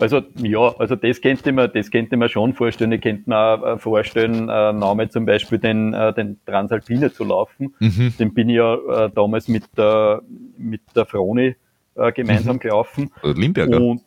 also 0.00 0.22
ja, 0.36 0.74
also 0.78 0.96
das 0.96 1.20
könnte 1.20 1.52
man, 1.52 1.70
das 1.72 1.90
könnte 1.90 2.16
man 2.16 2.28
schon 2.28 2.54
vorstellen. 2.54 2.92
Ich 2.92 3.00
könnte 3.00 3.28
mir 3.28 3.36
auch 3.36 3.64
äh, 3.64 3.78
vorstellen, 3.78 4.48
äh, 4.48 4.72
Name 4.72 5.08
zum 5.08 5.26
Beispiel 5.26 5.58
den, 5.58 5.92
äh, 5.94 6.12
den 6.12 6.38
Transalpine 6.46 7.12
zu 7.12 7.24
laufen. 7.24 7.74
Mhm. 7.78 8.14
Den 8.18 8.34
bin 8.34 8.48
ich 8.48 8.56
ja 8.56 8.74
äh, 8.74 9.10
damals 9.10 9.48
mit 9.48 9.64
der 9.76 10.22
mit 10.56 10.82
der 10.94 11.06
Froni 11.06 11.56
äh, 11.96 12.12
gemeinsam 12.12 12.56
mhm. 12.56 12.60
gelaufen. 12.60 13.10
Limberger. 13.22 13.80
Und 13.80 14.02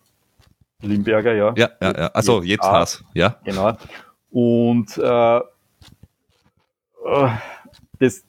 Limberger, 0.81 1.34
ja. 1.34 1.53
Ja, 1.57 1.69
ja, 1.81 1.97
ja. 1.97 2.07
Also 2.07 2.41
jetzt 2.41 2.63
Haas, 2.63 3.03
ja. 3.13 3.38
Genau. 3.43 3.77
Und 4.31 4.97
äh, 4.97 5.38
äh, 5.38 5.41
das, 7.99 8.26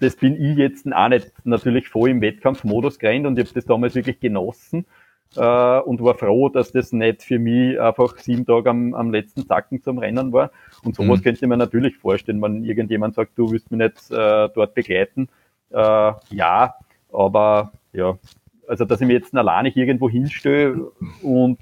das 0.00 0.16
bin 0.16 0.34
ich 0.34 0.56
jetzt 0.56 0.90
auch 0.92 1.08
nicht 1.08 1.30
natürlich 1.44 1.88
voll 1.88 2.10
im 2.10 2.20
Wettkampfmodus 2.20 2.98
gerannt 2.98 3.26
und 3.26 3.38
ich 3.38 3.44
habe 3.44 3.54
das 3.54 3.66
damals 3.66 3.94
wirklich 3.94 4.18
genossen 4.18 4.80
äh, 4.80 5.03
und 5.36 6.02
war 6.02 6.14
froh, 6.14 6.48
dass 6.48 6.72
das 6.72 6.92
nicht 6.92 7.22
für 7.22 7.38
mich 7.38 7.80
einfach 7.80 8.18
sieben 8.18 8.46
Tage 8.46 8.70
am, 8.70 8.94
am 8.94 9.10
letzten 9.10 9.46
Zacken 9.46 9.82
zum 9.82 9.98
Rennen 9.98 10.32
war. 10.32 10.50
Und 10.84 10.94
sowas 10.96 11.20
mhm. 11.20 11.24
könnte 11.24 11.46
man 11.46 11.58
natürlich 11.58 11.96
vorstellen, 11.96 12.40
wenn 12.42 12.64
irgendjemand 12.64 13.14
sagt, 13.14 13.32
du 13.36 13.50
willst 13.50 13.70
mich 13.70 13.78
nicht 13.78 14.10
äh, 14.10 14.48
dort 14.54 14.74
begleiten. 14.74 15.28
Äh, 15.70 16.12
ja, 16.30 16.74
aber 17.12 17.72
ja, 17.92 18.18
also 18.68 18.84
dass 18.84 19.00
ich 19.00 19.06
mir 19.06 19.14
jetzt 19.14 19.34
alleine 19.34 19.70
irgendwo 19.70 20.08
hinstelle 20.08 20.90
und, 21.22 21.58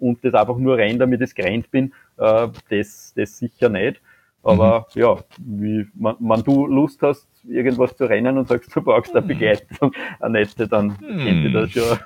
und 0.00 0.24
das 0.24 0.34
einfach 0.34 0.56
nur 0.56 0.78
rein, 0.78 0.98
damit 0.98 1.20
ich 1.20 1.34
gerannt 1.34 1.70
bin, 1.70 1.92
äh, 2.18 2.48
das, 2.70 3.12
das 3.16 3.38
sicher 3.38 3.68
nicht. 3.68 4.00
Aber 4.42 4.86
mhm. 4.94 5.00
ja, 5.00 5.16
wie, 5.38 5.86
man, 5.94 6.16
man 6.20 6.42
du 6.42 6.66
Lust 6.66 7.02
hast, 7.02 7.28
irgendwas 7.48 7.96
zu 7.96 8.04
rennen 8.04 8.38
und 8.38 8.48
sagst, 8.48 8.74
du 8.74 8.82
brauchst 8.82 9.14
eine 9.14 9.20
hm. 9.20 9.28
Begleitung, 9.28 9.92
eine 10.20 10.40
nette, 10.40 10.66
dann 10.68 10.98
hm. 10.98 11.18
kennt 11.18 11.44
ihr 11.44 11.52
das 11.52 11.70
schon. 11.70 11.98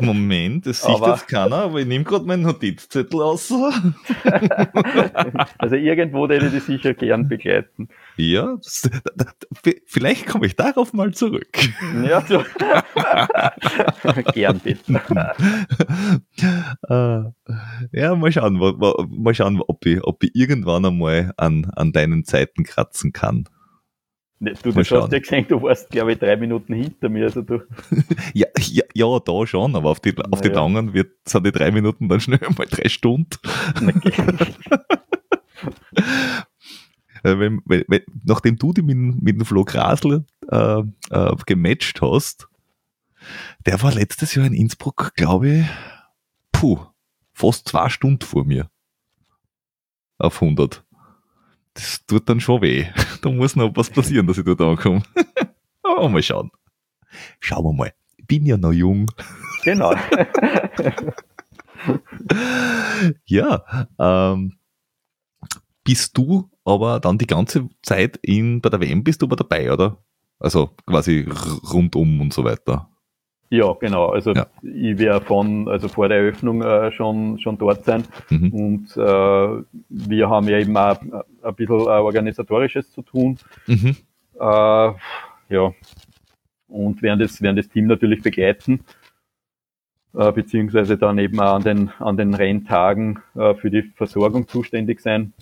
Moment, 0.06 0.66
das 0.66 0.82
sieht 0.82 1.06
jetzt 1.06 1.28
keiner, 1.28 1.56
aber 1.56 1.80
ich 1.80 1.86
nehme 1.86 2.04
gerade 2.04 2.24
meinen 2.24 2.42
Notizzettel 2.42 3.22
aus. 3.22 3.52
also 5.58 5.76
irgendwo 5.76 6.28
hätte 6.28 6.50
ich 6.54 6.62
sicher 6.62 6.94
gern 6.94 7.28
begleiten. 7.28 7.88
Ja, 8.16 8.56
das, 8.56 8.90
vielleicht 9.86 10.26
komme 10.26 10.46
ich 10.46 10.56
darauf 10.56 10.92
mal 10.92 11.12
zurück. 11.14 11.58
Ja, 12.04 12.24
so. 12.26 12.44
gern 14.32 14.60
bitte. 14.60 15.00
uh, 16.88 17.32
ja, 17.92 18.14
mal 18.14 18.32
schauen, 18.32 18.54
mal 18.58 19.34
schauen 19.34 19.62
ob, 19.66 19.86
ich, 19.86 20.02
ob 20.04 20.22
ich 20.24 20.34
irgendwann 20.34 20.84
einmal 20.84 21.32
an, 21.36 21.70
an 21.74 21.92
deinen 21.92 22.24
Zeiten 22.24 22.64
kratzen 22.64 23.12
kann. 23.12 23.48
Ne, 24.42 24.54
du, 24.60 24.72
das 24.72 24.90
hast 24.90 25.12
ja 25.12 25.20
gesehen, 25.20 25.46
du 25.48 25.62
warst, 25.62 25.88
glaube 25.90 26.12
ich, 26.12 26.18
drei 26.18 26.36
Minuten 26.36 26.74
hinter 26.74 27.08
mir. 27.08 27.26
Also 27.26 27.42
du. 27.42 27.60
ja, 28.34 28.48
ja, 28.58 28.82
ja, 28.92 29.20
da 29.20 29.46
schon, 29.46 29.76
aber 29.76 29.90
auf 29.90 30.00
die, 30.00 30.12
auf 30.18 30.40
die 30.40 30.48
langen 30.48 30.92
wird, 30.94 31.12
sind 31.28 31.46
die 31.46 31.52
drei 31.52 31.70
Minuten 31.70 32.08
dann 32.08 32.18
schnell 32.18 32.40
mal 32.58 32.66
drei 32.68 32.88
Stunden. 32.88 33.36
Äh, 37.22 37.38
wenn, 37.38 37.62
wenn, 37.64 37.84
wenn, 37.88 38.02
nachdem 38.24 38.56
du 38.56 38.72
die 38.72 38.82
mit, 38.82 39.22
mit 39.22 39.36
dem 39.36 39.44
Flo 39.44 39.64
Grasl 39.64 40.24
äh, 40.50 40.82
äh, 41.10 41.36
gematcht 41.46 42.00
hast, 42.02 42.48
der 43.66 43.82
war 43.82 43.92
letztes 43.92 44.34
Jahr 44.34 44.46
in 44.46 44.54
Innsbruck, 44.54 45.12
glaube 45.14 45.48
ich, 45.48 45.66
puh, 46.50 46.80
fast 47.32 47.68
zwei 47.68 47.88
Stunden 47.88 48.24
vor 48.24 48.44
mir. 48.44 48.68
Auf 50.18 50.42
100 50.42 50.84
das 51.74 52.04
tut 52.06 52.28
dann 52.28 52.40
schon 52.40 52.62
weh. 52.62 52.86
Da 53.22 53.30
muss 53.30 53.54
noch 53.54 53.70
was 53.76 53.88
passieren, 53.88 54.26
dass 54.26 54.38
ich 54.38 54.44
dort 54.44 54.60
ankomme. 54.60 55.02
Aber 55.82 56.08
mal 56.08 56.22
schauen. 56.22 56.50
Schauen 57.38 57.64
wir 57.64 57.72
mal. 57.72 57.92
Ich 58.16 58.26
bin 58.26 58.44
ja 58.44 58.56
noch 58.56 58.72
jung. 58.72 59.08
Genau. 59.62 59.94
ja, 63.24 63.86
ähm, 63.98 64.58
bist 65.84 66.18
du 66.18 66.50
aber 66.64 67.00
dann 67.00 67.18
die 67.18 67.26
ganze 67.26 67.68
Zeit 67.82 68.18
in, 68.22 68.60
bei 68.60 68.68
der 68.70 68.80
WM 68.80 69.04
bist 69.04 69.22
du 69.22 69.26
aber 69.26 69.36
dabei, 69.36 69.72
oder? 69.72 69.98
Also 70.38 70.70
quasi 70.86 71.26
rundum 71.72 72.20
und 72.20 72.32
so 72.32 72.44
weiter. 72.44 72.88
Ja, 73.52 73.70
genau. 73.74 74.06
Also 74.06 74.32
ja. 74.32 74.46
ich 74.62 74.96
werde 74.96 75.26
von, 75.26 75.68
also 75.68 75.86
vor 75.86 76.08
der 76.08 76.18
Eröffnung 76.18 76.62
äh, 76.62 76.90
schon, 76.90 77.38
schon 77.38 77.58
dort 77.58 77.84
sein. 77.84 78.04
Mhm. 78.30 78.48
Und 78.48 78.96
äh, 78.96 79.62
wir 79.90 80.30
haben 80.30 80.48
ja 80.48 80.58
eben 80.58 80.74
auch 80.74 80.98
ein 81.42 81.54
bisschen 81.54 81.80
äh, 81.80 82.00
organisatorisches 82.00 82.90
zu 82.90 83.02
tun. 83.02 83.36
Mhm. 83.66 83.96
Äh, 84.40 84.92
ja. 85.50 85.74
Und 86.66 87.02
werden 87.02 87.20
das, 87.20 87.42
werden 87.42 87.56
das 87.56 87.68
Team 87.68 87.88
natürlich 87.88 88.22
begleiten, 88.22 88.80
äh, 90.14 90.32
beziehungsweise 90.32 90.96
dann 90.96 91.18
eben 91.18 91.38
auch 91.38 91.56
an 91.56 91.62
den, 91.62 91.90
an 91.98 92.16
den 92.16 92.32
Renntagen 92.32 93.18
äh, 93.34 93.54
für 93.54 93.70
die 93.70 93.82
Versorgung 93.82 94.48
zuständig 94.48 95.00
sein. 95.00 95.34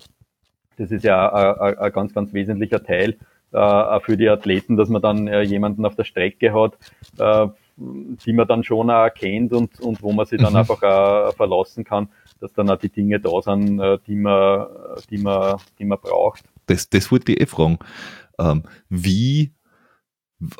Das 0.80 0.90
ist 0.90 1.04
ja 1.04 1.30
ein, 1.30 1.78
ein 1.78 1.92
ganz, 1.92 2.14
ganz 2.14 2.32
wesentlicher 2.32 2.82
Teil 2.82 3.18
äh, 3.52 4.00
für 4.00 4.16
die 4.16 4.30
Athleten, 4.30 4.78
dass 4.78 4.88
man 4.88 5.02
dann 5.02 5.28
äh, 5.28 5.42
jemanden 5.42 5.84
auf 5.84 5.94
der 5.94 6.04
Strecke 6.04 6.54
hat, 6.54 6.78
äh, 7.18 7.48
die 7.76 8.32
man 8.32 8.48
dann 8.48 8.64
schon 8.64 8.90
auch 8.90 9.12
kennt 9.12 9.52
und, 9.52 9.78
und 9.80 10.02
wo 10.02 10.12
man 10.12 10.24
sich 10.24 10.40
dann 10.40 10.54
mhm. 10.54 10.60
einfach 10.60 10.82
auch 10.82 11.34
verlassen 11.34 11.84
kann, 11.84 12.08
dass 12.40 12.54
dann 12.54 12.70
auch 12.70 12.78
die 12.78 12.88
Dinge 12.88 13.20
da 13.20 13.42
sind, 13.42 13.78
äh, 13.78 13.98
die 14.06 14.16
man, 14.16 14.68
die 15.10 15.18
man, 15.18 15.58
die 15.78 15.84
man 15.84 15.98
braucht. 16.00 16.44
Das, 16.64 16.88
das 16.88 17.12
wollte 17.12 17.32
ich 17.32 17.40
eh 17.42 17.46
fragen. 17.46 17.78
Ähm, 18.38 18.62
wie, 18.88 19.52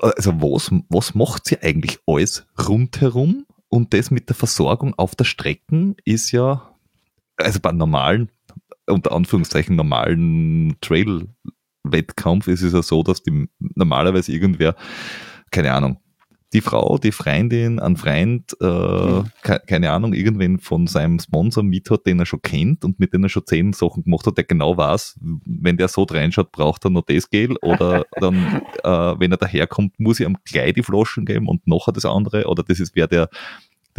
also 0.03 0.33
was, 0.43 0.71
was 0.91 1.15
macht 1.15 1.47
sie 1.47 1.63
eigentlich 1.63 1.99
alles 2.07 2.47
rundherum? 2.69 3.47
Und 3.71 3.95
das 3.95 4.11
mit 4.11 4.29
der 4.29 4.37
Versorgung 4.37 4.93
auf 4.99 5.15
der 5.15 5.25
Strecke 5.25 5.95
ist 6.05 6.31
ja, 6.33 6.75
also 7.37 7.59
bei 7.61 7.73
normalen, 7.73 8.31
unter 8.93 9.13
Anführungszeichen 9.13 9.77
normalen 9.77 10.77
Trail-Wettkampf 10.81 12.49
ist 12.49 12.63
es 12.63 12.73
ja 12.73 12.83
so, 12.83 13.03
dass 13.03 13.23
die 13.23 13.49
normalerweise 13.59 14.33
irgendwer, 14.33 14.75
keine 15.51 15.73
Ahnung, 15.73 15.99
die 16.53 16.61
Frau, 16.61 16.99
die 16.99 17.13
Freundin, 17.13 17.79
ein 17.79 17.97
Freund, 17.97 18.57
äh, 18.61 18.67
mhm. 18.67 19.31
ke 19.43 19.61
keine 19.67 19.93
Ahnung, 19.93 20.13
irgendwen 20.13 20.59
von 20.59 20.89
seinem 20.89 21.21
Sponsor 21.21 21.63
mit 21.63 21.91
hat, 21.91 22.07
den 22.07 22.19
er 22.19 22.27
schon 22.27 22.43
kennt 22.43 22.85
und 22.85 22.99
mit 22.99 23.13
dem 23.13 23.23
er 23.23 23.29
schon 23.29 23.47
zehn 23.47 23.73
Sachen 23.73 24.03
gemacht 24.03 24.27
hat, 24.27 24.37
der 24.37 24.45
genau 24.45 24.77
weiß, 24.77 25.19
wenn 25.45 25.77
der 25.77 25.87
so 25.87 26.03
reinschaut, 26.03 26.51
braucht 26.51 26.85
er 26.85 26.91
noch 26.91 27.05
das 27.07 27.31
Gel 27.31 27.57
oder 27.63 28.05
dann, 28.21 28.63
äh, 28.83 29.21
wenn 29.21 29.31
er 29.31 29.37
daherkommt, 29.37 30.01
muss 30.01 30.19
ich 30.19 30.27
ihm 30.27 30.39
gleich 30.45 30.73
die 30.73 30.83
Flaschen 30.83 31.25
geben 31.25 31.49
und 31.49 31.67
nachher 31.69 31.93
das 31.93 32.05
andere 32.05 32.47
oder 32.47 32.65
das 32.65 32.81
ist 32.81 32.97
wer, 32.97 33.07
der, 33.07 33.29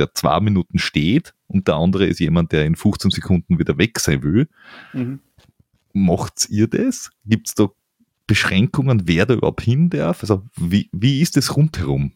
der 0.01 0.13
zwei 0.13 0.39
Minuten 0.39 0.79
steht 0.79 1.33
und 1.47 1.67
der 1.67 1.75
andere 1.75 2.05
ist 2.05 2.19
jemand, 2.19 2.51
der 2.51 2.65
in 2.65 2.75
15 2.75 3.11
Sekunden 3.11 3.59
wieder 3.59 3.77
weg 3.77 3.99
sein 3.99 4.23
will. 4.23 4.47
Mhm. 4.93 5.19
Macht 5.93 6.49
ihr 6.49 6.67
das? 6.67 7.11
Gibt 7.25 7.49
es 7.49 7.55
da 7.55 7.67
Beschränkungen, 8.27 9.03
wer 9.05 9.25
da 9.25 9.33
überhaupt 9.33 9.61
hin 9.61 9.89
darf? 9.89 10.21
Also 10.21 10.43
wie, 10.55 10.89
wie 10.91 11.21
ist 11.21 11.37
das 11.37 11.55
rundherum? 11.55 12.13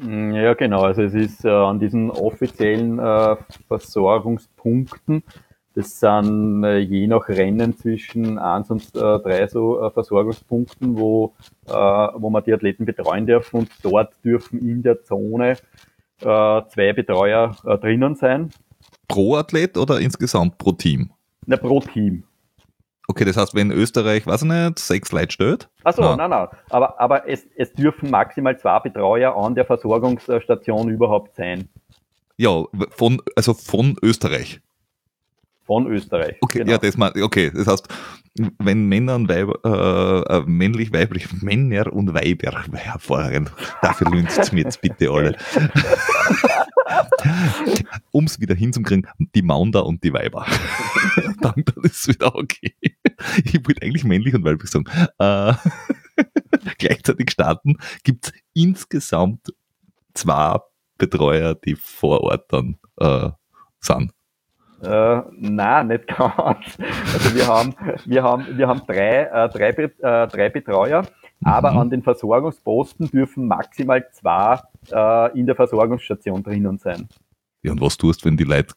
Mm, 0.00 0.32
ja, 0.32 0.54
genau. 0.54 0.82
Also 0.82 1.02
es 1.02 1.14
ist 1.14 1.44
äh, 1.44 1.50
an 1.50 1.78
diesen 1.78 2.10
offiziellen 2.10 2.98
äh, 2.98 3.36
Versorgungspunkten, 3.68 5.22
das 5.74 6.00
sind 6.00 6.64
äh, 6.64 6.78
je 6.78 7.06
nach 7.06 7.28
Rennen 7.28 7.76
zwischen 7.76 8.38
eins 8.38 8.70
und 8.70 8.82
äh, 8.94 8.98
drei 8.98 9.46
so 9.48 9.80
äh, 9.80 9.90
Versorgungspunkten, 9.90 10.98
wo, 10.98 11.34
äh, 11.66 11.72
wo 11.72 12.28
man 12.28 12.44
die 12.44 12.52
Athleten 12.52 12.84
betreuen 12.84 13.26
darf 13.26 13.54
und 13.54 13.70
dort 13.82 14.12
dürfen 14.22 14.58
in 14.58 14.82
der 14.82 15.02
Zone 15.02 15.56
zwei 16.22 16.92
Betreuer 16.92 17.56
äh, 17.64 17.78
drinnen 17.78 18.14
sein. 18.14 18.50
Pro 19.08 19.36
Athlet 19.36 19.76
oder 19.76 20.00
insgesamt 20.00 20.58
pro 20.58 20.72
Team? 20.72 21.10
Na, 21.46 21.56
pro 21.56 21.80
Team. 21.80 22.24
Okay, 23.08 23.24
das 23.24 23.36
heißt, 23.36 23.54
wenn 23.54 23.70
Österreich, 23.70 24.26
weiß 24.26 24.42
ich 24.42 24.48
nicht, 24.48 24.78
sechs 24.78 25.12
Leute 25.12 25.32
steht? 25.32 25.68
Achso, 25.84 26.02
nein, 26.02 26.16
nein. 26.16 26.30
nein. 26.30 26.48
Aber, 26.70 27.00
aber 27.00 27.28
es, 27.28 27.46
es 27.56 27.72
dürfen 27.72 28.10
maximal 28.10 28.58
zwei 28.58 28.78
Betreuer 28.78 29.36
an 29.36 29.54
der 29.54 29.64
Versorgungsstation 29.64 30.88
überhaupt 30.88 31.34
sein. 31.34 31.68
Ja, 32.36 32.64
von, 32.90 33.20
also 33.36 33.54
von 33.54 33.96
Österreich. 34.02 34.60
Von 35.64 35.86
Österreich. 35.86 36.36
Okay, 36.40 36.58
genau. 36.58 36.72
ja, 36.72 36.78
das 36.78 36.96
mal, 36.96 37.12
okay, 37.22 37.50
das 37.54 37.66
heißt, 37.66 37.88
wenn 38.58 38.88
Männer 38.88 39.14
und 39.14 39.28
Weiber, 39.28 39.58
äh, 39.64 40.36
äh, 40.36 40.42
männlich, 40.46 40.92
weiblich, 40.92 41.42
Männer 41.42 41.92
und 41.92 42.14
Weiber, 42.14 42.62
hervorragend, 42.72 43.52
dafür 43.80 44.10
lünzt 44.10 44.52
mir 44.52 44.62
jetzt 44.62 44.80
bitte 44.80 45.10
alle. 45.10 45.36
um 48.10 48.24
es 48.24 48.40
wieder 48.40 48.54
hinzukriegen, 48.54 49.06
die 49.34 49.42
Maunder 49.42 49.86
und 49.86 50.02
die 50.02 50.12
Weiber. 50.12 50.46
Dann, 51.40 51.64
dann 51.64 51.84
ist 51.84 52.00
es 52.00 52.08
wieder 52.08 52.34
okay. 52.34 52.74
Ich 53.44 53.54
wollte 53.66 53.82
eigentlich 53.82 54.04
männlich 54.04 54.34
und 54.34 54.44
weiblich 54.44 54.70
sagen. 54.70 54.84
Äh, 55.18 55.54
gleichzeitig 56.78 57.30
starten 57.30 57.76
gibt 58.04 58.26
es 58.26 58.32
insgesamt 58.54 59.52
zwei 60.14 60.58
Betreuer, 60.98 61.54
die 61.54 61.74
vor 61.74 62.20
Ort 62.20 62.52
dann 62.52 62.78
äh, 62.98 63.30
sind. 63.80 64.12
Äh, 64.82 65.22
nein, 65.38 65.88
nicht 65.88 66.06
ganz. 66.08 66.78
Also 67.12 67.34
wir 67.34 67.46
haben, 67.46 67.74
wir 68.04 68.22
haben, 68.22 68.46
wir 68.56 68.66
haben 68.66 68.82
drei, 68.86 69.22
äh, 69.24 69.48
drei, 69.48 69.68
äh, 69.68 70.26
drei 70.26 70.48
Betreuer, 70.48 71.02
mhm. 71.02 71.46
aber 71.46 71.72
an 71.72 71.88
den 71.88 72.02
Versorgungsposten 72.02 73.08
dürfen 73.08 73.46
maximal 73.46 74.04
zwei 74.10 74.60
äh, 74.90 75.38
in 75.38 75.46
der 75.46 75.54
Versorgungsstation 75.54 76.42
drinnen 76.42 76.78
sein. 76.78 77.08
Ja, 77.62 77.72
und 77.72 77.80
was 77.80 77.96
tust, 77.96 78.24
wenn 78.24 78.36
die 78.36 78.44
Leute 78.44 78.74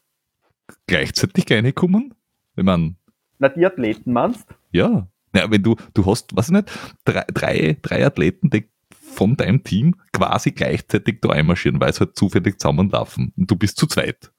gleichzeitig 0.86 1.50
reinkommen? 1.50 2.14
Wenn 2.54 2.66
man. 2.66 2.96
Na, 3.38 3.48
die 3.48 3.66
Athleten 3.66 4.12
meinst? 4.12 4.48
Ja. 4.70 5.08
Ja, 5.34 5.50
wenn 5.50 5.62
du, 5.62 5.76
du 5.92 6.06
hast, 6.06 6.34
was 6.34 6.50
nicht, 6.50 6.70
drei, 7.04 7.24
drei, 7.34 7.76
drei 7.82 8.06
Athleten, 8.06 8.48
die 8.48 8.70
von 8.90 9.36
deinem 9.36 9.64
Team 9.64 9.96
quasi 10.12 10.52
gleichzeitig 10.52 11.20
da 11.20 11.30
einmarschieren, 11.30 11.80
weil 11.80 11.92
sie 11.92 12.00
halt 12.00 12.16
zufällig 12.16 12.58
zusammenlaufen 12.60 13.32
und 13.36 13.50
du 13.50 13.56
bist 13.56 13.76
zu 13.76 13.86
zweit. 13.86 14.32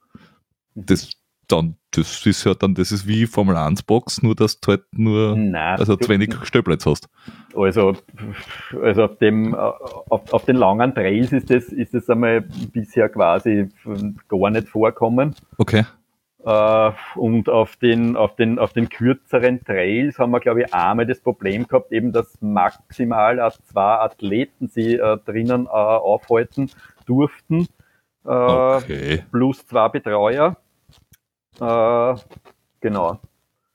Mhm. 0.75 0.85
Das 0.85 1.11
dann, 1.47 1.75
das 1.91 2.25
ist 2.25 2.43
ja 2.43 2.53
dann, 2.53 2.75
das 2.75 2.91
ist 2.91 3.07
wie 3.07 3.25
Formel 3.25 3.55
1 3.55 3.83
Box, 3.83 4.21
nur 4.21 4.35
dass 4.35 4.59
du 4.59 4.71
halt 4.71 4.83
nur, 4.91 5.35
Nein, 5.35 5.79
also 5.79 5.95
zu 5.95 6.09
wenig 6.09 6.33
Stellplätze 6.43 6.89
hast. 6.89 7.09
Also, 7.55 7.93
also 8.81 9.03
auf 9.05 9.17
dem, 9.17 9.55
auf, 9.55 10.33
auf 10.33 10.45
den 10.45 10.57
langen 10.57 10.93
Trails 10.93 11.31
ist 11.31 11.49
das, 11.49 11.65
ist 11.65 11.93
das 11.93 12.09
einmal 12.09 12.41
bisher 12.41 13.09
quasi 13.09 13.69
gar 14.27 14.49
nicht 14.49 14.67
vorkommen. 14.67 15.35
Okay. 15.57 15.85
Uh, 16.45 16.93
und 17.15 17.49
auf 17.49 17.75
den, 17.75 18.15
auf 18.15 18.35
den, 18.35 18.57
auf 18.57 18.71
den 18.71 18.87
kürzeren 18.87 19.65
Trails 19.65 20.17
haben 20.17 20.31
wir, 20.31 20.39
glaube 20.39 20.61
ich, 20.61 20.73
einmal 20.73 21.05
das 21.05 21.19
Problem 21.19 21.67
gehabt, 21.67 21.91
eben, 21.91 22.13
dass 22.13 22.37
maximal 22.39 23.51
zwei 23.65 23.95
Athleten 23.99 24.69
sie 24.69 24.97
uh, 24.97 25.17
drinnen 25.17 25.65
uh, 25.65 25.69
aufhalten 25.69 26.71
durften. 27.05 27.67
Okay. 28.23 29.23
Plus 29.31 29.65
zwei 29.65 29.89
Betreuer. 29.89 30.55
Äh, 31.59 32.15
genau. 32.81 33.19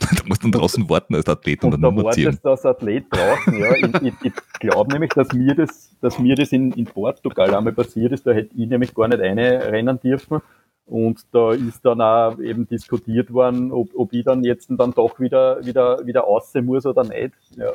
Da 0.16 0.24
musst 0.26 0.42
du 0.42 0.50
draußen 0.50 0.88
warten 0.88 1.14
als 1.14 1.28
Athlet 1.28 1.62
und, 1.62 1.74
und 1.74 1.80
dann 1.80 1.96
da 1.96 2.02
wartest 2.02 2.44
du 2.44 2.50
als 2.50 2.66
Athlet 2.66 3.06
draußen, 3.10 3.56
ja. 3.56 3.72
Ich, 3.76 4.02
ich, 4.02 4.14
ich 4.24 4.32
glaube 4.58 4.92
nämlich, 4.92 5.10
dass 5.10 5.32
mir 5.32 5.54
das, 5.54 5.96
dass 6.00 6.18
mir 6.18 6.34
das 6.34 6.50
in, 6.50 6.72
in 6.72 6.86
Portugal 6.86 7.54
einmal 7.54 7.72
passiert 7.72 8.12
ist, 8.12 8.26
da 8.26 8.32
hätte 8.32 8.54
ich 8.56 8.68
nämlich 8.68 8.94
gar 8.94 9.08
nicht 9.08 9.20
eine 9.20 9.62
rennen 9.70 10.00
dürfen. 10.00 10.40
Und 10.86 11.24
da 11.32 11.52
ist 11.52 11.84
dann 11.84 12.00
auch 12.00 12.38
eben 12.40 12.66
diskutiert 12.66 13.32
worden, 13.32 13.70
ob, 13.70 13.90
ob 13.94 14.12
ich 14.12 14.24
dann 14.24 14.42
jetzt 14.42 14.68
dann 14.70 14.92
doch 14.92 15.20
wieder, 15.20 15.64
wieder, 15.64 16.04
wieder 16.04 16.26
aussehen 16.26 16.66
muss 16.66 16.84
oder 16.84 17.04
nicht. 17.04 17.34
Ja. 17.56 17.72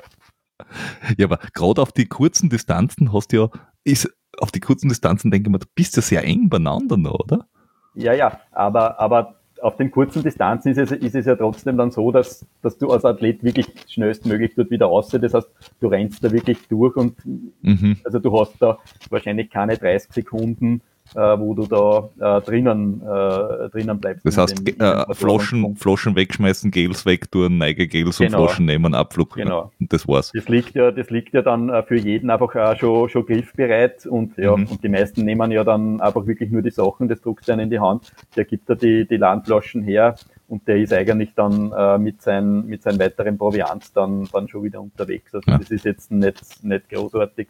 Ja, 1.17 1.25
aber 1.25 1.39
gerade 1.53 1.81
auf 1.81 1.91
die 1.91 2.05
kurzen 2.05 2.49
Distanzen 2.49 3.13
hast 3.13 3.31
du 3.31 3.37
ja, 3.37 3.49
ist, 3.83 4.11
auf 4.39 4.51
die 4.51 4.59
kurzen 4.59 4.89
Distanzen 4.89 5.31
denke 5.31 5.47
ich 5.47 5.51
mal, 5.51 5.59
du 5.59 5.67
bist 5.75 5.95
ja 5.95 6.01
sehr 6.01 6.23
eng 6.23 6.49
beieinander 6.49 6.97
noch, 6.97 7.19
oder? 7.19 7.47
Ja, 7.95 8.13
ja, 8.13 8.39
aber, 8.51 8.99
aber 8.99 9.36
auf 9.61 9.77
den 9.77 9.91
kurzen 9.91 10.23
Distanzen 10.23 10.71
ist 10.71 10.77
es, 10.77 10.91
ist 10.91 11.15
es 11.15 11.25
ja 11.25 11.35
trotzdem 11.35 11.77
dann 11.77 11.91
so, 11.91 12.11
dass, 12.11 12.45
dass 12.61 12.77
du 12.77 12.89
als 12.89 13.05
Athlet 13.05 13.43
wirklich 13.43 13.67
schnellstmöglich 13.87 14.53
dort 14.55 14.69
wieder 14.71 14.87
aussehen. 14.87 15.21
Das 15.21 15.33
heißt, 15.33 15.49
du 15.79 15.87
rennst 15.87 16.23
da 16.23 16.31
wirklich 16.31 16.67
durch 16.67 16.95
und 16.95 17.15
mhm. 17.25 17.97
also 18.03 18.19
du 18.19 18.39
hast 18.39 18.55
da 18.59 18.79
wahrscheinlich 19.09 19.49
keine 19.49 19.77
30 19.77 20.13
Sekunden 20.13 20.81
wo 21.13 21.53
du 21.53 21.65
da 21.65 22.37
äh, 22.37 22.41
drinnen, 22.41 23.01
äh, 23.01 23.69
drinnen 23.69 23.99
bleibst. 23.99 24.25
Das 24.25 24.37
heißt, 24.37 24.67
dem, 24.67 24.79
äh, 24.79 25.13
Flaschen, 25.13 25.75
Flaschen 25.75 26.15
wegschmeißen, 26.15 26.71
Gels 26.71 27.05
wegtun, 27.05 27.57
Neige 27.57 27.87
Gels 27.87 28.17
genau. 28.17 28.41
und 28.41 28.47
Flaschen 28.47 28.65
nehmen, 28.65 28.93
Abflug. 28.93 29.35
Genau. 29.35 29.71
Und 29.79 29.91
das 29.91 30.07
war's. 30.07 30.31
Das 30.33 30.47
liegt 30.47 30.75
ja, 30.75 30.91
das 30.91 31.09
liegt 31.09 31.33
ja 31.33 31.41
dann 31.41 31.69
äh, 31.69 31.83
für 31.83 31.97
jeden 31.97 32.29
einfach 32.29 32.53
äh, 32.55 32.77
schon, 32.77 33.09
schon 33.09 33.25
griffbereit 33.25 34.05
und 34.05 34.37
ja, 34.37 34.55
mhm. 34.55 34.67
und 34.67 34.83
die 34.83 34.89
meisten 34.89 35.23
nehmen 35.23 35.51
ja 35.51 35.63
dann 35.63 36.01
einfach 36.01 36.25
wirklich 36.25 36.51
nur 36.51 36.61
die 36.61 36.71
Sachen, 36.71 37.07
das 37.07 37.21
druckst 37.21 37.47
du 37.47 37.51
dann 37.51 37.59
in 37.59 37.69
die 37.69 37.79
Hand, 37.79 38.13
der 38.35 38.45
gibt 38.45 38.69
da 38.69 38.75
die, 38.75 39.07
die 39.07 39.17
Landflaschen 39.17 39.83
her 39.83 40.15
und 40.47 40.67
der 40.67 40.77
ist 40.77 40.93
eigentlich 40.93 41.33
dann 41.35 41.71
äh, 41.71 41.97
mit, 41.97 42.21
sein, 42.21 42.65
mit 42.65 42.81
seinen 42.81 42.99
weiteren 42.99 43.37
Proviant 43.37 43.95
dann, 43.95 44.27
dann 44.31 44.47
schon 44.47 44.63
wieder 44.63 44.81
unterwegs. 44.81 45.33
Also 45.35 45.51
ja. 45.51 45.57
das 45.57 45.71
ist 45.71 45.85
jetzt 45.85 46.11
nicht, 46.11 46.63
nicht 46.63 46.89
großartig. 46.89 47.47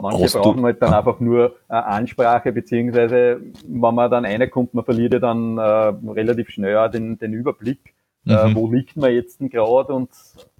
Manche 0.00 0.24
Hast 0.24 0.34
brauchen 0.34 0.62
halt 0.64 0.80
dann 0.82 0.94
einfach 0.94 1.20
nur 1.20 1.56
äh, 1.68 1.74
Ansprache, 1.74 2.52
beziehungsweise 2.52 3.40
wenn 3.66 3.94
man 3.94 4.10
dann 4.10 4.24
reinkommt, 4.24 4.74
man 4.74 4.84
verliert 4.84 5.14
ja 5.14 5.18
dann 5.18 5.58
äh, 5.58 5.62
relativ 6.10 6.50
schnell 6.50 6.88
den, 6.90 7.18
den 7.18 7.32
Überblick, 7.32 7.94
äh, 8.26 8.46
mhm. 8.46 8.52
äh, 8.52 8.54
wo 8.54 8.70
liegt 8.70 8.96
man 8.96 9.12
jetzt 9.12 9.38
gerade 9.40 9.92
und 9.92 10.10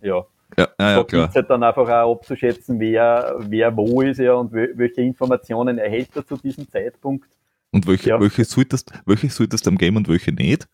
ja, 0.00 0.24
Ja, 0.58 0.68
ja, 0.78 0.90
ja 0.96 1.04
klar. 1.04 1.30
halt 1.32 1.50
dann 1.50 1.62
einfach 1.62 1.88
auch 1.88 2.16
abzuschätzen, 2.16 2.80
wer, 2.80 3.36
wer 3.38 3.76
wo 3.76 4.02
ist 4.02 4.18
ja 4.18 4.34
und 4.34 4.52
welche 4.52 5.02
Informationen 5.02 5.78
erhält 5.78 6.10
er 6.14 6.26
zu 6.26 6.36
diesem 6.36 6.68
Zeitpunkt. 6.68 7.28
Und 7.72 7.86
welche, 7.86 8.10
Ja. 8.10 8.20
welche, 8.20 8.44
solltest, 8.44 8.92
welche 9.06 9.30
solltest 9.30 9.66
du 9.66 9.70
am 9.70 9.78
Game 9.78 9.96
und 9.96 10.08
welche 10.08 10.32
nicht? 10.32 10.68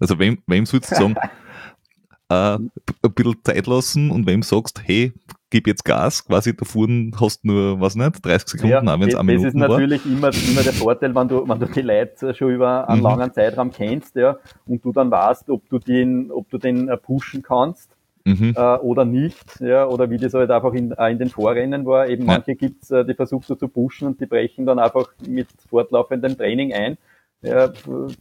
Also 0.00 0.18
wem, 0.18 0.38
wem 0.46 0.64
sollst 0.64 0.92
du 0.92 0.94
sagen, 0.94 1.16
äh, 2.30 2.34
ein 2.54 2.70
bisschen 3.14 3.36
Zeit 3.44 3.66
lassen 3.66 4.10
und 4.10 4.26
wem 4.26 4.42
sagst, 4.42 4.80
hey, 4.84 5.12
gib 5.50 5.66
jetzt 5.66 5.84
Gas, 5.84 6.24
quasi 6.26 6.54
davor 6.56 6.86
hast 7.20 7.44
nur, 7.44 7.80
was 7.80 7.94
nicht, 7.96 8.24
30 8.24 8.48
Sekunden, 8.48 8.88
auch 8.88 9.00
wenn 9.00 9.08
es 9.08 9.14
eine 9.14 9.34
das 9.34 9.44
ist 9.44 9.54
war. 9.54 9.68
natürlich 9.68 10.04
immer, 10.06 10.32
immer 10.46 10.62
der 10.62 10.72
Vorteil, 10.74 11.14
wenn 11.14 11.28
du, 11.28 11.48
wenn 11.48 11.58
du 11.58 11.66
die 11.66 11.80
Leute 11.82 12.34
schon 12.34 12.50
über 12.52 12.88
einen 12.88 13.00
Mhm. 13.00 13.04
langen 13.06 13.32
Zeitraum 13.32 13.72
kennst, 13.72 14.16
ja, 14.16 14.36
und 14.66 14.84
du 14.84 14.92
dann 14.92 15.10
weißt, 15.10 15.50
ob 15.50 15.68
du 15.68 15.78
den, 15.78 16.30
ob 16.30 16.48
du 16.50 16.58
den 16.58 16.88
äh, 16.88 16.96
pushen 16.96 17.42
kannst 17.42 17.90
Mhm. 18.24 18.52
äh, 18.56 18.76
oder 18.76 19.04
nicht, 19.06 19.60
ja, 19.60 19.86
oder 19.86 20.10
wie 20.10 20.18
das 20.18 20.34
halt 20.34 20.50
einfach 20.50 20.74
in, 20.74 20.92
in 20.92 21.18
den 21.18 21.30
Vorrennen 21.30 21.86
war. 21.86 22.08
Eben 22.08 22.24
Ja. 22.26 22.34
manche 22.34 22.54
gibt's, 22.54 22.90
äh, 22.90 23.04
die 23.04 23.14
versuchst 23.14 23.48
du 23.48 23.54
zu 23.54 23.68
pushen 23.68 24.06
und 24.08 24.20
die 24.20 24.26
brechen 24.26 24.66
dann 24.66 24.78
einfach 24.78 25.08
mit 25.20 25.48
fortlaufendem 25.70 26.36
Training 26.36 26.72
ein. 26.74 26.98
Ja, 27.40 27.68
da 27.68 27.74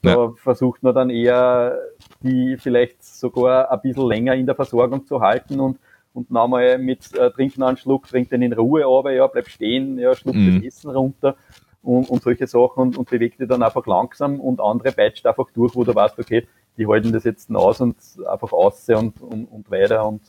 Ja. 0.03 0.31
versucht 0.37 0.83
man 0.83 0.93
dann 0.95 1.09
eher, 1.09 1.77
die 2.23 2.57
vielleicht 2.57 3.03
sogar 3.03 3.71
ein 3.71 3.81
bisschen 3.81 4.07
länger 4.07 4.35
in 4.35 4.45
der 4.45 4.55
Versorgung 4.55 5.05
zu 5.05 5.21
halten 5.21 5.59
und 5.59 5.77
und 6.17 6.31
nochmal 6.31 6.79
mit 6.79 7.13
äh, 7.15 7.29
trinken 7.29 7.61
einen 7.61 7.77
Schluck, 7.77 8.07
trink 8.07 8.29
den 8.29 8.41
in 8.41 8.53
Ruhe 8.53 8.85
aber, 8.85 9.11
ja, 9.11 9.27
bleib 9.27 9.47
stehen, 9.49 9.99
ja, 9.99 10.15
schluck 10.15 10.35
Mhm. 10.35 10.55
das 10.61 10.65
Essen 10.65 10.89
runter 10.89 11.35
und, 11.83 12.09
und 12.09 12.23
solche 12.23 12.47
Sachen 12.47 12.81
und, 12.81 12.97
und 12.97 13.09
bewegt 13.09 13.39
dich 13.39 13.47
dann 13.47 13.61
einfach 13.61 13.85
langsam 13.85 14.39
und 14.39 14.59
andere 14.59 14.91
peitscht 14.91 15.25
einfach 15.27 15.49
durch, 15.51 15.75
wo 15.75 15.83
du 15.83 15.93
weißt, 15.93 16.17
okay, 16.17 16.47
die 16.77 16.87
halten 16.87 17.11
das 17.13 17.23
jetzt 17.23 17.53
aus 17.55 17.79
und 17.81 17.95
einfach 18.27 18.51
aus 18.51 18.89
und, 18.89 19.21
und, 19.21 19.45
und 19.45 19.69
weiter 19.69 20.07
und 20.07 20.21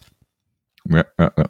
Ja, 0.84 1.04
ja, 1.18 1.32
ja. 1.36 1.44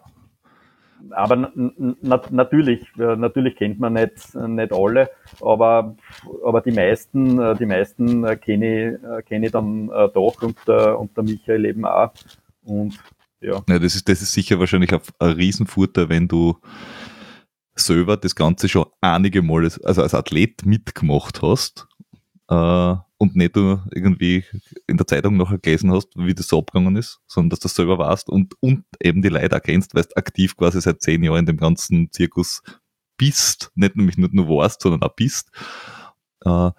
aber 1.11 1.35
n- 1.35 1.73
n- 1.79 2.21
natürlich, 2.31 2.83
äh, 2.99 3.17
natürlich 3.17 3.57
kennt 3.57 3.81
man 3.81 3.95
nicht, 3.95 4.35
nicht 4.37 4.73
alle, 4.73 5.11
aber, 5.41 5.97
aber 6.45 6.61
die 6.61 6.73
meisten, 6.73 7.41
äh, 7.41 7.57
die 7.57 7.67
meisten 7.67 8.25
äh, 8.25 8.37
kenne 8.37 8.99
ich, 9.01 9.27
kenne 9.27 9.47
ich 9.47 9.53
dann 9.53 9.89
doch 9.89 10.43
und, 10.43 10.57
der- 10.69 10.99
und 10.99 11.17
der 11.17 11.25
Michael 11.25 11.65
eben 11.65 11.85
auch. 11.85 12.13
Und 12.65 12.99
ja, 13.41 13.63
Ja, 13.69 13.79
das 13.79 13.95
ist, 13.95 14.09
das 14.09 14.23
ist 14.23 14.33
sicher 14.33 14.59
wahrscheinlich 14.59 14.93
ein, 14.93 15.01
ein 15.19 15.33
Riesenvorteil, 15.33 16.09
wenn 16.09 16.29
du 16.29 16.57
selber 17.75 18.17
das 18.17 18.35
Ganze 18.35 18.69
schon 18.69 18.87
einige 19.01 19.43
Male, 19.43 19.71
also 19.85 20.03
als 20.03 20.15
Athlet 20.15 20.67
mitgemacht 20.67 21.43
hast 21.43 21.87
äh, 22.49 22.95
und 23.19 23.37
nicht 23.37 23.57
nur 23.57 23.87
irgendwie 23.93 24.45
in 24.87 24.97
der 24.97 25.07
Zeitung 25.07 25.37
nachher 25.37 25.59
gelesen 25.59 25.93
hast, 25.93 26.09
wie 26.17 26.35
das 26.35 26.49
so 26.49 26.59
abgegangen 26.59 26.97
ist, 26.97 27.21
sondern 27.27 27.51
dass 27.51 27.61
du 27.61 27.69
selber 27.69 27.99
warst 27.99 28.29
und, 28.29 28.55
und 28.61 28.85
eben 29.01 29.23
die 29.23 29.29
Leute 29.29 29.57
auch 29.57 29.63
kennst, 29.63 29.95
weil 29.95 30.05
du 30.05 30.17
aktiv 30.17 30.57
quasi 30.57 30.81
seit 30.81 31.03
zehn 31.03 31.23
Jahren 31.23 31.41
in 31.41 31.47
dem 31.47 31.57
ganzen 31.57 32.11
Zirkus 32.11 32.63
bist, 33.17 33.71
nicht 33.75 33.97
nämlich 33.97 34.17
nicht 34.17 34.35
nur 34.35 34.49
warst, 34.49 34.83
sondern 34.83 35.03
auch 35.03 35.15
bist. 35.15 35.51
Äh, 36.45 36.71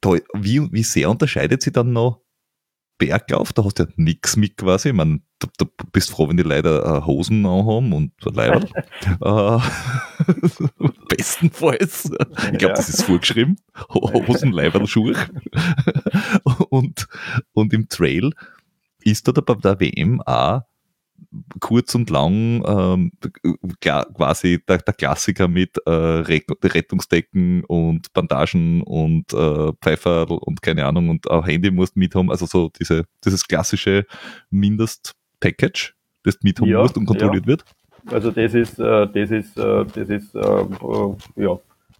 da, 0.00 0.10
wie, 0.34 0.72
wie 0.72 0.82
sehr 0.82 1.10
unterscheidet 1.10 1.62
sich 1.62 1.72
dann 1.72 1.92
noch 1.92 2.20
Berglauf, 2.98 3.52
da 3.52 3.64
hast 3.64 3.78
du 3.78 3.82
ja 3.84 3.88
nix 3.96 4.36
mit 4.36 4.56
quasi. 4.56 4.88
Ich 4.88 4.94
meine, 4.94 5.20
du, 5.38 5.48
du 5.58 5.66
bist 5.92 6.10
froh, 6.10 6.28
wenn 6.28 6.36
die 6.36 6.42
Leute 6.42 6.82
äh, 6.84 7.06
Hosen 7.06 7.44
anhaben 7.44 7.92
und 7.92 8.12
Leiber. 8.24 8.60
äh, 9.60 9.60
bestenfalls. 11.08 12.10
Ich 12.52 12.58
glaube, 12.58 12.74
das 12.74 12.88
ist 12.88 13.02
vorgeschrieben. 13.04 13.56
Ho- 13.90 14.26
Hosen, 14.26 14.52
Leiberl, 14.52 14.86
Schuhe. 14.86 15.14
und, 16.70 17.06
und 17.52 17.72
im 17.72 17.88
Trail 17.88 18.32
ist 19.00 19.28
da 19.28 19.32
bei 19.32 19.54
der 19.54 19.80
WM 19.80 20.20
auch 20.22 20.62
kurz 21.60 21.94
und 21.94 22.10
lang 22.10 22.62
ähm, 22.66 23.12
klar, 23.80 24.06
quasi 24.14 24.62
der, 24.68 24.78
der 24.78 24.94
Klassiker 24.94 25.48
mit 25.48 25.76
äh, 25.86 25.90
Rett- 25.90 26.50
Rettungsdecken 26.62 27.64
und 27.64 28.12
Bandagen 28.12 28.82
und 28.82 29.32
äh, 29.32 29.72
Pfeifer 29.82 30.30
und 30.30 30.62
keine 30.62 30.86
Ahnung 30.86 31.10
und 31.10 31.30
auch 31.30 31.46
Handy 31.46 31.70
musst 31.70 31.96
mit 31.96 32.14
haben, 32.14 32.30
also 32.30 32.46
so 32.46 32.70
diese, 32.78 33.04
dieses 33.24 33.46
klassische 33.46 34.06
Mindest-Package, 34.50 35.94
das 36.22 36.38
mit 36.42 36.60
haben 36.60 36.70
Ja, 36.70 36.80
musst 36.80 36.96
und 36.96 37.06
kontrolliert 37.06 37.46
wird. 37.46 37.64
also 38.10 38.30
das 38.30 38.54
ist, 38.54 38.78
äh, 38.78 39.06
das 39.08 39.30
ist, 39.30 39.56
äh, 39.58 39.84
das 39.94 40.08
ist 40.08 40.34
äh, 40.34 40.40
äh, 40.40 41.14
ja, 41.36 41.58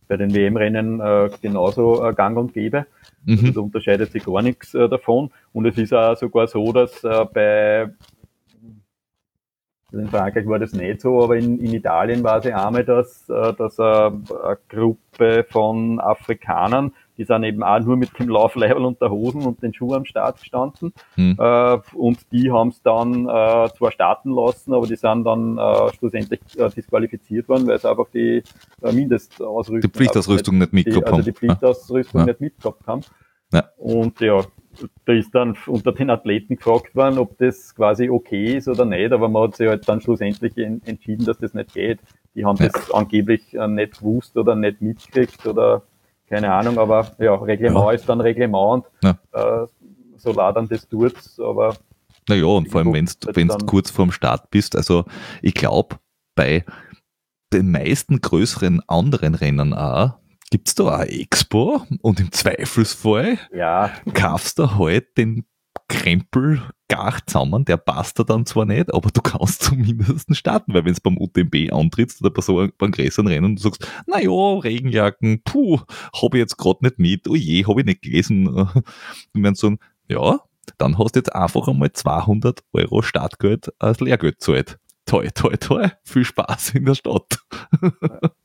bei 0.08 0.16
den 0.16 0.32
WM-Rennen 0.32 1.00
äh, 1.00 1.30
genauso 1.40 2.12
gang 2.14 2.36
und 2.38 2.52
gäbe. 2.54 2.86
Also 3.28 3.42
Mhm. 3.42 3.54
da 3.54 3.60
unterscheidet 3.60 4.12
sich 4.12 4.24
gar 4.24 4.40
nichts 4.40 4.70
davon. 4.70 5.30
Und 5.52 5.66
es 5.66 5.76
ist 5.78 5.92
auch 5.92 6.16
sogar 6.16 6.46
so, 6.46 6.72
dass 6.72 7.02
bei 7.02 7.90
in 9.92 10.08
Frankreich 10.08 10.46
war 10.46 10.58
das 10.58 10.72
nicht 10.72 11.00
so, 11.00 11.22
aber 11.22 11.36
in, 11.36 11.60
in 11.60 11.72
Italien 11.72 12.24
war 12.24 12.38
es 12.38 12.46
einmal, 12.46 12.84
dass, 12.84 13.28
äh, 13.28 13.52
dass 13.54 13.78
äh, 13.78 13.82
eine 13.82 14.58
Gruppe 14.68 15.46
von 15.48 16.00
Afrikanern, 16.00 16.92
die 17.16 17.24
sind 17.24 17.44
eben 17.44 17.62
auch 17.62 17.78
nur 17.80 17.96
mit 17.96 18.18
dem 18.18 18.28
Laufleibel 18.28 18.84
und 18.84 19.00
der 19.00 19.10
Hosen 19.10 19.42
und 19.46 19.62
den 19.62 19.72
Schuhen 19.72 19.94
am 19.94 20.04
Start 20.04 20.40
gestanden. 20.40 20.92
Hm. 21.14 21.36
Äh, 21.38 21.78
und 21.94 22.18
die 22.32 22.50
haben 22.50 22.68
es 22.68 22.82
dann 22.82 23.24
zwar 23.24 23.90
starten 23.92 24.32
lassen, 24.32 24.74
aber 24.74 24.86
die 24.86 24.96
sind 24.96 25.24
dann 25.24 25.58
schlussendlich 25.96 26.40
disqualifiziert 26.76 27.48
worden, 27.48 27.66
weil 27.66 27.78
sie 27.78 27.88
einfach 27.88 28.08
die 28.12 28.42
Mindestausrüstung 28.82 29.80
Die 29.80 29.88
Pflichtausrüstung 29.96 30.58
nicht 30.58 30.72
die, 30.72 30.76
mitgehabt 30.76 31.06
also 31.06 31.16
haben. 31.18 31.24
die 31.24 31.32
Pflichtausrüstung 31.32 32.20
Ja. 32.20 32.26
nicht 32.26 32.40
mitgehabt 32.40 32.86
haben. 32.86 33.00
Ja. 33.52 33.64
Und 33.78 34.20
ja, 34.20 34.42
da 35.04 35.12
ist 35.12 35.34
dann 35.34 35.56
unter 35.66 35.92
den 35.92 36.10
Athleten 36.10 36.56
gefragt 36.56 36.94
worden, 36.94 37.18
ob 37.18 37.36
das 37.38 37.74
quasi 37.74 38.08
okay 38.10 38.56
ist 38.56 38.68
oder 38.68 38.84
nicht, 38.84 39.12
aber 39.12 39.28
man 39.28 39.44
hat 39.44 39.56
sich 39.56 39.68
halt 39.68 39.88
dann 39.88 40.00
schlussendlich 40.00 40.56
en 40.58 40.82
entschieden, 40.84 41.24
dass 41.24 41.38
das 41.38 41.54
nicht 41.54 41.72
geht. 41.74 42.00
Die 42.34 42.44
haben 42.44 42.56
Ja. 42.58 42.68
das 42.68 42.90
angeblich 42.90 43.54
äh, 43.54 43.66
nicht 43.68 43.98
gewusst 43.98 44.36
oder 44.36 44.54
nicht 44.54 44.80
mitgekriegt 44.82 45.46
oder 45.46 45.82
keine 46.28 46.52
Ahnung, 46.52 46.78
aber 46.78 47.12
ja, 47.18 47.34
Reglement 47.34 47.84
Ja. 47.84 47.92
ist 47.92 48.08
dann 48.08 48.20
Reglement 48.20 48.84
und 49.02 49.16
äh, 49.32 49.66
so 50.16 50.32
ladern 50.32 50.68
das 50.68 50.88
tut, 50.88 51.14
aber 51.38 51.76
Naja, 52.28 52.46
und 52.46 52.68
vor 52.70 52.80
allem, 52.80 52.92
wenn 52.92 53.48
du 53.48 53.58
kurz 53.66 53.90
vorm 53.90 54.10
Start 54.10 54.50
bist, 54.50 54.74
also 54.76 55.04
ich 55.42 55.54
glaube, 55.54 55.96
bei 56.34 56.64
den 57.52 57.70
meisten 57.70 58.20
größeren 58.20 58.82
anderen 58.88 59.34
Rennen 59.36 59.72
auch, 59.72 60.14
gibt 60.50 60.68
es 60.68 60.74
da 60.74 60.96
eine 60.96 61.10
Expo 61.10 61.82
und 62.02 62.20
im 62.20 62.32
Zweifelsfall 62.32 63.38
ja, 63.52 63.92
kaufst 64.14 64.58
du 64.58 64.76
halt 64.76 65.16
den 65.18 65.44
Krempel 65.88 66.62
gar 66.88 67.24
zusammen, 67.26 67.64
der 67.64 67.76
passt 67.76 68.18
da 68.18 68.24
dann 68.24 68.46
zwar 68.46 68.64
nicht, 68.64 68.92
aber 68.92 69.10
du 69.10 69.20
kannst 69.20 69.62
zumindest 69.64 70.34
starten, 70.36 70.74
weil 70.74 70.84
wenn 70.84 70.92
es 70.92 71.00
beim 71.00 71.18
UTMB 71.18 71.72
antrittst 71.72 72.20
oder 72.20 72.30
bei 72.30 72.42
so 72.42 72.60
einem, 72.60 72.72
größeren 72.78 73.26
Rennen 73.26 73.44
und 73.46 73.56
du 73.56 73.62
sagst, 73.62 73.86
naja, 74.06 74.30
Regenjacken, 74.30 75.42
puh, 75.44 75.80
habe 76.20 76.38
ich 76.38 76.42
jetzt 76.42 76.56
gerade 76.56 76.84
nicht 76.84 76.98
mit, 76.98 77.28
oh 77.28 77.34
je, 77.34 77.64
habe 77.64 77.80
ich 77.80 77.86
nicht 77.86 78.02
gelesen. 78.02 78.46
Und 79.34 79.42
werden 79.42 79.54
sagen, 79.54 79.78
ja, 80.08 80.40
dann 80.78 80.98
hast 80.98 81.14
du 81.14 81.20
jetzt 81.20 81.34
einfach 81.34 81.68
einmal 81.68 81.92
200 81.92 82.62
Euro 82.72 83.02
Startgeld 83.02 83.72
als 83.78 84.00
Lehrgeld 84.00 84.40
zahlt. 84.40 84.78
Toi, 85.04 85.28
toi, 85.34 85.56
toi, 85.56 85.88
viel 86.02 86.24
Spaß 86.24 86.70
in 86.70 86.84
der 86.84 86.94
Stadt. 86.94 87.38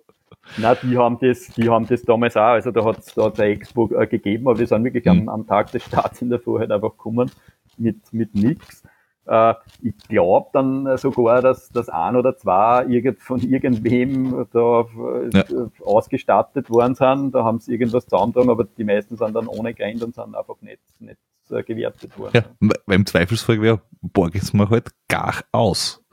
Na, 0.57 0.75
die 0.75 0.97
haben 0.97 1.17
das, 1.19 1.47
die 1.47 1.69
haben 1.69 1.87
das 1.87 2.01
damals 2.03 2.35
auch, 2.35 2.41
also 2.41 2.71
da 2.71 2.83
hat 2.83 2.99
es 2.99 3.13
da 3.13 3.25
hat's 3.25 3.39
eine 3.39 3.51
Expo 3.51 3.89
äh, 3.95 4.05
gegeben, 4.07 4.47
aber 4.47 4.57
die 4.59 4.65
sind 4.65 4.83
wirklich 4.83 5.07
am, 5.09 5.21
Mhm. 5.21 5.29
am 5.29 5.47
Tag 5.47 5.71
des 5.71 5.83
Starts 5.83 6.21
in 6.21 6.29
der 6.29 6.41
halt 6.45 6.71
einfach 6.71 6.91
gekommen 6.91 7.31
mit, 7.77 8.11
mit 8.13 8.35
nix. 8.35 8.83
Äh, 9.27 9.53
ich 9.81 9.95
glaube 10.09 10.49
dann 10.53 10.97
sogar, 10.97 11.41
dass 11.41 11.69
das 11.69 11.87
ein 11.89 12.15
oder 12.15 12.35
zwei 12.35 12.85
irgend, 12.85 13.21
von 13.21 13.39
irgendwem 13.39 14.47
da 14.51 14.81
äh, 14.81 15.29
Ja. 15.33 15.45
ausgestattet 15.85 16.69
worden 16.69 16.95
sind. 16.95 17.31
Da 17.33 17.43
haben 17.43 17.59
sie 17.59 17.71
irgendwas 17.71 18.05
zusammengetragen, 18.05 18.49
aber 18.49 18.65
die 18.65 18.83
meisten 18.83 19.15
sind 19.17 19.33
dann 19.35 19.47
ohne 19.47 19.73
Grind 19.73 20.03
und 20.03 20.15
sind 20.15 20.35
einfach 20.35 20.59
nicht, 20.61 20.81
nicht 20.99 21.17
äh, 21.49 21.63
gewertet 21.63 22.17
worden. 22.19 22.31
Ja, 22.33 22.43
weil 22.59 22.95
im 22.95 23.05
Zweifelsfall 23.05 23.61
wäre, 23.61 23.81
borg 24.01 24.35
es 24.35 24.53
mir 24.53 24.69
halt 24.69 24.89
gar 25.07 25.35
aus. 25.51 26.03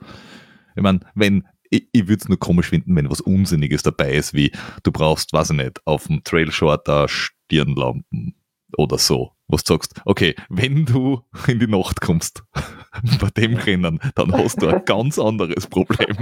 Ich 0.75 0.83
meine, 0.83 0.99
wenn, 1.15 1.45
ich, 1.69 1.87
ich 1.91 2.07
würde 2.07 2.21
es 2.21 2.29
nur 2.29 2.39
komisch 2.39 2.69
finden, 2.69 2.95
wenn 2.95 3.09
was 3.09 3.21
Unsinniges 3.21 3.83
dabei 3.83 4.13
ist, 4.13 4.33
wie 4.33 4.51
du 4.83 4.91
brauchst, 4.91 5.33
weiß 5.33 5.51
ich 5.51 5.57
nicht, 5.57 5.85
auf 5.85 6.07
dem 6.07 6.23
Trailshorter 6.23 7.07
Stirnlampen 7.07 8.35
oder 8.77 8.97
so. 8.97 9.33
Was 9.51 9.63
du 9.63 9.73
sagst, 9.73 9.99
okay, 10.05 10.35
wenn 10.49 10.85
du 10.85 11.21
in 11.47 11.57
die 11.59 11.65
Nacht 11.67 12.01
kommst 12.01 12.43
bei 13.19 13.29
dem 13.35 13.55
Rennen, 13.55 13.99
dann 14.15 14.31
hast 14.31 14.61
du 14.61 14.67
ein 14.67 14.81
ganz 14.85 15.17
anderes 15.17 15.65
Problem. 15.67 16.15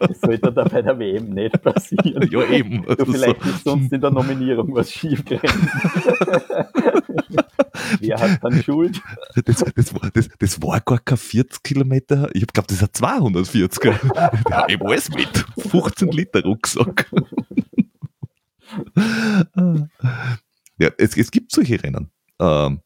Das 0.00 0.20
sollte 0.20 0.52
da 0.52 0.64
bei 0.64 0.82
der 0.82 0.98
WM 0.98 1.30
nicht 1.30 1.62
passieren. 1.62 2.28
ja, 2.30 2.42
eben. 2.50 2.82
Du, 2.82 2.90
Also 2.90 3.04
so- 3.06 3.12
vielleicht 3.12 3.44
ist 3.46 3.64
sonst 3.64 3.90
in 3.92 4.00
der 4.02 4.10
Nominierung 4.10 4.74
was 4.74 4.92
schiefgegangen. 4.92 5.70
Wer 8.00 8.18
hat 8.20 8.44
dann 8.44 8.62
Schuld? 8.62 9.00
Das, 9.46 9.64
das, 9.74 9.94
war, 9.94 10.10
das, 10.12 10.28
das 10.38 10.62
war 10.62 10.80
gar 10.80 10.98
kein 10.98 11.16
40 11.18 11.62
Kilometer. 11.62 12.28
Ich 12.34 12.46
glaube, 12.46 12.66
das 12.68 12.76
ist 12.78 12.82
ein 12.82 12.92
240. 12.92 13.94
Da 14.14 14.32
hab 14.50 14.70
ich 14.70 14.80
alles 14.80 15.08
mit. 15.10 15.44
15 15.58 16.10
Liter 16.12 16.42
Rucksack. 16.44 17.10
Ja, 20.80 20.90
es, 20.98 21.16
es 21.16 21.30
gibt 21.30 21.52
solche 21.52 21.82
Rennen. 21.82 22.10
Ähm, 22.40 22.80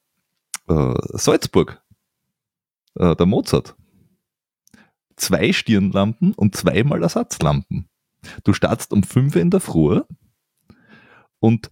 äh, 0.68 0.94
Salzburg. 1.12 1.82
Äh, 2.96 3.14
der 3.16 3.26
Mozart. 3.26 3.76
zwei 5.16 5.52
Stirnlampen 5.52 6.34
und 6.34 6.56
zweimal 6.56 7.02
Ersatzlampen. 7.02 7.88
Du 8.42 8.52
startest 8.52 8.92
um 8.92 9.04
5 9.04 9.36
Uhr 9.36 9.42
in 9.42 9.50
der 9.50 9.60
Früh 9.60 10.00
und 11.38 11.70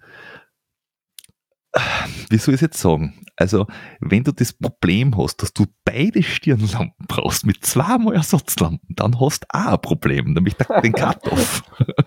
wie 2.28 2.38
soll 2.38 2.54
ich 2.54 2.58
es 2.58 2.60
jetzt 2.60 2.78
sagen? 2.78 3.24
Also, 3.42 3.66
wenn 3.98 4.22
du 4.22 4.30
das 4.30 4.52
Problem 4.52 5.16
hast, 5.16 5.42
dass 5.42 5.52
du 5.52 5.66
beide 5.84 6.22
Stirnlampen 6.22 7.06
brauchst 7.08 7.44
mit 7.44 7.66
zweimal 7.66 8.14
Ersatzlampen, 8.14 8.94
dann 8.94 9.18
hast 9.20 9.42
du 9.42 9.46
auch 9.50 9.72
ein 9.72 9.80
Problem, 9.80 10.32
nämlich 10.32 10.54
den 10.54 10.92
Cut-Off. 10.92 11.64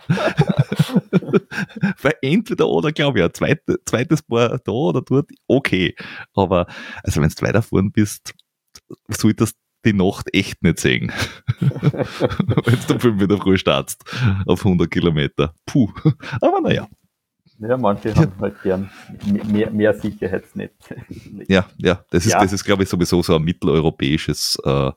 Weil 2.01 2.15
entweder 2.21 2.69
oder, 2.69 2.93
glaube 2.93 3.19
ich, 3.19 3.25
ein 3.25 3.33
zweites, 3.33 3.79
zweites 3.85 4.21
Paar 4.21 4.59
da 4.59 4.71
oder 4.71 5.01
dort, 5.01 5.29
okay. 5.47 5.93
Aber, 6.33 6.67
also, 7.03 7.21
wenn 7.21 7.27
du 7.27 7.41
weiter 7.41 7.61
vorn 7.61 7.91
bist, 7.91 8.33
solltest 9.09 9.57
die 9.83 9.91
Nacht 9.91 10.33
echt 10.33 10.63
nicht 10.63 10.79
sehen. 10.79 11.11
wenn 11.59 12.79
du 12.87 12.93
um 12.93 12.99
5 13.01 13.21
in 13.21 13.27
der 13.27 13.37
Früh 13.39 13.57
startst, 13.57 14.05
auf 14.45 14.65
100 14.65 14.89
Kilometer. 14.89 15.53
Puh. 15.65 15.91
Aber 16.39 16.61
naja. 16.61 16.87
Ja, 17.59 17.77
manche 17.77 18.13
haben 18.13 18.33
halt 18.39 18.61
gern 18.61 18.89
mehr, 19.47 19.71
mehr 19.71 19.93
Sicherheitsnetz. 19.93 20.73
Ja, 21.47 21.67
ja, 21.77 22.03
das 22.09 22.25
ist, 22.25 22.33
ja. 22.33 22.41
das 22.41 22.53
ist, 22.53 22.63
glaube 22.63 22.83
ich, 22.83 22.89
sowieso 22.89 23.21
so 23.21 23.35
ein 23.35 23.43
mitteleuropäisches 23.43 24.57
äh, 24.65 24.91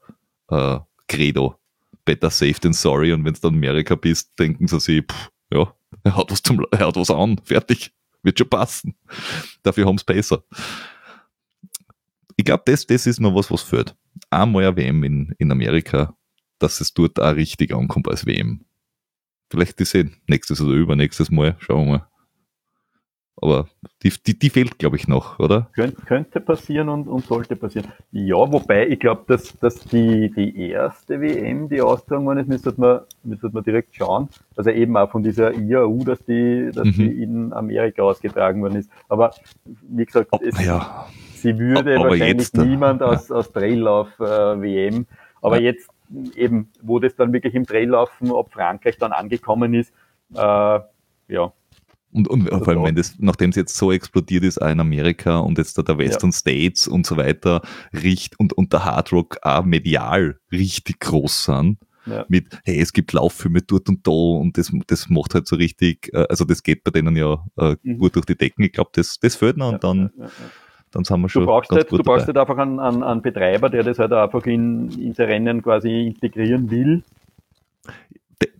äh, 0.50 0.78
Credo. 1.06 1.56
Better 2.04 2.30
safe 2.30 2.54
than 2.54 2.72
sorry. 2.72 3.12
Und 3.12 3.24
wenn 3.24 3.34
du 3.34 3.40
dann 3.40 3.52
in 3.52 3.58
Amerika 3.58 3.94
bist, 3.94 4.38
denken 4.38 4.66
sie 4.66 4.80
sich, 4.80 5.04
pff, 5.04 5.30
ja, 5.52 5.72
er 6.04 6.16
hat 6.16 6.30
was 6.30 6.42
zum, 6.42 6.64
er 6.70 6.86
hat 6.86 6.96
was 6.96 7.10
an, 7.10 7.38
fertig, 7.44 7.92
wird 8.22 8.38
schon 8.38 8.48
passen. 8.48 8.94
Dafür 9.62 9.86
haben 9.86 9.98
sie 9.98 10.04
besser. 10.04 10.42
Ich 12.36 12.44
glaube, 12.44 12.62
das, 12.66 12.86
das 12.86 13.06
ist 13.06 13.20
noch 13.20 13.34
was, 13.34 13.50
was 13.50 13.62
fehlt. 13.62 13.94
Einmal 14.30 14.64
eine 14.64 14.76
WM 14.76 15.04
in, 15.04 15.34
in 15.38 15.52
Amerika, 15.52 16.16
dass 16.58 16.80
es 16.80 16.94
dort 16.94 17.20
auch 17.20 17.34
richtig 17.34 17.74
ankommt 17.74 18.08
als 18.08 18.26
WM. 18.26 18.64
Vielleicht 19.50 19.80
ist 19.80 19.94
es 19.94 20.06
nächstes 20.26 20.60
oder 20.60 20.74
übernächstes 20.74 21.30
Mal, 21.30 21.56
schauen 21.58 21.86
wir 21.86 21.92
mal. 21.92 22.08
Aber 23.40 23.68
die, 24.02 24.12
die, 24.26 24.38
die 24.38 24.50
fehlt, 24.50 24.78
glaube 24.78 24.96
ich, 24.96 25.08
noch, 25.08 25.38
oder? 25.38 25.68
Könnt, 25.74 26.06
könnte 26.06 26.40
passieren 26.40 26.88
und, 26.88 27.06
und 27.08 27.24
sollte 27.24 27.56
passieren. 27.56 27.88
Ja, 28.10 28.36
wobei 28.36 28.88
ich 28.88 28.98
glaube, 28.98 29.22
dass, 29.26 29.56
dass 29.58 29.80
die, 29.80 30.30
die 30.30 30.70
erste 30.70 31.20
WM, 31.20 31.68
die 31.68 31.80
austragen 31.80 32.26
worden 32.26 32.40
ist, 32.40 32.48
müsste 32.48 32.74
man, 32.76 33.00
müsste 33.22 33.50
man 33.50 33.62
direkt 33.62 33.94
schauen. 33.94 34.28
Also 34.56 34.70
eben 34.70 34.96
auch 34.96 35.10
von 35.10 35.22
dieser 35.22 35.54
IAU, 35.54 36.04
dass 36.04 36.24
die, 36.24 36.70
dass 36.72 36.84
mhm. 36.84 36.92
die 36.92 37.22
in 37.22 37.52
Amerika 37.52 38.02
ausgetragen 38.02 38.62
worden 38.62 38.76
ist. 38.76 38.90
Aber 39.08 39.32
wie 39.64 40.04
gesagt, 40.04 40.28
oh, 40.32 40.38
es, 40.42 40.64
ja. 40.64 41.06
sie 41.34 41.58
würde 41.58 41.96
aber 41.96 42.10
wahrscheinlich 42.10 42.48
jetzt, 42.48 42.56
niemand 42.56 43.02
aus, 43.02 43.28
ja. 43.28 43.36
aus 43.36 43.52
Traillauf 43.52 44.08
äh, 44.20 44.60
WM. 44.60 45.06
Aber 45.40 45.60
ja. 45.60 45.70
jetzt 45.70 45.88
eben, 46.34 46.70
wo 46.82 46.98
das 46.98 47.14
dann 47.14 47.32
wirklich 47.32 47.54
im 47.54 47.66
Traillaufen, 47.66 48.30
ob 48.30 48.52
Frankreich 48.52 48.98
dann 48.98 49.12
angekommen 49.12 49.74
ist, 49.74 49.92
äh, 50.34 50.80
ja, 51.28 51.52
und, 52.10 52.28
und 52.28 52.48
vor 52.48 52.68
allem, 52.68 52.84
wenn 52.84 52.94
das, 52.94 53.16
nachdem 53.18 53.50
es 53.50 53.56
jetzt 53.56 53.76
so 53.76 53.92
explodiert 53.92 54.42
ist, 54.42 54.60
auch 54.62 54.70
in 54.70 54.80
Amerika 54.80 55.38
und 55.38 55.58
jetzt 55.58 55.76
da 55.76 55.82
der 55.82 55.98
Western 55.98 56.30
ja. 56.30 56.36
States 56.36 56.88
und 56.88 57.06
so 57.06 57.16
weiter 57.16 57.60
riecht 57.92 58.38
und, 58.40 58.54
und 58.54 58.72
der 58.72 58.84
Hard 58.84 59.12
Rock 59.12 59.36
auch 59.42 59.64
medial 59.64 60.38
richtig 60.50 61.00
groß 61.00 61.44
sind, 61.44 61.78
ja. 62.06 62.24
mit, 62.28 62.46
hey, 62.64 62.80
es 62.80 62.94
gibt 62.94 63.12
Lauffilme 63.12 63.60
dort 63.60 63.88
und 63.90 64.06
da 64.06 64.10
und 64.10 64.56
das, 64.56 64.72
das 64.86 65.10
macht 65.10 65.34
halt 65.34 65.46
so 65.46 65.56
richtig, 65.56 66.10
äh, 66.14 66.24
also 66.30 66.46
das 66.46 66.62
geht 66.62 66.82
bei 66.82 66.90
denen 66.90 67.14
ja 67.14 67.44
äh, 67.58 67.76
mhm. 67.82 67.98
gut 67.98 68.16
durch 68.16 68.24
die 68.24 68.36
Decken. 68.36 68.62
Ich 68.64 68.72
glaube, 68.72 68.90
das, 68.94 69.18
das 69.20 69.36
fehlt 69.36 69.58
noch 69.58 69.72
und 69.72 69.84
dann, 69.84 70.10
dann 70.90 71.04
sind 71.04 71.20
wir 71.20 71.28
schon. 71.28 71.42
Du 71.42 71.46
brauchst, 71.46 71.68
ganz 71.68 71.82
halt, 71.82 71.92
du 71.92 72.02
brauchst 72.02 72.26
halt 72.26 72.38
einfach 72.38 72.56
einen, 72.56 72.80
einen, 72.80 73.02
einen 73.02 73.20
Betreiber, 73.20 73.68
der 73.68 73.82
das 73.82 73.98
halt 73.98 74.14
einfach 74.14 74.46
in, 74.46 74.90
in 74.98 75.12
Rennen 75.12 75.62
quasi 75.62 76.06
integrieren 76.06 76.70
will 76.70 77.02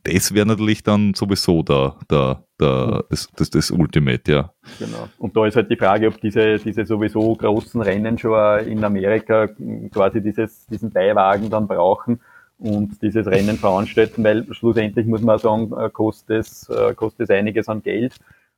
das 0.03 0.35
wäre 0.35 0.47
natürlich 0.47 0.83
dann 0.83 1.15
sowieso 1.15 1.63
der, 1.63 1.95
der, 2.11 2.43
der, 2.61 3.05
das, 3.11 3.31
das, 3.37 3.51
das 3.51 3.71
Ultimate, 3.71 4.31
ja. 4.31 4.53
Genau. 4.79 5.09
Und 5.19 5.37
da 5.37 5.47
ist 5.47 5.57
halt 5.57 5.71
die 5.71 5.77
Frage, 5.77 6.09
ob 6.09 6.21
diese, 6.21 6.59
diese 6.59 6.85
sowieso 6.85 7.35
großen 7.35 7.81
Rennen 7.81 8.19
schon 8.19 8.61
in 8.67 8.83
Amerika 8.83 9.49
quasi 9.93 10.21
dieses, 10.21 10.67
diesen 10.67 10.91
Beiwagen 10.91 11.51
dann 11.51 11.69
brauchen 11.69 12.21
und 12.59 13.01
dieses 13.03 13.27
Rennen 13.27 13.57
veranstalten, 13.57 14.25
weil 14.25 14.47
schlussendlich 14.53 15.07
muss 15.07 15.23
man 15.23 15.39
sagen, 15.39 15.73
äh, 15.79 15.91
kostet 15.91 16.41
es, 16.41 16.69
äh, 16.69 16.95
kostet 16.95 17.29
es 17.29 17.31
einiges 17.31 17.69
an 17.69 17.83
Geld 17.83 18.17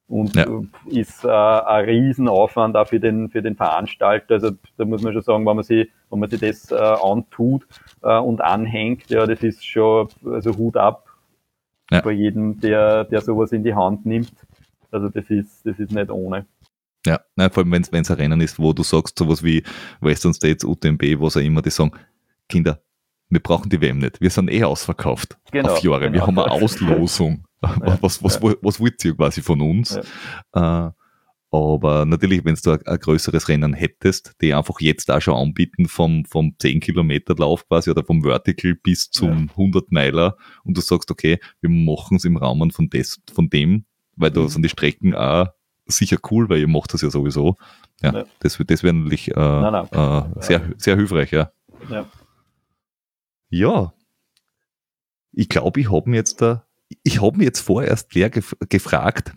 und 0.08 0.34
ja. 0.34 0.46
ist 0.86 1.24
äh, 1.24 1.28
ein 1.28 1.84
Riesenaufwand 1.84 2.76
auch 2.76 2.88
für 2.88 2.98
den, 2.98 3.28
für 3.28 3.42
den 3.42 3.56
Veranstalter. 3.56 4.34
Also 4.34 4.52
da 4.78 4.84
muss 4.86 5.02
man 5.02 5.12
schon 5.12 5.22
sagen, 5.22 5.46
wenn 5.46 5.56
man 5.56 5.64
sich, 5.64 5.88
wenn 6.08 6.18
man 6.18 6.30
sich 6.30 6.40
das 6.40 6.72
äh, 6.72 6.76
antut 6.76 7.66
äh, 8.02 8.18
und 8.18 8.40
anhängt, 8.40 9.10
ja, 9.10 9.26
das 9.26 9.42
ist 9.42 9.66
schon, 9.66 10.08
also 10.24 10.56
Hut 10.56 10.78
ab 10.78 11.09
ja. 11.90 12.00
bei 12.00 12.12
jedem, 12.12 12.60
der, 12.60 13.04
der 13.04 13.20
sowas 13.20 13.52
in 13.52 13.64
die 13.64 13.74
Hand 13.74 14.06
nimmt. 14.06 14.32
Also 14.90 15.08
das 15.08 15.28
ist, 15.30 15.64
das 15.64 15.78
ist 15.78 15.92
nicht 15.92 16.10
ohne. 16.10 16.46
Ja, 17.06 17.20
nein, 17.36 17.50
vor 17.50 17.62
allem 17.62 17.72
wenn 17.72 17.82
es 17.82 18.10
ein 18.10 18.16
Rennen 18.16 18.40
ist, 18.40 18.58
wo 18.58 18.72
du 18.72 18.82
sagst, 18.82 19.18
sowas 19.18 19.42
wie 19.42 19.62
Western 20.00 20.34
States, 20.34 20.64
UTMB, 20.64 21.02
was 21.18 21.36
auch 21.36 21.40
immer, 21.40 21.62
die 21.62 21.70
sagen, 21.70 21.92
Kinder, 22.48 22.80
wir 23.30 23.40
brauchen 23.40 23.70
die 23.70 23.80
WM 23.80 23.98
nicht, 23.98 24.20
wir 24.20 24.30
sind 24.30 24.50
eh 24.50 24.64
ausverkauft 24.64 25.38
genau, 25.50 25.72
auf 25.72 25.82
Jahre, 25.82 26.10
genau. 26.10 26.14
wir 26.14 26.26
haben 26.26 26.38
eine 26.38 26.50
Auslosung. 26.50 27.44
Was, 27.60 28.22
was, 28.22 28.34
ja. 28.36 28.42
was, 28.42 28.56
was 28.62 28.80
wollt 28.80 29.04
ihr 29.04 29.14
quasi 29.14 29.42
von 29.42 29.60
uns? 29.60 30.00
Ja. 30.54 30.88
Äh, 30.88 30.90
aber 31.52 32.04
natürlich, 32.04 32.44
wenn 32.44 32.54
du 32.54 32.78
ein, 32.84 32.98
größeres 32.98 33.48
Rennen 33.48 33.74
hättest, 33.74 34.34
die 34.40 34.54
einfach 34.54 34.80
jetzt 34.80 35.10
auch 35.10 35.20
schon 35.20 35.34
anbieten 35.34 35.88
vom, 35.88 36.24
vom 36.24 36.54
10 36.58 36.80
Kilometer 36.80 37.34
Lauf 37.34 37.66
quasi 37.66 37.90
oder 37.90 38.04
vom 38.04 38.22
Vertical 38.22 38.74
bis 38.74 39.10
zum 39.10 39.46
ja. 39.46 39.52
100 39.52 39.90
Meiler 39.90 40.36
und 40.62 40.76
du 40.76 40.80
sagst, 40.80 41.10
okay, 41.10 41.40
wir 41.60 41.70
machen 41.70 42.18
es 42.18 42.24
im 42.24 42.36
Rahmen 42.36 42.70
von, 42.70 42.88
des, 42.88 43.20
von 43.32 43.50
dem, 43.50 43.84
weil 44.14 44.30
da 44.30 44.42
mhm. 44.42 44.48
sind 44.48 44.62
die 44.62 44.68
Strecken 44.68 45.14
auch 45.14 45.48
sicher 45.86 46.18
cool, 46.30 46.48
weil 46.48 46.60
ihr 46.60 46.68
macht 46.68 46.94
das 46.94 47.02
ja 47.02 47.10
sowieso. 47.10 47.56
Ja, 48.00 48.12
ja. 48.12 48.24
das, 48.38 48.58
das 48.64 48.82
wäre 48.84 48.94
natürlich 48.94 49.28
äh, 49.28 49.34
nein, 49.34 49.86
nein. 49.90 50.32
Äh, 50.36 50.42
sehr, 50.42 50.62
sehr 50.76 50.96
hilfreich, 50.96 51.32
ja. 51.32 51.50
Ja. 51.88 52.06
ja. 53.48 53.92
Ich 55.32 55.48
glaube, 55.48 55.80
ich 55.80 55.90
habe 55.90 56.08
mir 56.08 56.16
jetzt 56.16 56.40
da, 56.40 56.64
ich 57.02 57.20
habe 57.20 57.38
mir 57.38 57.44
jetzt 57.44 57.60
vorerst 57.60 58.14
leer 58.14 58.30
gef 58.30 58.54
gefragt, 58.68 59.34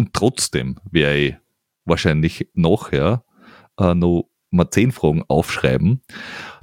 und 0.00 0.14
trotzdem 0.14 0.76
wäre 0.90 1.14
ich 1.18 1.36
wahrscheinlich 1.84 2.48
nachher 2.54 3.22
äh, 3.78 3.92
noch 3.92 4.30
mal 4.50 4.70
zehn 4.70 4.92
Fragen 4.92 5.22
aufschreiben. 5.28 6.00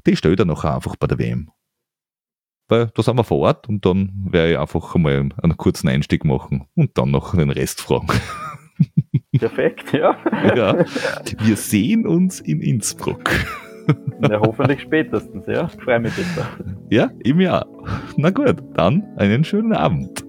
Die 0.08 0.16
stelle 0.16 0.34
ich 0.34 0.40
dann 0.40 0.48
noch 0.48 0.66
einfach 0.66 0.96
bei 0.96 1.06
der 1.06 1.20
WM. 1.20 1.52
Weil 2.68 2.88
da 2.96 3.04
sind 3.04 3.16
wir 3.16 3.24
vor 3.24 3.38
Ort 3.38 3.70
und 3.70 3.86
dann 3.86 4.12
werde 4.32 4.54
ich 4.54 4.58
einfach 4.58 4.96
mal 4.96 5.30
einen 5.40 5.56
kurzen 5.56 5.88
Einstieg 5.88 6.26
machen 6.26 6.66
und 6.74 6.98
dann 6.98 7.12
noch 7.12 7.36
den 7.36 7.52
Rest 7.52 7.80
fragen. 7.80 8.08
Perfekt, 9.38 9.94
ja. 9.94 10.18
ja. 10.56 10.84
Wir 11.40 11.58
sehen 11.58 12.08
uns 12.08 12.40
in 12.40 12.60
Innsbruck. 12.60 13.30
Ja, 14.20 14.40
hoffentlich 14.40 14.82
spätestens, 14.82 15.46
ja. 15.46 15.68
Freue 15.68 16.00
mich 16.00 16.16
bitte. 16.16 16.76
Ja, 16.90 17.12
im 17.24 17.40
Jahr. 17.40 17.68
Na 18.16 18.32
gut, 18.32 18.64
dann 18.74 19.04
einen 19.16 19.44
schönen 19.44 19.74
Abend. 19.74 20.26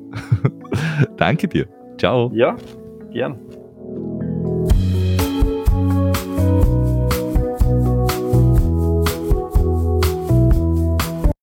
Danke 1.16 1.48
dir. 1.48 1.66
Ciao. 1.96 2.30
Ja, 2.34 2.54
Yeah. 3.10 3.32